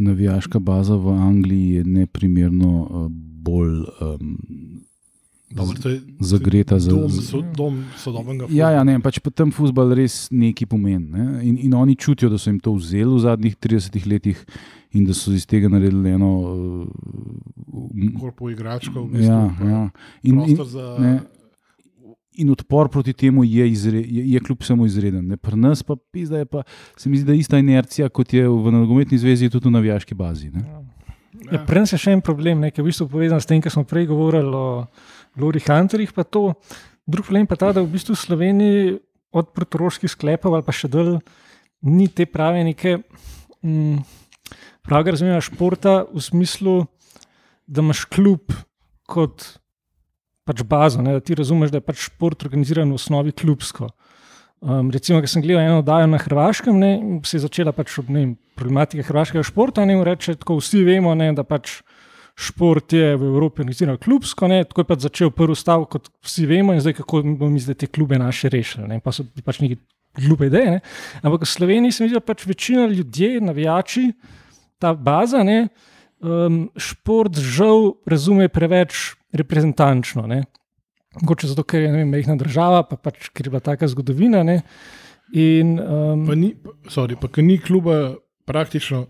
navijaška 0.00 0.58
baza 0.58 0.96
v 0.96 1.08
Angliji 1.08 1.68
je 1.68 1.84
neprimerno 1.84 2.88
uh, 2.90 3.06
bolj 3.42 3.84
um, 4.00 4.38
Dobro, 5.50 5.76
to 5.82 5.88
je, 5.88 6.00
zagreta 6.20 6.78
za. 6.78 6.90
dom, 6.90 7.08
za- 7.10 7.22
so, 7.22 7.42
dom 7.56 7.84
sodobnega 7.96 8.46
Ja, 8.50 8.70
ja, 8.70 8.84
ne, 8.84 8.96
pač 9.04 9.18
pa 9.20 9.30
tam 9.30 9.50
futbol 9.52 9.92
res 9.92 10.30
nekaj 10.32 10.66
pomeni. 10.66 11.10
Ne? 11.12 11.24
In, 11.44 11.58
in 11.60 11.74
oni 11.74 11.96
čutijo, 11.96 12.30
da 12.32 12.38
so 12.40 12.48
jim 12.50 12.60
to 12.60 12.72
vzeli 12.72 13.10
v 13.12 13.20
zadnjih 13.20 13.56
30 13.56 14.06
letih 14.08 14.40
in 14.96 15.04
da 15.04 15.12
so 15.12 15.32
iz 15.32 15.44
tega 15.46 15.68
naredili 15.68 16.10
eno. 16.16 16.30
Uh, 16.40 18.16
Korpo 18.20 18.48
igračkov, 18.50 19.04
v 19.08 19.12
bistvu, 19.12 19.28
ja, 19.28 19.44
ja. 19.68 19.82
In, 20.22 20.40
in, 20.40 20.56
prostor 20.56 20.66
za. 20.72 20.96
ne. 20.98 21.41
In 22.40 22.50
odpor 22.50 22.88
proti 22.88 23.12
temu 23.12 23.44
je, 23.44 23.66
izre, 23.70 23.98
je, 23.98 24.24
je 24.32 24.40
kljub 24.40 24.62
vsemu 24.62 24.86
izreden. 24.86 25.26
Ne? 25.28 25.36
Pri 25.36 25.56
nas 25.56 25.82
pa, 25.82 25.96
pizda 25.96 26.38
je 26.38 26.46
pa 26.48 26.62
se 26.96 27.08
mi 27.08 27.16
zdi, 27.16 27.26
da 27.26 27.32
je 27.32 27.38
ista 27.38 27.58
inercija, 27.58 28.08
kot 28.08 28.32
je 28.32 28.48
v 28.48 28.72
nogometni 28.72 29.18
zvezi, 29.18 29.46
je 29.48 29.56
tudi 29.56 29.68
v 29.68 29.76
navijaški 29.76 30.14
bazi. 30.14 30.50
Ne? 30.50 30.64
Ja, 31.50 31.60
nas 31.64 31.92
je 31.92 31.98
še 31.98 32.14
en 32.16 32.22
problem, 32.24 32.60
ne, 32.62 32.70
ki 32.70 32.80
je 32.80 32.84
v 32.84 32.90
bistvu 32.90 33.08
povezan 33.12 33.40
s 33.40 33.48
tem, 33.48 33.60
kar 33.60 33.72
smo 33.72 33.84
prej 33.88 34.06
govorili 34.10 34.52
o 34.56 34.86
Lori 35.40 35.60
Hunterjih. 35.64 36.12
Drugi 36.12 37.26
problem 37.26 37.48
pa 37.50 37.58
ta, 37.58 37.72
da 37.72 37.82
v 37.82 37.90
bistvu 37.92 38.14
v 38.14 38.22
Sloveniji 38.22 38.98
od 39.32 39.48
protoroških 39.56 40.12
sklepov 40.12 40.54
ali 40.54 40.64
pa 40.64 40.74
še 40.76 40.90
dalj 40.92 41.16
ni 41.88 42.06
te 42.06 42.28
prave 42.28 42.62
neke 42.62 43.00
mm, 43.64 44.04
pravega 44.86 45.16
razumevanja 45.16 45.42
športa 45.48 45.94
v 46.12 46.22
smislu, 46.22 46.76
da 47.66 47.82
imaš 47.82 48.04
klub 48.12 48.54
kot 49.08 49.61
pač 50.48 50.62
bazo, 50.66 51.02
ne, 51.02 51.16
da 51.18 51.20
ti 51.24 51.36
razumeš, 51.38 51.70
da 51.70 51.80
je 51.80 51.86
pač 51.86 52.08
šport 52.08 52.44
organiziran 52.46 52.90
v 52.90 52.98
osnovi 52.98 53.32
klubsko. 53.32 53.90
Um, 54.62 54.92
recimo, 54.94 55.18
ker 55.18 55.30
sem 55.30 55.42
gledal 55.42 55.64
eno 55.64 55.80
oddajo 55.82 56.06
na 56.06 56.20
Hrvaškem, 56.22 56.76
ne, 56.78 56.92
se 57.26 57.38
je 57.38 57.44
začela 57.46 57.72
pač 57.74 57.96
ne, 58.06 58.20
vem, 58.20 58.34
problematike 58.58 59.02
hrvaškega 59.08 59.42
športa. 59.46 59.86
Ne, 59.88 59.96
reče, 60.06 60.36
tako 60.38 60.60
vsi 60.60 60.84
vemo, 60.86 61.14
ne, 61.18 61.32
da 61.34 61.42
pač 61.46 61.80
šport 62.38 62.94
je 62.94 63.16
v 63.18 63.26
Evropi 63.26 63.62
organiziran 63.62 63.98
klubsko. 63.98 64.46
Ne, 64.50 64.62
tako 64.68 64.84
je 64.84 64.90
pač 64.92 65.06
začel 65.08 65.32
prvi 65.34 65.56
stavek, 65.58 65.90
kot 65.96 66.12
vsi 66.26 66.46
vemo, 66.50 66.76
in 66.76 66.84
zdaj 66.84 67.00
kako 67.00 67.24
bomo 67.32 67.50
mi 67.56 67.62
zdaj 67.62 67.80
te 67.82 67.90
klube 67.90 68.18
naše 68.22 68.52
rešili. 68.52 68.86
Ne, 68.88 69.00
pa 69.02 69.14
so 69.14 69.26
pač 69.44 69.58
neki 69.64 69.80
glupe 70.22 70.46
ideje. 70.46 70.78
Ne. 70.78 70.84
Ampak 71.22 71.42
v 71.42 71.50
Sloveniji 71.50 71.96
se 71.96 72.04
mi 72.04 72.12
zdi, 72.12 72.20
da 72.20 72.24
pač 72.24 72.46
večina 72.46 72.86
ljudi, 72.86 73.34
navijači, 73.42 74.12
ta 74.78 74.94
baza, 74.94 75.42
ne, 75.46 75.72
um, 76.22 76.68
šport 76.78 77.34
žal 77.34 77.96
razume 78.06 78.46
preveč 78.52 79.14
reprezentančno. 79.32 80.26
Ne. 80.26 80.42
Mogoče 81.20 81.50
zato, 81.50 81.64
ker 81.68 81.82
je 81.84 81.92
vem, 81.92 82.08
mehna 82.08 82.36
država, 82.40 82.82
pa 82.88 82.96
pač 82.96 83.28
ker 83.34 83.46
je 83.46 83.52
bila 83.52 83.60
taka 83.64 83.88
zgodovina. 83.88 84.42
Ne? 84.46 84.62
In, 85.36 85.76
um, 85.80 86.26
Pa 86.28 86.36
ni, 86.36 86.54
sorry, 86.92 87.16
pa 87.20 87.28
ni 87.42 87.58
kluba 87.60 88.16
praktično, 88.48 89.06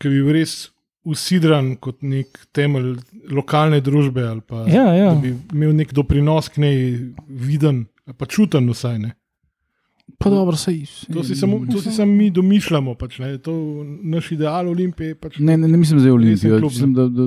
ki 0.00 0.08
bi 0.12 0.20
bil 0.22 0.36
res 0.40 0.70
usidran 1.08 1.74
kot 1.82 2.04
nek 2.06 2.44
temelj 2.54 3.00
lokalne 3.34 3.80
družbe 3.82 4.22
ali 4.22 4.44
pa 4.46 4.62
Ja, 4.70 4.84
ja. 4.94 5.08
da 5.10 5.18
bi 5.18 5.32
imel 5.52 5.74
nek 5.74 5.92
doprinos 5.92 6.48
k 6.52 6.62
njej 6.62 6.78
viden, 7.26 7.86
pa 8.18 8.26
čuten 8.26 8.70
vsaj. 8.70 9.00
Ne. 9.02 9.14
Pa 10.18 10.30
dobro, 10.30 10.54
sej, 10.54 10.82
To 11.08 11.22
si 11.22 11.34
samo 11.34 11.66
to 11.66 11.80
si 11.80 11.90
samo 11.90 12.12
mi 12.12 12.30
domišljamo, 12.30 12.94
pač, 12.94 13.18
ne. 13.18 13.38
to 13.38 13.52
naš 14.04 14.32
ideal 14.32 14.68
Olimpije. 14.68 15.14
Pač, 15.14 15.38
Ne, 15.38 15.56
ne, 15.56 15.66
ne 15.66 15.76
mislim 15.76 15.98
za 15.98 16.12
Olimpijo. 16.12 16.58
klub, 16.58 16.70
ne. 16.70 16.74
Mislim, 16.76 16.92
da, 16.92 17.08
da 17.08 17.26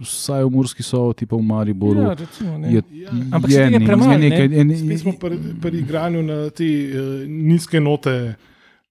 vsaj 0.00 0.42
v 0.42 0.50
Murski 0.50 0.82
soboti, 0.82 1.26
pa 1.26 1.36
v 1.36 1.42
Mariboru. 1.42 2.00
ja, 2.00 2.14
recimo, 2.14 2.58
ne. 2.58 2.72
je, 2.72 2.82
Ja. 2.92 3.10
Ampak 3.30 3.50
se 3.50 3.56
tega 3.58 3.70
nek- 3.72 3.86
premalo, 3.86 4.12
je 4.12 4.18
ne? 4.20 4.24
nekaj- 4.26 4.50
je- 4.52 4.78
Spet 4.78 5.00
smo 5.00 5.12
pri, 5.14 5.34
pri 5.60 5.78
igranju 5.78 6.22
na 6.24 6.50
te 6.50 6.64
uh, 6.64 6.98
nizke 7.24 7.80
note 7.80 8.34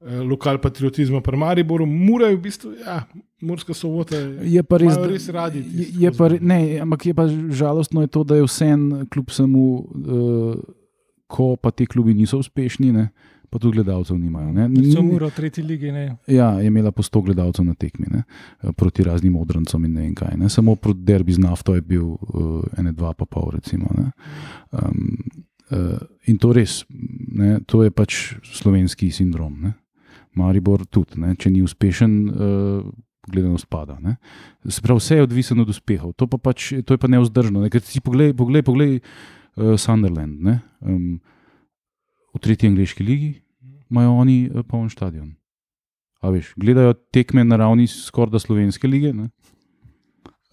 uh, 0.02 0.08
lokal 0.22 0.58
patriotizma, 0.58 1.22
pri 1.22 1.38
Mariboru, 1.38 1.86
morajo 1.86 2.38
v 2.38 2.42
bistvu, 2.42 2.72
ja, 2.78 3.04
Murska 3.42 3.74
sobota. 3.74 4.16
Je 4.42 4.64
pa 4.64 4.78
res, 4.78 4.94
da- 4.94 5.04
res 5.06 5.28
radi 5.30 5.60
Je, 5.70 5.88
je 6.00 6.12
pa, 6.12 6.30
ne, 6.32 6.60
ampak 6.80 7.06
je 7.06 7.14
pa 7.14 7.28
žalostno, 7.50 8.00
je 8.00 8.08
to, 8.10 8.24
da 8.24 8.36
je 8.36 8.44
vsem, 8.44 8.80
kljub 9.06 9.28
vsemu, 9.28 9.64
uh, 9.76 10.56
ko 11.34 11.56
pa 11.58 11.72
ti 11.74 11.88
klubi 11.90 12.14
niso 12.14 12.38
uspešni, 12.38 12.92
ne, 12.94 13.08
pa 13.50 13.60
tudi 13.62 13.78
gledalcev 13.78 14.18
nimajo. 14.18 14.52
Ne. 14.54 14.68
Muro 15.02 15.30
v 15.30 15.36
tretji 15.36 15.64
ligi. 15.66 15.92
Ne. 15.94 16.06
Ja, 16.30 16.52
je 16.62 16.70
imela 16.70 16.92
po 16.92 17.06
100 17.06 17.24
gledalcev 17.26 17.66
na 17.66 17.74
tekmi 17.78 18.10
ne, 18.10 18.24
proti 18.78 19.06
raznim 19.06 19.36
odrancom 19.38 19.86
in 19.86 19.94
ne 19.94 20.08
vem 20.08 20.16
kaj. 20.18 20.38
Ne. 20.42 20.50
Samo 20.50 20.76
proti 20.76 21.06
derbi 21.06 21.34
z 21.34 21.42
nafto 21.42 21.78
je 21.78 21.86
bil 21.86 22.06
uh, 22.06 22.62
ene, 22.78 22.94
dva, 22.98 23.14
pa 23.18 23.26
pol. 23.30 23.52
Recimo, 23.54 23.90
ne. 23.98 24.10
um, 24.78 25.06
uh, 25.70 26.02
in 26.30 26.38
to 26.42 26.54
res, 26.54 26.82
ne, 26.90 27.60
to 27.70 27.84
je 27.86 27.94
pač 27.94 28.20
slovenski 28.54 29.12
sindrom. 29.14 29.58
Ne. 29.62 29.74
Maribor 30.38 30.88
tudi, 30.90 31.22
ne, 31.22 31.36
če 31.38 31.54
ni 31.54 31.62
uspešen, 31.66 32.18
uh, 32.30 32.90
gledanost 33.30 33.70
pada. 33.70 34.00
Ne. 34.02 34.18
Se 34.66 34.82
pravi, 34.82 35.00
vse 35.00 35.22
je 35.22 35.30
odvisno 35.30 35.62
od 35.62 35.70
uspehov, 35.70 36.18
to 36.18 36.26
pa, 36.28 36.42
pač, 36.42 36.74
to 36.86 36.98
je 36.98 37.00
pa 37.00 37.10
neuzdržno. 37.10 37.62
Ne. 37.62 37.70
Ker 37.74 37.86
si 37.86 38.02
poglej, 38.02 38.34
poglej, 38.38 38.66
poglej 38.66 38.98
uh, 39.56 39.76
Sunderland. 39.80 40.42
Ne, 40.42 40.60
um, 40.82 41.20
v 42.34 42.42
tretji 42.42 42.70
angliški 42.70 43.04
ligi 43.04 43.32
imajo 43.92 44.18
oni 44.24 44.50
uh, 44.50 44.66
poln 44.68 44.90
stadion. 44.90 45.34
A 46.24 46.32
veš, 46.32 46.54
gledajo 46.56 46.96
tekme 47.12 47.44
na 47.44 47.60
ravni 47.60 47.88
skoraj 47.88 48.32
da 48.32 48.40
slovenske 48.40 48.88
lige, 48.88 49.12
ne? 49.14 49.30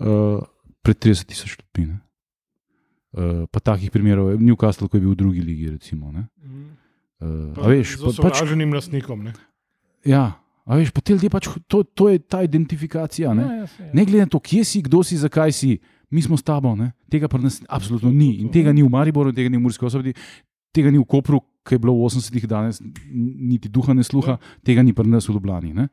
uh, 0.00 0.40
pred 0.82 0.98
30 0.98 1.28
tisoč 1.30 1.58
ljudmi. 1.58 1.92
ne. 1.92 1.98
Uh, 3.10 3.46
pa 3.50 3.60
takih 3.60 3.90
primerov 3.90 4.30
je 4.30 4.38
Newcastle, 4.38 4.88
ko 4.88 4.96
je 4.96 5.02
bil 5.02 5.14
v 5.14 5.18
drugi 5.18 5.40
ligi. 5.42 5.70
Recimo, 5.70 6.12
ne. 6.12 6.26
uh, 7.22 7.54
a 7.58 7.66
veš, 7.70 7.98
z 7.98 8.02
pa, 8.02 8.30
pač, 8.30 8.38
osovraženim 8.38 8.74
lastnikom. 8.74 9.24
Ne. 9.26 9.32
ja, 10.06 10.38
a 10.62 10.78
veš, 10.78 10.92
pa 10.94 11.02
te 11.02 11.14
ljudje 11.16 11.30
pač, 11.30 11.50
to, 11.66 11.82
to 11.82 12.10
je 12.10 12.22
ta 12.22 12.42
identifikacija. 12.46 13.34
Ne, 13.34 13.42
Ja, 13.42 13.54
ja, 13.62 13.66
saj, 13.66 13.86
ja. 13.86 13.94
ne 13.94 14.04
glede 14.06 14.26
na 14.26 14.30
to, 14.30 14.38
kje 14.38 14.62
si, 14.64 14.82
kdo 14.86 15.02
si, 15.02 15.18
zakaj 15.18 15.54
si, 15.54 15.78
mi 16.10 16.22
smo 16.22 16.36
s 16.36 16.42
tabo. 16.42 16.74
Ne? 16.76 16.92
Tega 17.10 17.28
pri 17.28 17.42
nas 17.42 17.60
absolutno 17.68 18.10
ni. 18.10 18.36
In 18.42 18.50
tega 18.52 18.72
ni 18.72 18.82
v 18.82 18.90
Mariboru, 18.90 19.32
tega 19.32 19.50
ni 19.50 19.58
v 19.58 19.64
Murski 19.64 19.86
osobiti, 19.86 20.18
tega 20.74 20.90
ni 20.90 20.98
v 20.98 21.06
Kopru, 21.08 21.40
ki 21.66 21.76
je 21.76 21.82
bilo 21.82 21.94
v 21.94 22.08
80-ih 22.08 22.46
danes, 22.50 22.80
niti 23.10 23.68
duha 23.68 23.94
ne 23.94 24.04
sluha, 24.06 24.38
tega 24.66 24.82
ni 24.82 24.94
pri 24.96 25.08
nas 25.10 25.28
v 25.28 25.36
Ljubljani, 25.36 25.74
ne? 25.76 25.88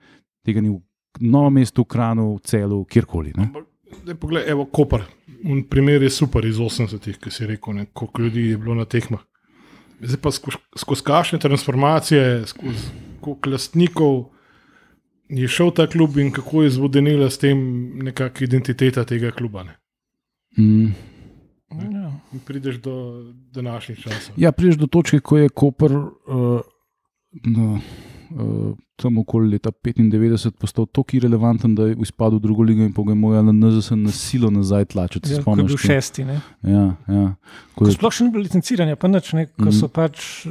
tega 0.45 0.63
ni 0.63 0.71
v 0.73 0.81
Novem 1.17 1.63
mestu, 1.63 1.81
Kranu, 1.85 2.37
Celu, 2.45 2.83
kjerkoli. 2.85 3.31
Zdaj, 4.03 4.15
poglej, 4.21 4.43
evo, 4.51 4.67
Koper. 4.69 5.01
Un 5.49 5.63
primer 5.65 6.03
je 6.03 6.11
super 6.13 6.45
iz 6.45 6.59
80-ih, 6.61 7.17
ki 7.17 7.31
si 7.33 7.47
rekel, 7.49 7.73
ne, 7.73 7.87
koliko 7.93 8.21
ljudi 8.21 8.43
je 8.51 8.57
bilo 8.61 8.75
na 8.77 8.85
tekmah. 8.85 9.23
Zdaj 9.97 10.19
pa 10.21 10.31
skozi, 10.31 10.61
skozi 10.77 11.05
kašne 11.07 11.39
transformacije, 11.41 12.45
skozi 12.53 12.91
koliko 13.21 13.49
lastnikov 13.49 14.25
je 15.29 15.47
šel 15.47 15.71
ta 15.75 15.87
klub 15.87 16.17
in 16.17 16.31
kako 16.31 16.63
je 16.63 16.75
zvodenila 16.77 17.29
s 17.29 17.41
tem 17.41 17.57
nekakšna 18.03 18.45
identiteta 18.45 19.05
tega 19.05 19.31
kluba. 19.31 19.63
Ne. 19.63 19.77
Mm. 20.57 20.93
Ja. 21.93 22.11
Prideš 22.45 22.79
do 22.81 22.93
današnjih 23.53 23.99
časov. 23.99 24.33
Ja, 24.37 24.51
prideš 24.51 24.75
do 24.79 24.87
točke, 24.87 25.19
ko 25.19 25.37
je 25.37 25.49
Koper 25.49 25.91
uh, 25.91 26.61
no, 27.43 27.79
uh, 28.31 28.71
tam 28.95 29.17
okoli 29.17 29.49
leta 29.51 29.71
95 29.71 30.51
postal 30.57 30.85
tako 30.85 31.17
irrelevanten, 31.17 31.75
da 31.75 31.85
je 31.91 31.97
izpadel 32.01 32.39
v 32.39 32.41
drugo 32.41 32.63
ligo 32.63 32.81
in 32.83 32.93
pogajal 32.93 33.45
na 33.45 33.51
NZS 33.53 33.91
na 33.99 34.11
silo 34.11 34.49
nazaj 34.49 34.85
tlačiti. 34.85 35.33
Ja, 35.33 35.43
ko 35.43 35.57
je 35.57 35.63
bil 35.63 35.77
šesti. 35.77 36.25
Ne? 36.25 36.39
Ja, 36.63 36.85
ja. 37.07 37.35
Ko 37.75 37.83
Ko 37.83 37.91
je, 37.91 37.97
sploh 37.99 38.13
še 38.15 38.23
ni 38.25 38.31
bilo 38.33 38.43
licenciranja, 38.47 38.95
pa 38.95 39.07
nič, 39.11 39.33
ne, 39.33 39.45
ko 39.51 39.67
Mhm. 39.69 39.75
so 39.77 39.87
pač. 39.87 40.47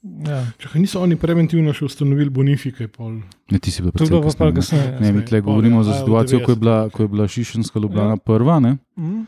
Ja, 0.00 0.46
Če 0.56 0.80
niso 0.80 1.02
oni 1.04 1.16
preventivno 1.20 1.74
še 1.76 1.84
ustanovili 1.84 2.30
bonifike, 2.32 2.86
pol. 2.88 3.18
ne, 3.52 3.58
ti 3.60 3.68
si 3.68 3.82
bil 3.82 3.92
to 3.92 4.06
je 4.06 4.08
bilo 4.08 4.32
pa 4.32 4.48
kasneje. 4.48 4.96
Ne, 4.96 5.12
mi 5.12 5.20
tle 5.20 5.42
govorimo 5.44 5.80
ja, 5.80 5.82
za 5.84 5.98
situacijo, 5.98 6.40
ko 6.40 6.52
je 6.52 6.56
90. 6.56 6.60
bila, 6.60 6.76
ko 6.88 7.02
je 7.02 7.08
bila 7.08 7.28
Šišenska 7.28 7.78
Ljubljana 7.78 8.10
Ja. 8.10 8.16
prva, 8.16 8.60
ne? 8.60 8.76
Mhm. 8.96 9.20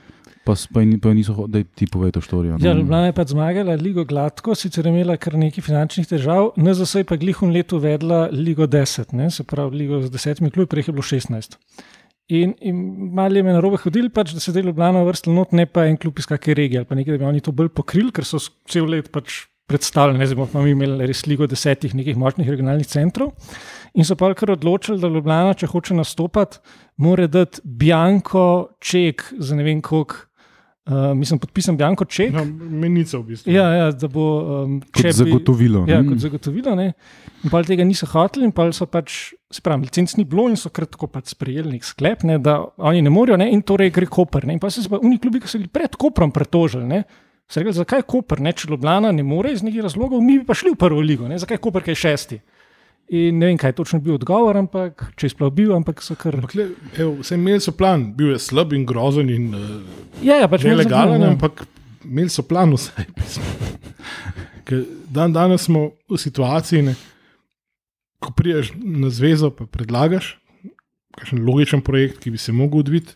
pa, 0.44 0.56
pa, 0.72 0.80
pa 1.02 1.12
niso 1.12 1.34
hodili, 1.34 1.62
da 1.62 1.70
ti 1.76 1.86
povej 1.86 2.12
to 2.12 2.20
štorijo. 2.20 2.56
Ja, 2.58 2.72
Ljubljana 2.72 3.06
je 3.06 3.12
pač 3.12 3.28
zmagala 3.28 3.74
Ligo 3.74 4.04
Gladko, 4.04 4.54
sicer 4.54 4.86
je 4.86 4.90
imela 4.90 5.16
kar 5.16 5.36
nekaj 5.36 5.60
finančnih 5.60 6.08
težav, 6.08 6.54
NZS 6.56 6.94
je 6.94 7.04
pa 7.04 7.16
glihun 7.16 7.52
letu 7.52 7.76
vedla 7.78 8.28
Ligo 8.32 8.64
10, 8.66 9.12
ne, 9.12 9.28
se 9.30 9.44
pravi 9.44 9.76
Ligo 9.76 10.00
z 10.00 10.10
desetimi 10.10 10.50
klubi, 10.50 10.66
prej 10.66 10.88
je 10.88 10.92
bilo 10.92 11.02
16. 11.04 11.58
In, 12.30 12.54
in 12.60 12.76
malo 13.12 13.36
je 13.36 13.42
me 13.42 13.52
na 13.52 13.60
robe 13.60 13.76
hodili, 13.76 14.08
pač, 14.08 14.32
da 14.32 14.40
se 14.40 14.50
je 14.50 14.62
Ljubljana 14.62 15.04
vrstila 15.04 15.34
not, 15.34 15.52
ne 15.52 15.66
pa 15.66 15.84
en 15.84 15.96
klub 15.96 16.16
iz 16.18 16.26
kakšne 16.26 16.54
regije 16.54 16.78
ali 16.78 16.86
pa 16.86 16.94
nekaj, 16.94 17.12
da 17.12 17.18
bi 17.18 17.28
oni 17.28 17.40
to 17.40 17.52
bolj 17.52 17.68
pokrili, 17.68 18.08
ker 18.10 18.24
so 18.24 18.40
cel 18.66 18.88
let 18.88 19.12
pač 19.12 19.51
predstavljali, 19.72 20.20
ne 20.20 20.28
zdaj 20.28 20.40
bomo 20.42 20.64
mi 20.66 20.74
imeli 20.76 21.08
res 21.08 21.24
Ligo 21.26 21.48
desetih 21.48 21.96
nekih 21.96 22.18
močnih 22.20 22.50
regionalnih 22.52 22.88
centrov. 22.88 23.32
In 23.96 24.08
so 24.08 24.16
pa 24.16 24.30
kar 24.36 24.54
odločili, 24.54 25.00
da 25.00 25.10
Ljubljana, 25.12 25.56
če 25.58 25.68
hoče 25.72 25.96
nastopati, 25.96 26.60
mora 27.00 27.26
dati 27.28 27.60
Bianko 27.64 28.76
ček 28.80 29.32
za 29.38 29.56
ne 29.56 29.66
vem 29.66 29.82
koliko. 29.84 30.28
Uh, 30.82 31.12
mislim, 31.14 31.38
podpisan 31.38 31.76
Bianko 31.78 32.08
ček. 32.10 32.32
No, 32.34 32.42
menica 32.82 33.14
v 33.20 33.22
bistvu. 33.28 33.52
Ja, 33.54 33.68
ja, 33.70 33.90
da 33.94 34.08
bo 34.10 34.24
um, 34.64 34.80
Kot 34.90 35.14
zagotovilo. 35.14 35.84
Ja, 35.86 36.00
ne. 36.02 36.08
kot 36.08 36.18
zagotovilo. 36.18 36.74
Ne? 36.74 36.88
In 37.46 37.52
pa 37.52 37.60
tega 37.62 37.86
niso 37.86 38.08
hoteli, 38.10 38.48
in 38.48 38.54
pa 38.56 38.66
so 38.74 38.88
pač, 38.90 39.28
spravo, 39.54 39.86
licenc 39.86 40.16
ni 40.18 40.26
bilo 40.26 40.48
in 40.50 40.58
so 40.58 40.72
kratko 40.74 41.06
pač 41.06 41.36
sprejeli 41.36 41.76
nek 41.76 41.86
sklep, 41.86 42.24
ne, 42.26 42.40
da 42.42 42.56
oni 42.82 43.04
ne 43.06 43.12
morejo, 43.14 43.38
ne, 43.38 43.46
in 43.54 43.62
torej 43.62 43.92
gre 43.94 44.10
Koper. 44.10 44.48
Ne? 44.48 44.58
In 44.58 44.62
pa 44.62 44.72
so 44.74 44.82
se 44.82 44.90
pa 44.90 44.98
oni 44.98 45.20
klubi, 45.22 45.44
ki 45.44 45.52
so 45.52 45.62
bili 45.62 45.70
pred 45.70 45.94
Koprom 45.94 46.34
pretožili. 46.34 46.88
Ne? 46.90 47.04
So 47.50 47.60
rekli, 47.60 47.74
zakaj 47.76 48.02
Koper, 48.08 48.40
ne? 48.40 48.52
če 48.56 48.70
Ljubljana 48.70 49.12
ne 49.12 49.24
more 49.26 49.52
iz 49.52 49.62
nekih 49.62 49.84
razlogov, 49.84 50.22
mi 50.24 50.38
bi 50.40 50.46
pa 50.48 50.56
šli 50.56 50.72
v 50.72 50.80
prvo 50.80 51.02
ligo, 51.04 51.28
ne? 51.28 51.38
zakaj 51.40 51.60
Koper, 51.62 51.84
kaj 51.84 51.92
je 51.92 52.02
šesti. 52.02 52.40
In 53.12 53.38
ne 53.42 53.50
vem, 53.50 53.58
kaj 53.60 53.74
je 53.74 53.76
točno 53.82 53.98
bil 54.00 54.14
odgovor, 54.16 54.56
ampak 54.56 55.02
če 55.20 55.26
je 55.26 55.32
sploh 55.34 55.50
bil, 55.52 55.74
ampak 55.76 56.00
so 56.00 56.16
kar. 56.16 56.38
Ampak, 56.38 56.54
le, 56.56 56.70
evo, 56.96 57.18
vse 57.20 57.36
imeli 57.36 57.60
so 57.60 57.74
plan, 57.76 58.06
bil 58.16 58.32
je 58.32 58.38
slab 58.40 58.72
in 58.72 58.86
grozen 58.88 59.28
in 59.28 59.50
uh, 59.52 59.64
Ja, 60.24 60.38
ja, 60.40 60.48
pač 60.48 60.64
imeli 60.64 60.86
so 60.86 60.88
plan, 60.88 61.10
nelegalen, 61.10 61.26
ja. 61.26 61.32
ampak 61.34 61.64
imeli 62.08 62.32
so 62.32 62.46
plan 62.48 62.72
vsaj. 62.72 63.08
Dan 65.12 65.34
danes 65.34 65.66
smo 65.66 65.90
v 66.08 66.16
situaciji, 66.16 66.86
ne, 66.86 66.94
ko 68.22 68.32
priješ 68.32 68.70
na 68.78 69.10
zvezo, 69.12 69.50
pa 69.52 69.66
predlagaš 69.68 70.38
kakšen 71.18 71.42
logičen 71.44 71.82
projekt, 71.84 72.22
ki 72.22 72.32
bi 72.32 72.40
se 72.40 72.54
mogel 72.56 72.80
odviti, 72.80 73.14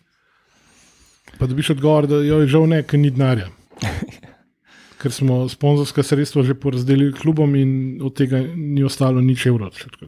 pa 1.38 1.48
dobiš 1.48 1.70
odgovor, 1.76 2.06
da 2.10 2.20
jo 2.24 2.42
je 2.42 2.50
žal 2.52 2.68
ne, 2.68 2.82
ker 2.84 3.00
ni 3.00 3.10
denarja. 3.10 3.48
Ker 5.00 5.12
smo 5.12 5.44
sponzorska 5.48 6.02
sredstva 6.02 6.42
že 6.42 6.56
porazdelili 6.56 7.12
klubom 7.12 7.54
in 7.56 8.00
od 8.02 8.16
tega 8.16 8.40
ni 8.56 8.84
ostalo 8.84 9.20
nič 9.20 9.46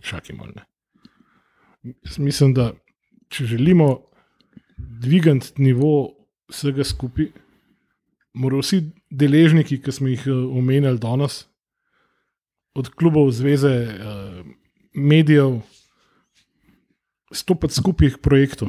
čakaj 0.02 0.36
malo. 0.36 0.52
ne. 0.56 0.64
Jaz 2.04 2.18
mislim, 2.18 2.54
da 2.54 2.72
če 3.28 3.44
želimo 3.46 4.08
dvigati 4.78 5.62
nivo 5.62 6.14
vsega 6.48 6.84
skupaj, 6.84 7.30
morajo 8.34 8.64
vsi 8.64 8.80
deležniki, 9.10 9.80
ki 9.82 9.92
smo 9.92 10.08
jih 10.08 10.26
eh, 10.26 10.32
omenjali 10.32 10.98
danes, 10.98 11.46
od 12.74 12.88
klubov, 12.94 13.30
zveze, 13.34 13.68
eh, 13.68 14.42
medijev, 14.94 15.60
stopiti 17.32 17.74
skupaj 17.74 18.10
k 18.16 18.22
projektu, 18.22 18.68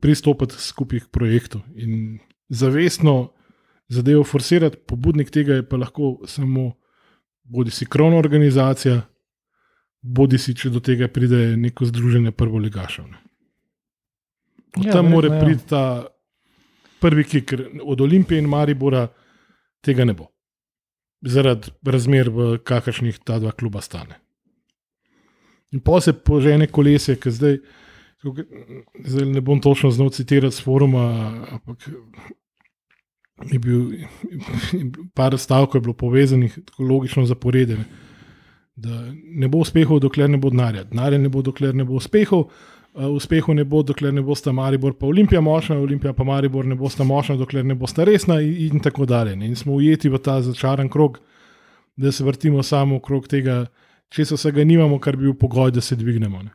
pristopiti 0.00 0.60
skupaj 0.60 1.06
k 1.06 1.10
projektu 1.10 1.60
in 1.74 2.18
zavestno 2.48 3.32
zadevo 3.88 4.24
forsirati. 4.24 4.76
Pobudnik 4.86 5.30
tega 5.30 5.60
je 5.60 5.68
pa 5.68 5.76
lahko 5.76 6.18
samo 6.26 6.72
bodi 7.44 7.70
si 7.70 7.86
krovna 7.86 8.16
organizacija, 8.16 9.00
bodi 10.00 10.38
si, 10.38 10.54
če 10.56 10.70
do 10.72 10.80
tega 10.84 11.08
pride 11.08 11.56
neko 11.60 11.86
združenje 11.88 12.32
prvoligašev. 12.32 13.06
ne. 13.08 13.20
Ja, 14.84 14.92
tam 14.92 15.10
mora 15.10 15.34
ja. 15.34 15.40
priti 15.44 15.68
ta 15.68 16.06
prvi 17.00 17.24
kik, 17.24 17.44
ker 17.46 17.64
od 17.82 18.00
Olimpije 18.00 18.40
in 18.42 18.48
Maribora 18.48 19.06
tega 19.84 20.04
ne 20.04 20.16
bo. 20.16 20.30
Zaradi 21.24 21.70
razmer, 21.86 22.28
v 22.28 22.58
kakršnih 22.58 23.20
ta 23.24 23.38
dva 23.38 23.52
kluba 23.52 23.80
stane. 23.80 24.18
In 25.72 25.80
pa 25.80 26.00
se 26.00 26.12
požene 26.12 26.66
kolesje, 26.66 27.16
ki 27.20 27.30
zdaj, 27.30 27.56
zdaj 29.04 29.26
ne 29.30 29.40
bom 29.40 29.60
točno 29.60 29.90
znal 29.90 30.10
citirati 30.10 30.56
z 30.56 30.64
foruma, 30.64 31.06
ampak 31.56 31.88
je 33.42 33.58
bil 33.58 33.90
par 35.14 35.38
stavkov 35.38 35.78
je 35.78 35.82
bilo 35.82 35.94
povezanih, 35.94 36.58
tako 36.64 36.82
logično 36.82 37.26
zaporedene. 37.26 37.84
Da 38.76 39.04
ne 39.24 39.48
bo 39.48 39.58
uspehov, 39.62 40.00
dokler 40.00 40.30
ne 40.30 40.38
bo 40.38 40.50
denarja. 40.50 40.84
Denarja 40.84 41.18
ne 41.18 41.28
bo, 41.28 41.42
dokler 41.42 41.74
ne 41.74 41.84
bo 41.84 41.98
uspehov. 41.98 42.48
Uh, 42.94 43.10
uspehov 43.10 43.54
ne 43.54 43.64
bo, 43.64 43.82
dokler 43.82 44.14
ne 44.14 44.22
bosta 44.22 44.52
Maribor 44.52 44.94
pa 44.98 45.06
Olimpija 45.06 45.40
močna, 45.40 45.78
Olimpija 45.78 46.12
pa 46.12 46.24
Maribor 46.24 46.66
ne 46.66 46.74
bosta 46.78 47.04
močna, 47.04 47.36
dokler 47.36 47.64
ne 47.66 47.74
bosta 47.74 48.04
resna, 48.04 48.40
in, 48.40 48.54
in 48.74 48.82
tako 48.82 49.06
dalje. 49.06 49.34
In 49.34 49.56
smo 49.56 49.74
ujeti 49.74 50.08
v 50.08 50.18
ta 50.18 50.40
začaran 50.42 50.88
krog, 50.88 51.18
da 51.96 52.12
se 52.12 52.24
vrtimo 52.24 52.62
samo 52.62 52.96
okrog 52.96 53.26
tega, 53.30 53.64
če 54.14 54.24
se 54.24 54.38
vsega 54.38 54.64
nimamo, 54.64 54.98
kar 54.98 55.16
bi 55.16 55.26
bil 55.26 55.34
pogoj, 55.38 55.74
da 55.74 55.80
se 55.80 55.96
dvignemo. 55.96 56.42
Ne. 56.42 56.54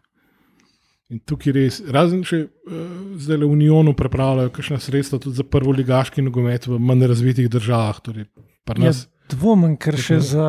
In 1.10 1.19
tukaj 1.26 1.53
res, 1.56 1.80
razen 1.90 2.22
če 2.23 2.44
uh, 2.44 2.73
zdaj 3.18 3.40
le 3.41 3.48
v 3.48 3.56
Unionu 3.56 3.95
pripravljajo 3.98 4.52
kakšna 4.53 4.77
sredstva 4.77 5.18
tudi 5.18 5.36
za 5.36 5.44
prvo 5.44 5.73
ligaški 5.73 6.22
nogomet 6.22 6.68
v 6.69 6.77
manj 6.80 7.07
razvitih 7.10 7.49
državah. 7.49 7.98
Torej 7.99 8.27
Ja, 8.69 8.76
nas, 8.77 9.07
dvomim, 9.27 9.73
ker 9.76 9.98
še 9.98 10.19
Tako- 10.19 10.27
za 10.27 10.48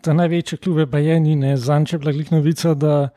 ta 0.00 0.12
največje 0.14 0.58
klube 0.58 0.86
Bajeni, 0.86 1.34
ne 1.36 1.56
zanče 1.56 1.98
bila 1.98 2.12
glih 2.12 2.30
novica, 2.30 2.74
da 2.74 3.08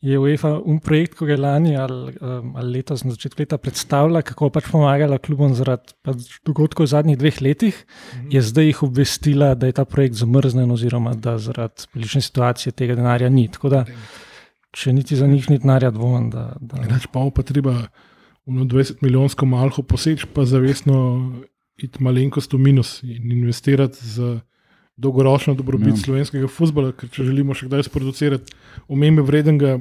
je 0.00 0.18
UEFA 0.18 0.58
un 0.62 0.78
projekt, 0.78 1.14
ko 1.14 1.26
je 1.26 1.36
lani 1.36 1.76
ali, 1.76 2.12
um, 2.18 2.52
ali 2.56 2.72
letos 2.72 3.02
na 3.02 3.10
začetku 3.10 3.38
leta 3.40 3.56
predstavila, 3.56 4.22
kako 4.22 4.50
pač 4.50 4.66
pomagala 4.70 5.18
klubom 5.18 5.54
zaradi 5.54 5.94
pač 6.02 6.16
dogodkov 6.44 6.86
v 6.86 6.92
zadnjih 6.92 7.18
dveh 7.18 7.38
letih, 7.40 7.74
Mhm. 8.14 8.30
je 8.30 8.42
zdaj 8.42 8.66
jih 8.66 8.82
obvestila, 8.82 9.54
da 9.54 9.66
je 9.66 9.72
ta 9.72 9.84
projekt 9.84 10.14
zamrznjen 10.16 10.70
oziroma 10.70 11.14
da 11.14 11.38
zaradi 11.38 11.86
politične 11.92 12.20
situacije 12.22 12.72
tega 12.72 12.94
denarja 12.94 13.28
ni. 13.28 13.48
Tako 13.48 13.68
da, 13.68 13.84
če 14.70 14.92
niti 14.92 15.16
za 15.16 15.26
njih 15.26 15.50
ni 15.50 15.58
denarja, 15.58 15.90
dvomim, 15.90 16.30
da. 16.30 16.56
da 16.60 16.76
Reč 16.88 17.06
pa 17.12 17.30
pa 17.34 17.42
treba 17.42 17.88
v 18.46 18.64
20 18.64 19.02
milijonsko 19.02 19.46
malho 19.46 19.82
poseči, 19.82 20.26
pa 20.26 20.44
zavestno 20.44 21.32
iti 21.76 22.02
malenkost 22.02 22.52
v 22.52 22.58
minus 22.58 23.02
in 23.02 23.32
investirati 23.32 24.06
za 24.06 24.40
dolgoročno 24.96 25.54
dobrobit 25.54 25.94
Ja. 25.94 25.96
slovenskega 25.96 26.48
futbola, 26.48 26.92
ker 26.92 27.08
če 27.08 27.24
želimo 27.24 27.54
še 27.54 27.66
kdaj 27.66 27.82
sproducirati 27.82 28.52
omembe 28.88 29.22
vrednega 29.22 29.78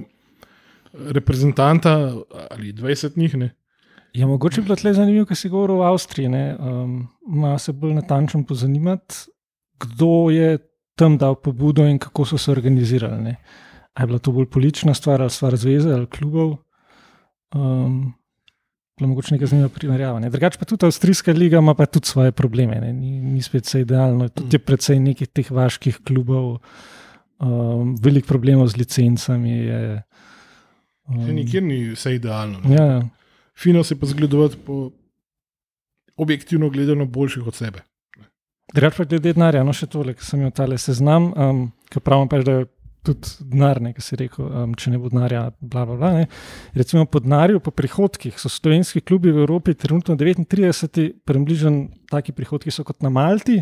reprezentanta 0.93 2.13
ali 2.51 2.73
20 2.73 3.17
njih, 3.17 3.35
ne, 3.35 3.53
Ja, 4.13 4.25
mogoče 4.27 4.61
bi 4.61 4.65
bilo 4.65 4.75
tle 4.75 4.93
zanimivo, 4.93 5.25
kar 5.25 5.37
si 5.37 5.49
govoril 5.49 5.75
o 5.77 5.83
Avstriji. 5.83 6.29
ne, 6.29 6.55
Um, 6.59 7.07
Malo 7.27 7.57
se 7.59 7.71
bolj 7.73 7.93
natančno 7.93 8.43
pozanimati, 8.43 9.15
kdo 9.79 10.29
je 10.29 10.57
tam 10.95 11.17
dal 11.17 11.35
pobudo 11.35 11.85
in 11.85 11.99
kako 11.99 12.25
so 12.25 12.37
se 12.37 12.51
organizirali. 12.51 13.23
Ne. 13.23 13.35
Je 13.99 14.05
bila 14.05 14.19
to 14.19 14.31
bolj 14.31 14.45
politična 14.53 14.93
stvar 14.93 15.21
ali 15.21 15.33
stvar 15.33 15.55
zveze 15.57 15.93
ali 15.93 16.05
klubov? 16.05 16.57
Um, 17.55 18.13
bila 18.97 19.07
mogoče 19.07 19.35
neka 19.35 19.45
zanimiva 19.45 19.69
primerjava. 19.69 20.19
Ne. 20.19 20.29
Drugače 20.29 20.59
pa 20.59 20.65
tudi 20.65 20.85
Avstrijska 20.85 21.33
liga 21.33 21.57
ima 21.57 21.73
pa 21.73 21.85
tudi 21.85 22.07
svoje 22.07 22.31
probleme, 22.31 22.79
ne. 22.81 22.93
ni, 22.93 23.19
ni 23.21 23.41
spet 23.41 23.65
vse 23.65 23.81
idealno. 23.81 24.29
Tudi 24.29 24.55
je 24.55 24.59
predvsej 24.59 24.99
nekih 24.99 25.27
teh 25.27 25.51
vaških 25.51 25.99
klubov, 26.05 26.57
um, 27.39 27.95
velik 28.01 28.25
problemov 28.25 28.67
z 28.67 28.77
licencami. 28.77 29.51
Je, 29.51 30.03
um, 31.07 31.27
nikjer 31.35 31.63
ni 31.63 31.83
vse 31.93 32.15
idealno. 32.15 32.59
Mm. 32.59 32.69
Ne. 32.69 32.75
Ja, 32.75 33.01
Fino 33.57 33.83
se 33.83 33.99
pa 33.99 34.05
zgledovati 34.05 34.57
po 34.65 34.91
objektivno 36.17 36.69
gledano 36.69 37.05
boljših 37.05 37.47
od 37.47 37.55
sebe. 37.55 37.79
Drugač 38.73 38.97
pa 38.97 39.05
glede 39.05 39.31
denarja, 39.33 39.63
no 39.63 39.73
še 39.73 39.87
tole, 39.87 40.13
ki 40.13 40.25
sem 40.25 40.41
jo 40.43 40.49
tale 40.51 40.77
seznam, 40.77 41.31
um, 41.33 41.61
ki 41.89 42.01
pravim 42.03 42.27
pač, 42.29 42.43
da 42.45 42.59
je 42.59 42.65
tudi 43.07 43.49
denar, 43.53 43.79
ki 43.95 44.03
si 44.03 44.17
rekel, 44.19 44.47
um, 44.47 44.73
če 44.77 44.93
ne 44.93 44.99
bo 45.01 45.11
denarja, 45.11 45.47
bla, 45.61 45.85
bla, 45.87 45.95
bla. 45.99 46.11
Ne. 46.19 46.25
Recimo 46.77 47.05
po 47.09 47.21
denarju, 47.23 47.61
po 47.63 47.73
prihodkih 47.75 48.37
so 48.39 48.51
slovenski 48.51 49.01
klubi 49.01 49.31
v 49.31 49.45
Evropi 49.45 49.75
trenutno 49.77 50.17
39, 50.19 51.23
približno 51.27 51.87
taki 52.11 52.35
prihodki 52.35 52.73
so 52.73 52.85
kot 52.87 53.01
na 53.05 53.13
Malti. 53.13 53.61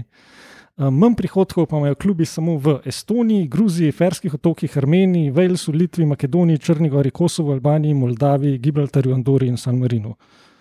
Um, 0.76 0.92
manj 1.00 1.16
prihodkov 1.16 1.70
pa 1.72 1.80
imajo 1.80 1.96
klubi 1.96 2.26
samo 2.28 2.58
v 2.60 2.80
Estoniji, 2.84 3.48
Gruziji, 3.48 3.96
Ferskih 3.96 4.34
otokih, 4.36 4.74
Armeniji, 4.78 5.32
Walesu, 5.32 5.72
Litvi, 5.72 6.04
Makedoniji, 6.06 6.60
Črnigori, 6.60 7.14
Kosovo, 7.16 7.54
Albaniji, 7.56 7.94
Moldaviji, 7.96 8.60
Gibraltarju, 8.60 9.14
Andori 9.16 9.48
in 9.48 9.58
San 9.58 9.80
Marinu. 9.80 10.18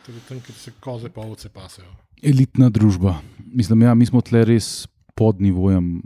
Torej, 0.07 0.21
tam, 0.29 0.39
kjer 0.39 0.59
se 0.59 0.73
koze 0.81 1.11
pa 1.11 1.25
ovce 1.25 1.49
pasejo. 1.49 1.91
Elitna 2.23 2.71
družba. 2.71 3.17
Mislim, 3.43 3.83
ja, 3.83 3.95
mi 3.95 4.07
smo 4.07 4.23
tle 4.23 4.45
res 4.47 4.87
pod 5.19 5.41
nivojem, 5.43 6.03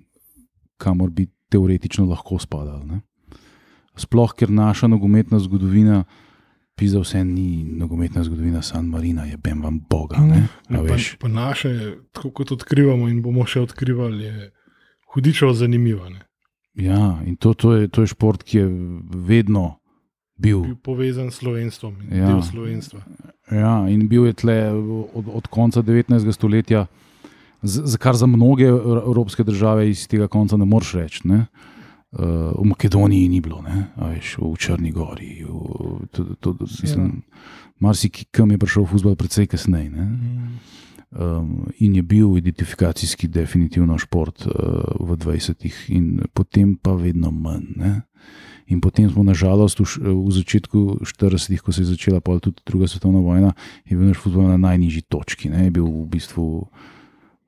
kamor 0.80 1.10
bi 1.10 1.26
teoretično 1.50 2.06
lahko 2.06 2.38
spadali. 2.38 2.86
ne. 2.86 3.00
sploh 3.96 4.32
ker 4.34 4.50
naša 4.50 4.86
nogometna 4.86 5.38
zgodovina. 5.38 6.04
Pisa 6.78 7.00
vse 7.02 7.24
ni 7.24 7.64
nogometna 7.64 8.22
zgodovina 8.22 8.62
San 8.62 8.86
Marina, 8.86 9.24
je 9.24 9.36
bem 9.36 9.62
vam 9.62 9.80
Boga. 9.90 10.16
Ne? 10.22 10.46
A 10.68 10.74
Pa, 10.76 10.80
veš? 10.80 11.16
pa 11.18 11.28
naše, 11.28 11.96
tako 12.12 12.30
kot 12.30 12.52
odkrivamo 12.52 13.08
in 13.08 13.18
bomo 13.22 13.42
še 13.46 13.60
odkrivali, 13.66 14.24
je 14.24 14.50
hudičevo 15.14 15.52
zanimivo. 15.58 16.06
Ne? 16.08 16.22
Ja, 16.78 17.18
in 17.26 17.36
to, 17.36 17.54
to, 17.54 17.74
je, 17.74 17.88
to 17.88 18.06
je 18.06 18.12
šport, 18.14 18.42
ki 18.46 18.58
je 18.58 18.68
vedno 19.26 19.80
bil. 20.38 20.62
Bil 20.62 20.76
povezan 20.78 21.32
s 21.34 21.42
slovenstvom 21.42 21.96
in 22.06 22.16
ja. 22.20 22.30
del 22.30 22.42
slovenstva. 22.46 23.02
Ja, 23.50 23.88
in 23.90 24.06
bil 24.08 24.28
je 24.30 24.38
tle 24.38 24.58
od, 24.70 25.26
od 25.26 25.46
konca 25.50 25.82
19. 25.82 26.32
stoletja, 26.32 26.86
za, 27.62 27.98
kar 27.98 28.16
za 28.16 28.26
mnoge 28.26 28.64
ev- 28.64 29.02
evropske 29.06 29.44
države 29.44 29.90
iz 29.90 30.08
tega 30.08 30.28
konca 30.28 30.56
ne 30.56 30.64
moreš 30.64 30.92
reči. 30.94 31.20
Ne? 31.28 31.46
Uh, 32.12 32.24
v 32.56 32.64
Makedoniji 32.64 33.28
ni 33.28 33.40
bilo, 33.40 33.62
veš, 33.96 34.38
v 34.40 34.56
Črni 34.56 34.92
Gori. 34.92 35.44
v- 35.44 36.06
to- 36.10 36.34
to- 36.40 36.56
mislim, 36.82 37.22
Marsikam 37.80 38.50
je 38.50 38.58
prišel 38.58 38.86
futbol 38.86 39.14
precej 39.14 39.46
kasneje. 39.46 39.90
ne. 39.90 40.06
Um, 41.08 41.72
in 41.78 41.96
je 41.96 42.02
bil 42.02 42.36
identifikacijski, 42.36 43.28
definitivno 43.28 43.98
šport 43.98 44.44
uh, 44.46 44.52
v 45.00 45.16
20-ih, 45.16 45.88
in 45.88 46.20
potem 46.34 46.76
pa 46.76 46.92
vedno 46.92 47.30
manj. 47.30 47.64
Ne? 47.76 48.02
In 48.68 48.80
potem 48.80 49.08
smo, 49.08 49.24
nažalost, 49.24 49.80
v, 49.80 49.88
v 50.04 50.28
začetku 50.28 51.00
40-ih, 51.00 51.60
ko 51.64 51.72
se 51.72 51.80
je 51.80 51.96
začela 51.96 52.20
tudi 52.20 52.60
druga 52.66 52.88
svetovna 52.88 53.24
vojna, 53.24 53.52
je 53.88 53.96
bil 53.96 54.04
naš 54.04 54.20
futbol 54.20 54.52
na 54.52 54.60
najnižji 54.60 55.08
točki, 55.08 55.48
ne? 55.48 55.64
je 55.64 55.70
bil 55.70 55.88
v 55.88 56.04
bistvu 56.12 56.68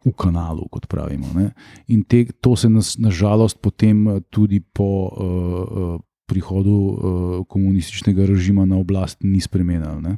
v 0.01 0.13
kanalu, 0.13 0.65
kot 0.69 0.87
pravimo. 0.87 1.29
Ne? 1.35 1.51
In 1.89 2.03
te, 2.03 2.25
to 2.41 2.57
se 2.57 2.69
nas, 2.69 2.95
nažalost, 2.97 3.59
potem 3.59 4.09
eh, 4.09 4.21
tudi 4.29 4.61
po 4.63 4.87
uh, 5.05 6.01
prihodu 6.27 6.71
uh, 6.71 6.97
komunističnega 7.45 8.25
režima 8.25 8.65
na 8.65 8.77
oblast 8.77 9.19
ni 9.21 9.41
spremenil. 9.41 10.01
Ne? 10.01 10.17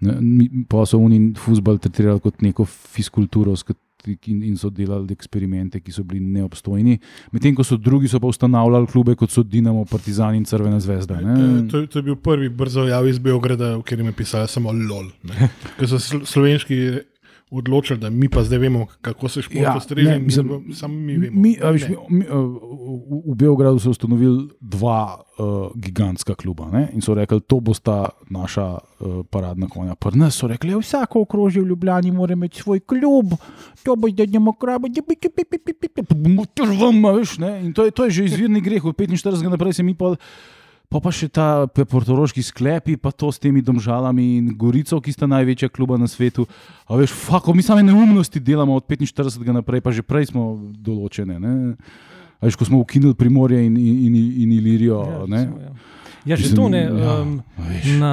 Ne, 0.00 0.20
mi- 0.20 0.50
Pa 0.68 0.84
so 0.84 0.98
oni 0.98 1.32
futbol 1.34 1.78
tretirali 1.78 2.20
kot 2.20 2.42
neko 2.42 2.64
fiskulturo, 2.64 3.54
s 3.54 3.62
kat- 3.62 3.80
in, 4.26 4.42
in 4.42 4.54
so 4.54 4.68
delali 4.70 5.10
eksperimente, 5.10 5.80
ki 5.80 5.90
so 5.90 6.04
bili 6.04 6.20
neobstojni. 6.22 6.98
Medtem 7.32 7.54
ko 7.54 7.64
so 7.64 7.74
drugi 7.76 8.06
so 8.06 8.20
pa 8.20 8.26
ustanavljali 8.26 8.86
klube, 8.86 9.14
kot 9.14 9.30
so 9.30 9.42
Dinamo, 9.42 9.84
Partizan 9.84 10.34
in 10.34 10.44
Crvena 10.44 10.78
zvezda. 10.78 11.16
E? 11.16 11.66
To, 11.66 11.86
to 11.86 11.98
je 11.98 12.04
bil 12.04 12.16
prvi 12.16 12.48
brzo 12.48 12.84
jav 12.84 13.08
iz 13.08 13.18
Beograda, 13.18 13.72
v 13.74 13.82
katerem 13.82 14.06
je 14.06 14.12
pisalo 14.14 14.46
samo 14.46 14.70
LOL. 14.70 15.08
Ker 15.78 15.88
so 15.88 15.98
sl- 15.98 16.22
slovenski 16.24 16.78
odločili, 17.50 17.98
da 18.00 18.10
mi 18.10 18.28
pa 18.28 18.42
zdaj 18.42 18.58
vemo, 18.58 18.86
kako 19.00 19.28
se 19.28 19.42
šport 19.42 19.60
Ja, 19.60 19.74
ustreza. 19.76 20.18
mislim, 20.18 20.74
Samo 20.74 20.94
mi 20.94 21.16
vemo. 21.16 21.40
Mi, 21.40 21.56
Ne. 21.56 21.72
mi, 21.72 22.18
mi, 22.18 22.24
uh, 22.24 22.34
v, 23.26 23.34
Beogradu 23.34 23.78
so 23.78 23.90
ustanovili 23.90 24.48
dva 24.60 25.14
uh, 25.38 25.44
gigantska 25.74 26.34
kluba 26.34 26.70
ne? 26.70 26.88
in 26.92 27.00
so 27.00 27.14
rekli, 27.14 27.40
to 27.40 27.60
bo 27.60 27.74
sta 27.74 28.08
naša 28.30 28.66
uh, 28.72 29.22
paradna 29.30 29.66
konja. 29.66 29.94
Pri 29.94 30.18
nas 30.18 30.34
so 30.34 30.46
rekli, 30.46 30.70
"Ja, 30.70 30.78
vsako 30.78 31.20
okrožje 31.20 31.62
v 31.62 31.66
Ljubljani 31.66 32.10
mora 32.10 32.32
imeti 32.32 32.62
svoj 32.62 32.80
klub, 32.80 33.32
to 33.82 33.96
bo 33.96 34.08
zdaj 34.08 34.26
demokrat, 34.26 34.82
da 34.82 34.88
bi 35.08 35.14
ki 35.14 35.28
pi 35.28 35.44
pi 35.44 35.58
pi 35.58 35.72
pi 35.72 35.88
pi, 35.88 36.14
bomo 36.14 36.44
to 36.46 36.64
vam, 36.64 37.04
a 37.04 37.12
veš. 37.12 37.38
Ne? 37.38 37.60
In 37.64 37.72
to 37.72 37.84
je, 37.84 37.90
to 37.90 38.04
je 38.04 38.10
že 38.10 38.24
izvirni 38.24 38.60
greh, 38.60 38.84
od 38.84 38.96
45 38.96 39.50
naprej 39.50 39.72
se 39.72 39.82
mi 39.82 39.94
pa. 39.94 40.16
Pa 40.86 41.00
pa 41.02 41.10
še 41.10 41.26
ta 41.26 41.66
portoroški 41.66 42.44
sklepi, 42.46 42.94
pa 42.94 43.10
to 43.10 43.32
s 43.34 43.42
temi 43.42 43.58
domžalami 43.58 44.38
in 44.38 44.52
Gorico, 44.54 45.00
ki 45.02 45.10
sta 45.10 45.26
največja 45.26 45.68
kluba 45.74 45.98
na 45.98 46.06
svetu. 46.06 46.46
A 46.86 46.94
veš, 46.94 47.10
fako, 47.10 47.56
mi 47.58 47.64
same 47.66 47.82
neumnosti 47.82 48.38
delamo 48.38 48.76
od 48.78 48.86
45 48.86 49.42
naprej, 49.50 49.82
pa 49.82 49.90
že 49.90 50.06
prej 50.06 50.30
smo 50.30 50.54
določene. 50.78 51.42
Ne? 51.42 51.54
A 52.38 52.46
veš, 52.46 52.58
ko 52.60 52.68
smo 52.68 52.78
ukinili 52.84 53.18
Primorje 53.18 53.64
in, 53.66 53.74
in, 53.74 53.96
in, 54.06 54.16
in 54.46 54.56
Ilirijo. 54.60 55.26
ne. 55.26 55.42
recimo, 55.42 55.58
ja. 55.58 55.72
ja, 56.24 56.34
že 56.36 56.46
Mislim, 56.46 56.56
to 56.56 56.64
ne. 56.70 56.82
ja, 56.86 57.14
Um, 57.18 57.42
na, 57.98 58.12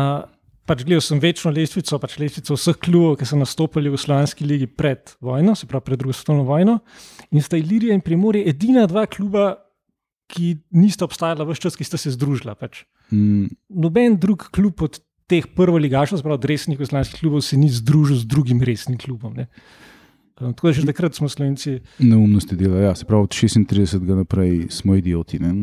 pač 0.66 0.82
gledal 0.88 1.04
sem 1.04 1.20
večno 1.22 1.52
lestvico, 1.54 2.00
pač 2.00 2.18
lestvico 2.18 2.56
vseh 2.58 2.80
klubov, 2.80 3.18
ki 3.20 3.28
so 3.28 3.38
nastopili 3.38 3.92
v 3.92 4.00
Slovenski 4.00 4.48
ligi 4.48 4.66
pred 4.66 5.14
vojno, 5.22 5.54
se 5.54 5.68
pravi 5.68 5.92
pred 5.92 6.02
drugo 6.02 6.16
svetovno 6.16 6.48
vojno. 6.48 6.80
In 7.36 7.44
sta 7.44 7.60
Ilirija 7.60 7.94
in 7.94 8.02
Primorje 8.02 8.48
edina 8.50 8.88
dva 8.90 9.06
kluba, 9.06 9.63
ki 10.34 10.48
nista 10.74 11.06
obstajala 11.06 11.46
vse 11.46 11.62
čas, 11.62 11.78
ki 11.78 11.86
sta 11.86 11.96
se 11.96 12.10
združila. 12.10 12.56
Pač. 12.56 12.84
Mm, 13.10 13.54
Noben 13.70 14.18
drug 14.18 14.50
klub 14.50 14.82
od 14.82 14.98
teh 15.24 15.46
prvoligašov, 15.48 16.18
se 16.18 16.24
pravi 16.24 16.36
od 16.36 16.46
resnih 16.46 16.78
slovenskih 16.80 17.20
klubov, 17.20 17.42
se 17.42 17.56
ni 17.56 17.70
združil 17.70 18.18
z 18.18 18.26
drugim 18.26 18.60
resnim 18.60 18.98
klubom. 18.98 19.34
Ne. 19.36 19.48
Um, 20.36 20.50
Tako 20.52 20.68
da 20.68 20.74
že 20.74 20.86
takrat 20.86 21.14
smo 21.14 21.30
Slovenci. 21.30 21.80
neumnosti 22.00 22.56
dela, 22.56 22.82
ja, 22.82 22.96
se 22.96 23.06
pravi 23.06 23.24
od 23.24 23.30
36 23.32 24.02
naprej 24.02 24.68
smo 24.70 24.96
idioti. 24.96 25.38
Ne? 25.40 25.54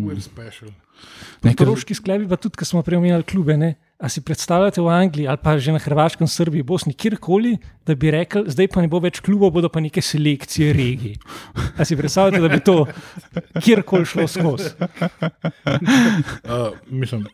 Ne, 1.43 1.51
ker- 1.51 1.57
Koroški 1.59 1.95
sklepi, 1.95 2.29
pa 2.29 2.37
tudi, 2.37 2.57
ko 2.57 2.65
smo 2.65 2.83
prej 2.83 2.99
omenjali 2.99 3.25
klube. 3.25 3.57
Ne? 3.57 3.75
A 4.01 4.09
si 4.09 4.23
predstavljate 4.25 4.81
v 4.81 4.89
Angliji 4.89 5.29
ali 5.29 5.39
pa 5.43 5.59
že 5.59 5.73
na 5.73 5.79
Hrvaškem, 5.79 6.27
Srbiji, 6.27 6.65
Bosni, 6.65 6.95
kjerkoli, 6.97 7.59
da 7.87 7.95
bi 7.95 8.11
rekli, 8.11 8.47
zdaj 8.49 8.69
pa 8.73 8.81
ne 8.81 8.89
bo 8.89 8.97
več 9.01 9.21
klubov, 9.21 9.53
bodo 9.53 9.69
pa 9.69 9.81
neke 9.81 10.01
selekcije 10.01 10.73
regij. 10.73 11.19
A 11.77 11.85
si 11.85 11.99
predstavljate, 12.01 12.41
da 12.41 12.49
bi 12.49 12.61
to 12.65 12.87
kjerkoli 13.61 14.09
šlo 14.09 14.29
skozi? 14.29 14.73
Uh, 16.51 16.73
mislim, 16.89 17.27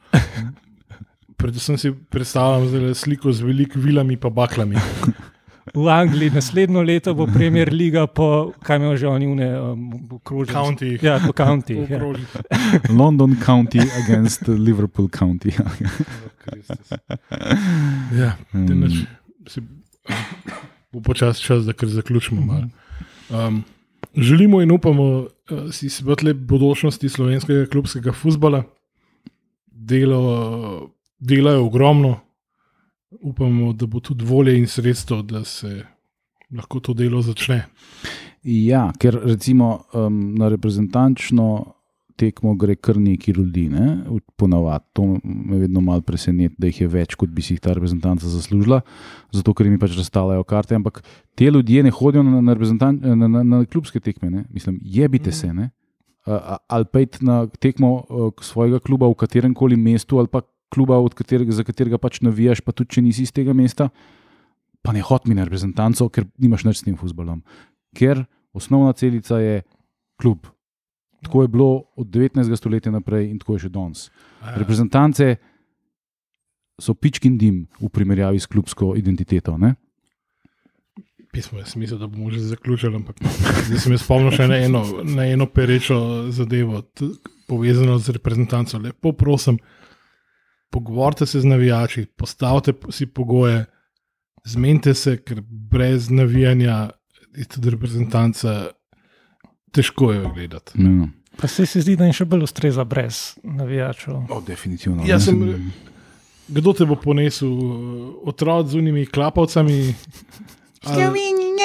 predvsem 1.36 1.78
si 1.78 1.92
predstavljam 2.10 2.94
sliko 2.94 3.32
z 3.32 3.46
velikimi 3.46 3.84
vilami 3.84 4.18
in 4.18 4.34
baklami. 4.34 4.76
V 5.76 5.88
Angliji 5.88 6.30
naslednjo 6.30 6.80
leto 6.82 7.12
bo 7.14 7.26
Premier 7.28 7.68
Liga 7.68 8.06
po, 8.06 8.28
kaj 8.64 8.76
imajo 8.76 8.96
že 8.96 9.08
oni, 9.08 9.26
une, 9.26 9.48
um, 9.60 9.82
okrožje. 10.10 10.54
County. 10.54 10.98
Ja, 11.02 11.20
po 11.20 11.32
county. 11.32 11.76
Ja. 11.84 12.00
London 13.00 13.36
County 13.36 13.78
against 14.00 14.48
Liverpool 14.48 15.08
County. 15.08 15.52
Ja, 18.12 18.36
Mm. 18.54 18.66
te 18.66 18.74
nač, 18.74 18.92
si, 19.48 19.60
bo 20.92 21.00
počasi 21.00 21.42
čas, 21.42 21.64
da 21.66 21.72
kar 21.72 21.88
zaključimo. 21.88 22.40
malo. 22.40 22.68
Um, 23.28 23.64
želimo 24.16 24.62
in 24.62 24.70
upamo 24.72 25.02
uh, 25.04 25.28
si 25.72 25.88
svetle 25.90 26.34
bodočnosti 26.34 27.08
slovenskega 27.08 27.66
klubskega 27.66 28.12
futbola. 28.12 28.62
Delo, 29.66 30.90
delajo 31.18 31.66
ogromno, 31.66 32.20
upamo, 33.10 33.72
da 33.72 33.86
bo 33.86 34.00
tudi 34.00 34.24
volje 34.24 34.58
in 34.58 34.66
sredstvo, 34.66 35.22
da 35.22 35.44
se 35.44 35.84
lahko 36.56 36.80
to 36.80 36.94
delo 36.94 37.22
začne. 37.22 37.64
Ja, 38.42 38.92
ker 38.98 39.18
recimo 39.24 39.80
um, 39.94 40.34
na 40.34 40.48
reprezentančno 40.48 41.76
tekmo 42.16 42.54
gre 42.56 42.76
kar 42.76 42.96
neki 42.96 43.32
ljudi, 43.36 43.68
ne? 43.68 43.98
ponavadi. 44.36 44.84
To 44.92 45.04
me 45.24 45.58
vedno 45.58 45.80
malo 45.80 46.00
preseneti, 46.00 46.54
da 46.58 46.70
jih 46.70 46.80
je 46.80 46.88
več, 46.88 47.14
kot 47.14 47.28
bi 47.28 47.42
si 47.44 47.54
jih 47.54 47.60
ta 47.60 47.74
reprezentanca 47.76 48.28
zaslužila, 48.30 48.80
zato 49.36 49.54
ker 49.54 49.68
jim 49.68 49.78
pač 49.80 49.96
razstavljajo 49.98 50.44
karte. 50.48 50.78
Ampak 50.78 51.02
te 51.36 51.50
ljudje 51.50 51.82
ne 51.82 51.92
hodijo 51.92 52.22
na, 52.22 52.40
na, 52.40 52.56
na, 52.56 53.28
na, 53.28 53.42
na 53.42 53.64
klubske 53.64 54.00
tekme, 54.00 54.30
ne? 54.30 54.44
mislim, 54.50 54.78
jebite 54.82 55.32
se. 55.32 55.52
Ne? 55.52 55.70
A- 56.26 56.56
a- 56.56 56.58
Ali 56.68 56.88
pejte 56.92 57.18
na 57.20 57.46
tekmo 57.46 57.92
uh, 58.08 58.32
svojega 58.40 58.80
kluba 58.80 59.08
v 59.10 59.14
katerem 59.14 59.54
koli 59.54 59.76
mestu, 59.76 60.18
ali 60.18 60.28
pa 60.32 60.40
kluba, 60.72 60.98
od 60.98 61.14
katerega, 61.14 61.52
za 61.52 61.64
katerega 61.64 61.98
pač 61.98 62.20
navijaš, 62.24 62.62
pa 62.64 62.74
tudi 62.74 62.96
če 62.96 63.04
nisi 63.06 63.26
iz 63.26 63.32
tega 63.34 63.54
mesta, 63.56 63.88
pa 64.82 64.94
ne 64.94 65.02
hodi 65.02 65.34
na 65.34 65.46
reprezentanco, 65.46 66.08
ker 66.10 66.26
nimaš 66.42 66.66
nič 66.66 66.82
s 66.82 66.86
tem 66.86 66.98
futbolom. 66.98 67.42
Ker 67.96 68.24
osnovna 68.56 68.92
celica 68.92 69.40
je 69.42 69.62
klub. 70.20 70.46
Tako 71.26 71.42
je 71.42 71.48
bilo 71.48 71.70
od 71.96 72.06
19. 72.06 72.56
stoletja 72.56 72.92
naprej 72.92 73.30
in 73.30 73.38
tako 73.38 73.56
je 73.56 73.66
še 73.66 73.72
danes. 73.72 74.08
Reprezentance 74.56 75.36
so 76.78 76.94
pičkin 76.94 77.38
dim 77.40 77.64
v 77.80 77.88
primerjavi 77.88 78.40
s 78.40 78.46
klubsko 78.46 78.94
identiteto. 78.96 79.56
Ne? 79.58 79.74
Pismo 81.32 81.58
je 81.58 81.66
smisel, 81.66 81.98
da 81.98 82.06
bomo 82.06 82.30
že 82.30 82.40
zaključili, 82.40 82.96
ampak 82.96 83.16
zdaj 83.66 83.78
se 83.78 83.90
mi 83.90 83.98
spomnim 83.98 84.32
še 84.32 84.46
na 84.48 84.60
eno, 84.64 84.84
na 85.04 85.26
eno 85.28 85.48
perečo 85.50 86.28
zadevo, 86.32 86.82
povezano 87.48 87.98
z 87.98 88.16
reprezentanco. 88.16 88.78
Lepo 88.78 89.12
prosim, 89.12 89.58
pogovorite 90.76 91.26
se 91.26 91.40
z 91.40 91.46
navijači, 91.46 92.04
postavite 92.08 92.72
si 92.90 93.06
pogoje, 93.08 93.64
zmenite 94.44 94.94
se, 94.94 95.16
ker 95.18 95.40
brez 95.42 96.10
navijanja 96.10 96.90
je 97.34 97.44
tudi 97.46 97.70
reprezentanca 97.70 98.66
težko 99.72 100.12
jo 100.12 100.30
gledati. 100.30 100.72
Ja. 100.76 101.08
Pa 101.36 101.46
se, 101.46 101.66
se 101.66 101.80
zdi, 101.80 101.96
da 101.96 102.04
jim 102.04 102.14
še 102.14 102.24
bolj 102.26 102.44
ustreza 102.44 102.84
brez 102.86 103.16
navijačev. 103.42 104.22
O, 104.26 104.40
definitivno. 104.42 105.02
Ne. 105.02 105.20
sem- 105.20 105.72
Kdo 106.48 106.72
te 106.72 106.86
bo 106.86 106.94
ponesel, 106.96 107.50
otrok 108.24 108.68
z 108.68 108.76
unimi 108.76 109.02
klapavcami? 109.06 109.80
Ali, 110.86 111.02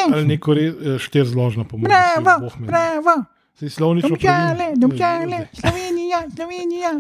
ali 0.08 0.26
neko 0.26 0.56
štir 0.98 1.28
zložno 1.28 1.62
pomoč? 1.64 1.86
Bravo, 1.86 2.50
bravo, 2.60 3.14
Si 3.54 3.70
slovnično 3.70 4.10
domžale, 4.10 4.56
pravilno? 4.58 4.80
domžale, 4.82 5.40
Slovenija, 6.12 6.36
Slovenija. 6.36 6.92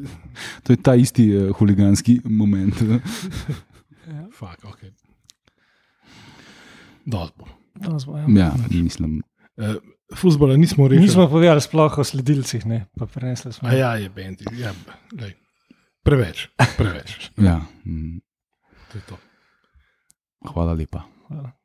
To 0.62 0.72
je 0.72 0.76
ta 0.76 0.94
isti 0.94 1.36
uh, 1.36 1.56
huliganski 1.56 2.20
moment. 2.24 2.74
Fak, 4.38 4.64
okay. 4.64 4.90
To 7.84 8.00
smo, 8.00 8.18
ja. 8.18 8.26
ja, 8.28 8.52
mislim. 8.70 9.22
Eh, 9.56 9.74
Fuzbola 10.16 10.56
nismo 10.56 10.88
rešili. 10.88 11.06
Nismo 11.06 11.28
povedali 11.28 11.60
sploh 11.60 11.98
o 11.98 12.04
sledilcih, 12.04 12.66
ne, 12.66 12.86
pa 12.98 13.06
prenesli 13.06 13.52
smo. 13.52 13.68
A 13.68 13.72
ja, 13.72 13.94
je 13.96 14.08
bendi. 14.08 14.44
Ja, 14.58 14.72
lej. 15.20 15.34
preveč, 16.02 16.48
preveč. 16.76 17.30
Ja. 17.36 17.60
mm, 17.84 18.20
To 18.92 18.98
to. 19.08 19.18
Hvala 20.52 20.72
lepa. 20.72 21.02
Hvala. 21.28 21.59